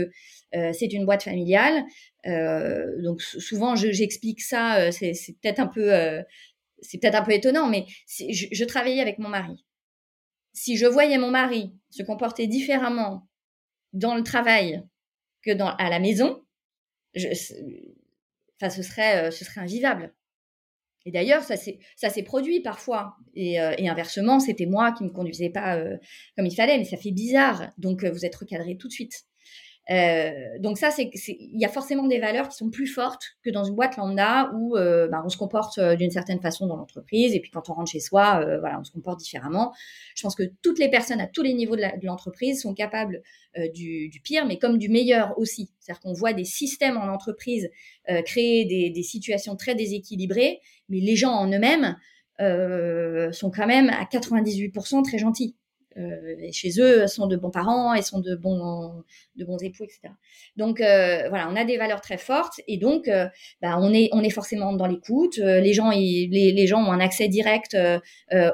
c'est 0.52 0.92
une 0.92 1.04
boîte 1.04 1.24
familiale. 1.24 1.84
donc, 2.24 3.22
souvent, 3.22 3.74
j'explique 3.76 4.40
ça. 4.40 4.90
c'est 4.92 5.14
peut-être 5.42 5.60
un 5.60 5.66
peu, 5.66 5.90
peut-être 6.92 7.16
un 7.16 7.22
peu 7.22 7.32
étonnant, 7.32 7.68
mais 7.68 7.86
je 8.08 8.64
travaillais 8.64 9.02
avec 9.02 9.18
mon 9.18 9.28
mari 9.28 9.64
si 10.54 10.76
je 10.76 10.86
voyais 10.86 11.18
mon 11.18 11.30
mari 11.30 11.74
se 11.90 12.02
comporter 12.02 12.46
différemment 12.46 13.28
dans 13.92 14.14
le 14.14 14.22
travail 14.22 14.82
que 15.42 15.50
dans, 15.50 15.68
à 15.76 15.90
la 15.90 15.98
maison, 15.98 16.42
enfin, 17.16 18.70
ce 18.70 18.82
serait, 18.82 19.26
euh, 19.26 19.30
ce 19.30 19.44
serait 19.44 19.60
invivable. 19.60 20.14
Et 21.06 21.10
d'ailleurs, 21.10 21.42
ça 21.42 21.56
s'est, 21.56 22.22
produit 22.22 22.60
parfois. 22.60 23.16
Et, 23.34 23.60
euh, 23.60 23.74
et 23.76 23.90
inversement, 23.90 24.40
c'était 24.40 24.64
moi 24.64 24.92
qui 24.92 25.04
me 25.04 25.10
conduisais 25.10 25.50
pas 25.50 25.76
euh, 25.76 25.98
comme 26.34 26.46
il 26.46 26.54
fallait, 26.54 26.78
mais 26.78 26.84
ça 26.84 26.96
fait 26.96 27.10
bizarre. 27.10 27.72
Donc, 27.76 28.04
vous 28.04 28.24
êtes 28.24 28.34
recadré 28.34 28.78
tout 28.78 28.88
de 28.88 28.92
suite. 28.92 29.24
Euh, 29.90 30.30
donc 30.60 30.78
ça, 30.78 30.90
c'est 30.90 31.10
il 31.14 31.60
y 31.60 31.64
a 31.64 31.68
forcément 31.68 32.06
des 32.06 32.18
valeurs 32.18 32.48
qui 32.48 32.56
sont 32.56 32.70
plus 32.70 32.86
fortes 32.86 33.36
que 33.44 33.50
dans 33.50 33.64
une 33.64 33.74
boîte 33.74 33.96
lambda 33.96 34.50
où 34.54 34.76
euh, 34.76 35.08
bah, 35.08 35.22
on 35.24 35.28
se 35.28 35.36
comporte 35.36 35.76
euh, 35.76 35.94
d'une 35.94 36.10
certaine 36.10 36.40
façon 36.40 36.66
dans 36.66 36.76
l'entreprise 36.76 37.34
et 37.34 37.40
puis 37.40 37.50
quand 37.50 37.68
on 37.68 37.74
rentre 37.74 37.90
chez 37.90 38.00
soi, 38.00 38.40
euh, 38.40 38.60
voilà, 38.60 38.80
on 38.80 38.84
se 38.84 38.92
comporte 38.92 39.20
différemment. 39.20 39.74
Je 40.16 40.22
pense 40.22 40.34
que 40.34 40.44
toutes 40.62 40.78
les 40.78 40.88
personnes 40.88 41.20
à 41.20 41.26
tous 41.26 41.42
les 41.42 41.52
niveaux 41.52 41.76
de 41.76 42.06
l'entreprise 42.06 42.62
sont 42.62 42.74
capables 42.74 43.22
du, 43.72 44.08
du, 44.08 44.20
pire, 44.20 44.46
mais 44.46 44.58
comme 44.58 44.78
du 44.78 44.88
meilleur 44.88 45.38
aussi. 45.38 45.70
C'est-à-dire 45.78 46.00
qu'on 46.00 46.12
voit 46.12 46.32
des 46.32 46.44
systèmes 46.44 46.96
en 46.96 47.06
entreprise 47.06 47.70
créer 48.24 48.64
des, 48.64 48.90
des, 48.90 49.02
situations 49.02 49.54
très 49.54 49.76
déséquilibrées, 49.76 50.60
mais 50.88 50.98
les 50.98 51.14
gens 51.14 51.30
en 51.30 51.46
eux-mêmes 51.46 51.96
sont 53.32 53.50
quand 53.50 53.66
même 53.66 53.90
à 53.90 54.04
98% 54.04 55.04
très 55.04 55.18
gentils. 55.18 55.54
Euh, 55.96 56.50
chez 56.50 56.80
eux 56.80 57.06
sont 57.06 57.28
de 57.28 57.36
bons 57.36 57.52
parents 57.52 57.94
et 57.94 58.02
sont 58.02 58.18
de 58.18 58.34
bons 58.34 59.04
de 59.36 59.44
bons 59.44 59.58
époux 59.58 59.84
etc 59.84 60.12
donc 60.56 60.80
euh, 60.80 61.28
voilà 61.28 61.48
on 61.48 61.54
a 61.54 61.64
des 61.64 61.76
valeurs 61.76 62.00
très 62.00 62.18
fortes 62.18 62.60
et 62.66 62.78
donc 62.78 63.06
euh, 63.06 63.28
bah, 63.62 63.78
on 63.78 63.92
est 63.92 64.08
on 64.12 64.20
est 64.22 64.30
forcément 64.30 64.72
dans 64.72 64.86
l'écoute. 64.86 65.36
Les 65.36 65.72
gens 65.72 65.90
les 65.90 66.66
gens 66.66 66.80
ont 66.80 66.90
un 66.90 66.98
accès 66.98 67.28
direct 67.28 67.76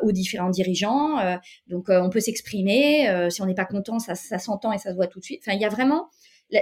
aux 0.02 0.12
différents 0.12 0.50
dirigeants 0.50 1.38
donc 1.66 1.86
on 1.88 2.10
peut 2.10 2.20
s'exprimer. 2.20 3.28
Si 3.30 3.40
on 3.40 3.46
n'est 3.46 3.54
pas 3.54 3.64
content 3.64 3.98
ça, 3.98 4.14
ça 4.14 4.38
s'entend 4.38 4.72
et 4.72 4.78
ça 4.78 4.90
se 4.90 4.96
voit 4.96 5.06
tout 5.06 5.20
de 5.20 5.24
suite. 5.24 5.42
Enfin 5.42 5.56
il 5.56 5.62
y 5.62 5.64
a 5.64 5.68
vraiment 5.68 6.08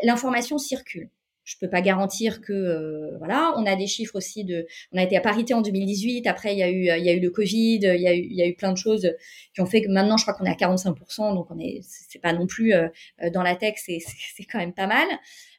l'information 0.04 0.58
circule 0.58 1.10
je 1.48 1.56
peux 1.58 1.70
pas 1.70 1.80
garantir 1.80 2.42
que 2.42 2.52
euh, 2.52 3.16
voilà. 3.16 3.54
On 3.56 3.64
a 3.64 3.74
des 3.74 3.86
chiffres 3.86 4.16
aussi 4.16 4.44
de. 4.44 4.66
On 4.92 4.98
a 4.98 5.02
été 5.02 5.16
à 5.16 5.22
parité 5.22 5.54
en 5.54 5.62
2018. 5.62 6.26
Après, 6.26 6.52
il 6.52 6.58
y 6.58 6.62
a 6.62 6.68
eu 6.68 6.98
il 6.98 7.04
y 7.04 7.08
a 7.08 7.14
eu 7.14 7.20
le 7.20 7.30
Covid. 7.30 7.76
Il 7.76 8.00
y 8.02 8.06
a 8.06 8.14
eu 8.14 8.20
il 8.20 8.36
y 8.36 8.42
a 8.42 8.46
eu 8.46 8.54
plein 8.54 8.70
de 8.70 8.76
choses 8.76 9.10
qui 9.54 9.62
ont 9.62 9.66
fait 9.66 9.80
que 9.80 9.88
maintenant, 9.88 10.18
je 10.18 10.24
crois 10.24 10.34
qu'on 10.34 10.44
est 10.44 10.50
à 10.50 10.54
45 10.54 10.94
Donc 11.34 11.46
on 11.50 11.58
est 11.58 11.80
c'est 11.82 12.18
pas 12.18 12.34
non 12.34 12.46
plus 12.46 12.74
euh, 12.74 12.88
dans 13.32 13.42
la 13.42 13.56
tech. 13.56 13.76
C'est 13.78 13.98
c'est 14.36 14.44
quand 14.44 14.58
même 14.58 14.74
pas 14.74 14.86
mal. 14.86 15.08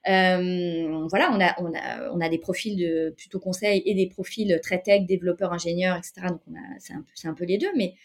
Euh, 0.07 1.07
voilà, 1.09 1.31
on 1.33 1.41
a 1.41 1.55
on 1.59 1.73
a 1.73 2.11
on 2.13 2.21
a 2.21 2.29
des 2.29 2.37
profils 2.37 2.77
de 2.77 3.15
plutôt 3.17 3.39
conseil 3.39 3.81
et 3.83 3.95
des 3.95 4.07
profils 4.07 4.59
très 4.61 4.79
tech, 4.79 5.07
développeurs, 5.07 5.53
ingénieurs, 5.53 5.97
etc. 5.97 6.27
Donc 6.29 6.41
on 6.51 6.53
a 6.53 6.61
c'est 6.77 6.93
un 6.93 7.01
peu 7.01 7.11
c'est 7.15 7.27
un 7.27 7.33
peu 7.33 7.45
les 7.45 7.57
deux, 7.57 7.71
mais 7.75 7.95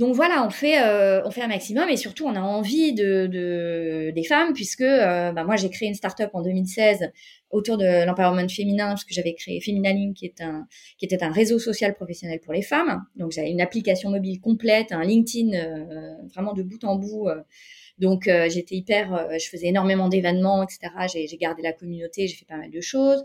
donc 0.00 0.14
voilà, 0.14 0.46
on 0.46 0.48
fait, 0.48 0.82
euh, 0.82 1.20
on 1.26 1.30
fait 1.30 1.42
un 1.42 1.48
maximum 1.48 1.90
et 1.90 1.98
surtout 1.98 2.24
on 2.24 2.34
a 2.34 2.40
envie 2.40 2.94
de, 2.94 3.26
de 3.26 4.10
des 4.14 4.24
femmes 4.24 4.54
puisque 4.54 4.80
euh, 4.80 5.30
bah 5.32 5.44
moi 5.44 5.56
j'ai 5.56 5.68
créé 5.68 5.88
une 5.88 5.94
start-up 5.94 6.30
en 6.32 6.40
2016 6.40 7.10
autour 7.50 7.76
de 7.76 8.06
l'empowerment 8.06 8.48
féminin 8.48 8.88
parce 8.88 9.04
que 9.04 9.12
j'avais 9.12 9.34
créé 9.34 9.60
Feminaline 9.60 10.14
qui 10.14 10.24
était 10.24 11.22
un 11.22 11.30
réseau 11.30 11.58
social 11.58 11.92
professionnel 11.92 12.40
pour 12.40 12.54
les 12.54 12.62
femmes. 12.62 13.04
Donc 13.16 13.32
j'avais 13.32 13.50
une 13.50 13.60
application 13.60 14.08
mobile 14.08 14.40
complète, 14.40 14.90
un 14.92 15.04
LinkedIn 15.04 15.52
euh, 15.52 16.14
vraiment 16.32 16.54
de 16.54 16.62
bout 16.62 16.82
en 16.84 16.96
bout. 16.96 17.28
donc 17.98 18.22
j'étais 18.24 18.76
hyper, 18.76 19.28
je 19.38 19.48
faisais 19.50 19.66
énormément 19.66 20.08
d'événements, 20.08 20.62
etc. 20.62 20.78
J'ai 21.12 21.36
gardé 21.36 21.60
la 21.60 21.74
communauté, 21.74 22.26
j'ai 22.26 22.36
fait 22.36 22.46
pas 22.46 22.56
mal 22.56 22.70
de 22.70 22.80
choses. 22.80 23.22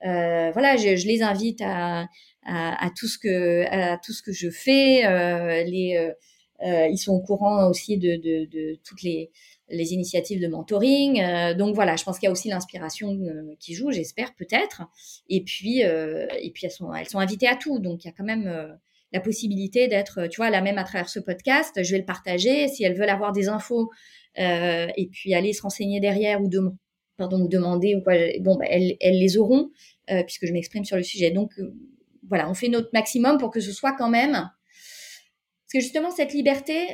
voilà, 0.00 0.78
je 0.78 1.06
les 1.06 1.20
invite 1.20 1.60
à 1.60 2.06
à, 2.44 2.90
tout 2.96 3.08
ce 3.08 3.18
que 3.18 3.64
à 3.70 3.98
tout 3.98 4.12
ce 4.12 4.22
que 4.22 4.32
je 4.32 4.50
fais. 4.50 5.06
Euh, 5.06 5.62
les, 5.64 5.96
euh, 5.96 6.12
euh, 6.66 6.86
ils 6.88 6.98
sont 6.98 7.12
au 7.12 7.20
courant 7.20 7.68
aussi 7.68 7.98
de, 7.98 8.16
de, 8.16 8.46
de 8.46 8.78
toutes 8.84 9.02
les, 9.02 9.30
les 9.68 9.92
initiatives 9.92 10.40
de 10.40 10.46
mentoring. 10.46 11.54
donc 11.56 11.74
voilà, 11.74 11.96
je 11.96 12.04
pense 12.04 12.18
qu'il 12.18 12.26
y 12.26 12.28
a 12.28 12.32
aussi 12.32 12.48
l'inspiration 12.48 13.18
qui 13.58 13.74
joue, 13.74 13.90
j'espère 13.90 14.34
peut-être. 14.34 14.82
Et 15.28 15.42
puis 15.42 15.80
et 15.80 16.50
puis 16.54 16.66
elles 16.66 16.70
sont 16.70 16.92
elles 16.94 17.08
sont 17.08 17.18
invitées 17.18 17.48
à 17.48 17.56
tout, 17.56 17.78
donc 17.80 18.04
il 18.04 18.08
y 18.08 18.10
a 18.10 18.14
quand 18.16 18.24
même 18.24 18.78
la 19.14 19.20
possibilité 19.20 19.86
d'être, 19.86 20.26
tu 20.26 20.38
vois, 20.38 20.50
la 20.50 20.60
même 20.60 20.76
à 20.76 20.84
travers 20.84 21.08
ce 21.08 21.20
podcast. 21.20 21.82
Je 21.82 21.92
vais 21.92 21.98
le 21.98 22.04
partager 22.04 22.66
si 22.66 22.82
elles 22.82 22.96
veulent 22.98 23.08
avoir 23.08 23.32
des 23.32 23.48
infos 23.48 23.90
euh, 24.38 24.88
et 24.96 25.06
puis 25.06 25.34
aller 25.34 25.52
se 25.52 25.62
renseigner 25.62 26.00
derrière 26.00 26.42
ou, 26.42 26.48
de, 26.48 26.60
pardon, 27.16 27.44
demander 27.44 27.94
ou 27.94 28.02
quoi. 28.02 28.14
Bon, 28.40 28.56
bah, 28.56 28.66
elles, 28.68 28.96
elles 29.00 29.18
les 29.18 29.38
auront 29.38 29.70
euh, 30.10 30.24
puisque 30.24 30.46
je 30.46 30.52
m'exprime 30.52 30.84
sur 30.84 30.96
le 30.96 31.04
sujet. 31.04 31.30
Donc 31.30 31.52
voilà, 32.28 32.48
on 32.48 32.54
fait 32.54 32.68
notre 32.68 32.90
maximum 32.92 33.38
pour 33.38 33.50
que 33.50 33.60
ce 33.60 33.72
soit 33.72 33.92
quand 33.92 34.08
même. 34.08 34.32
Parce 34.32 35.72
que 35.72 35.80
justement, 35.80 36.10
cette 36.10 36.32
liberté, 36.32 36.88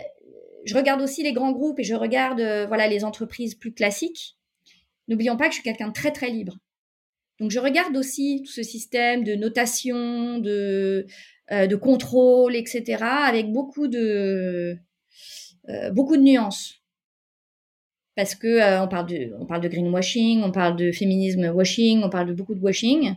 je 0.64 0.74
regarde 0.74 1.00
aussi 1.00 1.22
les 1.22 1.32
grands 1.32 1.52
groupes 1.52 1.78
et 1.78 1.84
je 1.84 1.94
regarde 1.94 2.40
euh, 2.40 2.66
voilà 2.66 2.86
les 2.88 3.04
entreprises 3.04 3.54
plus 3.54 3.72
classiques. 3.72 4.36
N'oublions 5.08 5.36
pas 5.36 5.46
que 5.46 5.50
je 5.50 5.56
suis 5.56 5.64
quelqu'un 5.64 5.88
de 5.88 5.92
très 5.92 6.12
très 6.12 6.30
libre. 6.30 6.58
Donc 7.40 7.50
je 7.50 7.58
regarde 7.58 7.96
aussi 7.96 8.42
tout 8.44 8.52
ce 8.52 8.62
système 8.62 9.24
de 9.24 9.34
notation, 9.34 10.38
de, 10.38 11.06
euh, 11.52 11.66
de 11.66 11.76
contrôle, 11.76 12.54
etc. 12.54 13.02
avec 13.02 13.50
beaucoup 13.50 13.88
de 13.88 14.76
euh, 15.68 15.90
beaucoup 15.90 16.16
de 16.16 16.22
nuances. 16.22 16.76
Parce 18.16 18.34
que 18.34 18.82
on 18.82 18.88
parle 18.88 19.06
de 19.06 19.46
parle 19.46 19.62
de 19.62 19.68
greenwashing, 19.68 20.42
on 20.42 20.52
parle 20.52 20.76
de 20.76 20.92
féminisme 20.92 21.46
washing, 21.46 22.02
on 22.02 22.10
parle 22.10 22.28
de 22.28 22.34
beaucoup 22.34 22.54
de 22.54 22.60
washing. 22.60 23.14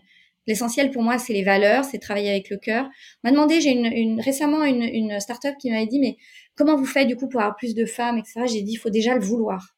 L'essentiel 0.47 0.91
pour 0.91 1.03
moi, 1.03 1.17
c'est 1.17 1.33
les 1.33 1.43
valeurs, 1.43 1.85
c'est 1.85 1.99
travailler 1.99 2.29
avec 2.29 2.49
le 2.49 2.57
cœur. 2.57 2.85
On 3.23 3.27
m'a 3.27 3.31
demandé, 3.31 3.61
j'ai 3.61 3.71
une, 3.71 3.85
une, 3.85 4.19
récemment 4.19 4.63
une, 4.63 4.83
une 4.83 5.19
start-up 5.19 5.55
qui 5.59 5.71
m'avait 5.71 5.87
dit, 5.87 5.99
mais 5.99 6.17
comment 6.55 6.75
vous 6.75 6.85
faites 6.85 7.07
du 7.07 7.15
coup 7.15 7.29
pour 7.29 7.41
avoir 7.41 7.55
plus 7.55 7.75
de 7.75 7.85
femmes, 7.85 8.17
etc. 8.17 8.41
J'ai 8.45 8.61
dit, 8.61 8.73
il 8.73 8.77
faut 8.77 8.89
déjà 8.89 9.15
le 9.15 9.21
vouloir. 9.21 9.75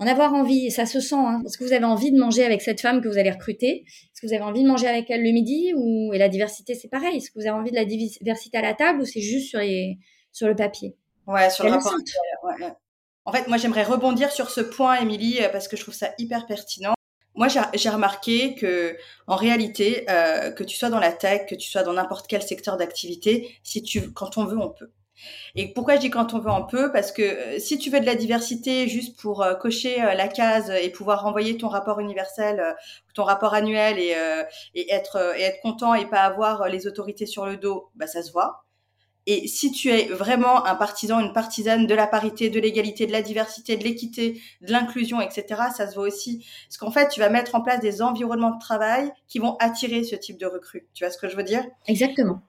En 0.00 0.06
avoir 0.08 0.34
envie, 0.34 0.66
et 0.66 0.70
ça 0.70 0.86
se 0.86 0.98
sent. 0.98 1.14
Hein. 1.14 1.42
Est-ce 1.46 1.56
que 1.56 1.64
vous 1.64 1.72
avez 1.72 1.84
envie 1.84 2.10
de 2.10 2.18
manger 2.18 2.44
avec 2.44 2.62
cette 2.62 2.80
femme 2.80 3.00
que 3.00 3.08
vous 3.08 3.16
allez 3.16 3.30
recruter? 3.30 3.84
Est-ce 3.86 4.20
que 4.20 4.26
vous 4.26 4.34
avez 4.34 4.42
envie 4.42 4.62
de 4.62 4.68
manger 4.68 4.88
avec 4.88 5.08
elle 5.08 5.22
le 5.22 5.30
midi 5.30 5.72
ou 5.76 6.12
et 6.12 6.18
la 6.18 6.28
diversité, 6.28 6.74
c'est 6.74 6.88
pareil? 6.88 7.18
Est-ce 7.18 7.30
que 7.30 7.38
vous 7.38 7.46
avez 7.46 7.56
envie 7.56 7.70
de 7.70 7.76
la 7.76 7.84
diversité 7.84 8.58
à 8.58 8.62
la 8.62 8.74
table 8.74 9.02
ou 9.02 9.04
c'est 9.04 9.20
juste 9.20 9.50
sur 9.50 9.60
les 9.60 9.98
sur 10.32 10.48
le 10.48 10.56
papier? 10.56 10.96
Ouais, 11.28 11.48
sur 11.48 11.64
le 11.64 11.70
rapport. 11.70 11.94
Ouais, 12.42 12.72
En 13.24 13.32
fait, 13.32 13.46
moi, 13.46 13.56
j'aimerais 13.56 13.84
rebondir 13.84 14.32
sur 14.32 14.50
ce 14.50 14.60
point, 14.60 14.96
Émilie, 15.00 15.38
parce 15.52 15.68
que 15.68 15.76
je 15.76 15.82
trouve 15.82 15.94
ça 15.94 16.12
hyper 16.18 16.46
pertinent. 16.46 16.94
Moi, 17.34 17.48
j'ai 17.48 17.90
remarqué 17.90 18.54
que, 18.54 18.96
en 19.26 19.36
réalité, 19.36 20.06
euh, 20.08 20.50
que 20.50 20.64
tu 20.64 20.76
sois 20.76 20.90
dans 20.90 21.00
la 21.00 21.12
tech, 21.12 21.46
que 21.48 21.54
tu 21.54 21.68
sois 21.68 21.82
dans 21.82 21.94
n'importe 21.94 22.26
quel 22.28 22.42
secteur 22.42 22.76
d'activité, 22.76 23.56
si 23.62 23.82
tu, 23.82 24.12
quand 24.12 24.38
on 24.38 24.44
veut, 24.44 24.58
on 24.58 24.70
peut. 24.70 24.90
Et 25.54 25.72
pourquoi 25.72 25.96
je 25.96 26.00
dis 26.00 26.10
quand 26.10 26.34
on 26.34 26.38
veut 26.40 26.50
un 26.50 26.62
peu 26.62 26.92
Parce 26.92 27.12
que 27.12 27.22
euh, 27.22 27.58
si 27.58 27.78
tu 27.78 27.90
veux 27.90 28.00
de 28.00 28.06
la 28.06 28.14
diversité 28.14 28.88
juste 28.88 29.18
pour 29.20 29.42
euh, 29.42 29.54
cocher 29.54 30.02
euh, 30.02 30.14
la 30.14 30.28
case 30.28 30.70
et 30.70 30.90
pouvoir 30.90 31.22
renvoyer 31.22 31.56
ton 31.56 31.68
rapport 31.68 32.00
universel, 32.00 32.74
ton 33.14 33.24
rapport 33.24 33.54
annuel 33.54 33.98
et, 33.98 34.16
et 34.74 34.92
être 34.92 35.34
et 35.36 35.42
être 35.42 35.60
content 35.62 35.94
et 35.94 36.06
pas 36.06 36.22
avoir 36.22 36.68
les 36.68 36.86
autorités 36.86 37.26
sur 37.26 37.46
le 37.46 37.56
dos, 37.56 37.90
bah 37.94 38.06
ça 38.06 38.22
se 38.22 38.32
voit. 38.32 38.64
Et 39.26 39.48
si 39.48 39.72
tu 39.72 39.88
es 39.88 40.06
vraiment 40.06 40.66
un 40.66 40.74
partisan, 40.74 41.20
une 41.20 41.32
partisane 41.32 41.86
de 41.86 41.94
la 41.94 42.06
parité, 42.06 42.50
de 42.50 42.60
l'égalité, 42.60 43.06
de 43.06 43.12
la 43.12 43.22
diversité, 43.22 43.76
de 43.76 43.84
l'équité, 43.84 44.40
de 44.60 44.72
l'inclusion, 44.72 45.20
etc., 45.20 45.62
ça 45.74 45.88
se 45.88 45.94
voit 45.94 46.04
aussi. 46.04 46.44
Parce 46.68 46.76
qu'en 46.76 46.90
fait, 46.90 47.08
tu 47.08 47.20
vas 47.20 47.30
mettre 47.30 47.54
en 47.54 47.62
place 47.62 47.80
des 47.80 48.02
environnements 48.02 48.54
de 48.54 48.60
travail 48.60 49.12
qui 49.28 49.38
vont 49.38 49.56
attirer 49.60 50.04
ce 50.04 50.16
type 50.16 50.38
de 50.38 50.46
recrues. 50.46 50.86
Tu 50.92 51.04
vois 51.04 51.10
ce 51.10 51.18
que 51.18 51.28
je 51.28 51.36
veux 51.36 51.42
dire? 51.42 51.64
Exactement. 51.86 52.42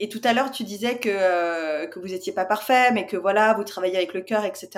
Et 0.00 0.08
tout 0.08 0.20
à 0.24 0.32
l'heure, 0.32 0.50
tu 0.50 0.64
disais 0.64 0.98
que 0.98 1.08
euh, 1.08 1.86
que 1.86 2.00
vous 2.00 2.12
étiez 2.12 2.32
pas 2.32 2.44
parfait, 2.44 2.90
mais 2.90 3.06
que 3.06 3.16
voilà, 3.16 3.54
vous 3.54 3.62
travaillez 3.62 3.96
avec 3.96 4.12
le 4.12 4.22
cœur, 4.22 4.44
etc. 4.44 4.68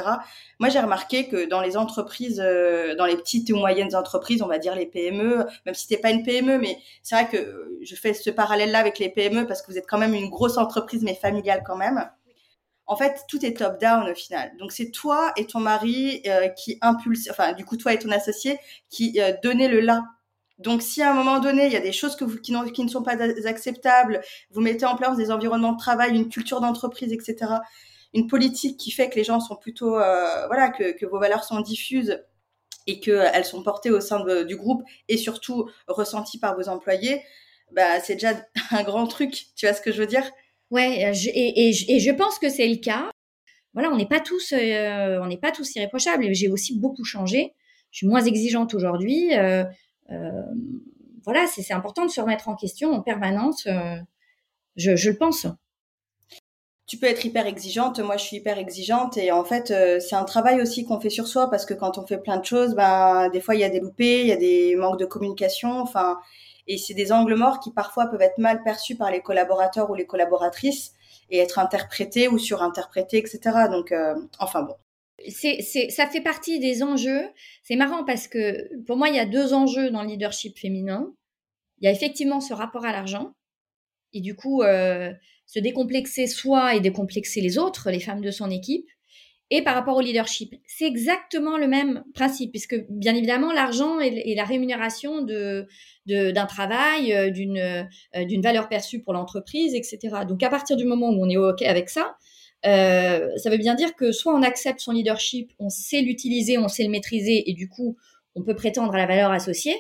Moi, 0.59 0.69
j'ai 0.69 0.79
remarqué 0.79 1.27
que 1.27 1.49
dans 1.49 1.63
les 1.63 1.79
entreprises, 1.79 2.41
euh, 2.45 2.95
dans 2.97 3.07
les 3.07 3.17
petites 3.17 3.49
ou 3.51 3.57
moyennes 3.57 3.95
entreprises, 3.97 4.43
on 4.43 4.47
va 4.47 4.59
dire 4.59 4.75
les 4.75 4.85
PME, 4.85 5.47
même 5.65 5.75
si 5.75 5.89
t'es 5.89 5.97
pas 5.97 6.11
une 6.11 6.23
PME, 6.23 6.59
mais 6.59 6.79
c'est 7.03 7.15
vrai 7.15 7.29
que 7.29 7.79
je 7.83 7.95
fais 7.95 8.13
ce 8.13 8.29
parallèle-là 8.29 8.79
avec 8.79 8.99
les 8.99 9.09
PME 9.09 9.47
parce 9.47 9.63
que 9.63 9.73
vous 9.73 9.79
êtes 9.79 9.87
quand 9.89 9.99
même 9.99 10.15
une 10.15 10.29
grosse 10.29 10.59
entreprise, 10.59 11.03
mais 11.03 11.15
familiale 11.15 11.63
quand 11.67 11.77
même. 11.77 12.11
En 12.87 12.97
fait, 12.97 13.25
tout 13.29 13.45
est 13.45 13.57
top-down 13.57 14.09
au 14.09 14.15
final. 14.15 14.53
Donc, 14.59 14.71
c'est 14.71 14.91
toi 14.91 15.33
et 15.37 15.47
ton 15.47 15.61
mari 15.61 16.23
euh, 16.27 16.49
qui 16.49 16.79
impulse, 16.83 17.29
enfin, 17.31 17.53
du 17.53 17.65
coup, 17.65 17.77
toi 17.77 17.93
et 17.95 17.99
ton 17.99 18.11
associé 18.11 18.59
qui 18.91 19.21
euh, 19.21 19.33
donnez 19.43 19.69
le 19.69 19.81
là 19.81 20.05
donc, 20.59 20.83
si 20.83 21.03
à 21.03 21.11
un 21.11 21.15
moment 21.15 21.39
donné, 21.39 21.67
il 21.67 21.73
y 21.73 21.77
a 21.77 21.81
des 21.81 21.93
choses 21.93 22.17
qui, 22.17 22.53
ne 22.53 22.89
sont 22.89 23.03
pas 23.03 23.17
acceptables, 23.47 24.23
vous 24.51 24.63
mettez 24.63 24.87
en 24.87 24.97
place 24.97 25.17
des 25.17 25.31
environnements 25.31 25.73
de 25.73 25.79
travail, 25.79 26.15
une 26.15 26.29
culture 26.29 26.61
d'entreprise, 26.61 27.13
etc., 27.13 27.53
une 28.15 28.27
politique 28.27 28.79
qui 28.79 28.91
fait 28.91 29.11
que 29.11 29.17
les 29.17 29.25
gens 29.25 29.41
sont 29.41 29.57
plutôt, 29.57 29.99
euh, 29.99 30.47
voilà, 30.47 30.71
que, 30.71 31.05
vos 31.05 31.19
valeurs 31.19 31.45
sont 31.45 31.61
diffuses 31.61 32.23
et 32.87 33.01
qu'elles 33.01 33.45
sont 33.45 33.63
portées 33.63 33.91
au 33.91 34.01
sein 34.01 34.25
du 34.45 34.57
groupe 34.57 34.83
et 35.09 35.19
surtout 35.19 35.69
ressenties 35.89 36.39
par 36.39 36.57
vos 36.57 36.69
employés, 36.69 37.23
bah, 37.73 38.01
c'est 38.01 38.15
déjà 38.15 38.33
un 38.71 38.83
grand 38.83 39.07
truc. 39.07 39.49
Tu 39.57 39.67
vois 39.67 39.75
ce 39.75 39.83
que 39.83 39.93
je 39.93 40.01
veux 40.01 40.07
dire? 40.07 40.31
Ouais, 40.71 41.13
je, 41.15 41.29
et, 41.33 41.73
je 42.01 42.11
pense 42.13 42.39
que 42.39 42.49
c'est 42.49 42.67
le 42.67 42.77
cas. 42.77 43.11
Voilà, 43.75 43.91
on 43.91 43.97
n'est 43.97 44.09
pas 44.09 44.21
tous, 44.21 44.53
euh, 44.53 45.21
on 45.21 45.27
n'est 45.27 45.37
pas 45.37 45.53
tous 45.53 45.75
irréprochables. 45.77 46.33
J'ai 46.33 46.49
aussi 46.49 46.79
beaucoup 46.79 47.05
changé. 47.05 47.53
Je 47.91 47.99
suis 47.99 48.07
moins 48.07 48.23
exigeante 48.23 48.75
aujourd'hui. 48.75 49.35
Euh, 49.35 49.65
euh, 49.65 49.65
voilà, 51.27 51.47
c'est 51.49 51.75
important 51.75 52.05
de 52.05 52.11
se 52.11 52.21
remettre 52.21 52.49
en 52.49 52.55
question 52.55 52.93
en 52.93 53.03
permanence. 53.03 53.67
Euh, 53.67 53.97
je, 54.77 54.95
je, 54.95 55.11
le 55.11 55.17
pense. 55.17 55.47
Tu 56.87 56.99
peux 56.99 57.07
être 57.07 57.25
hyper 57.25 57.47
exigeante. 57.47 57.99
Moi, 57.99 58.17
je 58.17 58.25
suis 58.25 58.37
hyper 58.37 58.59
exigeante 58.59 59.17
et 59.17 59.33
en 59.33 59.45
fait, 59.45 59.73
euh, 59.73 59.99
c'est 59.99 60.15
un 60.15 60.25
travail 60.25 60.63
aussi 60.63 60.85
qu'on 60.85 61.01
fait 61.01 61.11
sur 61.11 61.27
soi 61.27 61.51
parce 61.51 61.67
que 61.67 61.75
quand 61.75 61.99
on 61.99 62.07
fait 62.07 62.19
plein 62.19 62.37
de 62.37 62.45
choses, 62.45 62.77
ben 62.77 63.29
des 63.31 63.41
fois 63.41 63.57
il 63.57 63.61
y 63.61 63.65
a 63.65 63.69
des 63.69 63.81
loupés, 63.81 64.21
il 64.21 64.29
y 64.29 64.33
a 64.33 64.37
des 64.37 64.77
manques 64.77 65.01
de 65.01 65.05
communication. 65.05 65.81
Enfin, 65.81 66.19
et 66.69 66.79
c'est 66.79 66.95
des 66.95 67.11
angles 67.11 67.35
morts 67.35 67.59
qui 67.59 67.73
parfois 67.73 68.07
peuvent 68.07 68.23
être 68.23 68.39
mal 68.39 68.63
perçus 68.63 68.95
par 68.95 69.11
les 69.11 69.21
collaborateurs 69.21 69.91
ou 69.91 69.95
les 69.95 70.07
collaboratrices 70.07 70.93
et 71.31 71.39
être 71.39 71.59
interprétés 71.59 72.29
ou 72.29 72.39
surinterprétés, 72.39 73.19
etc. 73.19 73.41
Donc, 73.69 73.93
enfin 74.39 74.63
bon 74.63 74.77
c'est, 75.31 75.91
ça 75.91 76.07
fait 76.07 76.21
partie 76.21 76.59
des 76.59 76.83
enjeux. 76.83 77.29
C'est 77.63 77.77
marrant 77.77 78.05
parce 78.05 78.29
que 78.29 78.69
pour 78.85 78.97
moi, 78.97 79.09
il 79.09 79.17
y 79.17 79.19
a 79.19 79.27
deux 79.27 79.53
enjeux 79.53 79.91
dans 79.91 80.03
le 80.03 80.09
leadership 80.09 80.59
féminin. 80.59 81.13
Il 81.81 81.85
y 81.85 81.89
a 81.89 81.93
effectivement 81.93 82.41
ce 82.41 82.55
rapport 82.55 82.85
à 82.85 82.93
l'argent 82.93 83.35
et 84.13 84.21
du 84.21 84.35
coup 84.35 84.63
euh, 84.63 85.13
se 85.47 85.59
décomplexer 85.59 86.27
soi 86.27 86.75
et 86.75 86.81
décomplexer 86.81 87.41
les 87.41 87.59
autres, 87.59 87.91
les 87.91 88.01
femmes 88.01 88.23
de 88.23 88.31
son 88.31 88.51
équipe. 88.51 88.89
Et 89.51 89.63
par 89.63 89.77
rapport 89.77 89.97
au 89.97 90.01
leadership, 90.01 90.55
c'est 90.67 90.87
exactement 90.87 91.57
le 91.57 91.69
même 91.69 92.03
principe, 92.15 92.51
puisque 92.51 92.85
bien 92.91 93.15
évidemment 93.15 93.53
l'argent 93.53 94.01
est, 94.01 94.35
la 94.35 94.45
rémunération 94.45 95.23
de, 95.23 95.69
d'un 96.07 96.47
travail, 96.47 97.13
euh, 97.13 97.31
d'une, 97.31 97.59
euh, 97.59 98.25
d'une 98.25 98.43
valeur 98.43 98.69
perçue 98.69 99.03
pour 99.03 99.13
l'entreprise, 99.13 99.75
etc. 99.75 99.99
Donc 100.29 100.43
à 100.43 100.49
partir 100.49 100.77
du 100.77 100.85
moment 100.85 101.11
où 101.11 101.25
on 101.25 101.29
est 101.29 101.37
ok 101.37 101.63
avec 101.63 101.91
ça, 101.91 102.17
euh, 102.65 103.29
ça 103.37 103.51
veut 103.51 103.59
bien 103.59 103.75
dire 103.75 103.95
que 103.95 104.13
soit 104.13 104.35
on 104.35 104.43
accepte 104.43 104.81
son 104.81 104.93
leadership, 104.93 105.53
on 105.59 105.69
sait 105.69 106.01
l'utiliser, 106.01 106.59
on 106.59 106.69
sait 106.69 106.85
le 106.85 106.91
maîtriser, 106.91 107.49
et 107.51 107.53
du 107.53 107.69
coup, 107.69 107.97
on 108.35 108.43
peut 108.43 108.57
prétendre 108.57 108.95
à 108.95 108.99
la 108.99 109.07
valeur 109.07 109.31
associée. 109.31 109.77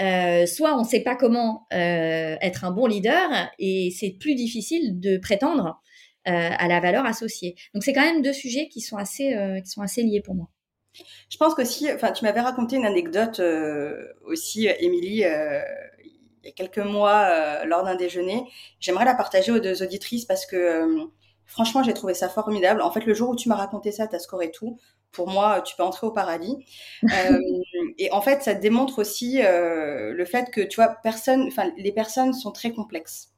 Euh, 0.00 0.46
soit 0.46 0.76
on 0.76 0.82
ne 0.82 0.88
sait 0.88 1.02
pas 1.02 1.14
comment 1.14 1.66
euh, 1.72 2.36
être 2.40 2.64
un 2.64 2.70
bon 2.70 2.86
leader, 2.86 3.50
et 3.58 3.92
c'est 3.98 4.10
plus 4.10 4.34
difficile 4.34 5.00
de 5.00 5.18
prétendre 5.18 5.80
à 6.26 6.68
la 6.68 6.80
valeur 6.80 7.04
associée. 7.04 7.54
Donc 7.74 7.84
c'est 7.84 7.92
quand 7.92 8.00
même 8.00 8.22
deux 8.22 8.32
sujets 8.32 8.68
qui 8.68 8.80
sont 8.80 8.96
assez, 8.96 9.36
qui 9.62 9.70
sont 9.70 9.82
assez 9.82 10.02
liés 10.02 10.22
pour 10.22 10.34
moi. 10.34 10.48
Je 11.28 11.36
pense 11.36 11.54
qu'aussi, 11.54 11.92
enfin, 11.92 12.12
tu 12.12 12.24
m'avais 12.24 12.40
raconté 12.40 12.76
une 12.76 12.86
anecdote 12.86 13.42
aussi, 14.24 14.66
Émilie, 14.66 15.16
il 15.16 16.44
y 16.44 16.48
a 16.48 16.52
quelques 16.56 16.78
mois 16.78 17.66
lors 17.66 17.84
d'un 17.84 17.94
déjeuner. 17.94 18.42
J'aimerais 18.80 19.04
la 19.04 19.14
partager 19.14 19.52
aux 19.52 19.58
deux 19.58 19.82
auditrices 19.82 20.24
parce 20.24 20.46
que 20.46 21.10
Franchement, 21.46 21.82
j'ai 21.82 21.94
trouvé 21.94 22.14
ça 22.14 22.28
formidable. 22.28 22.82
En 22.82 22.90
fait, 22.90 23.04
le 23.04 23.14
jour 23.14 23.30
où 23.30 23.36
tu 23.36 23.48
m'as 23.48 23.56
raconté 23.56 23.92
ça, 23.92 24.06
tu 24.06 24.16
as 24.16 24.18
scoré 24.18 24.50
tout. 24.50 24.78
Pour 25.12 25.28
moi, 25.28 25.60
tu 25.60 25.76
peux 25.76 25.82
entrer 25.82 26.06
au 26.06 26.10
paradis. 26.10 26.56
euh, 27.04 27.38
et 27.98 28.10
en 28.12 28.20
fait, 28.20 28.42
ça 28.42 28.54
démontre 28.54 28.98
aussi 28.98 29.40
euh, 29.42 30.12
le 30.12 30.24
fait 30.24 30.50
que, 30.50 30.60
tu 30.60 30.76
vois, 30.76 30.96
personne, 31.02 31.44
enfin, 31.46 31.70
les 31.76 31.92
personnes 31.92 32.32
sont 32.32 32.50
très 32.50 32.72
complexes. 32.72 33.30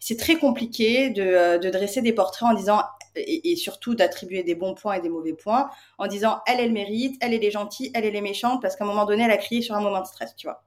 C'est 0.00 0.18
très 0.18 0.36
compliqué 0.36 1.10
de, 1.10 1.22
euh, 1.22 1.58
de, 1.58 1.68
dresser 1.68 2.00
des 2.00 2.12
portraits 2.12 2.48
en 2.48 2.54
disant, 2.54 2.82
et, 3.16 3.52
et 3.52 3.56
surtout 3.56 3.94
d'attribuer 3.94 4.42
des 4.42 4.54
bons 4.54 4.74
points 4.74 4.94
et 4.94 5.00
des 5.00 5.08
mauvais 5.08 5.34
points, 5.34 5.68
en 5.98 6.06
disant, 6.06 6.40
elle, 6.46 6.60
elle 6.60 6.72
mérite, 6.72 7.16
elle, 7.20 7.34
elle 7.34 7.44
est 7.44 7.50
gentille, 7.50 7.90
elle, 7.94 8.06
elle 8.06 8.16
est 8.16 8.22
méchante, 8.22 8.62
parce 8.62 8.76
qu'à 8.76 8.84
un 8.84 8.86
moment 8.86 9.04
donné, 9.04 9.24
elle 9.24 9.30
a 9.30 9.36
crié 9.36 9.60
sur 9.60 9.74
un 9.74 9.80
moment 9.80 10.00
de 10.00 10.06
stress, 10.06 10.34
tu 10.36 10.46
vois. 10.46 10.62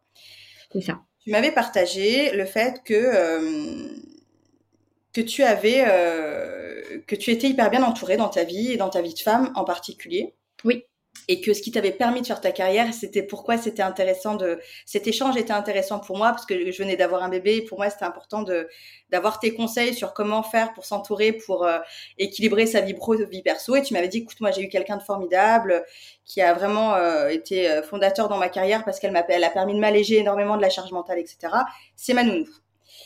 C'est 0.71 0.81
ça. 0.81 0.99
Tu 1.23 1.29
m'avais 1.31 1.51
partagé 1.51 2.31
le 2.31 2.45
fait 2.45 2.81
que 2.83 2.93
euh, 2.93 3.89
que 5.13 5.21
tu 5.21 5.43
avais, 5.43 5.83
que 7.07 7.15
tu 7.15 7.31
étais 7.31 7.47
hyper 7.47 7.69
bien 7.69 7.83
entourée 7.83 8.17
dans 8.17 8.29
ta 8.29 8.43
vie 8.43 8.71
et 8.71 8.77
dans 8.77 8.89
ta 8.89 9.01
vie 9.01 9.13
de 9.13 9.19
femme 9.19 9.51
en 9.55 9.63
particulier. 9.63 10.33
Oui. 10.63 10.85
Et 11.27 11.41
que 11.41 11.53
ce 11.53 11.61
qui 11.61 11.71
t'avait 11.71 11.91
permis 11.91 12.21
de 12.21 12.27
faire 12.27 12.41
ta 12.41 12.51
carrière, 12.51 12.93
c'était 12.93 13.21
pourquoi 13.21 13.57
c'était 13.57 13.83
intéressant 13.83 14.35
de, 14.35 14.59
cet 14.85 15.07
échange 15.07 15.37
était 15.37 15.53
intéressant 15.53 15.99
pour 15.99 16.17
moi 16.17 16.29
parce 16.29 16.45
que 16.45 16.71
je 16.71 16.77
venais 16.77 16.95
d'avoir 16.95 17.21
un 17.21 17.29
bébé 17.29 17.57
et 17.57 17.61
pour 17.61 17.77
moi 17.77 17.89
c'était 17.89 18.05
important 18.05 18.43
de, 18.43 18.67
d'avoir 19.09 19.39
tes 19.39 19.53
conseils 19.53 19.93
sur 19.93 20.13
comment 20.13 20.41
faire 20.41 20.73
pour 20.73 20.85
s'entourer, 20.85 21.33
pour 21.33 21.65
euh, 21.65 21.79
équilibrer 22.17 22.65
sa 22.65 22.81
vie 22.81 22.93
pro, 22.93 23.15
vie 23.15 23.43
perso. 23.43 23.75
Et 23.75 23.83
tu 23.83 23.93
m'avais 23.93 24.07
dit, 24.07 24.19
écoute, 24.19 24.39
moi 24.39 24.51
j'ai 24.51 24.63
eu 24.63 24.69
quelqu'un 24.69 24.97
de 24.97 25.03
formidable 25.03 25.85
qui 26.25 26.41
a 26.41 26.53
vraiment 26.53 26.95
euh, 26.95 27.27
été 27.27 27.69
euh, 27.69 27.83
fondateur 27.83 28.29
dans 28.29 28.37
ma 28.37 28.49
carrière 28.49 28.83
parce 28.83 28.99
qu'elle 28.99 29.11
m'a, 29.11 29.23
elle 29.27 29.43
a 29.43 29.49
permis 29.49 29.73
de 29.73 29.79
m'alléger 29.79 30.17
énormément 30.17 30.55
de 30.55 30.61
la 30.61 30.69
charge 30.69 30.91
mentale, 30.91 31.19
etc. 31.19 31.53
C'est 31.95 32.13
ma 32.13 32.23
nounou. 32.23 32.47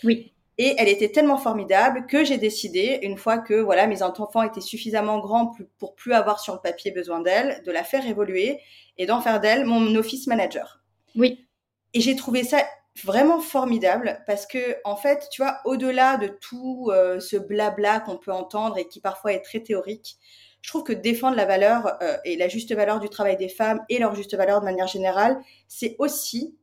Oui. 0.04 0.35
Et 0.58 0.76
elle 0.78 0.88
était 0.88 1.12
tellement 1.12 1.38
formidable 1.38 2.06
que 2.08 2.24
j'ai 2.24 2.38
décidé, 2.38 3.00
une 3.02 3.18
fois 3.18 3.40
que 3.40 3.56
voilà 3.56 3.88
mes 3.88 4.02
enfants 4.04 4.42
étaient 4.42 4.62
suffisamment 4.62 5.20
grands 5.20 5.52
pour 5.80 5.96
plus 5.96 6.14
avoir 6.14 6.40
sur 6.40 6.54
le 6.54 6.62
papier 6.62 6.92
besoin 6.92 7.20
d'elle, 7.20 7.62
de 7.66 7.72
la 7.72 7.84
faire 7.84 8.08
évoluer 8.08 8.60
et 8.98 9.06
d'en 9.06 9.20
faire 9.20 9.42
d'elle 9.42 9.66
mon 9.66 9.96
office 9.96 10.28
manager. 10.28 10.82
Oui. 11.16 11.46
Et 11.94 12.02
j'ai 12.02 12.16
trouvé 12.16 12.44
ça 12.44 12.64
vraiment 13.04 13.42
formidable 13.42 14.24
parce 14.26 14.46
que 14.46 14.78
en 14.86 14.96
fait, 14.96 15.28
tu 15.32 15.42
vois, 15.42 15.60
au-delà 15.66 16.18
de 16.18 16.28
tout 16.28 16.90
euh, 16.92 17.20
ce 17.20 17.36
blabla 17.36 18.00
qu'on 18.00 18.18
peut 18.18 18.32
entendre 18.32 18.78
et 18.78 18.88
qui 18.88 19.02
parfois 19.02 19.34
est 19.34 19.42
très 19.42 19.60
théorique, 19.60 20.18
je 20.62 20.70
trouve 20.70 20.84
que 20.84 20.94
défendre 20.94 21.36
la 21.36 21.46
valeur 21.46 22.02
euh, 22.02 22.18
et 22.24 22.38
la 22.38 22.48
juste 22.48 22.74
valeur 22.74 23.00
du 23.00 23.10
travail 23.10 23.38
des 23.38 23.50
femmes 23.50 23.82
et 23.90 24.00
leur 24.00 24.16
juste 24.16 24.36
valeur 24.36 24.62
de 24.62 24.66
manière 24.66 24.88
générale, 24.88 25.38
c'est 25.68 25.96
aussi 26.00 26.58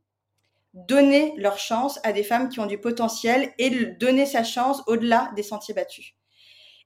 donner 0.73 1.33
leur 1.37 1.57
chance 1.57 1.99
à 2.03 2.13
des 2.13 2.23
femmes 2.23 2.49
qui 2.49 2.59
ont 2.59 2.65
du 2.65 2.79
potentiel 2.79 3.53
et 3.57 3.69
donner 3.85 4.25
sa 4.25 4.43
chance 4.43 4.81
au-delà 4.87 5.31
des 5.35 5.43
sentiers 5.43 5.73
battus. 5.73 6.13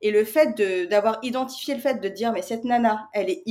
Et 0.02 0.12
le 0.12 0.26
fait 0.26 0.54
d'avoir 0.90 1.20
identifié 1.24 1.74
le 1.74 1.82
fait 1.82 2.02
de 2.02 2.08
dire 2.10 2.32
mais 2.32 2.42
cette 2.42 2.64
nana, 2.64 3.10
elle 3.14 3.30
est 3.30 3.44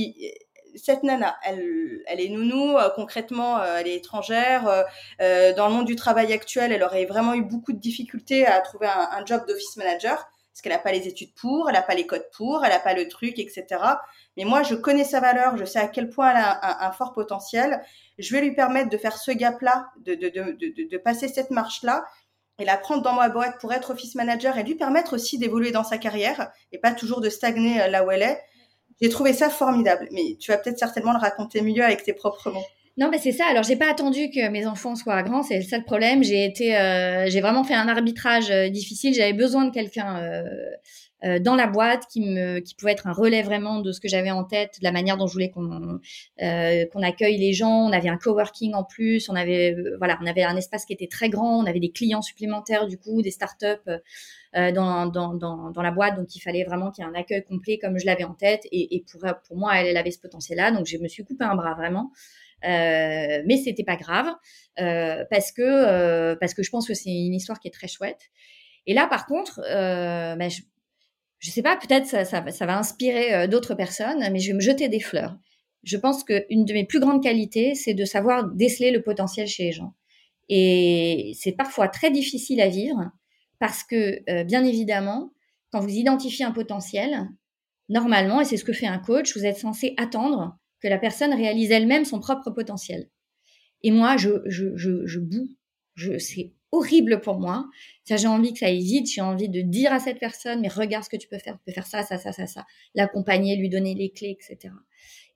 cette 0.75 1.03
nana, 1.03 1.35
elle, 1.43 2.03
elle 2.05 2.21
est 2.21 2.29
nounou, 2.29 2.77
euh, 2.77 2.89
concrètement, 2.95 3.59
euh, 3.59 3.77
elle 3.79 3.87
est 3.87 3.95
étrangère. 3.95 4.85
Euh, 5.21 5.53
dans 5.53 5.67
le 5.67 5.73
monde 5.73 5.85
du 5.85 5.95
travail 5.95 6.31
actuel, 6.33 6.71
elle 6.71 6.83
aurait 6.83 7.05
vraiment 7.05 7.33
eu 7.33 7.41
beaucoup 7.41 7.73
de 7.73 7.79
difficultés 7.79 8.45
à 8.45 8.61
trouver 8.61 8.87
un, 8.87 9.09
un 9.11 9.25
job 9.25 9.45
d'office 9.47 9.75
manager 9.77 10.27
parce 10.57 10.63
qu'elle 10.63 10.73
n'a 10.73 10.79
pas 10.79 10.91
les 10.91 11.07
études 11.07 11.35
pour, 11.35 11.69
elle 11.69 11.75
n'a 11.75 11.83
pas 11.83 11.93
les 11.93 12.07
codes 12.07 12.27
pour, 12.35 12.65
elle 12.65 12.71
n'a 12.71 12.79
pas 12.79 12.95
le 12.95 13.07
truc, 13.07 13.37
etc. 13.37 13.65
Mais 14.37 14.45
moi, 14.45 14.63
je 14.63 14.75
connais 14.75 15.03
sa 15.03 15.19
valeur, 15.19 15.57
je 15.57 15.65
sais 15.65 15.79
à 15.79 15.87
quel 15.87 16.09
point 16.09 16.29
elle 16.29 16.37
a 16.37 16.87
un, 16.87 16.91
fort 16.91 17.13
potentiel 17.13 17.81
je 18.17 18.35
vais 18.35 18.41
lui 18.41 18.53
permettre 18.53 18.89
de 18.89 18.97
faire 18.97 19.17
ce 19.17 19.31
gap-là, 19.31 19.87
de, 19.97 20.97
passer 20.97 21.27
cette 21.27 21.51
marche-là 21.51 22.05
et 22.59 22.65
la 22.65 22.77
prendre 22.77 23.03
dans 23.03 23.13
ma 23.13 23.29
boîte 23.29 23.59
pour 23.59 23.73
être 23.73 23.91
office 23.91 24.15
manager 24.15 24.57
et 24.57 24.63
lui 24.63 24.75
permettre 24.75 25.13
aussi 25.13 25.37
d'évoluer 25.37 25.71
dans 25.71 25.83
sa 25.83 25.97
carrière 25.97 26.51
et 26.71 26.79
pas 26.79 26.91
toujours 26.91 27.21
de 27.21 27.29
stagner 27.29 27.81
euh, 27.81 27.87
là 27.87 28.03
où 28.03 28.09
elle 28.09 28.23
est. 28.23 28.41
J'ai 28.99 29.09
trouvé 29.09 29.33
ça 29.33 29.51
formidable, 29.51 30.07
mais 30.11 30.37
tu 30.39 30.51
vas 30.51 30.57
peut-être 30.57 30.79
certainement 30.79 31.13
le 31.13 31.19
raconter 31.19 31.61
mieux 31.61 31.83
avec 31.83 32.01
tes 32.01 32.13
propres 32.13 32.49
mots. 32.49 32.65
Non, 32.97 33.09
mais 33.11 33.19
c'est 33.19 33.31
ça. 33.31 33.45
Alors, 33.45 33.61
j'ai 33.61 33.75
pas 33.75 33.91
attendu 33.91 34.31
que 34.31 34.49
mes 34.49 34.65
enfants 34.65 34.95
soient 34.95 35.21
grands. 35.21 35.43
C'est 35.43 35.61
ça 35.61 35.77
le 35.77 35.83
problème. 35.83 36.23
J'ai 36.23 36.45
été, 36.45 36.75
euh, 36.75 37.29
j'ai 37.29 37.41
vraiment 37.41 37.63
fait 37.63 37.75
un 37.75 37.87
arbitrage 37.87 38.49
euh, 38.49 38.69
difficile. 38.69 39.13
J'avais 39.13 39.33
besoin 39.33 39.65
de 39.65 39.71
quelqu'un 39.71 40.43
dans 41.23 41.55
la 41.55 41.67
boîte 41.67 42.05
qui 42.11 42.21
me 42.21 42.59
qui 42.59 42.75
pouvait 42.75 42.91
être 42.91 43.07
un 43.07 43.11
relais 43.11 43.41
vraiment 43.41 43.79
de 43.79 43.91
ce 43.91 43.99
que 43.99 44.07
j'avais 44.07 44.29
en 44.29 44.43
tête, 44.43 44.79
de 44.79 44.83
la 44.83 44.91
manière 44.91 45.17
dont 45.17 45.25
je 45.25 45.33
voulais 45.33 45.49
qu'on 45.49 45.99
euh, 46.41 46.85
qu'on 46.85 47.01
accueille 47.01 47.37
les 47.37 47.53
gens. 47.53 47.87
On 47.87 47.91
avait 47.91 48.09
un 48.09 48.17
coworking 48.17 48.73
en 48.75 48.83
plus, 48.83 49.27
on 49.29 49.35
avait 49.35 49.73
euh, 49.73 49.95
voilà, 49.97 50.19
on 50.21 50.27
avait 50.27 50.43
un 50.43 50.55
espace 50.55 50.85
qui 50.85 50.93
était 50.93 51.07
très 51.07 51.29
grand, 51.29 51.59
on 51.59 51.65
avait 51.65 51.79
des 51.79 51.91
clients 51.91 52.21
supplémentaires 52.21 52.87
du 52.87 52.97
coup, 52.97 53.21
des 53.21 53.31
startups 53.31 53.65
euh, 54.55 54.71
dans, 54.71 55.07
dans, 55.07 55.33
dans, 55.33 55.71
dans 55.71 55.81
la 55.81 55.91
boîte, 55.91 56.15
donc 56.15 56.35
il 56.35 56.39
fallait 56.39 56.63
vraiment 56.63 56.91
qu'il 56.91 57.03
y 57.03 57.07
ait 57.07 57.09
un 57.09 57.19
accueil 57.19 57.43
complet 57.43 57.79
comme 57.79 57.97
je 57.97 58.05
l'avais 58.05 58.23
en 58.23 58.33
tête. 58.33 58.65
Et, 58.71 58.95
et 58.95 59.03
pour 59.11 59.21
pour 59.47 59.57
moi, 59.57 59.79
elle, 59.79 59.87
elle 59.87 59.97
avait 59.97 60.11
ce 60.11 60.19
potentiel-là, 60.19 60.71
donc 60.71 60.85
je 60.85 60.97
me 60.97 61.07
suis 61.07 61.23
coupé 61.23 61.45
un 61.45 61.55
bras 61.55 61.73
vraiment. 61.73 62.11
Euh, 62.63 63.43
mais 63.45 63.57
c'était 63.57 63.83
pas 63.83 63.97
grave 63.97 64.33
euh, 64.79 65.23
parce 65.29 65.51
que 65.51 66.33
parce 66.35 66.55
que 66.55 66.63
je 66.63 66.71
pense 66.71 66.87
que 66.87 66.95
c'est 66.95 67.11
une 67.11 67.35
histoire 67.35 67.59
qui 67.59 67.67
est 67.67 67.71
très 67.71 67.87
chouette. 67.87 68.31
Et 68.87 68.93
là, 68.93 69.05
par 69.05 69.25
contre, 69.27 69.59
euh, 69.65 70.35
ben, 70.35 70.49
je, 70.49 70.61
je 71.39 71.51
sais 71.51 71.61
pas, 71.61 71.77
peut-être 71.77 72.05
ça, 72.05 72.25
ça, 72.25 72.43
ça, 72.49 72.65
va 72.65 72.77
inspirer 72.77 73.33
euh, 73.33 73.47
d'autres 73.47 73.75
personnes, 73.75 74.27
mais 74.31 74.39
je 74.39 74.47
vais 74.51 74.55
me 74.55 74.61
jeter 74.61 74.89
des 74.89 74.99
fleurs. 74.99 75.37
Je 75.83 75.97
pense 75.97 76.23
qu'une 76.23 76.65
de 76.65 76.73
mes 76.73 76.85
plus 76.85 76.99
grandes 76.99 77.21
qualités, 77.23 77.75
c'est 77.75 77.93
de 77.93 78.05
savoir 78.05 78.49
déceler 78.49 78.91
le 78.91 79.01
potentiel 79.01 79.47
chez 79.47 79.65
les 79.65 79.71
gens. 79.71 79.93
Et 80.49 81.33
c'est 81.35 81.51
parfois 81.51 81.87
très 81.87 82.11
difficile 82.11 82.61
à 82.61 82.69
vivre 82.69 83.11
parce 83.59 83.83
que, 83.83 84.19
euh, 84.29 84.43
bien 84.43 84.63
évidemment, 84.63 85.31
quand 85.71 85.79
vous 85.79 85.89
identifiez 85.89 86.45
un 86.45 86.51
potentiel, 86.51 87.27
normalement, 87.89 88.41
et 88.41 88.45
c'est 88.45 88.57
ce 88.57 88.63
que 88.63 88.73
fait 88.73 88.87
un 88.87 88.99
coach, 88.99 89.35
vous 89.35 89.45
êtes 89.45 89.57
censé 89.57 89.93
attendre 89.97 90.57
que 90.81 90.87
la 90.87 90.97
personne 90.97 91.33
réalise 91.33 91.71
elle-même 91.71 92.05
son 92.05 92.19
propre 92.19 92.51
potentiel. 92.51 93.09
Et 93.83 93.91
moi, 93.91 94.17
je, 94.17 94.41
je, 94.45 94.75
je, 94.75 95.05
je 95.05 95.19
boue. 95.19 95.49
Je, 95.95 96.17
c'est 96.17 96.53
horrible 96.77 97.21
pour 97.21 97.39
moi. 97.39 97.65
J'ai 98.05 98.27
envie 98.27 98.53
que 98.53 98.59
ça 98.59 98.67
aille. 98.67 99.05
J'ai 99.05 99.21
envie 99.21 99.49
de 99.49 99.61
dire 99.61 99.91
à 99.91 99.99
cette 99.99 100.19
personne, 100.19 100.61
mais 100.61 100.67
regarde 100.67 101.03
ce 101.03 101.09
que 101.09 101.17
tu 101.17 101.27
peux 101.27 101.37
faire. 101.37 101.55
Tu 101.55 101.63
peux 101.65 101.71
faire 101.71 101.87
ça, 101.87 102.03
ça, 102.03 102.17
ça, 102.17 102.31
ça, 102.31 102.47
ça. 102.47 102.65
L'accompagner, 102.95 103.55
lui 103.55 103.69
donner 103.69 103.95
les 103.95 104.11
clés, 104.11 104.37
etc. 104.39 104.73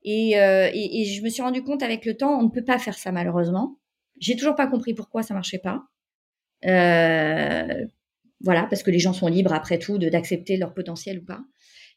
Et, 0.04 0.40
euh, 0.40 0.70
et, 0.74 1.06
je 1.06 1.22
me 1.22 1.30
suis 1.30 1.42
rendu 1.42 1.64
compte 1.64 1.84
avec 1.84 2.06
le 2.06 2.16
temps, 2.16 2.40
on 2.40 2.44
ne 2.44 2.50
peut 2.50 2.64
pas 2.64 2.80
faire 2.80 2.98
ça 2.98 3.12
malheureusement. 3.12 3.78
J'ai 4.20 4.36
toujours 4.36 4.56
pas 4.56 4.68
compris 4.68 4.94
pourquoi 4.94 5.24
ça 5.24 5.34
marchait 5.34 5.60
pas. 5.60 5.84
Euh, 6.66 7.86
voilà, 8.40 8.64
parce 8.64 8.84
que 8.84 8.92
les 8.92 9.00
gens 9.00 9.14
sont 9.14 9.28
libres 9.28 9.54
après 9.54 9.80
tout 9.80 9.98
d'accepter 9.98 10.58
leur 10.58 10.74
potentiel 10.74 11.20
ou 11.20 11.26
pas. 11.26 11.42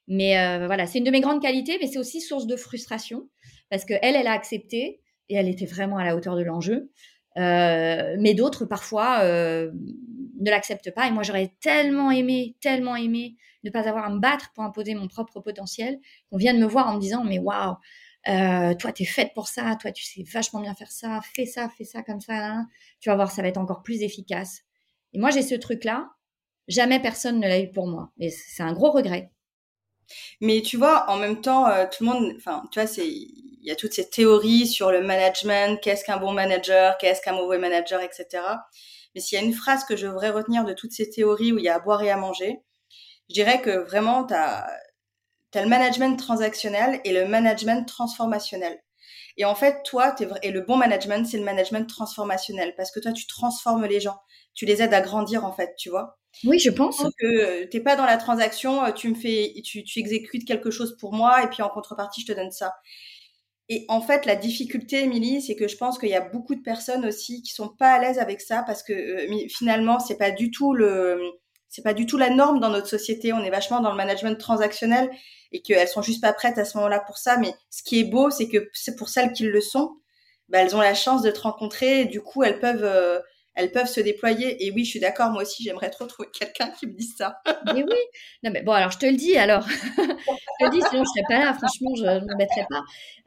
Mais 0.07 0.39
euh, 0.39 0.67
voilà, 0.67 0.87
c'est 0.87 0.99
une 0.99 1.05
de 1.05 1.11
mes 1.11 1.21
grandes 1.21 1.41
qualités, 1.41 1.79
mais 1.81 1.87
c'est 1.87 1.99
aussi 1.99 2.21
source 2.21 2.47
de 2.47 2.57
frustration 2.57 3.29
parce 3.71 3.85
que 3.85 3.95
elle, 4.03 4.17
elle 4.17 4.27
a 4.27 4.33
accepté 4.33 5.01
et 5.31 5.37
elle 5.37 5.49
était 5.49 5.65
vraiment 5.65 5.97
à 5.97 6.05
la 6.05 6.15
hauteur 6.15 6.37
de 6.37 6.43
l'enjeu. 6.43 6.91
Euh, 7.37 8.17
mais 8.19 8.35
d'autres 8.35 8.65
parfois 8.65 9.21
euh, 9.23 9.73
ne 10.41 10.51
l'acceptent 10.51 10.93
pas. 10.95 11.07
Et 11.07 11.11
moi, 11.11 11.23
j'aurais 11.23 11.53
tellement 11.61 12.11
aimé, 12.11 12.57
tellement 12.61 12.97
aimé 12.97 13.37
ne 13.65 13.71
pas 13.71 13.89
avoir 13.89 14.05
à 14.05 14.11
me 14.11 14.19
battre 14.19 14.53
pour 14.55 14.63
imposer 14.65 14.95
mon 14.95 15.09
propre 15.09 15.41
potentiel, 15.41 15.99
qu'on 16.31 16.37
vienne 16.37 16.61
me 16.61 16.67
voir 16.67 16.89
en 16.89 16.95
me 16.95 17.01
disant 17.01 17.25
mais 17.25 17.39
waouh, 17.39 17.77
euh, 18.29 18.75
toi 18.75 18.93
t'es 18.93 19.05
faite 19.05 19.33
pour 19.35 19.49
ça, 19.49 19.77
toi 19.81 19.91
tu 19.91 20.05
sais 20.05 20.23
vachement 20.23 20.61
bien 20.61 20.75
faire 20.75 20.93
ça, 20.93 21.21
fais 21.35 21.47
ça, 21.47 21.69
fais 21.71 21.85
ça 21.85 22.03
comme 22.03 22.21
ça, 22.21 22.35
hein. 22.35 22.69
tu 23.01 23.09
vas 23.09 23.17
voir, 23.17 23.31
ça 23.31 23.43
va 23.43 23.49
être 23.49 23.59
encore 23.59 23.83
plus 23.83 24.03
efficace. 24.03 24.63
Et 25.13 25.19
moi 25.19 25.31
j'ai 25.31 25.43
ce 25.43 25.55
truc 25.55 25.85
là, 25.85 26.11
jamais 26.69 27.01
personne 27.01 27.41
ne 27.41 27.49
l'a 27.49 27.61
eu 27.61 27.71
pour 27.71 27.87
moi, 27.87 28.13
et 28.19 28.31
c'est 28.31 28.63
un 28.63 28.73
gros 28.73 28.91
regret. 28.91 29.31
Mais 30.41 30.61
tu 30.63 30.77
vois, 30.77 31.09
en 31.11 31.17
même 31.17 31.41
temps, 31.41 31.67
euh, 31.67 31.87
tout 31.87 32.05
le 32.05 32.11
monde, 32.11 32.33
enfin, 32.37 32.63
tu 32.71 32.79
vois, 32.79 32.87
c'est, 32.87 33.09
y 33.69 33.73
a 33.73 33.77
toutes 33.77 33.93
ces 33.93 34.09
théories 34.09 34.67
sur 34.67 34.91
le 34.91 35.03
management, 35.03 35.81
qu'est-ce 35.81 36.05
qu'un 36.05 36.19
bon 36.19 36.33
manager, 36.33 36.99
qu'est-ce 36.99 37.23
qu'un 37.23 37.33
mauvais 37.33 37.59
manager, 37.59 38.01
etc. 38.01 38.43
Mais 39.15 39.21
s'il 39.21 39.39
y 39.39 39.43
a 39.43 39.45
une 39.45 39.55
phrase 39.55 39.85
que 39.85 39.97
je 39.97 40.07
devrais 40.07 40.31
retenir 40.31 40.65
de 40.65 40.73
toutes 40.73 40.93
ces 40.93 41.09
théories 41.09 41.53
où 41.53 41.59
il 41.59 41.65
y 41.65 41.69
a 41.69 41.77
à 41.77 41.79
boire 41.79 42.03
et 42.03 42.11
à 42.11 42.17
manger, 42.17 42.61
je 43.29 43.35
dirais 43.35 43.61
que 43.63 43.71
vraiment, 43.71 44.25
tu 44.25 44.35
as, 44.35 44.67
as, 45.55 45.63
le 45.63 45.69
management 45.69 46.17
transactionnel 46.17 47.01
et 47.05 47.13
le 47.13 47.27
management 47.27 47.87
transformationnel. 47.87 48.79
Et 49.37 49.45
en 49.45 49.55
fait, 49.55 49.83
toi, 49.85 50.15
es, 50.21 50.29
et 50.43 50.51
le 50.51 50.61
bon 50.61 50.77
management, 50.77 51.27
c'est 51.27 51.39
le 51.39 51.45
management 51.45 51.89
transformationnel 51.89 52.75
parce 52.77 52.91
que 52.91 53.01
toi, 53.01 53.13
tu 53.13 53.27
transformes 53.27 53.87
les 53.87 54.01
gens, 54.01 54.19
tu 54.55 54.67
les 54.67 54.83
aides 54.83 54.95
à 54.95 55.01
grandir, 55.01 55.45
en 55.45 55.53
fait, 55.53 55.75
tu 55.77 55.91
vois. 55.91 56.19
Oui, 56.43 56.59
je 56.59 56.71
pense. 56.71 56.99
que 57.19 57.27
euh, 57.27 57.67
t'es 57.71 57.81
pas 57.81 57.97
dans 57.97 58.07
la 58.07 58.17
transaction, 58.17 58.85
euh, 58.85 58.91
tu 58.91 59.09
me 59.09 59.15
fais, 59.15 59.55
tu, 59.65 59.85
tu 59.85 59.99
exécutes 60.01 60.47
quelque 60.47 60.71
chose 60.71 60.97
pour 60.99 61.13
moi 61.13 61.45
et 61.45 61.49
puis 61.49 61.63
en 61.63 61.69
contrepartie, 61.69 62.23
je 62.23 62.27
te 62.27 62.33
donne 62.33 62.51
ça. 62.51 62.75
Et 63.69 63.87
en 63.89 64.03
fait, 64.03 64.27
la 64.27 64.37
difficulté, 64.37 65.03
Émilie, 65.03 65.41
c'est 65.41 65.57
que 65.57 65.69
je 65.69 65.77
pense 65.77 65.99
qu'il 65.99 66.11
y 66.11 66.15
a 66.15 66.21
beaucoup 66.21 66.55
de 66.55 66.61
personnes 66.61 67.07
aussi 67.07 67.43
qui 67.43 67.53
sont 67.53 67.69
pas 67.69 67.93
à 67.93 67.99
l'aise 67.99 68.19
avec 68.19 68.41
ça 68.41 68.63
parce 68.67 68.83
que 68.83 68.93
euh, 68.93 69.49
finalement, 69.49 69.99
c'est 69.99 70.19
pas 70.19 70.31
du 70.31 70.51
tout 70.51 70.75
le, 70.75 71.19
c'est 71.69 71.83
pas 71.83 71.95
du 71.95 72.07
tout 72.07 72.19
la 72.19 72.31
norme 72.31 72.61
dans 72.61 72.69
notre 72.69 72.89
société. 72.89 73.33
On 73.33 73.43
est 73.43 73.51
vachement 73.51 73.81
dans 73.81 73.91
le 73.91 73.97
management 73.97 74.39
transactionnel 74.39 75.11
et 75.51 75.63
qu'elles 75.63 75.89
sont 75.89 76.03
juste 76.03 76.21
pas 76.21 76.33
prêtes 76.33 76.59
à 76.59 76.65
ce 76.65 76.77
moment-là 76.77 77.01
pour 77.01 77.17
ça. 77.17 77.39
Mais 77.39 77.55
ce 77.71 77.83
qui 77.83 78.01
est 78.01 78.05
beau, 78.05 78.31
c'est 78.31 78.49
que 78.49 78.69
c'est 78.75 78.97
pour 78.97 79.09
celles 79.09 79.33
qui 79.33 79.45
le 79.45 79.61
sont, 79.61 79.97
bah, 80.49 80.59
elles 80.59 80.77
ont 80.77 80.81
la 80.81 80.95
chance 80.95 81.23
de 81.23 81.31
te 81.31 81.41
rencontrer. 81.41 82.03
Et 82.03 82.05
du 82.05 82.21
coup, 82.21 82.43
elles 82.43 82.61
peuvent 82.61 82.85
euh, 82.85 83.19
elles 83.55 83.71
peuvent 83.71 83.89
se 83.89 84.01
déployer. 84.01 84.65
Et 84.65 84.73
oui, 84.73 84.85
je 84.85 84.91
suis 84.91 85.01
d'accord, 85.01 85.31
moi 85.31 85.43
aussi, 85.43 85.63
j'aimerais 85.63 85.91
trop 85.91 86.07
trouver 86.07 86.29
quelqu'un 86.33 86.71
qui 86.71 86.87
me 86.87 86.93
dise 86.93 87.15
ça. 87.17 87.41
mais 87.67 87.83
oui. 87.83 87.99
Non, 88.43 88.51
mais 88.51 88.63
bon, 88.63 88.73
alors 88.73 88.91
je 88.91 88.99
te 88.99 89.07
le 89.07 89.17
dis, 89.17 89.37
alors. 89.37 89.67
je 90.61 90.67
te 90.67 90.71
le 90.71 90.79
dis, 90.79 90.87
sinon 90.89 91.03
je 91.05 91.09
serais 91.09 91.27
pas 91.29 91.45
là, 91.45 91.55
franchement, 91.55 91.95
je 91.97 92.05
ne 92.05 92.27
me 92.27 92.37
mettrais 92.37 92.67
pas. 92.69 92.83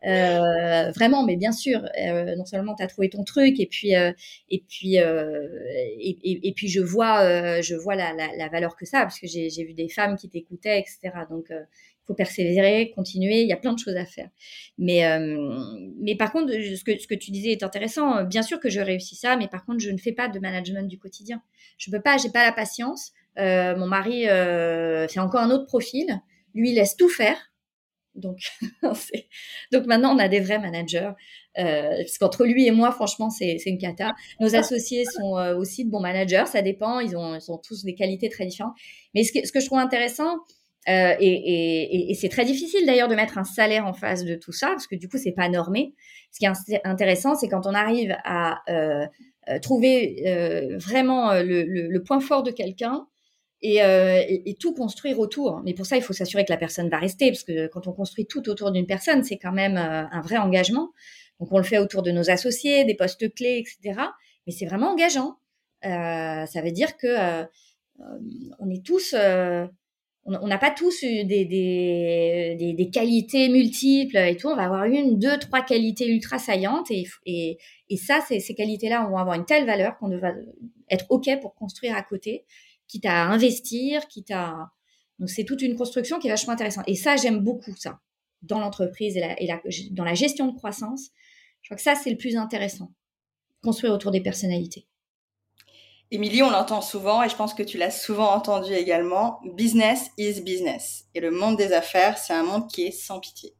Euh, 0.05 0.91
vraiment, 0.91 1.23
mais 1.23 1.35
bien 1.35 1.51
sûr, 1.51 1.83
euh, 1.99 2.35
non 2.35 2.45
seulement 2.45 2.75
tu 2.75 2.83
as 2.83 2.87
trouvé 2.87 3.09
ton 3.09 3.23
truc, 3.23 3.59
et 3.59 3.65
puis, 3.65 3.95
euh, 3.95 4.11
et 4.49 4.63
puis, 4.67 4.95
et, 4.95 6.53
puis 6.55 6.67
je 6.67 6.79
vois, 6.79 7.61
je 7.61 7.75
vois 7.75 7.95
la, 7.95 8.13
la, 8.13 8.49
valeur 8.49 8.75
que 8.75 8.85
ça, 8.85 9.01
parce 9.01 9.19
que 9.19 9.27
j'ai 9.27 9.63
vu 9.63 9.73
des 9.73 9.89
femmes 9.89 10.15
qui 10.15 10.29
t'écoutaient, 10.29 10.79
etc. 10.79 11.11
Donc, 11.29 11.51
euh, 11.51 11.63
faut 12.05 12.13
persévérer, 12.13 12.91
continuer. 12.91 13.41
Il 13.41 13.49
y 13.49 13.53
a 13.53 13.57
plein 13.57 13.73
de 13.73 13.79
choses 13.79 13.97
à 13.97 14.05
faire. 14.05 14.29
Mais, 14.77 15.03
mais 15.99 16.15
par 16.15 16.31
contre, 16.31 16.53
ce 16.53 16.81
que, 16.81 16.97
ce 16.97 17.05
que 17.05 17.15
tu 17.15 17.31
disais 17.31 17.51
est 17.51 17.63
intéressant. 17.63 18.23
Bien 18.23 18.43
sûr 18.43 18.61
que 18.61 18.69
je 18.69 18.79
réussis 18.79 19.17
ça, 19.17 19.35
mais 19.35 19.49
par 19.49 19.65
contre, 19.65 19.79
je 19.79 19.89
ne 19.89 19.97
fais 19.97 20.13
pas 20.13 20.29
de 20.29 20.39
management 20.39 20.87
du 20.87 20.97
quotidien. 20.97 21.41
Je 21.77 21.91
peux 21.91 21.99
pas, 21.99 22.15
j'ai 22.15 22.29
pas 22.29 22.45
la 22.45 22.53
patience. 22.53 23.11
Mon 23.35 23.87
mari 23.87 24.23
fait 24.23 25.19
encore 25.19 25.41
un 25.41 25.51
autre 25.51 25.65
profil. 25.65 26.21
Lui 26.57 26.73
laisse 26.73 26.97
tout 26.97 27.07
faire. 27.09 27.37
Donc, 28.17 28.39
donc 29.71 29.85
maintenant, 29.85 30.15
on 30.15 30.19
a 30.19 30.27
des 30.27 30.39
vrais 30.39 30.59
managers. 30.59 31.11
Euh, 31.59 31.97
parce 31.97 32.17
qu'entre 32.17 32.45
lui 32.45 32.67
et 32.67 32.71
moi, 32.71 32.91
franchement, 32.91 33.29
c'est 33.29 33.57
une 33.65 33.77
cata. 33.77 34.15
Nos 34.39 34.55
associés 34.55 35.05
sont 35.05 35.37
euh, 35.37 35.55
aussi 35.55 35.85
de 35.85 35.91
bons 35.91 36.01
managers. 36.01 36.45
Ça 36.47 36.61
dépend. 36.61 36.99
Ils 36.99 37.15
ont, 37.15 37.35
ils 37.35 37.51
ont 37.51 37.57
tous 37.57 37.83
des 37.83 37.95
qualités 37.95 38.29
très 38.29 38.45
différentes. 38.45 38.73
Mais 39.13 39.23
ce 39.23 39.31
que, 39.31 39.45
ce 39.45 39.51
que 39.51 39.59
je 39.59 39.67
trouve 39.67 39.79
intéressant, 39.79 40.37
euh, 40.89 41.15
et, 41.19 41.27
et, 41.27 42.11
et 42.11 42.13
c'est 42.15 42.29
très 42.29 42.45
difficile 42.45 42.85
d'ailleurs 42.85 43.07
de 43.07 43.15
mettre 43.15 43.37
un 43.37 43.43
salaire 43.43 43.85
en 43.85 43.93
face 43.93 44.23
de 44.25 44.35
tout 44.35 44.53
ça, 44.53 44.67
parce 44.67 44.87
que 44.87 44.95
du 44.95 45.07
coup, 45.07 45.17
c'est 45.17 45.33
pas 45.33 45.49
normé. 45.49 45.93
Ce 46.31 46.39
qui 46.39 46.45
est 46.45 46.81
intéressant, 46.85 47.35
c'est 47.35 47.47
quand 47.47 47.67
on 47.67 47.73
arrive 47.73 48.15
à 48.23 48.61
trouver 49.61 50.21
vraiment 50.77 51.33
le, 51.33 51.63
le, 51.63 51.87
le, 51.87 52.03
point 52.03 52.19
fort 52.19 52.43
de 52.43 52.51
quelqu'un 52.51 53.07
et, 53.61 54.49
et, 54.49 54.55
tout 54.55 54.73
construire 54.73 55.19
autour. 55.19 55.61
Mais 55.63 55.73
pour 55.73 55.85
ça, 55.85 55.97
il 55.97 56.03
faut 56.03 56.13
s'assurer 56.13 56.45
que 56.45 56.51
la 56.51 56.57
personne 56.57 56.89
va 56.89 56.97
rester, 56.99 57.31
parce 57.31 57.43
que 57.43 57.67
quand 57.67 57.87
on 57.87 57.93
construit 57.93 58.27
tout 58.27 58.47
autour 58.49 58.71
d'une 58.71 58.85
personne, 58.85 59.23
c'est 59.23 59.37
quand 59.37 59.51
même 59.51 59.77
un 59.77 60.21
vrai 60.21 60.37
engagement. 60.37 60.91
Donc, 61.39 61.51
on 61.51 61.57
le 61.57 61.63
fait 61.63 61.77
autour 61.77 62.03
de 62.03 62.11
nos 62.11 62.29
associés, 62.29 62.85
des 62.85 62.95
postes 62.95 63.33
clés, 63.33 63.57
etc. 63.57 63.99
Mais 64.45 64.53
c'est 64.53 64.65
vraiment 64.65 64.91
engageant. 64.91 65.37
ça 65.81 66.61
veut 66.63 66.71
dire 66.71 66.97
que 66.97 67.45
on 68.59 68.69
est 68.69 68.85
tous 68.85 69.15
on 70.27 70.47
n'a 70.47 70.57
pas 70.57 70.71
tous 70.71 71.01
des, 71.01 71.23
des, 71.23 72.55
des, 72.59 72.73
des, 72.73 72.89
qualités 72.89 73.47
multiples 73.47 74.17
et 74.17 74.35
tout. 74.35 74.49
On 74.49 74.55
va 74.55 74.65
avoir 74.65 74.83
une, 74.83 75.17
deux, 75.17 75.37
trois 75.39 75.61
qualités 75.61 76.07
ultra 76.07 76.37
saillantes 76.37 76.91
et, 76.91 77.05
et, 77.25 77.57
et 77.89 77.97
ça, 77.97 78.19
ces, 78.27 78.41
ces 78.41 78.53
qualités-là 78.53 79.07
vont 79.09 79.17
avoir 79.17 79.35
une 79.35 79.45
telle 79.45 79.65
valeur 79.65 79.97
qu'on 79.97 80.09
va 80.17 80.33
être 80.89 81.05
OK 81.09 81.29
pour 81.41 81.55
construire 81.55 81.95
à 81.95 82.01
côté, 82.01 82.43
quitte 82.87 83.05
à 83.05 83.25
investir, 83.25 84.07
quitte 84.07 84.31
à... 84.31 84.71
Donc, 85.19 85.29
c'est 85.29 85.45
toute 85.45 85.61
une 85.61 85.75
construction 85.75 86.19
qui 86.19 86.27
est 86.27 86.31
vachement 86.31 86.53
intéressante. 86.53 86.85
Et 86.87 86.95
ça, 86.95 87.15
j'aime 87.15 87.39
beaucoup 87.39 87.75
ça 87.75 87.99
dans 88.43 88.59
l'entreprise 88.59 89.17
et, 89.17 89.47
la, 89.47 89.61
dans 89.91 90.03
la 90.03 90.13
gestion 90.13 90.47
de 90.47 90.55
croissance. 90.55 91.09
Je 91.61 91.69
crois 91.69 91.77
que 91.77 91.83
ça, 91.83 91.95
c'est 91.95 92.11
le 92.11 92.17
plus 92.17 92.37
intéressant. 92.37 92.91
Construire 93.63 93.93
autour 93.93 94.11
des 94.11 94.21
personnalités. 94.21 94.87
Émilie, 96.09 96.41
on 96.41 96.49
l'entend 96.49 96.81
souvent 96.81 97.21
et 97.21 97.29
je 97.29 97.35
pense 97.35 97.53
que 97.53 97.63
tu 97.63 97.77
l'as 97.77 97.91
souvent 97.91 98.31
entendu 98.31 98.73
également. 98.73 99.41
Business 99.55 100.11
is 100.17 100.39
business. 100.41 101.05
Et 101.13 101.19
le 101.19 101.31
monde 101.31 101.57
des 101.57 101.73
affaires, 101.73 102.17
c'est 102.17 102.33
un 102.33 102.43
monde 102.43 102.69
qui 102.69 102.83
est 102.83 102.91
sans 102.91 103.19
pitié. 103.19 103.55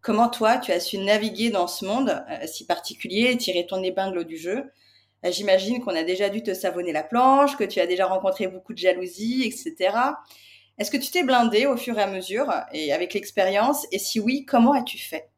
Comment 0.00 0.28
toi, 0.28 0.58
tu 0.58 0.70
as 0.70 0.78
su 0.78 0.98
naviguer 0.98 1.50
dans 1.50 1.66
ce 1.66 1.84
monde 1.84 2.22
euh, 2.30 2.46
si 2.46 2.66
particulier 2.66 3.36
tirer 3.38 3.66
ton 3.66 3.82
épingle 3.82 4.24
du 4.24 4.36
jeu 4.36 4.70
J'imagine 5.30 5.80
qu'on 5.80 5.94
a 5.94 6.02
déjà 6.02 6.28
dû 6.28 6.42
te 6.42 6.52
savonner 6.54 6.92
la 6.92 7.02
planche, 7.02 7.56
que 7.56 7.64
tu 7.64 7.80
as 7.80 7.86
déjà 7.86 8.06
rencontré 8.06 8.46
beaucoup 8.46 8.72
de 8.72 8.78
jalousie, 8.78 9.42
etc. 9.44 9.96
Est-ce 10.78 10.90
que 10.90 10.96
tu 10.96 11.10
t'es 11.10 11.22
blindé 11.22 11.66
au 11.66 11.76
fur 11.76 11.98
et 11.98 12.02
à 12.02 12.06
mesure 12.06 12.52
et 12.72 12.92
avec 12.92 13.14
l'expérience? 13.14 13.86
Et 13.92 13.98
si 13.98 14.20
oui, 14.20 14.44
comment 14.44 14.72
as-tu 14.72 14.98
fait? 14.98 15.30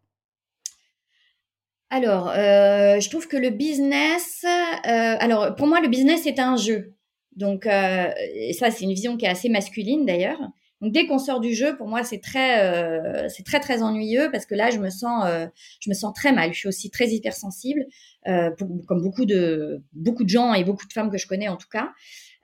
Alors, 1.90 2.30
euh, 2.30 2.98
je 2.98 3.08
trouve 3.10 3.28
que 3.28 3.36
le 3.36 3.50
business, 3.50 4.44
euh, 4.44 5.16
alors 5.20 5.54
pour 5.54 5.68
moi 5.68 5.80
le 5.80 5.88
business 5.88 6.22
c'est 6.24 6.40
un 6.40 6.56
jeu. 6.56 6.94
Donc, 7.36 7.66
euh, 7.66 8.10
ça 8.58 8.70
c'est 8.70 8.84
une 8.84 8.92
vision 8.92 9.16
qui 9.16 9.26
est 9.26 9.28
assez 9.28 9.48
masculine 9.48 10.04
d'ailleurs. 10.04 10.40
Donc 10.82 10.92
dès 10.92 11.06
qu'on 11.06 11.18
sort 11.18 11.40
du 11.40 11.54
jeu, 11.54 11.76
pour 11.76 11.88
moi, 11.88 12.04
c'est 12.04 12.20
très, 12.20 12.62
euh, 12.62 13.28
c'est 13.28 13.44
très 13.44 13.60
très 13.60 13.82
ennuyeux 13.82 14.30
parce 14.30 14.44
que 14.44 14.54
là, 14.54 14.70
je 14.70 14.78
me 14.78 14.90
sens, 14.90 15.24
euh, 15.26 15.46
je 15.80 15.88
me 15.88 15.94
sens 15.94 16.12
très 16.14 16.32
mal. 16.32 16.52
Je 16.52 16.58
suis 16.58 16.68
aussi 16.68 16.90
très 16.90 17.08
hypersensible, 17.08 17.86
euh, 18.28 18.50
comme 18.86 19.02
beaucoup 19.02 19.24
de 19.24 19.82
beaucoup 19.92 20.24
de 20.24 20.28
gens 20.28 20.52
et 20.52 20.64
beaucoup 20.64 20.86
de 20.86 20.92
femmes 20.92 21.10
que 21.10 21.16
je 21.16 21.26
connais 21.26 21.48
en 21.48 21.56
tout 21.56 21.68
cas. 21.70 21.92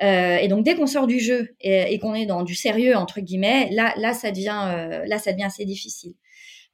Et 0.01 0.49
donc 0.49 0.65
dès 0.65 0.75
qu'on 0.75 0.89
sort 0.89 1.07
du 1.07 1.21
jeu 1.21 1.55
et, 1.61 1.97
qu'on 2.01 2.15
est 2.15 2.27
dans 2.27 2.43
du 2.43 2.57
sérieux 2.57 2.97
entre 2.97 3.21
guillemets, 3.21 3.69
là, 3.71 3.95
là, 3.97 4.15
ça 4.15 4.33
devient, 4.33 5.05
là, 5.07 5.19
ça 5.19 5.31
devient 5.33 5.45
assez 5.45 5.65
difficile. 5.65 6.15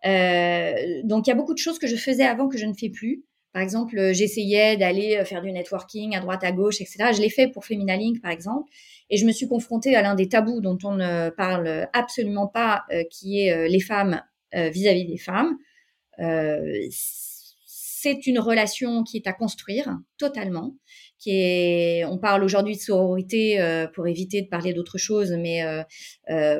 donc 0.03 1.27
il 1.27 1.29
y 1.29 1.31
a 1.31 1.35
beaucoup 1.35 1.53
de 1.53 1.59
choses 1.59 1.79
que 1.79 1.87
je 1.87 1.97
faisais 1.97 2.25
avant 2.25 2.49
que 2.49 2.57
je 2.57 2.65
ne 2.65 2.73
fais 2.73 2.89
plus. 2.89 3.25
Par 3.53 3.61
exemple, 3.63 4.13
j'essayais 4.13 4.79
d'aller 4.79 5.23
faire 5.27 5.43
du 5.43 5.53
networking 5.53 6.17
à 6.17 6.21
droite, 6.21 6.43
à 6.43 6.53
gauche, 6.53 6.81
etc. 6.81 7.11
Je 7.15 7.21
l'ai 7.21 7.29
fait 7.29 7.49
pour 7.49 7.67
Femina 7.67 7.97
Link, 7.97 8.23
par 8.23 8.31
exemple. 8.31 8.71
Et 9.11 9.17
je 9.17 9.27
me 9.27 9.33
suis 9.33 9.49
confrontée 9.49 9.97
à 9.97 10.03
l'un 10.03 10.15
des 10.15 10.29
tabous 10.29 10.61
dont 10.61 10.79
on 10.85 10.93
ne 10.93 11.31
parle 11.31 11.89
absolument 11.93 12.47
pas, 12.47 12.85
euh, 12.93 13.05
qui 13.11 13.41
est 13.41 13.53
euh, 13.53 13.69
les 13.69 13.81
femmes 13.81 14.23
euh, 14.55 14.69
vis-à-vis 14.69 15.07
des 15.07 15.19
femmes. 15.19 15.57
c'est 17.67 18.27
une 18.27 18.39
relation 18.39 19.03
qui 19.03 19.17
est 19.17 19.27
à 19.27 19.33
construire 19.33 19.99
totalement. 20.19 20.77
Qui 21.19 21.31
est, 21.33 22.05
on 22.05 22.19
parle 22.19 22.45
aujourd'hui 22.45 22.77
de 22.77 22.81
sororité 22.81 23.59
pour 23.95 24.07
éviter 24.07 24.41
de 24.43 24.49
parler 24.49 24.73
d'autre 24.73 24.99
chose, 24.99 25.33
mais 25.33 25.63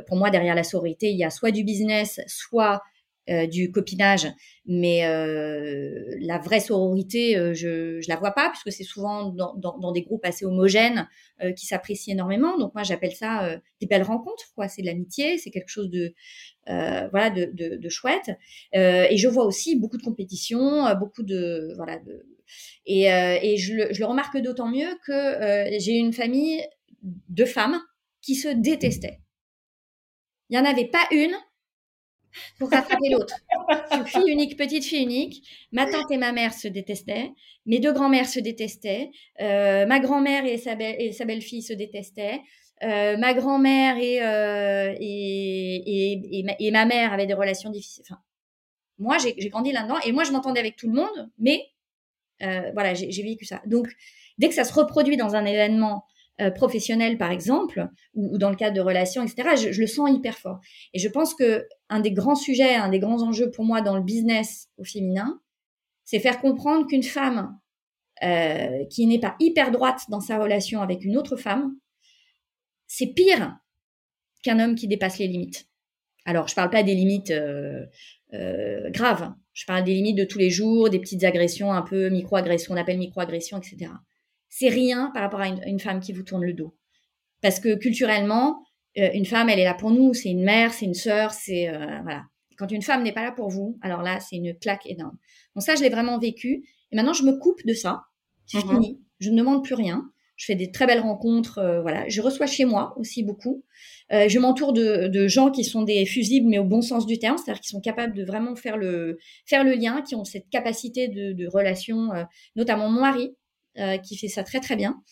pour 0.07 0.17
moi 0.17 0.31
derrière 0.31 0.57
la 0.57 0.65
sororité, 0.65 1.11
il 1.11 1.17
y 1.17 1.25
a 1.25 1.31
soit 1.31 1.53
du 1.53 1.63
business, 1.63 2.21
soit 2.27 2.83
euh, 3.31 3.47
du 3.47 3.71
copinage, 3.71 4.27
mais 4.65 5.05
euh, 5.05 6.17
la 6.21 6.39
vraie 6.39 6.61
sororité, 6.61 7.37
euh, 7.37 7.53
je 7.53 8.01
je 8.01 8.09
la 8.09 8.17
vois 8.17 8.31
pas 8.31 8.49
puisque 8.49 8.73
c'est 8.73 8.85
souvent 8.85 9.31
dans, 9.31 9.93
des 9.93 10.03
groupes 10.03 10.25
assez 10.25 10.47
homogènes 10.47 11.09
qui 11.57 11.67
s'apprécient 11.67 12.15
énormément. 12.15 12.59
Donc 12.59 12.75
moi 12.75 12.85
j'appelle 12.85 13.15
ça 13.15 13.61
des 13.81 13.87
belles 13.87 14.03
rencontres, 14.03 14.53
quoi. 14.55 14.69
C'est 14.69 14.83
de 14.83 14.87
l'amitié, 14.87 15.39
c'est 15.39 15.51
quelque 15.51 15.69
chose 15.69 15.91
de 15.91 16.15
voilà 16.67 17.31
de, 17.31 17.89
chouette. 17.89 18.31
et 18.73 19.17
je 19.17 19.29
vois 19.29 19.45
aussi 19.45 19.77
beaucoup 19.77 19.99
de 19.99 20.03
compétitions, 20.03 20.85
beaucoup 20.99 21.23
de 21.23 21.75
voilà 21.77 21.99
et, 22.87 23.57
je, 23.59 23.75
le, 23.75 23.93
je 23.93 24.01
le 24.01 24.07
remarque 24.07 24.39
d'autant 24.39 24.69
mieux 24.69 24.89
que 25.07 25.79
j'ai 25.79 25.95
une 25.95 26.13
famille 26.13 26.63
de 27.03 27.45
femmes 27.45 27.81
qui 28.23 28.35
se 28.35 28.49
détestaient. 28.49 29.21
Il 30.51 30.57
y 30.57 30.61
en 30.61 30.65
avait 30.65 30.89
pas 30.89 31.07
une 31.11 31.37
pour 32.59 32.71
rattraper 32.71 33.09
l'autre. 33.11 33.35
fille 34.07 34.31
unique, 34.31 34.57
petite 34.57 34.85
fille 34.85 35.03
unique. 35.03 35.49
Ma 35.73 35.87
tante 35.87 36.11
et 36.11 36.17
ma 36.17 36.33
mère 36.33 36.53
se 36.53 36.69
détestaient. 36.69 37.33
Mes 37.67 37.81
deux 37.81 37.93
grands-mères 37.93 38.29
se 38.29 38.41
détestaient. 38.41 39.11
Euh, 39.41 39.87
ma 39.87 40.01
grand-mère 40.01 40.45
et 40.45 40.59
sa, 40.59 40.77
sa 41.13 41.25
belle-fille 41.25 41.63
se 41.63 41.73
détestaient. 41.73 42.41
Euh, 42.83 43.17
ma 43.17 43.35
grand-mère 43.35 43.97
et, 43.99 44.23
euh, 44.23 44.95
et, 45.01 46.13
et, 46.13 46.45
et, 46.61 46.71
ma, 46.71 46.85
mère 46.85 47.13
avaient 47.13 47.27
des 47.27 47.35
relations 47.35 47.71
difficiles. 47.71 48.05
Enfin, 48.09 48.21
moi, 48.99 49.17
j'ai 49.19 49.35
grandi 49.49 49.73
là-dedans 49.73 49.99
et 50.05 50.13
moi, 50.13 50.25
je 50.25 50.33
m'entendais 50.33 50.61
avec 50.61 50.77
tout 50.77 50.89
le 50.89 50.95
monde, 50.95 51.31
mais 51.39 51.67
voilà, 52.41 52.95
j'ai 52.95 53.23
vécu 53.23 53.45
ça. 53.45 53.61
Donc, 53.67 53.89
dès 54.39 54.49
que 54.49 54.55
ça 54.55 54.65
se 54.65 54.73
reproduit 54.73 55.17
dans 55.17 55.35
un 55.35 55.45
événement 55.45 56.05
euh, 56.41 56.51
professionnel, 56.53 57.19
par 57.19 57.33
exemple, 57.33 57.89
ou, 58.15 58.39
dans 58.39 58.51
le 58.51 58.55
cadre 58.55 58.77
de 58.77 58.81
relations, 58.81 59.25
etc., 59.25 59.71
je, 59.73 59.81
le 59.81 59.87
sens 59.89 60.09
hyper 60.11 60.39
fort. 60.39 60.61
Et 60.95 61.01
je 61.01 61.09
pense 61.09 61.35
que 61.35 61.67
un 61.89 61.99
des 61.99 62.13
grands 62.13 62.37
sujets, 62.37 62.77
un 62.77 62.89
des 62.89 63.01
grands 63.01 63.23
enjeux 63.23 63.51
pour 63.51 63.65
moi 63.65 63.81
dans 63.81 63.97
le 63.97 64.03
business 64.03 64.69
au 64.77 64.85
féminin, 64.85 65.41
c'est 66.05 66.21
faire 66.21 66.41
comprendre 66.41 66.87
qu'une 66.87 67.03
femme 67.03 67.59
euh, 68.23 68.85
qui 68.91 69.07
n'est 69.07 69.19
pas 69.19 69.35
hyper 69.41 69.73
droite 69.73 70.03
dans 70.11 70.21
sa 70.21 70.39
relation 70.39 70.81
avec 70.81 71.05
une 71.05 71.17
autre 71.17 71.37
femme, 71.37 71.77
c'est 72.87 73.09
pire 73.09 73.59
qu'un 74.45 74.61
homme 74.61 74.77
qui 74.77 74.87
dépasse 74.87 75.19
les 75.19 75.27
limites. 75.27 75.69
Alors, 76.25 76.47
je 76.47 76.55
parle 76.55 76.71
pas 76.71 76.85
des 76.85 76.95
limites 76.95 77.33
euh, 77.33 77.85
euh, 78.35 78.91
graves. 78.91 79.33
Je 79.55 79.67
parle 79.67 79.83
des 79.83 79.95
limites 79.95 80.17
de 80.17 80.25
tous 80.25 80.39
les 80.39 80.51
jours, 80.51 80.89
des 80.89 81.01
petites 81.01 81.25
agressions, 81.25 81.73
un 81.73 81.83
peu 81.83 82.11
micro-agressions, 82.11 82.75
on 82.75 82.77
appelle 82.77 82.99
micro-agressions, 82.99 83.59
etc 83.59 83.91
c'est 84.49 84.69
rien 84.69 85.11
par 85.13 85.23
rapport 85.23 85.41
à 85.41 85.49
une, 85.49 85.81
femme 85.81 86.01
qui 86.01 86.13
vous 86.13 86.23
tourne 86.23 86.45
le 86.45 86.53
dos. 86.53 86.75
Parce 87.43 87.61
que 87.61 87.75
culturellement, 87.77 88.63
euh, 88.99 89.11
une 89.15 89.27
femme, 89.27 89.49
elle 89.49 89.59
est 89.59 89.65
là 89.65 89.75
pour 89.75 89.91
nous, 89.91 90.15
c'est 90.15 90.31
une 90.31 90.43
mère, 90.43 90.73
c'est 90.73 90.87
une 90.87 90.95
sœur, 90.95 91.33
c'est 91.33 91.69
euh, 91.69 92.01
voilà. 92.03 92.25
Quand 92.57 92.73
une 92.73 92.83
femme 92.83 93.05
n'est 93.05 93.13
pas 93.13 93.23
là 93.23 93.31
pour 93.31 93.51
vous, 93.51 93.79
alors 93.83 94.03
là, 94.03 94.19
c'est 94.19 94.35
une 94.35 94.53
claque 94.59 94.85
énorme. 94.87 95.17
Donc 95.55 95.63
ça, 95.63 95.77
je 95.77 95.83
l'ai 95.83 95.91
vraiment 95.91 96.19
vécu. 96.19 96.65
Et 96.91 96.97
maintenant, 96.97 97.13
je 97.13 97.23
me 97.23 97.39
coupe 97.39 97.65
de 97.65 97.73
ça. 97.73 98.03
C'est 98.47 98.65
mhm. 98.65 98.71
fini. 98.71 99.01
Je 99.21 99.31
ne 99.31 99.37
demande 99.37 99.63
plus 99.63 99.75
rien. 99.75 100.11
Je 100.35 100.47
fais 100.47 100.57
des 100.57 100.73
très 100.73 100.87
belles 100.87 101.01
rencontres. 101.01 101.59
Euh, 101.59 101.83
voilà. 101.83 102.09
Je 102.09 102.21
reçois 102.21 102.47
chez 102.47 102.65
moi 102.65 102.95
aussi 102.97 103.23
beaucoup. 103.23 103.65
je 104.11 104.39
m'entoure 104.41 104.73
de, 104.73 105.29
gens 105.29 105.53
qui 105.53 105.63
sont 105.63 105.83
des 105.83 106.05
fusibles, 106.05 106.49
mais 106.49 106.59
au 106.59 106.65
bon 106.65 106.83
sens 106.83 107.07
du 107.07 107.21
terme, 107.21 107.37
c'est-à-dire 107.39 107.61
qui 107.61 107.69
sont 107.69 107.81
capables 107.81 108.15
de 108.15 108.25
vraiment 108.25 108.57
faire 108.57 108.77
le 108.77 109.19
faire 109.47 109.63
le 109.63 109.75
lien, 109.75 110.03
qui 110.03 110.17
ont 110.17 110.25
cette 110.25 110.49
capacité 110.49 111.07
de, 111.07 111.33
de 111.33 111.47
relation, 111.47 112.09
notamment 112.57 112.89
mon 112.89 113.03
mari, 113.03 113.37
qui 114.03 114.17
fait 114.17 114.29
ça 114.29 114.43
très 114.43 114.61
très 114.61 114.77
bien. 114.77 115.03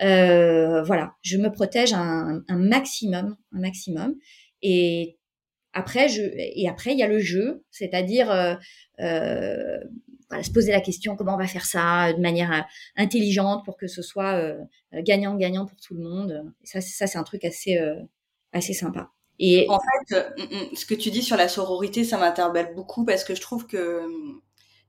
Euh, 0.00 0.82
voilà, 0.82 1.14
je 1.22 1.36
me 1.38 1.50
protège 1.50 1.92
un, 1.92 2.42
maximum, 2.48 3.36
un 3.52 3.60
maximum. 3.60 4.14
Et 4.62 5.18
après, 5.72 6.08
je, 6.08 6.22
et 6.22 6.68
après, 6.68 6.92
il 6.92 6.98
y 6.98 7.02
a 7.02 7.08
le 7.08 7.18
jeu, 7.18 7.64
c'est-à-dire 7.70 8.30
euh, 8.30 8.54
euh, 9.00 9.78
se 10.42 10.50
poser 10.50 10.72
la 10.72 10.80
question 10.80 11.16
comment 11.16 11.34
on 11.34 11.38
va 11.38 11.46
faire 11.46 11.64
ça 11.64 12.12
de 12.12 12.20
manière 12.20 12.66
intelligente 12.96 13.64
pour 13.64 13.76
que 13.76 13.86
ce 13.86 14.02
soit 14.02 14.56
gagnant-gagnant 14.92 15.66
pour 15.66 15.80
tout 15.80 15.94
le 15.94 16.02
monde. 16.02 16.52
Ça, 16.64 16.80
ça 16.80 17.06
c'est 17.06 17.18
un 17.18 17.24
truc 17.24 17.44
assez, 17.44 17.78
assez 18.52 18.74
sympa. 18.74 19.10
Et 19.40 19.66
en 19.68 19.78
fait, 19.78 20.16
ce 20.74 20.84
que 20.84 20.94
tu 20.94 21.10
dis 21.10 21.22
sur 21.22 21.36
la 21.36 21.48
sororité, 21.48 22.04
ça 22.04 22.18
m'interpelle 22.18 22.74
beaucoup 22.74 23.04
parce 23.04 23.24
que 23.24 23.34
je 23.34 23.40
trouve 23.40 23.66
que 23.66 24.02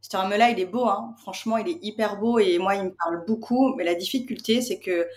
ce 0.01 0.09
terme-là, 0.09 0.49
il 0.49 0.59
est 0.59 0.65
beau, 0.65 0.85
hein. 0.85 1.13
franchement, 1.17 1.57
il 1.57 1.67
est 1.67 1.79
hyper 1.81 2.17
beau 2.17 2.39
et 2.39 2.57
moi, 2.57 2.75
il 2.75 2.83
me 2.83 2.91
parle 2.91 3.25
beaucoup. 3.25 3.75
Mais 3.75 3.83
la 3.83 3.95
difficulté, 3.95 4.61
c'est 4.61 4.79
que, 4.79 5.07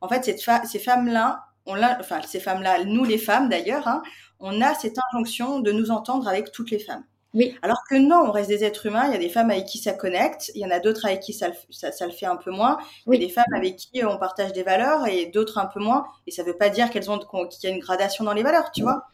en 0.00 0.08
fait, 0.08 0.24
cette 0.24 0.40
ces 0.66 0.78
femmes-là, 0.78 1.44
on 1.66 1.80
enfin, 1.80 2.20
ces 2.22 2.40
femmes-là, 2.40 2.84
nous 2.84 3.04
les 3.04 3.18
femmes 3.18 3.48
d'ailleurs, 3.48 3.86
hein, 3.86 4.02
on 4.40 4.60
a 4.60 4.74
cette 4.74 4.96
injonction 5.12 5.60
de 5.60 5.70
nous 5.72 5.90
entendre 5.90 6.26
avec 6.28 6.50
toutes 6.52 6.70
les 6.70 6.80
femmes. 6.80 7.04
Oui. 7.34 7.56
Alors 7.62 7.78
que 7.88 7.94
non, 7.94 8.24
on 8.26 8.30
reste 8.30 8.50
des 8.50 8.62
êtres 8.62 8.86
humains. 8.86 9.06
Il 9.06 9.12
y 9.12 9.16
a 9.16 9.18
des 9.18 9.30
femmes 9.30 9.50
avec 9.50 9.64
qui 9.64 9.78
ça 9.78 9.92
connecte, 9.92 10.50
il 10.54 10.60
y 10.60 10.66
en 10.66 10.70
a 10.70 10.80
d'autres 10.80 11.06
avec 11.06 11.20
qui 11.20 11.32
ça, 11.32 11.48
ça, 11.70 11.90
ça, 11.90 12.06
le 12.06 12.12
fait 12.12 12.26
un 12.26 12.36
peu 12.36 12.50
moins. 12.50 12.78
Oui. 13.06 13.16
Il 13.16 13.22
y 13.22 13.24
a 13.24 13.28
des 13.28 13.32
femmes 13.32 13.54
avec 13.54 13.76
qui 13.76 14.04
on 14.04 14.18
partage 14.18 14.52
des 14.52 14.62
valeurs 14.62 15.06
et 15.06 15.26
d'autres 15.26 15.58
un 15.58 15.66
peu 15.66 15.80
moins. 15.80 16.04
Et 16.26 16.30
ça 16.30 16.42
veut 16.42 16.56
pas 16.56 16.68
dire 16.68 16.90
qu'elles 16.90 17.10
ont 17.10 17.18
qu'il 17.18 17.70
y 17.70 17.72
a 17.72 17.74
une 17.74 17.80
gradation 17.80 18.24
dans 18.24 18.34
les 18.34 18.42
valeurs, 18.42 18.70
tu 18.72 18.82
vois. 18.82 19.06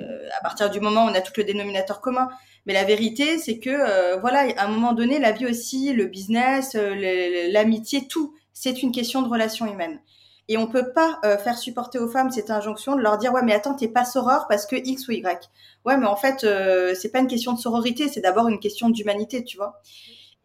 Euh, 0.00 0.28
à 0.38 0.42
partir 0.42 0.70
du 0.70 0.80
moment 0.80 1.06
où 1.06 1.08
on 1.08 1.14
a 1.14 1.20
tout 1.20 1.32
le 1.36 1.44
dénominateur 1.44 2.00
commun. 2.00 2.28
Mais 2.66 2.72
la 2.72 2.84
vérité, 2.84 3.38
c'est 3.38 3.58
que 3.58 3.70
euh, 3.70 4.16
voilà, 4.16 4.46
à 4.56 4.66
un 4.66 4.68
moment 4.68 4.92
donné, 4.92 5.18
la 5.18 5.32
vie 5.32 5.46
aussi, 5.46 5.92
le 5.92 6.06
business, 6.06 6.74
euh, 6.76 7.50
l'amitié, 7.50 8.06
tout, 8.06 8.34
c'est 8.52 8.82
une 8.82 8.92
question 8.92 9.22
de 9.22 9.28
relation 9.28 9.66
humaine. 9.66 10.00
Et 10.48 10.56
on 10.58 10.66
peut 10.66 10.92
pas 10.92 11.20
faire 11.44 11.56
supporter 11.56 12.00
aux 12.00 12.08
femmes 12.08 12.32
cette 12.32 12.50
injonction 12.50 12.96
de 12.96 13.00
leur 13.00 13.18
dire 13.18 13.32
ouais 13.32 13.42
mais 13.44 13.52
attends 13.52 13.76
t'es 13.76 13.86
pas 13.86 14.04
soror 14.04 14.46
parce 14.48 14.66
que 14.66 14.74
X 14.74 15.06
ou 15.06 15.12
Y. 15.12 15.48
Ouais 15.84 15.96
mais 15.96 16.06
en 16.06 16.16
fait 16.16 16.42
euh, 16.42 16.92
c'est 17.00 17.10
pas 17.10 17.20
une 17.20 17.28
question 17.28 17.52
de 17.52 17.60
sororité, 17.60 18.08
c'est 18.08 18.20
d'abord 18.20 18.48
une 18.48 18.58
question 18.58 18.90
d'humanité, 18.90 19.44
tu 19.44 19.56
vois. 19.56 19.80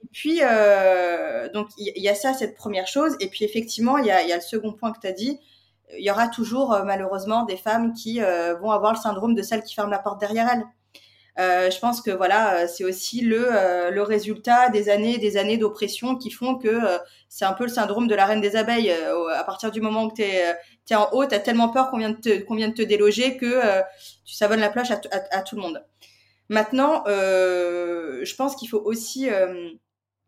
Et 0.03 0.08
puis 0.12 0.41
donc 1.56 1.70
il 1.80 1.91
y, 1.95 2.01
y, 2.01 2.08
a 2.08 2.14
ça 2.14 2.36
cette 2.36 2.56
première 2.56 2.86
chose 2.86 3.16
et 3.20 3.30
puis 3.30 3.45
effectivement 3.45 3.97
il 3.97 4.06
y 4.06 4.12
a, 4.12 4.22
y 4.22 4.32
a, 4.32 4.36
le 4.36 4.43
second 4.43 4.74
point 4.74 4.91
que 4.91 4.99
tu 4.99 5.08
as 5.08 5.12
dit, 5.12 5.39
il 5.98 6.04
y 6.04 6.12
aura 6.12 6.28
toujours 6.28 6.80
malheureusement 6.86 7.44
des 7.44 7.58
femmes 7.58 7.94
qui 7.94 8.20
vont 8.20 8.72
avoir 8.72 8.94
le 8.94 9.00
syndrome 9.00 9.36
de 9.36 9.42
celle 9.42 9.64
qui 9.64 9.76
ferme 9.76 9.92
la 9.92 10.00
porte 10.00 10.20
derrière 10.20 10.50
elles. 10.52 10.66
Euh, 11.38 11.70
je 11.70 11.80
pense 11.80 12.02
que 12.02 12.12
voilà, 12.12 12.60
euh, 12.64 12.68
c'est 12.68 12.86
aussi 12.86 13.20
le, 13.20 13.46
euh, 13.52 13.92
le 13.92 14.02
résultat 14.04 14.70
des 14.70 14.88
années 14.88 15.18
des 15.18 15.36
années 15.36 15.58
d'oppression 15.58 16.16
qui 16.16 16.32
font 16.32 16.56
que 16.56 16.80
c'est 17.28 17.44
un 17.44 17.52
peu 17.52 17.66
le 17.66 17.70
syndrome 17.70 18.08
de 18.08 18.16
la 18.16 18.26
reine 18.26 18.40
des 18.42 18.56
abeilles. 18.56 18.92
à 18.92 19.44
partir 19.44 19.72
du 19.72 19.82
moment 19.82 20.06
où 20.06 20.12
tu 20.14 20.22
es, 20.22 20.56
es, 20.90 20.96
en 20.96 21.10
haut, 21.12 21.26
tu 21.26 21.36
as 21.36 21.40
tellement 21.40 21.70
peur 21.70 21.90
qu'on 21.90 21.98
vient, 21.98 22.12
de 22.12 22.20
te, 22.20 22.42
qu'on 22.44 22.56
vient 22.56 22.70
de 22.70 22.74
te 22.74 22.82
déloger 22.82 23.38
que 23.38 23.82
tu 24.26 24.34
savonnes 24.34 24.62
la 24.62 24.70
plage 24.70 24.92
à, 24.92 25.02
à, 25.12 25.38
à, 25.38 25.42
tout 25.42 25.56
le 25.56 25.62
monde. 25.62 25.84
Maintenant, 26.48 27.04
je 27.08 28.36
pense 28.36 28.56
qu'il 28.56 28.70
faut 28.70 28.82
aussi 28.86 29.28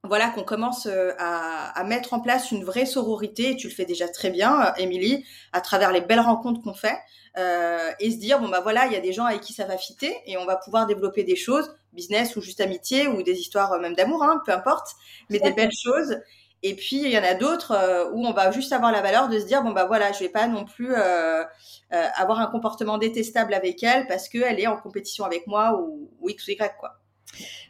voilà 0.04 0.30
qu'on 0.30 0.44
commence 0.44 0.86
à, 0.88 1.70
à, 1.70 1.84
mettre 1.84 2.14
en 2.14 2.20
place 2.20 2.52
une 2.52 2.64
vraie 2.64 2.86
sororité, 2.86 3.52
et 3.52 3.56
tu 3.56 3.68
le 3.68 3.74
fais 3.74 3.86
déjà 3.86 4.08
très 4.08 4.30
bien, 4.30 4.74
Émilie, 4.78 5.26
à 5.52 5.62
travers 5.62 5.92
les 5.92 6.02
belles 6.02 6.20
rencontres 6.20 6.62
qu'on 6.62 6.74
fait 6.74 6.98
euh, 7.38 7.92
et 8.00 8.12
se 8.12 8.18
dire 8.18 8.40
bon 8.40 8.50
bah 8.50 8.62
voilà 8.62 8.88
il 8.88 8.94
y 8.94 8.96
a 8.96 9.00
des 9.00 9.14
gens 9.14 9.26
avec 9.26 9.42
qui 9.42 9.54
ça 9.54 9.66
va 9.66 9.78
fitter 9.78 10.16
et 10.26 10.38
on 10.38 10.46
va 10.46 10.56
pouvoir 10.56 10.88
développer 10.88 11.24
des 11.24 11.36
choses 11.36 11.72
business 11.94 12.36
ou 12.36 12.42
juste 12.42 12.62
amitié 12.62 13.08
ou 13.08 13.22
des 13.22 13.40
histoires 13.40 13.74
euh, 13.74 13.80
même 13.80 13.94
d'amour 13.94 14.24
hein, 14.24 14.42
peu 14.46 14.52
importe 14.52 14.96
mais 15.30 15.40
des 15.40 15.52
belles 15.52 15.72
choses. 15.72 16.18
Et 16.64 16.76
puis 16.76 17.04
il 17.04 17.12
y 17.12 17.18
en 17.18 17.24
a 17.24 17.36
d'autres 17.36 17.72
euh, 17.74 18.10
où 18.12 18.26
on 18.26 18.34
va 18.34 18.50
juste 18.50 18.74
avoir 18.74 18.92
la 18.92 19.02
valeur 19.02 19.30
de 19.30 19.40
se 19.40 19.46
dire 19.46 19.62
bon 19.62 19.72
bah 19.72 19.86
voilà 19.86 20.12
je 20.12 20.20
vais 20.20 20.30
pas 20.30 20.48
non 20.48 20.66
plus 20.66 20.96
euh, 20.96 21.44
euh 21.44 22.08
avoir 22.16 22.40
un 22.40 22.48
comportement 22.48 22.98
détestable 22.98 23.54
avec 23.54 23.84
elle 23.84 24.08
parce 24.08 24.28
qu'elle 24.30 24.60
est 24.60 24.68
en 24.68 24.78
compétition 24.78 25.24
avec 25.24 25.46
moi 25.46 25.80
ou, 25.80 26.10
ou 26.20 26.30
x 26.30 26.48
ou 26.48 26.52
y 26.52 26.58
quoi 26.80 27.00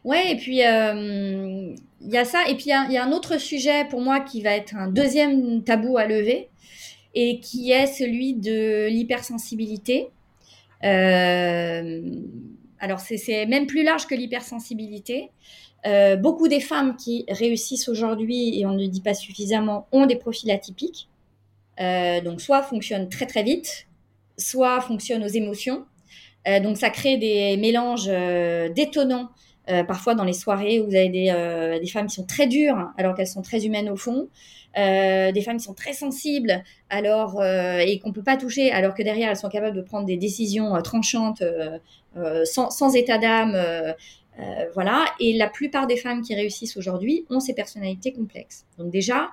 Ouais, 0.04 0.32
et 0.32 0.36
puis 0.36 0.58
il 0.58 2.10
y 2.10 2.18
a 2.18 2.26
ça, 2.26 2.48
et 2.48 2.56
puis 2.56 2.66
il 2.68 2.90
y, 2.90 2.94
y, 2.94 2.98
a 2.98 3.04
un 3.04 3.12
autre 3.12 3.40
sujet 3.40 3.86
pour 3.90 4.02
moi 4.02 4.20
qui 4.20 4.42
va 4.42 4.52
être 4.52 4.76
un 4.76 4.88
deuxième 4.88 5.64
tabou 5.64 5.98
à 5.98 6.06
lever, 6.06 6.50
et 7.20 7.40
qui 7.40 7.72
est 7.72 7.88
celui 7.88 8.36
de 8.36 8.90
l'hypersensibilité. 8.90 10.10
alors 10.82 13.00
c'est 13.00 13.48
même 13.48 13.66
plus 13.66 13.84
large 13.84 14.06
que 14.06 14.14
l'hypersensibilité. 14.14 15.32
beaucoup 16.20 16.48
des 16.48 16.60
femmes 16.60 16.96
qui 16.96 17.26
réussissent 17.28 17.90
aujourd'hui, 17.90 18.60
et 18.60 18.68
on 18.68 18.74
ne 18.74 18.84
le 18.84 18.88
dit 18.88 19.02
pas 19.02 19.16
suffisamment, 19.16 19.88
ont 19.92 20.06
des 20.06 20.16
profils 20.16 20.52
atypiques. 20.52 21.10
donc 21.80 22.40
soit 22.40 22.62
fonctionnent 22.62 23.10
très 23.10 23.26
très 23.26 23.42
vite, 23.42 23.88
soit 24.38 24.80
fonctionnent 24.82 25.24
aux 25.24 25.36
émotions. 25.42 25.88
donc 26.62 26.78
ça 26.78 26.92
crée 26.92 27.18
des 27.18 27.58
mélanges 27.58 28.12
détonnants 28.76 29.32
euh, 29.70 29.84
parfois 29.84 30.16
dans 30.16 30.24
les 30.24 30.34
soirées 30.34 30.80
vous 30.80 30.96
avez 30.96 31.10
des, 31.10 31.30
euh, 31.30 31.78
des, 31.78 31.88
femmes 31.88 32.08
qui 32.08 32.16
sont 32.16 32.26
très 32.26 32.48
dures 32.48 32.90
alors 32.98 33.16
qu'elles 33.16 33.28
sont 33.28 33.42
très 33.42 33.66
humaines 33.66 33.90
au 33.90 33.98
fond, 33.98 34.30
euh, 34.78 35.32
des 35.34 35.42
femmes 35.42 35.58
qui 35.58 35.66
sont 35.66 35.74
très 35.74 35.92
sensibles 35.92 36.64
alors 36.90 37.44
et 37.44 38.00
qu'on 38.00 38.14
peut 38.14 38.24
pas 38.24 38.38
toucher 38.38 38.72
alors 38.72 38.94
que 38.94 39.04
derrière 39.04 39.30
elles 39.30 39.38
sont 39.38 39.50
capables 39.50 39.76
de 39.76 39.82
prendre 39.82 40.06
des 40.06 40.16
décisions 40.18 40.82
tranchantes 40.82 41.44
sans, 42.46 42.96
état 42.96 43.18
d'âme. 43.18 43.58
voilà, 44.74 45.06
et 45.20 45.36
la 45.36 45.50
plupart 45.50 45.88
des 45.88 45.98
femmes 45.98 46.22
qui 46.22 46.34
réussissent 46.34 46.78
aujourd'hui 46.78 47.26
ont 47.30 47.40
ces 47.40 47.54
personnalités 47.54 48.14
complexes. 48.14 48.66
Donc 48.78 48.92
déjà, 48.92 49.32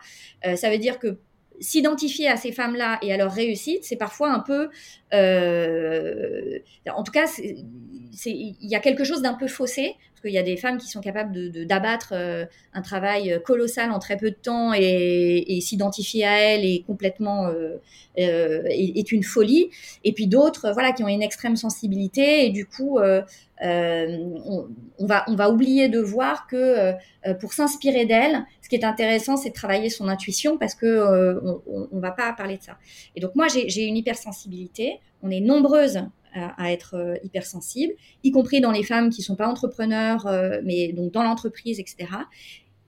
ça 0.56 0.70
veut 0.70 0.78
dire 0.78 0.98
que 0.98 1.18
s'identifier 1.60 2.26
à 2.26 2.36
ces 2.36 2.50
femmes-là 2.50 2.98
et 3.02 3.12
à 3.12 3.16
leur 3.16 3.30
réussite, 3.30 3.84
c'est 3.84 3.96
parfois 3.96 4.32
un 4.32 4.40
peu, 4.40 4.70
en 5.12 7.02
tout 7.02 7.12
cas, 7.12 7.26
il 7.38 8.56
y 8.60 8.74
a 8.74 8.80
quelque 8.80 9.04
chose 9.04 9.22
d'un 9.22 9.34
peu 9.34 9.46
faussé 9.46 9.94
il 10.28 10.34
y 10.34 10.38
a 10.38 10.42
des 10.42 10.56
femmes 10.56 10.78
qui 10.78 10.88
sont 10.88 11.00
capables 11.00 11.32
de, 11.32 11.64
d'abattre 11.64 12.12
euh, 12.12 12.44
un 12.72 12.82
travail 12.82 13.40
colossal 13.44 13.90
en 13.90 13.98
très 13.98 14.16
peu 14.16 14.30
de 14.30 14.36
temps 14.36 14.72
et, 14.74 15.58
s'identifier 15.60 16.24
à 16.24 16.38
elle 16.40 16.64
est 16.64 16.84
complètement 16.86 17.46
euh, 17.46 17.76
euh, 18.18 18.62
est, 18.66 19.12
une 19.12 19.22
folie. 19.22 19.70
Et 20.02 20.12
puis 20.12 20.26
d'autres, 20.26 20.72
voilà, 20.72 20.92
qui 20.92 21.02
ont 21.02 21.08
une 21.08 21.22
extrême 21.22 21.56
sensibilité 21.56 22.46
et 22.46 22.50
du 22.50 22.66
coup, 22.66 22.98
on, 22.98 24.66
va 25.00 25.24
on 25.28 25.34
va 25.34 25.50
oublier 25.50 25.88
de 25.88 26.00
voir 26.00 26.46
que 26.46 26.92
pour 27.40 27.52
s'inspirer 27.52 28.04
d'elle, 28.04 28.44
ce 28.62 28.68
qui 28.68 28.76
est 28.76 28.84
intéressant, 28.84 29.36
c'est 29.36 29.50
de 29.50 29.54
travailler 29.54 29.88
son 29.88 30.08
intuition 30.08 30.58
parce 30.58 30.74
que 30.74 31.40
on, 31.42 31.88
on, 31.92 31.98
va 32.00 32.10
pas 32.10 32.32
parler 32.32 32.58
de 32.58 32.62
ça. 32.62 32.76
Et 33.16 33.20
donc 33.20 33.34
moi, 33.34 33.46
j'ai 33.48 33.84
une 33.84 33.96
hypersensibilité. 33.96 35.00
On 35.22 35.30
est 35.30 35.40
nombreuses 35.40 36.00
à, 36.34 36.72
être 36.72 36.94
euh, 36.94 37.16
hypersensibles, 37.22 37.94
y 38.22 38.30
compris 38.30 38.60
dans 38.60 38.72
les 38.72 38.82
femmes 38.82 39.10
qui 39.10 39.22
sont 39.22 39.36
pas 39.36 39.48
entrepreneurs, 39.48 40.26
euh, 40.26 40.60
mais 40.64 40.92
donc 40.92 41.12
dans 41.12 41.22
l'entreprise, 41.22 41.78
etc. 41.78 42.08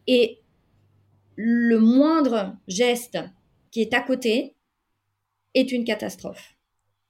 Et 0.07 0.41
le 1.37 1.79
moindre 1.79 2.57
geste 2.67 3.19
qui 3.71 3.81
est 3.81 3.95
à 3.95 4.01
côté 4.01 4.57
est 5.55 5.71
une 5.73 5.85
catastrophe. 5.85 6.55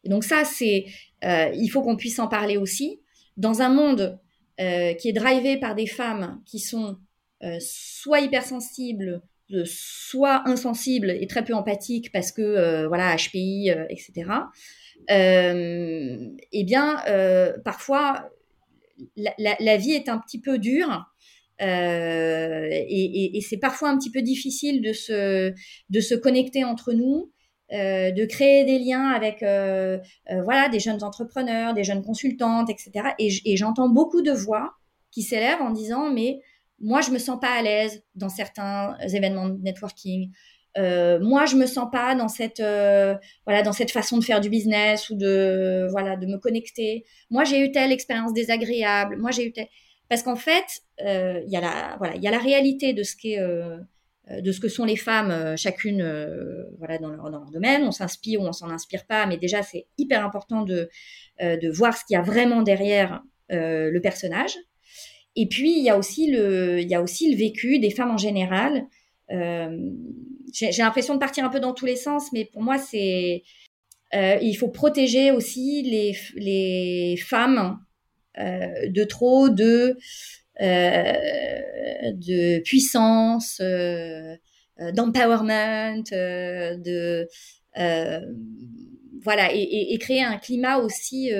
Donc 0.04 0.24
ça, 0.24 0.44
c'est, 0.44 0.86
euh, 1.24 1.50
il 1.54 1.68
faut 1.68 1.82
qu'on 1.82 1.96
puisse 1.96 2.18
en 2.18 2.28
parler 2.28 2.56
aussi. 2.56 3.00
Dans 3.36 3.62
un 3.62 3.68
monde 3.68 4.18
qui 4.58 5.10
est 5.10 5.12
drivé 5.12 5.58
par 5.58 5.74
des 5.74 5.86
femmes 5.86 6.40
qui 6.46 6.58
sont 6.60 6.96
soit 7.60 8.20
hypersensibles, 8.20 9.20
soit 9.64 10.48
insensibles 10.48 11.10
et 11.10 11.26
très 11.26 11.44
peu 11.44 11.54
empathiques 11.54 12.10
parce 12.12 12.32
que 12.32 12.86
voilà 12.86 13.14
HPI, 13.16 13.70
etc 13.88 14.24
euh, 15.10 16.28
eh 16.52 16.64
bien, 16.64 17.02
euh, 17.08 17.52
parfois, 17.64 18.28
la, 19.16 19.76
vie 19.76 19.92
est 19.92 20.08
un 20.08 20.18
petit 20.18 20.40
peu 20.40 20.58
dure. 20.58 21.04
Euh, 21.62 22.68
et, 22.70 23.40
c'est 23.48 23.56
parfois 23.56 23.88
un 23.90 23.98
petit 23.98 24.10
peu 24.10 24.22
difficile 24.22 24.82
de 24.82 24.92
se, 24.92 25.52
de 25.90 26.00
se 26.00 26.14
connecter 26.14 26.64
entre 26.64 26.92
nous, 26.92 27.32
de 27.70 28.24
créer 28.26 28.64
des 28.64 28.78
liens 28.78 29.08
avec 29.08 29.40
voilà, 29.40 30.68
des 30.68 30.80
jeunes 30.80 31.02
entrepreneurs, 31.02 31.74
des 31.74 31.84
jeunes 31.84 32.02
consultantes, 32.02 32.70
etc. 32.70 33.10
Et, 33.18 33.56
j'entends 33.56 33.88
beaucoup 33.88 34.22
de 34.22 34.32
voix 34.32 34.72
qui 35.10 35.22
s'élèvent 35.22 35.62
en 35.62 35.70
disant, 35.70 36.10
mais 36.10 36.40
moi, 36.80 37.00
je 37.00 37.10
me 37.10 37.18
sens 37.18 37.38
pas 37.40 37.54
à 37.54 37.62
l'aise 37.62 38.02
dans 38.14 38.28
certains 38.28 38.96
événements 39.00 39.48
de 39.48 39.60
networking. 39.62 40.30
Euh, 40.78 41.18
moi 41.20 41.46
je 41.46 41.56
me 41.56 41.66
sens 41.66 41.88
pas 41.90 42.14
dans 42.14 42.28
cette 42.28 42.60
euh, 42.60 43.14
voilà 43.46 43.62
dans 43.62 43.72
cette 43.72 43.90
façon 43.90 44.18
de 44.18 44.24
faire 44.24 44.40
du 44.40 44.50
business 44.50 45.08
ou 45.08 45.16
de 45.16 45.86
voilà 45.90 46.16
de 46.16 46.26
me 46.26 46.38
connecter. 46.38 47.04
Moi 47.30 47.44
j'ai 47.44 47.60
eu 47.64 47.72
telle 47.72 47.92
expérience 47.92 48.32
désagréable. 48.32 49.16
Moi 49.16 49.30
j'ai 49.30 49.46
eu 49.46 49.52
telle 49.52 49.68
parce 50.08 50.22
qu'en 50.22 50.36
fait 50.36 50.64
euh, 51.02 51.40
il 51.46 51.50
y 51.50 51.56
a 51.56 51.60
la 51.60 51.96
voilà 51.98 52.14
il 52.16 52.22
y 52.22 52.28
a 52.28 52.30
la 52.30 52.38
réalité 52.38 52.92
de 52.92 53.02
ce 53.02 53.16
qu'est 53.16 53.40
de 54.28 54.52
ce 54.52 54.60
que 54.60 54.68
sont 54.68 54.84
les 54.84 54.96
femmes 54.96 55.56
chacune 55.56 56.02
voilà 56.78 56.98
dans 56.98 57.08
leur, 57.08 57.30
dans 57.30 57.40
leur, 57.40 57.50
domaine. 57.50 57.82
On 57.84 57.92
s'inspire 57.92 58.42
ou 58.42 58.44
on 58.44 58.52
s'en 58.52 58.68
inspire 58.68 59.06
pas 59.06 59.24
mais 59.26 59.38
déjà 59.38 59.62
c'est 59.62 59.86
hyper 59.96 60.24
important 60.24 60.62
de 60.62 60.90
de 61.40 61.70
voir 61.70 61.96
ce 61.96 62.04
qu'il 62.04 62.14
y 62.14 62.18
a 62.18 62.22
vraiment 62.22 62.60
derrière 62.60 63.22
le 63.48 63.98
personnage 64.00 64.58
et 65.36 65.46
puis 65.46 65.78
il 65.78 65.84
y 65.84 65.90
a 65.90 65.98
aussi 65.98 66.30
le 66.30 66.80
il 66.80 66.88
y 66.88 66.94
a 66.94 67.02
aussi 67.02 67.30
le 67.30 67.36
vécu 67.36 67.78
des 67.78 67.90
femmes 67.90 68.10
en 68.10 68.16
général. 68.16 68.86
Euh, 69.30 69.90
j'ai 70.52 70.70
l'impression 70.78 71.14
de 71.14 71.18
partir 71.18 71.44
un 71.44 71.50
peu 71.50 71.60
dans 71.60 71.74
tous 71.74 71.86
les 71.86 71.96
sens, 71.96 72.32
mais 72.32 72.46
pour 72.46 72.62
moi, 72.62 72.78
c'est 72.78 73.42
euh, 74.14 74.38
il 74.40 74.54
faut 74.54 74.68
protéger 74.68 75.32
aussi 75.32 75.82
les, 75.82 76.16
les 76.36 77.16
femmes 77.16 77.80
euh, 78.38 78.88
de 78.88 79.04
trop 79.04 79.48
de 79.48 79.96
de 80.58 82.60
puissance, 82.60 83.60
d'empowerment, 84.94 86.02
de 86.10 87.28
voilà, 89.22 89.52
et, 89.52 89.98
créer 89.98 90.22
un 90.22 90.38
climat 90.38 90.78
aussi 90.78 91.30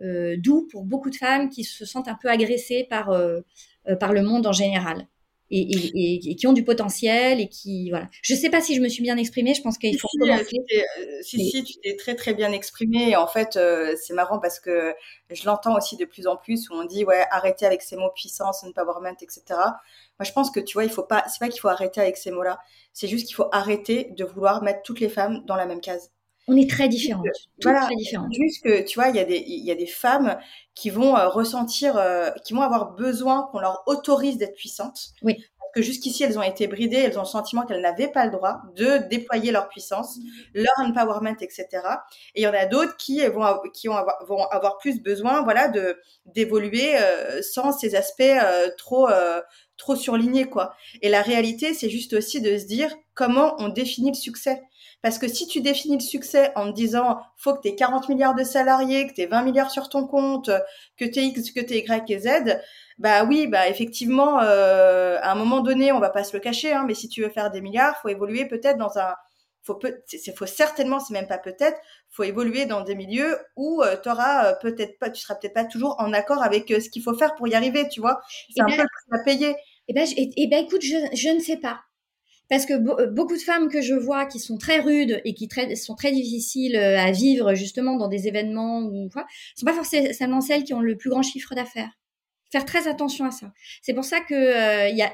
doux 0.00 0.68
pour 0.70 0.84
beaucoup 0.84 1.10
de 1.10 1.16
femmes 1.16 1.48
qui 1.50 1.64
se 1.64 1.84
sentent 1.84 2.08
un 2.08 2.18
peu 2.20 2.28
agressées 2.28 2.86
par 2.88 3.10
par 3.98 4.12
le 4.12 4.22
monde 4.22 4.46
en 4.46 4.52
général 4.52 5.06
et, 5.50 6.36
qui 6.36 6.46
ont 6.46 6.52
du 6.52 6.64
potentiel 6.64 7.40
et 7.40 7.48
qui 7.48 7.90
voilà. 7.90 8.08
Je 8.22 8.34
sais 8.34 8.50
pas 8.50 8.60
si 8.60 8.74
je 8.74 8.80
me 8.80 8.88
suis 8.88 9.02
bien 9.02 9.16
exprimée. 9.16 9.54
Je 9.54 9.62
pense 9.62 9.78
qu'il 9.78 9.98
faut 9.98 10.08
si, 10.08 10.18
commencer. 10.18 10.56
Euh, 10.76 10.82
si, 11.22 11.50
si, 11.50 11.64
tu 11.64 11.74
t'es 11.80 11.96
très 11.96 12.14
très 12.14 12.34
bien 12.34 12.52
exprimée. 12.52 13.10
Et 13.10 13.16
en 13.16 13.26
fait, 13.26 13.56
euh, 13.56 13.94
c'est 14.00 14.14
marrant 14.14 14.38
parce 14.38 14.60
que 14.60 14.94
je 15.30 15.44
l'entends 15.46 15.76
aussi 15.76 15.96
de 15.96 16.04
plus 16.04 16.26
en 16.26 16.36
plus 16.36 16.68
où 16.70 16.74
on 16.74 16.84
dit 16.84 17.04
ouais 17.04 17.24
arrêtez 17.30 17.66
avec 17.66 17.82
ces 17.82 17.96
mots 17.96 18.10
puissance, 18.14 18.62
empowerment, 18.64 19.16
etc. 19.20 19.42
Moi, 19.48 20.24
je 20.24 20.32
pense 20.32 20.50
que 20.50 20.60
tu 20.60 20.74
vois, 20.74 20.84
il 20.84 20.90
faut 20.90 21.04
pas. 21.04 21.24
C'est 21.28 21.38
pas 21.40 21.48
qu'il 21.48 21.60
faut 21.60 21.68
arrêter 21.68 22.00
avec 22.00 22.16
ces 22.16 22.30
mots-là. 22.30 22.58
C'est 22.92 23.08
juste 23.08 23.26
qu'il 23.26 23.36
faut 23.36 23.48
arrêter 23.52 24.12
de 24.16 24.24
vouloir 24.24 24.62
mettre 24.62 24.82
toutes 24.82 25.00
les 25.00 25.08
femmes 25.08 25.44
dans 25.46 25.56
la 25.56 25.66
même 25.66 25.80
case. 25.80 26.10
On 26.48 26.56
est 26.56 26.68
très 26.68 26.88
différentes. 26.88 27.26
voilà, 27.62 27.82
très 27.82 27.94
différentes. 27.94 28.32
Juste 28.32 28.64
que 28.64 28.82
tu 28.82 28.98
vois, 28.98 29.08
il 29.08 29.16
y 29.16 29.20
a 29.20 29.24
des 29.24 29.44
y 29.46 29.70
a 29.70 29.74
des 29.74 29.86
femmes 29.86 30.38
qui 30.74 30.90
vont 30.90 31.16
euh, 31.16 31.28
ressentir, 31.28 31.96
euh, 31.96 32.30
qui 32.44 32.54
vont 32.54 32.62
avoir 32.62 32.92
besoin 32.94 33.48
qu'on 33.50 33.60
leur 33.60 33.82
autorise 33.86 34.38
d'être 34.38 34.54
puissantes. 34.54 35.08
Oui. 35.22 35.34
Parce 35.58 35.72
que 35.74 35.82
jusqu'ici, 35.82 36.24
elles 36.24 36.38
ont 36.38 36.42
été 36.42 36.66
bridées, 36.66 36.96
elles 36.96 37.18
ont 37.18 37.22
le 37.22 37.28
sentiment 37.28 37.66
qu'elles 37.66 37.82
n'avaient 37.82 38.10
pas 38.10 38.24
le 38.24 38.30
droit 38.30 38.62
de 38.74 39.06
déployer 39.08 39.52
leur 39.52 39.68
puissance, 39.68 40.18
leur 40.54 40.72
empowerment, 40.78 41.36
etc. 41.40 41.66
Et 42.34 42.40
il 42.40 42.44
y 42.44 42.48
en 42.48 42.54
a 42.54 42.64
d'autres 42.64 42.96
qui 42.96 43.26
vont 43.26 43.44
qui 43.74 43.90
ont 43.90 43.96
vont 44.26 44.44
avoir 44.46 44.78
plus 44.78 45.02
besoin, 45.02 45.42
voilà, 45.42 45.68
de 45.68 46.00
d'évoluer 46.24 46.96
euh, 46.96 47.42
sans 47.42 47.72
ces 47.72 47.94
aspects 47.94 48.22
trop 48.78 49.08
trop 49.76 49.96
surlignés, 49.96 50.46
quoi. 50.46 50.74
Et 51.02 51.08
la 51.08 51.22
réalité, 51.22 51.74
c'est 51.74 51.90
juste 51.90 52.14
aussi 52.14 52.40
de 52.40 52.56
se 52.56 52.64
dire 52.64 52.94
comment 53.14 53.54
on 53.58 53.68
définit 53.68 54.10
le 54.10 54.16
succès. 54.16 54.62
Parce 55.02 55.18
que 55.18 55.28
si 55.28 55.46
tu 55.46 55.60
définis 55.60 55.96
le 55.96 56.02
succès 56.02 56.52
en 56.56 56.70
te 56.70 56.74
disant 56.74 57.20
faut 57.36 57.54
que 57.54 57.60
tu 57.62 57.68
aies 57.68 57.76
40 57.76 58.08
milliards 58.08 58.34
de 58.34 58.42
salariés, 58.42 59.06
que 59.06 59.14
tu 59.14 59.20
aies 59.20 59.26
20 59.26 59.42
milliards 59.42 59.70
sur 59.70 59.88
ton 59.88 60.06
compte, 60.06 60.50
que 60.96 61.04
tu 61.04 61.20
X, 61.20 61.52
que 61.52 61.60
tu 61.60 61.74
Y 61.74 62.10
et 62.10 62.18
Z, 62.18 62.60
bah 62.98 63.24
oui, 63.24 63.46
bah 63.46 63.68
effectivement, 63.68 64.40
euh, 64.42 65.18
à 65.22 65.30
un 65.32 65.34
moment 65.36 65.60
donné, 65.60 65.92
on 65.92 66.00
va 66.00 66.10
pas 66.10 66.24
se 66.24 66.36
le 66.36 66.40
cacher, 66.40 66.72
hein, 66.72 66.84
mais 66.86 66.94
si 66.94 67.08
tu 67.08 67.22
veux 67.22 67.30
faire 67.30 67.50
des 67.50 67.60
milliards, 67.60 67.96
faut 68.02 68.08
évoluer 68.08 68.46
peut-être 68.46 68.76
dans 68.76 68.98
un 68.98 69.14
faut 69.62 69.74
peut 69.74 70.02
c'est 70.06 70.36
faut 70.36 70.46
certainement 70.46 70.98
c'est 70.98 71.12
même 71.12 71.26
pas 71.26 71.36
peut-être 71.36 71.78
faut 72.10 72.22
évoluer 72.22 72.64
dans 72.64 72.80
des 72.80 72.94
milieux 72.94 73.36
où 73.56 73.82
euh, 73.82 73.96
tu 74.02 74.08
auras 74.08 74.46
euh, 74.46 74.54
peut-être 74.62 74.98
pas 74.98 75.10
tu 75.10 75.20
seras 75.20 75.34
peut-être 75.34 75.52
pas 75.52 75.64
toujours 75.64 75.96
en 75.98 76.12
accord 76.14 76.42
avec 76.42 76.68
ce 76.68 76.88
qu'il 76.88 77.02
faut 77.02 77.14
faire 77.14 77.34
pour 77.34 77.48
y 77.48 77.54
arriver 77.54 77.88
tu 77.88 78.00
vois. 78.00 78.20
C'est 78.54 78.62
un 78.62 78.66
ben 78.66 78.76
peu 78.76 78.82
le 78.82 78.88
prix 78.88 79.20
à 79.20 79.24
payer. 79.24 79.50
et 79.50 79.56
eh 79.88 79.92
ben, 79.92 80.06
et, 80.16 80.30
eh 80.36 80.46
ben 80.48 80.64
écoute 80.64 80.82
je, 80.82 80.96
je 81.14 81.28
ne 81.28 81.40
sais 81.40 81.58
pas 81.58 81.80
parce 82.48 82.66
que 82.66 82.74
euh, 82.74 83.06
beaucoup 83.06 83.36
de 83.36 83.42
femmes 83.42 83.68
que 83.68 83.80
je 83.80 83.94
vois 83.94 84.26
qui 84.26 84.38
sont 84.38 84.56
très 84.56 84.80
rudes 84.80 85.20
et 85.24 85.34
qui 85.34 85.48
sont 85.76 85.94
très 85.94 86.12
difficiles 86.12 86.76
euh, 86.76 86.98
à 86.98 87.10
vivre 87.10 87.54
justement 87.54 87.96
dans 87.96 88.08
des 88.08 88.26
événements 88.28 88.80
ou 88.80 89.08
quoi, 89.12 89.26
sont 89.54 89.66
pas 89.66 89.74
forcément 89.74 90.40
celles 90.40 90.64
qui 90.64 90.74
ont 90.74 90.80
le 90.80 90.96
plus 90.96 91.10
grand 91.10 91.22
chiffre 91.22 91.54
d'affaires. 91.54 91.90
Faire 92.50 92.64
très 92.64 92.88
attention 92.88 93.26
à 93.26 93.30
ça. 93.30 93.52
C'est 93.82 93.92
pour 93.92 94.04
ça 94.04 94.20
que 94.20 94.34
euh, 94.34 95.08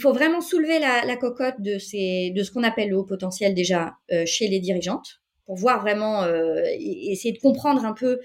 faut 0.00 0.14
vraiment 0.14 0.40
soulever 0.40 0.78
la, 0.78 1.04
la 1.04 1.16
cocotte 1.16 1.60
de 1.60 1.78
ces, 1.78 2.32
de 2.34 2.42
ce 2.42 2.50
qu'on 2.50 2.62
appelle 2.62 2.88
le 2.88 2.96
haut 2.96 3.04
potentiel 3.04 3.54
déjà 3.54 3.92
chez 4.24 4.48
les 4.48 4.58
dirigeantes, 4.58 5.20
pour 5.44 5.56
voir 5.56 5.82
vraiment 5.82 6.24
essayer 6.78 7.32
de 7.32 7.38
comprendre 7.40 7.84
un 7.84 7.92
peu 7.92 8.20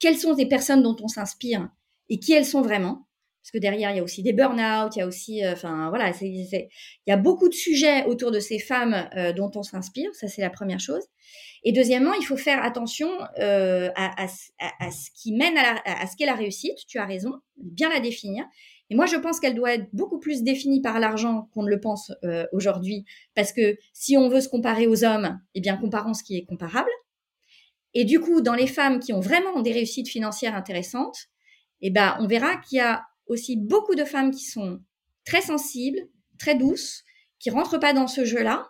quelles 0.00 0.18
sont 0.18 0.34
les 0.34 0.46
personnes 0.46 0.82
dont 0.82 0.96
on 1.00 1.06
s'inspire 1.06 1.68
et 2.08 2.18
qui 2.18 2.32
elles 2.32 2.44
sont 2.44 2.60
vraiment 2.60 3.06
parce 3.42 3.50
que 3.50 3.58
derrière, 3.58 3.90
il 3.90 3.96
y 3.96 4.00
a 4.00 4.04
aussi 4.04 4.22
des 4.22 4.32
burn-out, 4.32 4.94
il 4.94 5.00
y 5.00 5.02
a 5.02 5.06
aussi, 5.06 5.44
euh, 5.44 5.52
enfin 5.52 5.88
voilà, 5.88 6.12
il 6.20 6.68
y 7.08 7.12
a 7.12 7.16
beaucoup 7.16 7.48
de 7.48 7.54
sujets 7.54 8.04
autour 8.04 8.30
de 8.30 8.38
ces 8.38 8.60
femmes 8.60 9.08
euh, 9.16 9.32
dont 9.32 9.50
on 9.56 9.64
s'inspire, 9.64 10.14
ça 10.14 10.28
c'est 10.28 10.42
la 10.42 10.50
première 10.50 10.78
chose. 10.78 11.02
Et 11.64 11.72
deuxièmement, 11.72 12.14
il 12.14 12.24
faut 12.24 12.36
faire 12.36 12.62
attention 12.62 13.10
euh, 13.40 13.90
à, 13.96 14.28
ce 14.28 15.10
qui 15.20 15.32
mène 15.32 15.56
à, 15.58 16.06
ce 16.06 16.16
qu'est 16.16 16.26
la 16.26 16.36
réussite, 16.36 16.78
tu 16.86 16.98
as 16.98 17.04
raison, 17.04 17.32
bien 17.56 17.88
la 17.88 17.98
définir. 17.98 18.44
Et 18.90 18.94
moi, 18.94 19.06
je 19.06 19.16
pense 19.16 19.40
qu'elle 19.40 19.54
doit 19.54 19.74
être 19.74 19.88
beaucoup 19.92 20.20
plus 20.20 20.42
définie 20.42 20.80
par 20.80 21.00
l'argent 21.00 21.48
qu'on 21.52 21.62
ne 21.62 21.70
le 21.70 21.80
pense 21.80 22.12
aujourd'hui, 22.52 23.04
parce 23.34 23.52
que 23.52 23.76
si 23.92 24.16
on 24.16 24.28
veut 24.28 24.40
se 24.40 24.48
comparer 24.48 24.86
aux 24.86 25.04
hommes, 25.04 25.40
eh 25.54 25.60
bien, 25.60 25.76
comparons 25.76 26.14
ce 26.14 26.24
qui 26.24 26.36
est 26.36 26.44
comparable. 26.44 26.90
Et 27.94 28.04
du 28.04 28.18
coup, 28.20 28.40
dans 28.40 28.54
les 28.54 28.66
femmes 28.66 28.98
qui 28.98 29.12
ont 29.12 29.20
vraiment 29.20 29.60
des 29.62 29.72
réussites 29.72 30.08
financières 30.08 30.56
intéressantes, 30.56 31.28
eh 31.80 31.90
ben, 31.90 32.16
on 32.20 32.26
verra 32.26 32.56
qu'il 32.56 32.78
y 32.78 32.80
a 32.80 33.04
aussi 33.26 33.56
beaucoup 33.56 33.94
de 33.94 34.04
femmes 34.04 34.30
qui 34.30 34.44
sont 34.44 34.80
très 35.24 35.40
sensibles, 35.40 36.00
très 36.38 36.54
douces, 36.54 37.04
qui 37.38 37.50
rentrent 37.50 37.78
pas 37.78 37.92
dans 37.92 38.06
ce 38.06 38.24
jeu-là, 38.24 38.68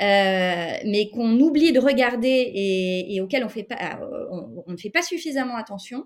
euh, 0.00 0.78
mais 0.84 1.10
qu'on 1.12 1.38
oublie 1.40 1.72
de 1.72 1.80
regarder 1.80 2.52
et, 2.54 3.20
auxquelles 3.20 3.44
on, 3.44 3.48
fait 3.48 3.64
pas, 3.64 3.98
euh, 4.00 4.26
on, 4.66 4.72
ne 4.72 4.76
fait 4.76 4.90
pas 4.90 5.02
suffisamment 5.02 5.56
attention, 5.56 6.04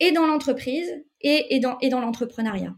et 0.00 0.12
dans 0.12 0.26
l'entreprise 0.26 0.90
et, 1.20 1.54
et, 1.54 1.60
dans, 1.60 1.78
et 1.80 1.90
l'entrepreneuriat. 1.90 2.74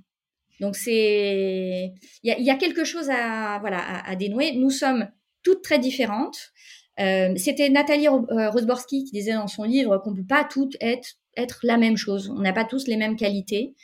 Donc 0.60 0.76
c'est, 0.76 1.92
il 2.22 2.44
y 2.44 2.50
a, 2.50 2.56
quelque 2.56 2.84
chose 2.84 3.10
à 3.10 4.16
dénouer. 4.16 4.52
Nous 4.52 4.70
sommes 4.70 5.08
toutes 5.42 5.62
très 5.62 5.78
différentes. 5.78 6.52
Euh, 7.00 7.34
c'était 7.36 7.68
Nathalie 7.70 8.08
Rosborski 8.08 9.04
qui 9.04 9.12
disait 9.12 9.34
dans 9.34 9.48
son 9.48 9.64
livre 9.64 9.98
qu'on 9.98 10.14
peut 10.14 10.26
pas 10.26 10.44
toutes 10.44 10.76
être 10.80 11.58
la 11.62 11.76
même 11.76 11.96
chose. 11.96 12.32
On 12.36 12.40
n'a 12.40 12.52
pas 12.52 12.64
tous 12.64 12.86
les 12.86 12.96
mêmes 12.96 13.16
qualités. 13.16 13.74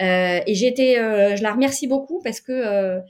Euh, 0.00 0.40
et 0.46 0.54
j'étais, 0.54 0.98
euh, 0.98 1.36
je 1.36 1.42
la 1.42 1.52
remercie 1.52 1.86
beaucoup 1.86 2.20
parce 2.22 2.40
que 2.40 2.52
euh, 2.52 3.00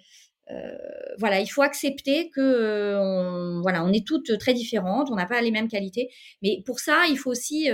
voilà, 1.18 1.41
il 1.41 1.47
faut 1.47 1.62
accepter 1.62 2.30
que 2.30 2.97
on, 2.97 3.61
voilà, 3.61 3.84
on 3.84 3.93
est 3.93 4.07
toutes 4.07 4.39
très 4.39 4.55
différentes, 4.55 5.11
on 5.11 5.14
n'a 5.14 5.26
pas 5.26 5.43
les 5.43 5.51
mêmes 5.51 5.68
qualités, 5.68 6.09
mais 6.43 6.62
pour 6.64 6.80
ça, 6.80 7.03
il 7.11 7.18
faut 7.18 7.30
aussi 7.30 7.68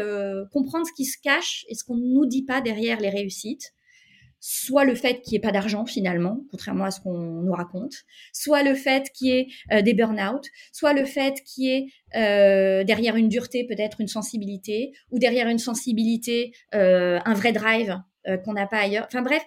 comprendre 0.53 0.87
ce 0.87 0.93
qui 0.93 1.05
se 1.05 1.17
cache 1.23 1.65
et 1.69 1.75
ce 1.75 1.85
qu'on 1.85 1.97
ne 1.97 2.12
nous 2.12 2.27
dit 2.27 2.45
pas 2.45 2.61
derrière 2.61 2.99
les 3.01 3.11
réussites. 3.11 3.73
Soit 4.47 4.85
le 4.85 4.95
fait 4.95 5.23
qu'il 5.23 5.31
n'y 5.31 5.37
ait 5.37 5.41
pas 5.41 5.53
d'argent 5.53 5.87
finalement, 5.87 6.45
contrairement 6.51 6.85
à 6.85 6.91
ce 6.91 7.01
qu'on 7.01 7.17
nous 7.17 7.53
raconte, 7.53 7.95
soit 8.35 8.62
le 8.62 8.75
fait 8.75 9.09
qu'il 9.15 9.29
y 9.29 9.49
ait 9.71 9.83
des 9.83 9.95
burn-out, 9.95 10.45
soit 10.73 10.93
le 10.93 11.05
fait 11.07 11.43
qu'il 11.45 11.65
y 11.65 11.71
ait 11.71 12.85
derrière 12.85 13.15
une 13.15 13.29
dureté 13.29 13.65
peut-être 13.65 14.01
une 14.01 14.09
sensibilité, 14.09 14.93
ou 15.12 15.21
derrière 15.21 15.49
une 15.49 15.59
sensibilité 15.59 16.53
un 16.73 17.35
vrai 17.35 17.53
drive. 17.53 17.91
euh, 17.91 18.14
qu'on 18.45 18.53
n'a 18.55 18.66
pas 18.66 18.79
ailleurs. 18.79 19.07
Enfin 19.07 19.22
bref, 19.22 19.43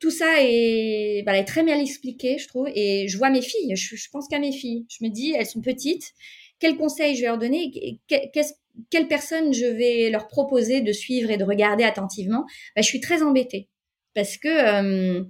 tout 0.00 0.10
ça 0.10 0.42
est, 0.42 1.24
est 1.26 1.44
très 1.44 1.62
mal 1.62 1.80
expliqué, 1.80 2.38
je 2.38 2.48
trouve. 2.48 2.68
Et 2.74 3.08
je 3.08 3.18
vois 3.18 3.30
mes 3.30 3.42
filles, 3.42 3.74
je, 3.76 4.08
pense 4.10 4.28
qu'à 4.28 4.38
mes 4.38 4.52
filles. 4.52 4.86
Je 4.88 5.04
me 5.04 5.10
dis, 5.10 5.32
elles 5.32 5.46
sont 5.46 5.60
petites. 5.60 6.12
Quels 6.60 6.76
conseils 6.76 7.16
je 7.16 7.22
vais 7.22 7.26
leur 7.26 7.38
donner 7.38 8.00
Quelle 8.90 9.08
personne 9.08 9.52
je 9.52 9.66
vais 9.66 10.10
leur 10.10 10.28
proposer 10.28 10.80
de 10.80 10.92
suivre 10.92 11.30
et 11.30 11.36
de 11.36 11.44
regarder 11.44 11.84
attentivement? 11.84 12.44
Ben, 12.74 12.82
Je 12.82 12.88
suis 12.88 13.00
très 13.00 13.22
embêtée 13.22 13.68
parce 14.14 14.36
que 14.36 14.48
euh, 14.48 15.24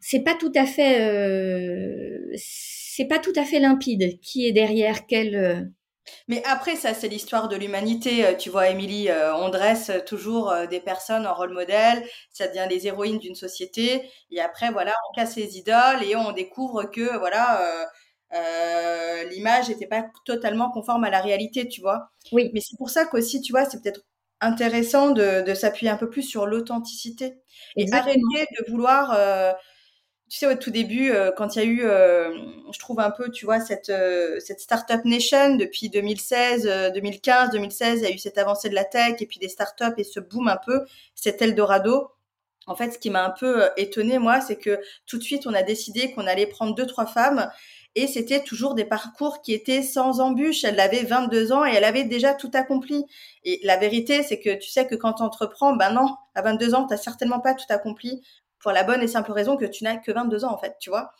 c'est 0.00 0.24
pas 0.24 0.34
tout 0.34 0.52
à 0.54 0.66
fait, 0.66 1.00
euh, 1.00 2.32
c'est 2.36 3.06
pas 3.06 3.18
tout 3.18 3.32
à 3.36 3.44
fait 3.44 3.60
limpide 3.60 4.18
qui 4.20 4.46
est 4.46 4.52
derrière 4.52 5.06
quel 5.06 5.72
mais 6.28 6.42
après, 6.44 6.76
ça, 6.76 6.94
c'est 6.94 7.08
l'histoire 7.08 7.48
de 7.48 7.56
l'humanité. 7.56 8.26
Euh, 8.26 8.34
tu 8.34 8.50
vois, 8.50 8.68
Émilie, 8.68 9.08
euh, 9.08 9.34
on 9.36 9.48
dresse 9.48 9.90
toujours 10.06 10.50
euh, 10.50 10.66
des 10.66 10.80
personnes 10.80 11.26
en 11.26 11.34
rôle 11.34 11.52
modèle, 11.52 12.04
ça 12.30 12.48
devient 12.48 12.66
les 12.68 12.86
héroïnes 12.86 13.18
d'une 13.18 13.34
société. 13.34 14.02
Et 14.30 14.40
après, 14.40 14.70
voilà, 14.70 14.92
on 15.10 15.14
casse 15.14 15.36
les 15.36 15.58
idoles 15.58 16.02
et 16.02 16.16
on 16.16 16.32
découvre 16.32 16.84
que, 16.84 17.18
voilà, 17.18 17.60
l'image 19.30 19.68
n'était 19.68 19.86
pas 19.86 20.06
totalement 20.24 20.70
conforme 20.70 21.04
à 21.04 21.10
la 21.10 21.20
réalité, 21.20 21.68
tu 21.68 21.80
vois. 21.80 22.10
Oui. 22.32 22.50
Mais 22.54 22.60
c'est 22.60 22.76
pour 22.76 22.90
ça 22.90 23.06
qu'aussi, 23.06 23.40
tu 23.40 23.52
vois, 23.52 23.64
c'est 23.64 23.82
peut-être 23.82 24.00
intéressant 24.40 25.10
de, 25.10 25.54
s'appuyer 25.54 25.90
un 25.90 25.96
peu 25.96 26.08
plus 26.08 26.22
sur 26.22 26.46
l'authenticité. 26.46 27.34
Et 27.76 27.90
arrêter 27.92 28.20
de 28.20 28.70
vouloir 28.70 29.16
tu 30.32 30.38
sais, 30.38 30.46
au 30.46 30.54
tout 30.54 30.70
début, 30.70 31.10
euh, 31.10 31.30
quand 31.30 31.56
il 31.56 31.58
y 31.58 31.62
a 31.62 31.64
eu, 31.66 31.84
euh, 31.84 32.34
je 32.72 32.78
trouve 32.78 33.00
un 33.00 33.10
peu, 33.10 33.30
tu 33.30 33.44
vois, 33.44 33.60
cette, 33.60 33.90
euh, 33.90 34.40
cette 34.40 34.60
Startup 34.60 35.04
Nation 35.04 35.56
depuis 35.56 35.90
2016, 35.90 36.92
2015, 36.94 37.50
2016, 37.50 37.98
il 37.98 38.04
y 38.04 38.06
a 38.06 38.14
eu 38.14 38.16
cette 38.16 38.38
avancée 38.38 38.70
de 38.70 38.74
la 38.74 38.86
tech 38.86 39.20
et 39.20 39.26
puis 39.26 39.38
des 39.38 39.50
startups 39.50 39.92
et 39.98 40.04
ce 40.04 40.20
boom 40.20 40.48
un 40.48 40.56
peu, 40.56 40.86
cet 41.14 41.42
Eldorado. 41.42 42.08
En 42.66 42.74
fait, 42.74 42.92
ce 42.92 42.98
qui 42.98 43.10
m'a 43.10 43.26
un 43.26 43.30
peu 43.38 43.68
étonné, 43.76 44.18
moi, 44.18 44.40
c'est 44.40 44.56
que 44.56 44.80
tout 45.04 45.18
de 45.18 45.22
suite, 45.22 45.46
on 45.46 45.52
a 45.52 45.62
décidé 45.62 46.12
qu'on 46.12 46.26
allait 46.26 46.46
prendre 46.46 46.74
deux, 46.74 46.86
trois 46.86 47.06
femmes 47.06 47.50
et 47.94 48.06
c'était 48.06 48.42
toujours 48.42 48.74
des 48.74 48.86
parcours 48.86 49.42
qui 49.42 49.52
étaient 49.52 49.82
sans 49.82 50.20
embûche. 50.20 50.64
Elle 50.64 50.80
avait 50.80 51.02
22 51.02 51.52
ans 51.52 51.66
et 51.66 51.74
elle 51.74 51.84
avait 51.84 52.04
déjà 52.04 52.32
tout 52.32 52.50
accompli. 52.54 53.04
Et 53.44 53.60
la 53.64 53.76
vérité, 53.76 54.22
c'est 54.22 54.40
que 54.40 54.54
tu 54.54 54.70
sais 54.70 54.86
que 54.86 54.94
quand 54.94 55.14
tu 55.14 55.22
entreprends, 55.22 55.76
ben 55.76 55.90
non, 55.92 56.16
à 56.34 56.40
22 56.40 56.74
ans, 56.74 56.86
tu 56.86 56.96
certainement 56.96 57.40
pas 57.40 57.52
tout 57.52 57.66
accompli 57.68 58.22
pour 58.62 58.72
la 58.72 58.84
bonne 58.84 59.02
et 59.02 59.08
simple 59.08 59.32
raison 59.32 59.56
que 59.56 59.64
tu 59.64 59.84
n'as 59.84 59.96
que 59.96 60.12
22 60.12 60.44
ans, 60.44 60.52
en 60.52 60.58
fait, 60.58 60.76
tu 60.80 60.90
vois. 60.90 61.12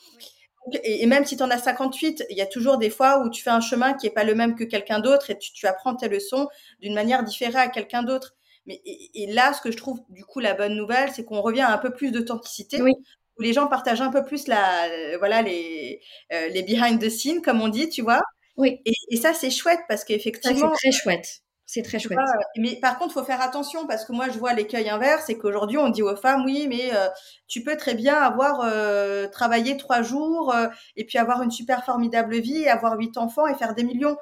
Et, 0.85 1.07
même 1.07 1.25
si 1.25 1.37
tu 1.37 1.43
en 1.43 1.51
as 1.51 1.59
58, 1.59 2.25
il 2.31 2.37
y 2.37 2.41
a 2.41 2.47
toujours 2.47 2.79
des 2.79 2.91
fois 2.91 3.19
où 3.19 3.31
tu 3.31 3.43
fais 3.43 3.51
un 3.51 3.61
chemin 3.61 3.95
qui 3.95 4.07
est 4.07 4.11
pas 4.11 4.25
le 4.25 4.35
même 4.35 4.55
que 4.55 4.63
quelqu'un 4.65 5.01
d'autre 5.01 5.31
et 5.31 5.39
tu, 5.39 5.67
apprends 5.67 5.97
tes 5.97 6.09
leçons 6.09 6.49
d'une 6.81 6.95
manière 6.95 7.25
différée 7.25 7.59
à 7.59 7.69
quelqu'un 7.69 8.05
d'autre. 8.05 8.37
Mais 8.67 8.81
et, 8.85 9.27
là, 9.33 9.53
ce 9.53 9.61
que 9.61 9.73
je 9.73 9.77
trouve 9.77 10.01
du 10.09 10.25
coup 10.25 10.39
la 10.39 10.55
bonne 10.55 10.77
nouvelle, 10.77 11.11
c'est 11.11 11.25
qu'on 11.25 11.41
revient 11.41 11.63
à 11.63 11.73
un 11.73 11.79
peu 11.79 11.93
plus 11.93 12.13
d'authenticité, 12.13 12.81
oui. 12.81 12.93
où 13.39 13.43
les 13.43 13.53
gens 13.53 13.67
partagent 13.67 14.03
un 14.03 14.13
peu 14.13 14.25
plus 14.25 14.47
la, 14.47 14.85
euh, 14.85 15.19
voilà, 15.19 15.43
les, 15.43 16.01
euh, 16.33 16.47
les 16.49 16.63
behind 16.63 17.01
the 17.01 17.11
scenes, 17.11 17.43
comme 17.43 17.61
on 17.61 17.69
dit, 17.69 17.89
tu 17.89 18.03
vois. 18.03 18.21
Oui. 18.57 18.81
Et, 18.85 18.93
et 19.09 19.17
ça, 19.17 19.35
c'est 19.35 19.51
chouette 19.51 19.81
parce 19.89 20.05
qu'effectivement. 20.05 20.73
C'est 20.77 20.91
très 20.91 20.97
chouette. 20.97 21.43
C'est 21.73 21.81
très 21.81 21.99
chouette. 21.99 22.19
mais 22.59 22.77
par 22.83 22.99
contre, 22.99 23.13
il 23.13 23.21
faut 23.21 23.25
faire 23.25 23.41
attention 23.41 23.87
parce 23.87 24.05
que 24.05 24.13
moi, 24.13 24.27
je 24.29 24.39
vois 24.39 24.53
l'écueil 24.53 24.91
inverse, 24.91 25.25
c'est 25.27 25.39
qu'aujourd'hui, 25.39 25.79
on 25.79 25.89
dit 25.89 26.03
aux 26.03 26.15
femmes, 26.17 26.45
oui, 26.45 26.67
mais 26.69 26.95
euh, 26.95 27.09
tu 27.49 27.63
peux 27.63 27.79
très 27.79 27.95
bien 27.95 28.15
avoir 28.15 28.61
euh, 28.63 29.27
travaillé 29.29 29.79
trois 29.79 30.03
jours 30.03 30.55
euh, 30.55 30.67
et 30.97 31.07
puis 31.07 31.17
avoir 31.17 31.41
une 31.41 31.51
super 31.51 31.83
formidable 31.87 32.37
vie, 32.41 32.69
avoir 32.69 32.99
huit 32.99 33.17
enfants 33.17 33.47
et 33.47 33.55
faire 33.55 33.75
des 33.75 33.85
millions. 33.85 34.19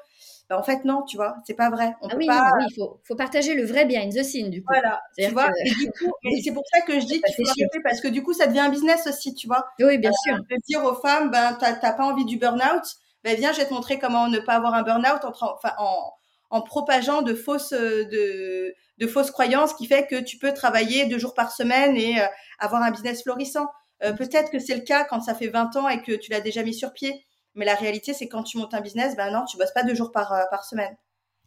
Ben, 0.49 0.55
en 0.55 0.63
fait, 0.63 0.85
non, 0.85 1.03
tu 1.03 1.17
vois, 1.17 1.35
c'est 1.45 1.53
pas 1.53 1.69
vrai. 1.69 1.93
On 2.01 2.07
ah 2.07 2.15
oui, 2.15 2.25
pas... 2.25 2.53
il 2.69 2.73
faut, 2.73 3.01
faut, 3.05 3.15
partager 3.17 3.53
le 3.53 3.65
vrai 3.65 3.83
behind 3.83 4.13
the 4.13 4.23
scene, 4.23 4.49
du 4.49 4.63
coup. 4.63 4.71
Voilà, 4.71 5.01
tu 5.17 5.27
vois, 5.31 5.49
et 5.65 5.71
du 5.71 5.91
coup, 5.91 6.13
c'est 6.45 6.53
pour 6.53 6.63
ça 6.73 6.79
que 6.79 7.01
je 7.01 7.05
dis 7.05 7.21
qu'il 7.21 7.35
faut 7.35 7.51
arrêter 7.51 7.81
parce 7.83 7.99
que 7.99 8.07
du 8.07 8.23
coup, 8.23 8.31
ça 8.31 8.47
devient 8.47 8.61
un 8.61 8.69
business 8.69 9.07
aussi, 9.07 9.35
tu 9.35 9.47
vois. 9.47 9.65
Oui, 9.81 9.97
bien 9.97 10.11
sûr. 10.23 10.37
De 10.37 10.55
dire 10.69 10.85
aux 10.85 10.95
femmes, 10.95 11.31
ben, 11.31 11.57
t'as 11.59 11.91
pas 11.91 12.05
envie 12.05 12.23
du 12.23 12.37
burn-out, 12.37 12.95
ben, 13.25 13.35
viens, 13.35 13.51
je 13.51 13.57
vais 13.57 13.65
te 13.65 13.73
montrer 13.73 13.99
comment 13.99 14.29
ne 14.29 14.39
pas 14.39 14.53
avoir 14.53 14.73
un 14.73 14.83
burn-out 14.83 15.25
en, 15.25 15.33
enfin, 15.41 15.73
en, 15.77 16.13
en 16.51 16.61
propageant 16.61 17.21
de 17.21 17.33
fausses 17.33 17.73
euh, 17.73 18.05
de, 18.05 18.75
de, 18.97 19.07
fausses 19.07 19.31
croyances 19.31 19.73
qui 19.73 19.87
fait 19.87 20.05
que 20.05 20.17
tu 20.17 20.37
peux 20.37 20.53
travailler 20.53 21.05
deux 21.05 21.17
jours 21.17 21.33
par 21.33 21.51
semaine 21.51 21.95
et 21.97 22.21
euh, 22.21 22.25
avoir 22.59 22.83
un 22.83 22.91
business 22.91 23.23
florissant. 23.23 23.67
Euh, 24.03 24.13
peut-être 24.13 24.51
que 24.51 24.59
c'est 24.59 24.75
le 24.75 24.81
cas 24.81 25.05
quand 25.05 25.21
ça 25.21 25.33
fait 25.33 25.47
20 25.47 25.75
ans 25.77 25.89
et 25.89 26.01
que 26.01 26.11
tu 26.11 26.29
l'as 26.29 26.41
déjà 26.41 26.61
mis 26.63 26.73
sur 26.73 26.93
pied. 26.93 27.25
Mais 27.55 27.65
la 27.65 27.75
réalité, 27.75 28.13
c'est 28.13 28.27
quand 28.27 28.43
tu 28.43 28.57
montes 28.57 28.73
un 28.73 28.81
business, 28.81 29.15
ben 29.15 29.31
non, 29.31 29.45
tu 29.45 29.57
bosses 29.57 29.73
pas 29.73 29.83
deux 29.83 29.95
jours 29.95 30.11
par, 30.11 30.33
par 30.49 30.63
semaine. 30.63 30.95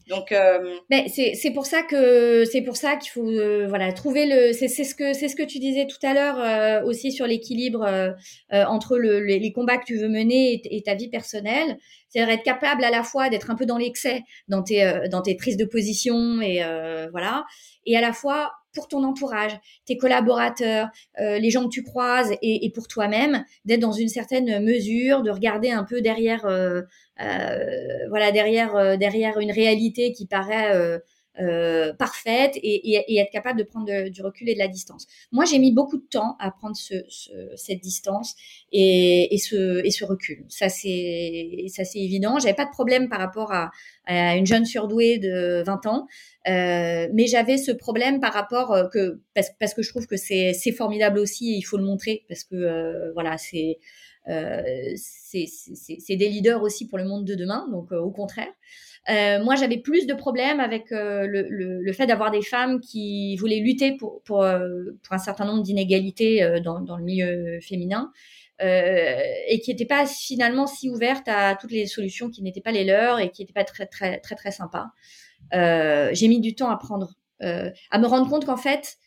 Donc, 0.08 0.32
euh... 0.32 0.76
mais 0.90 1.06
c'est 1.08 1.50
pour 1.52 1.64
ça 1.64 1.82
que 1.82 2.44
c'est 2.44 2.60
pour 2.60 2.76
ça 2.76 2.96
qu'il 2.96 3.10
faut 3.10 3.26
euh, 3.26 3.66
voilà 3.68 3.90
trouver 3.92 4.26
le 4.26 4.52
c'est 4.52 4.68
ce 4.68 4.94
que 4.94 5.14
c'est 5.14 5.28
ce 5.28 5.36
que 5.36 5.42
tu 5.42 5.58
disais 5.58 5.86
tout 5.86 6.04
à 6.06 6.12
l'heure 6.12 6.38
euh, 6.38 6.86
aussi 6.86 7.10
sur 7.10 7.26
l'équilibre 7.26 7.84
euh, 7.84 8.12
entre 8.50 8.98
le, 8.98 9.20
les, 9.20 9.52
combats 9.52 9.78
que 9.78 9.86
tu 9.86 9.96
veux 9.96 10.08
mener 10.08 10.60
et, 10.64 10.82
ta 10.82 10.94
vie 10.94 11.08
personnelle. 11.08 11.78
C'est 12.10 12.20
être 12.20 12.42
capable 12.42 12.84
à 12.84 12.90
la 12.90 13.02
fois 13.02 13.30
d'être 13.30 13.50
un 13.50 13.56
peu 13.56 13.66
dans 13.66 13.78
l'excès 13.78 14.22
dans 14.48 14.62
tes 14.62 15.08
dans 15.10 15.22
tes 15.22 15.36
prises 15.36 15.56
de 15.56 15.64
position 15.64 16.40
et 16.40 16.60
voilà 17.10 17.44
et 17.86 17.96
à 17.96 18.00
la 18.00 18.12
fois 18.12 18.52
pour 18.74 18.88
ton 18.88 19.04
entourage, 19.04 19.52
tes 19.86 19.96
collaborateurs, 19.96 20.88
euh, 21.20 21.38
les 21.38 21.50
gens 21.50 21.64
que 21.64 21.70
tu 21.70 21.84
croises 21.84 22.32
et, 22.42 22.70
pour 22.74 22.88
toi-même, 22.88 23.44
d'être 23.64 23.80
dans 23.80 23.92
une 23.92 24.08
certaine 24.08 24.62
mesure, 24.62 25.22
de 25.22 25.30
regarder 25.30 25.70
un 25.70 25.84
peu 25.84 26.00
derrière, 26.00 26.44
euh, 26.46 26.82
euh, 27.20 28.08
voilà, 28.08 28.32
derrière, 28.32 28.98
derrière 28.98 29.38
une 29.38 29.52
réalité 29.52 30.12
qui 30.12 30.26
paraît 30.26 31.00
euh, 31.40 31.92
parfaite 31.92 32.56
et, 32.62 33.18
être 33.18 33.32
capable 33.32 33.58
de 33.58 33.64
prendre 33.64 34.08
du 34.08 34.22
recul 34.22 34.48
et 34.48 34.54
de 34.54 34.58
la 34.60 34.68
distance. 34.68 35.08
Moi, 35.32 35.44
j'ai 35.44 35.58
mis 35.58 35.72
beaucoup 35.72 35.96
de 35.96 36.06
temps 36.08 36.36
à 36.38 36.52
prendre 36.52 36.76
ce, 36.76 36.94
ce, 37.08 37.32
cette 37.56 37.80
distance 37.80 38.36
et, 38.70 39.36
ce, 39.38 40.04
recul. 40.04 40.44
Ça, 40.48 40.68
c'est 40.68 41.64
ça 41.68 41.84
c'est 41.84 41.98
évident. 41.98 42.38
J'avais 42.38 42.54
pas 42.54 42.66
de 42.66 42.70
problème 42.70 43.08
par 43.08 43.18
rapport 43.18 43.52
à, 43.52 43.72
une 44.06 44.46
jeune 44.46 44.64
surdouée 44.64 45.18
de 45.18 45.64
20 45.66 45.86
ans, 45.86 46.06
euh, 46.46 47.08
mais 47.12 47.26
j'avais 47.26 47.56
ce 47.56 47.72
problème 47.72 48.20
par 48.20 48.32
rapport 48.32 48.72
euh, 48.72 48.86
que 48.86 49.20
parce, 49.34 49.74
que 49.74 49.82
je 49.82 49.88
trouve 49.88 50.06
que 50.06 50.16
c'est 50.16 50.54
formidable 50.76 51.18
aussi. 51.18 51.52
Et 51.52 51.56
il 51.56 51.62
faut 51.62 51.78
le 51.78 51.84
montrer 51.84 52.24
parce 52.28 52.44
que 52.44 53.12
voilà, 53.12 53.38
c'est 53.38 53.80
des 54.28 56.28
leaders 56.28 56.62
aussi 56.62 56.86
pour 56.86 56.98
le 56.98 57.04
monde 57.04 57.24
de 57.24 57.34
demain, 57.34 57.66
donc 57.72 57.90
au 57.90 58.12
contraire. 58.12 58.52
Moi, 59.08 59.54
j'avais 59.56 59.78
plus 59.78 60.06
de 60.06 60.14
problèmes 60.14 60.60
avec 60.60 60.90
le, 60.90 61.46
le, 61.48 61.92
fait 61.92 62.06
d'avoir 62.06 62.30
des 62.30 62.42
femmes 62.42 62.80
qui 62.80 63.36
voulaient 63.36 63.60
lutter 63.60 63.96
pour, 63.96 64.22
pour 64.22 64.42
un 64.44 65.18
certain 65.18 65.44
nombre 65.44 65.62
d'inégalités 65.62 66.60
dans, 66.64 66.96
le 66.96 67.04
milieu 67.04 67.60
féminin. 67.60 68.10
Euh, 68.62 69.20
et 69.48 69.58
qui 69.58 69.70
n'étaient 69.70 69.84
pas 69.84 70.06
finalement 70.06 70.68
si 70.68 70.88
ouvertes 70.88 71.26
à 71.26 71.56
toutes 71.56 71.72
les 71.72 71.86
solutions 71.86 72.30
qui 72.30 72.40
n'étaient 72.40 72.60
pas 72.60 72.70
les 72.70 72.84
leurs 72.84 73.18
et 73.18 73.32
qui 73.32 73.42
n'étaient 73.42 73.52
pas 73.52 73.64
très 73.64 73.86
très 73.86 74.20
très 74.20 74.36
très 74.36 74.52
sympas. 74.52 74.86
Euh, 75.54 76.10
j'ai 76.12 76.28
mis 76.28 76.40
du 76.40 76.54
temps 76.54 76.70
à 76.70 76.76
prendre, 76.76 77.14
euh, 77.42 77.70
à 77.90 77.98
me 77.98 78.06
rendre 78.06 78.28
compte 78.28 78.46
qu'en 78.46 78.56
fait, 78.56 78.98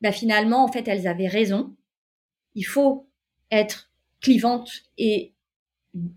bah 0.00 0.12
finalement, 0.12 0.64
en 0.64 0.68
fait, 0.68 0.86
elles 0.86 1.08
avaient 1.08 1.26
raison. 1.26 1.74
Il 2.54 2.62
faut 2.64 3.10
être 3.50 3.90
clivante 4.20 4.70
et 4.96 5.34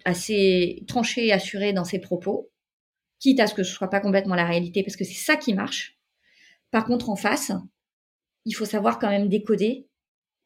assez 0.05 0.83
tranchée 0.87 1.27
et 1.27 1.33
assurée 1.33 1.73
dans 1.73 1.85
ses 1.85 1.99
propos, 1.99 2.51
quitte 3.19 3.39
à 3.39 3.47
ce 3.47 3.53
que 3.53 3.63
ce 3.63 3.73
soit 3.73 3.89
pas 3.89 3.99
complètement 3.99 4.35
la 4.35 4.45
réalité, 4.45 4.83
parce 4.83 4.95
que 4.95 5.03
c'est 5.03 5.13
ça 5.13 5.35
qui 5.35 5.53
marche. 5.53 5.97
Par 6.71 6.85
contre, 6.85 7.09
en 7.09 7.15
face, 7.15 7.51
il 8.45 8.53
faut 8.53 8.65
savoir 8.65 8.99
quand 8.99 9.09
même 9.09 9.27
décoder 9.27 9.87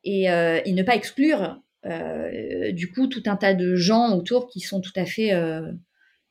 et, 0.03 0.29
euh, 0.29 0.59
et 0.65 0.73
ne 0.73 0.83
pas 0.83 0.95
exclure 0.95 1.61
euh, 1.85 2.71
du 2.71 2.91
coup 2.91 3.07
tout 3.07 3.23
un 3.25 3.35
tas 3.35 3.53
de 3.53 3.75
gens 3.75 4.15
autour 4.15 4.47
qui 4.47 4.61
sont 4.61 4.79
tout 4.79 4.93
à 4.95 5.05
fait 5.05 5.33
euh, 5.33 5.71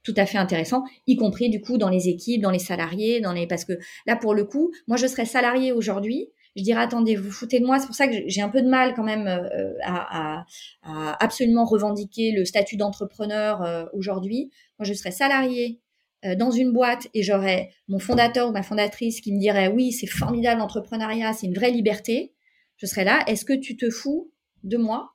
tout 0.02 0.14
à 0.16 0.26
fait 0.26 0.38
intéressants, 0.38 0.82
y 1.06 1.16
compris 1.16 1.48
du 1.48 1.60
coup 1.60 1.78
dans 1.78 1.88
les 1.88 2.08
équipes, 2.08 2.42
dans 2.42 2.50
les 2.50 2.58
salariés, 2.58 3.20
dans 3.20 3.32
les 3.32 3.46
parce 3.46 3.64
que 3.64 3.74
là 4.06 4.16
pour 4.16 4.34
le 4.34 4.44
coup, 4.44 4.72
moi 4.88 4.96
je 4.96 5.06
serais 5.06 5.26
salarié 5.26 5.72
aujourd'hui, 5.72 6.28
je 6.56 6.62
dirais 6.62 6.82
attendez, 6.82 7.16
vous 7.16 7.30
foutez 7.30 7.60
de 7.60 7.66
moi. 7.66 7.78
C'est 7.78 7.86
pour 7.86 7.94
ça 7.94 8.08
que 8.08 8.14
j'ai 8.26 8.42
un 8.42 8.48
peu 8.48 8.62
de 8.62 8.68
mal 8.68 8.94
quand 8.94 9.04
même 9.04 9.26
euh, 9.26 9.74
à, 9.82 10.40
à, 10.40 10.46
à, 10.82 11.24
absolument 11.24 11.64
revendiquer 11.64 12.32
le 12.32 12.44
statut 12.44 12.76
d'entrepreneur 12.76 13.62
euh, 13.62 13.86
aujourd'hui. 13.94 14.50
Moi, 14.78 14.86
je 14.86 14.92
serais 14.92 15.12
salarié 15.12 15.80
euh, 16.24 16.34
dans 16.34 16.50
une 16.50 16.72
boîte 16.72 17.08
et 17.14 17.22
j'aurais 17.22 17.70
mon 17.88 17.98
fondateur 17.98 18.48
ou 18.48 18.52
ma 18.52 18.62
fondatrice 18.62 19.20
qui 19.20 19.32
me 19.32 19.38
dirait 19.38 19.68
oui, 19.68 19.92
c'est 19.92 20.06
formidable 20.06 20.60
l'entrepreneuriat, 20.60 21.32
c'est 21.32 21.46
une 21.46 21.54
vraie 21.54 21.70
liberté 21.70 22.34
je 22.78 22.86
serai 22.86 23.04
là. 23.04 23.22
Est-ce 23.28 23.44
que 23.44 23.52
tu 23.52 23.76
te 23.76 23.90
fous 23.90 24.32
de 24.64 24.76
moi? 24.76 25.14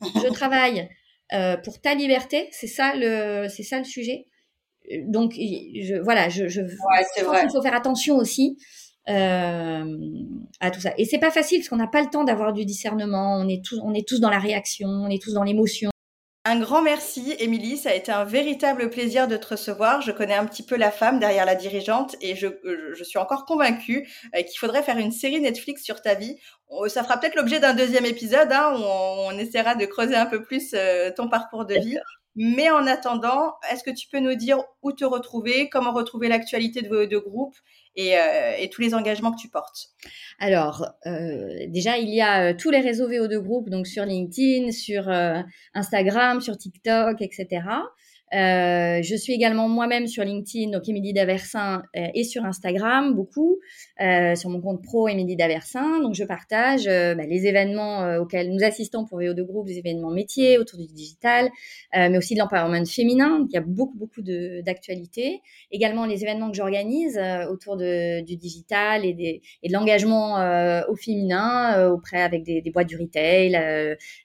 Je 0.00 0.28
travaille 0.32 0.88
pour 1.64 1.80
ta 1.80 1.94
liberté. 1.94 2.48
C'est 2.52 2.68
ça 2.68 2.94
le, 2.94 3.48
c'est 3.48 3.64
ça 3.64 3.78
le 3.78 3.84
sujet. 3.84 4.28
Donc, 5.06 5.32
je, 5.34 6.00
voilà, 6.00 6.28
je, 6.28 6.46
je, 6.46 6.60
pense 6.60 7.12
qu'il 7.14 7.50
faut 7.50 7.62
faire 7.62 7.74
attention 7.74 8.16
aussi 8.16 8.56
à 9.10 10.70
tout 10.70 10.80
ça. 10.80 10.92
Et 10.98 11.04
c'est 11.04 11.18
pas 11.18 11.30
facile 11.30 11.60
parce 11.60 11.68
qu'on 11.68 11.76
n'a 11.76 11.86
pas 11.86 12.02
le 12.02 12.10
temps 12.10 12.24
d'avoir 12.24 12.52
du 12.52 12.64
discernement. 12.64 13.36
On 13.36 13.48
est 13.48 13.64
tous, 13.64 13.80
on 13.82 13.94
est 13.94 14.06
tous 14.06 14.20
dans 14.20 14.30
la 14.30 14.38
réaction, 14.38 14.88
on 14.88 15.08
est 15.08 15.22
tous 15.22 15.34
dans 15.34 15.44
l'émotion. 15.44 15.90
Un 16.46 16.58
grand 16.58 16.80
merci, 16.80 17.34
Émilie. 17.38 17.76
Ça 17.76 17.90
a 17.90 17.94
été 17.94 18.10
un 18.10 18.24
véritable 18.24 18.88
plaisir 18.88 19.28
de 19.28 19.36
te 19.36 19.48
recevoir. 19.48 20.00
Je 20.00 20.10
connais 20.10 20.34
un 20.34 20.46
petit 20.46 20.62
peu 20.62 20.74
la 20.74 20.90
femme 20.90 21.18
derrière 21.18 21.44
la 21.44 21.54
dirigeante 21.54 22.16
et 22.22 22.34
je, 22.34 22.46
je 22.96 23.04
suis 23.04 23.18
encore 23.18 23.44
convaincue 23.44 24.08
euh, 24.34 24.42
qu'il 24.42 24.58
faudrait 24.58 24.82
faire 24.82 24.96
une 24.96 25.12
série 25.12 25.38
Netflix 25.40 25.84
sur 25.84 26.00
ta 26.00 26.14
vie. 26.14 26.38
Ça 26.88 27.02
fera 27.02 27.18
peut-être 27.18 27.34
l'objet 27.34 27.60
d'un 27.60 27.74
deuxième 27.74 28.06
épisode 28.06 28.50
hein, 28.52 28.72
où 28.74 28.80
on, 28.82 29.32
essaiera 29.32 29.74
de 29.74 29.84
creuser 29.84 30.16
un 30.16 30.24
peu 30.24 30.42
plus 30.42 30.70
euh, 30.72 31.10
ton 31.14 31.28
parcours 31.28 31.66
de 31.66 31.74
vie. 31.74 31.98
Mais 32.36 32.70
en 32.70 32.86
attendant, 32.86 33.52
est-ce 33.70 33.84
que 33.84 33.90
tu 33.90 34.08
peux 34.08 34.20
nous 34.20 34.34
dire 34.34 34.62
où 34.82 34.92
te 34.92 35.04
retrouver, 35.04 35.68
comment 35.68 35.92
retrouver 35.92 36.28
l'actualité 36.28 36.80
de 36.80 36.88
vos 36.88 37.04
deux 37.04 37.20
groupes 37.20 37.56
et, 37.96 38.16
euh, 38.16 38.52
et, 38.58 38.70
tous 38.70 38.82
les 38.82 38.94
engagements 38.94 39.32
que 39.32 39.40
tu 39.40 39.48
portes 39.48 39.88
Alors, 40.38 40.86
euh, 41.06 41.66
déjà, 41.68 41.98
il 41.98 42.08
y 42.08 42.20
a 42.20 42.50
euh, 42.50 42.54
tous 42.56 42.70
les 42.70 42.80
réseaux 42.80 43.08
VO2 43.08 43.38
Group, 43.38 43.68
donc 43.68 43.86
sur 43.86 44.04
LinkedIn, 44.04 44.70
sur 44.72 45.08
Instagram, 45.74 46.40
sur 46.40 46.56
TikTok, 46.56 47.20
etc. 47.20 47.62
Euh, 48.32 49.02
je 49.02 49.16
suis 49.16 49.32
également 49.32 49.68
moi-même 49.68 50.06
sur 50.06 50.24
LinkedIn, 50.24 50.70
donc 50.70 50.88
Émilie 50.88 51.12
Daversin, 51.12 51.82
euh, 51.96 52.06
et 52.14 52.24
sur 52.24 52.44
Instagram 52.44 53.14
beaucoup, 53.14 53.58
euh, 54.00 54.34
sur 54.36 54.50
mon 54.50 54.60
compte 54.60 54.82
pro 54.82 55.08
Émilie 55.08 55.36
Daversin. 55.36 56.00
Donc 56.00 56.14
je 56.14 56.24
partage 56.24 56.86
euh, 56.86 57.14
bah, 57.14 57.24
les 57.26 57.46
événements 57.46 58.02
euh, 58.02 58.20
auxquels 58.20 58.50
nous 58.50 58.62
assistons 58.62 59.04
pour 59.04 59.20
VO2 59.20 59.42
Group, 59.42 59.66
les 59.66 59.78
événements 59.78 60.10
métiers 60.10 60.58
autour 60.58 60.78
du 60.78 60.86
digital, 60.86 61.50
mais 61.94 62.16
aussi 62.16 62.34
de 62.34 62.38
l'empowerment 62.38 62.86
féminin. 62.86 63.46
Il 63.48 63.54
y 63.54 63.58
a 63.58 63.60
beaucoup 63.60 63.96
beaucoup 63.96 64.22
d'actualités. 64.22 65.40
Également 65.70 66.06
les 66.06 66.22
événements 66.22 66.50
que 66.50 66.56
j'organise 66.56 67.20
autour 67.50 67.76
de, 67.76 68.22
du 68.22 68.36
digital 68.36 69.04
et, 69.04 69.12
des, 69.12 69.42
et 69.62 69.68
de 69.68 69.72
l'engagement 69.72 70.36
au 70.88 70.96
féminin 70.96 71.88
auprès 71.90 72.22
avec 72.22 72.42
des, 72.42 72.60
des, 72.60 72.70
boîtes 72.70 72.86
du 72.86 72.96
retail, 72.96 73.50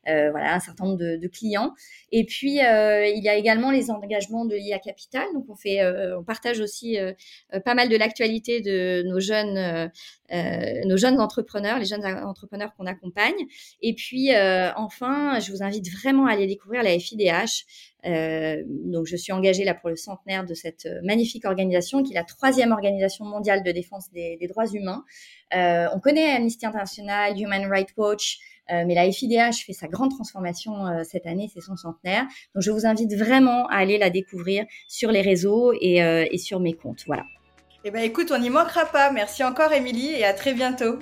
voilà 0.06 0.56
un 0.56 0.60
certain 0.60 0.86
nombre 0.86 0.98
de, 0.98 1.18
de 1.18 1.28
clients. 1.28 1.74
Et 2.12 2.26
puis 2.26 2.56
il 2.56 3.22
y 3.24 3.30
a 3.30 3.36
également 3.36 3.72
les 3.72 3.90
engagement 3.96 4.46
de 4.46 4.56
l'IA 4.56 4.80
Capital. 4.80 5.26
Donc, 5.34 5.46
on 5.50 5.56
fait, 5.56 5.82
euh, 5.82 6.20
on 6.20 6.24
partage 6.24 6.60
aussi 6.60 7.00
euh, 7.00 7.14
euh, 7.54 7.60
pas 7.60 7.74
mal 7.74 7.90
de 7.90 7.96
l'actualité 7.96 8.62
de 8.62 9.04
nos 9.08 9.20
jeunes, 9.20 9.92
nos 10.86 10.98
jeunes 10.98 11.20
entrepreneurs, 11.20 11.80
les 11.80 11.86
jeunes 11.86 12.06
entrepreneurs 12.06 12.74
qu'on 12.76 12.86
accompagne. 12.86 13.36
Et 13.82 13.94
puis, 13.94 14.32
enfin, 14.76 15.40
je 15.40 15.52
vous 15.52 15.64
invite 15.64 15.90
vraiment 15.92 16.26
à 16.26 16.34
aller 16.34 16.48
découvrir 16.48 16.84
la 16.84 16.98
FIDH. 16.98 17.66
donc, 18.04 19.06
je 19.06 19.16
suis 19.16 19.32
engagée 19.32 19.64
là 19.64 19.74
pour 19.76 19.90
le 19.90 19.96
centenaire 19.96 20.46
de 20.46 20.54
cette 20.54 20.88
magnifique 21.04 21.46
organisation, 21.46 22.04
qui 22.04 22.14
est 22.14 22.16
la 22.16 22.24
troisième 22.24 22.72
organisation 22.72 23.26
mondiale 23.26 23.64
de 23.64 23.72
défense 23.72 24.12
des, 24.12 24.38
droits 24.50 24.68
humains. 24.68 25.04
on 25.52 26.00
connaît 26.00 26.32
Amnesty 26.32 26.66
International, 26.66 27.40
Human 27.40 27.66
Rights 27.68 27.94
Watch, 27.96 28.40
mais 28.70 28.96
la 28.96 29.12
FIDH 29.12 29.66
fait 29.66 29.74
sa 29.74 29.88
grande 29.88 30.12
transformation 30.12 30.88
euh, 30.88 31.04
cette 31.04 31.26
année, 31.26 31.50
c'est 31.54 31.62
son 31.62 31.76
centenaire. 31.76 32.24
Donc 32.54 32.64
je 32.64 32.72
vous 32.72 32.86
invite 32.86 33.14
vraiment 33.16 33.68
à 33.68 33.78
aller 33.78 33.98
la 33.98 34.10
découvrir 34.10 34.66
sur 34.88 35.12
les 35.12 35.22
réseaux 35.22 35.74
et, 35.80 36.04
euh, 36.04 36.26
et 36.32 36.38
sur 36.38 36.60
mes 36.60 36.74
comptes. 36.74 37.04
Voilà. 37.06 37.24
Eh 37.84 37.92
ben 37.92 38.04
écoute, 38.04 38.32
on 38.32 38.40
n'y 38.40 38.50
manquera 38.50 38.86
pas. 38.86 39.12
Merci 39.12 39.44
encore 39.44 39.72
Émilie 39.72 40.12
et 40.12 40.26
à 40.26 40.34
très 40.34 40.54
bientôt. 40.54 40.98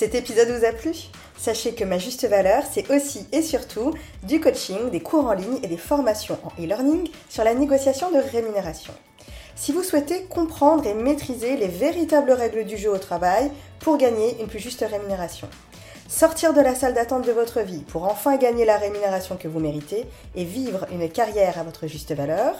Cet 0.00 0.14
épisode 0.14 0.48
vous 0.48 0.64
a 0.64 0.72
plu? 0.72 0.92
Sachez 1.36 1.74
que 1.74 1.84
ma 1.84 1.98
juste 1.98 2.26
valeur, 2.26 2.62
c'est 2.72 2.90
aussi 2.90 3.26
et 3.32 3.42
surtout 3.42 3.92
du 4.22 4.40
coaching, 4.40 4.88
des 4.88 5.00
cours 5.00 5.26
en 5.26 5.34
ligne 5.34 5.58
et 5.62 5.66
des 5.66 5.76
formations 5.76 6.38
en 6.42 6.58
e-learning 6.58 7.10
sur 7.28 7.44
la 7.44 7.52
négociation 7.52 8.10
de 8.10 8.16
rémunération. 8.16 8.94
Si 9.56 9.72
vous 9.72 9.82
souhaitez 9.82 10.22
comprendre 10.22 10.86
et 10.86 10.94
maîtriser 10.94 11.58
les 11.58 11.68
véritables 11.68 12.32
règles 12.32 12.64
du 12.64 12.78
jeu 12.78 12.90
au 12.90 12.96
travail 12.96 13.50
pour 13.78 13.98
gagner 13.98 14.40
une 14.40 14.46
plus 14.46 14.58
juste 14.58 14.82
rémunération, 14.90 15.50
sortir 16.08 16.54
de 16.54 16.62
la 16.62 16.74
salle 16.74 16.94
d'attente 16.94 17.26
de 17.26 17.32
votre 17.32 17.60
vie 17.60 17.82
pour 17.82 18.04
enfin 18.04 18.38
gagner 18.38 18.64
la 18.64 18.78
rémunération 18.78 19.36
que 19.36 19.48
vous 19.48 19.60
méritez 19.60 20.06
et 20.34 20.44
vivre 20.44 20.86
une 20.92 21.10
carrière 21.10 21.58
à 21.58 21.62
votre 21.62 21.86
juste 21.88 22.14
valeur, 22.14 22.54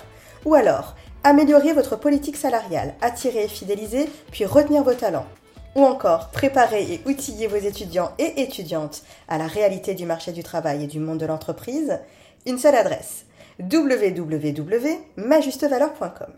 ou 0.44 0.54
alors 0.54 0.94
améliorer 1.24 1.72
votre 1.72 1.96
politique 1.96 2.36
salariale, 2.36 2.96
attirer, 3.00 3.48
fidéliser, 3.48 4.10
puis 4.30 4.44
retenir 4.44 4.84
vos 4.84 4.92
talents 4.92 5.26
ou 5.74 5.84
encore 5.84 6.30
préparer 6.30 6.82
et 6.82 7.00
outiller 7.06 7.46
vos 7.46 7.56
étudiants 7.56 8.12
et 8.18 8.42
étudiantes 8.42 9.02
à 9.28 9.38
la 9.38 9.46
réalité 9.46 9.94
du 9.94 10.04
marché 10.06 10.32
du 10.32 10.42
travail 10.42 10.84
et 10.84 10.88
du 10.88 11.00
monde 11.00 11.18
de 11.18 11.26
l'entreprise, 11.26 11.98
une 12.46 12.58
seule 12.58 12.74
adresse 12.74 13.24
www.majustevaleur.com. 13.60 16.32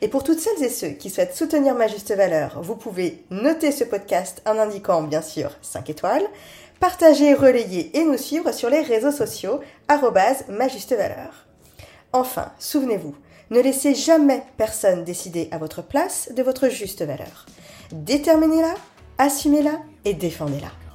Et 0.00 0.08
pour 0.08 0.24
toutes 0.24 0.40
celles 0.40 0.62
et 0.62 0.70
ceux 0.70 0.90
qui 0.90 1.10
souhaitent 1.10 1.36
soutenir 1.36 1.74
Ma 1.74 1.88
Juste 1.88 2.14
Valeur, 2.14 2.62
vous 2.62 2.76
pouvez 2.76 3.24
noter 3.30 3.72
ce 3.72 3.84
podcast 3.84 4.42
en 4.46 4.58
indiquant 4.58 5.02
bien 5.02 5.22
sûr 5.22 5.50
5 5.62 5.90
étoiles, 5.90 6.26
partager, 6.80 7.34
relayer 7.34 7.96
et 7.98 8.04
nous 8.04 8.16
suivre 8.16 8.52
sur 8.52 8.70
les 8.70 8.82
réseaux 8.82 9.12
sociaux 9.12 9.60
Ma 10.48 10.68
Juste 10.68 10.94
Valeur. 10.94 11.46
Enfin, 12.12 12.52
souvenez-vous, 12.58 13.14
ne 13.50 13.60
laissez 13.60 13.94
jamais 13.94 14.42
personne 14.56 15.04
décider 15.04 15.48
à 15.50 15.58
votre 15.58 15.82
place 15.82 16.30
de 16.34 16.42
votre 16.42 16.68
juste 16.68 17.02
valeur. 17.02 17.46
Déterminez-la, 17.92 18.74
assumez-la 19.18 19.80
et 20.04 20.14
défendez-la. 20.14 20.87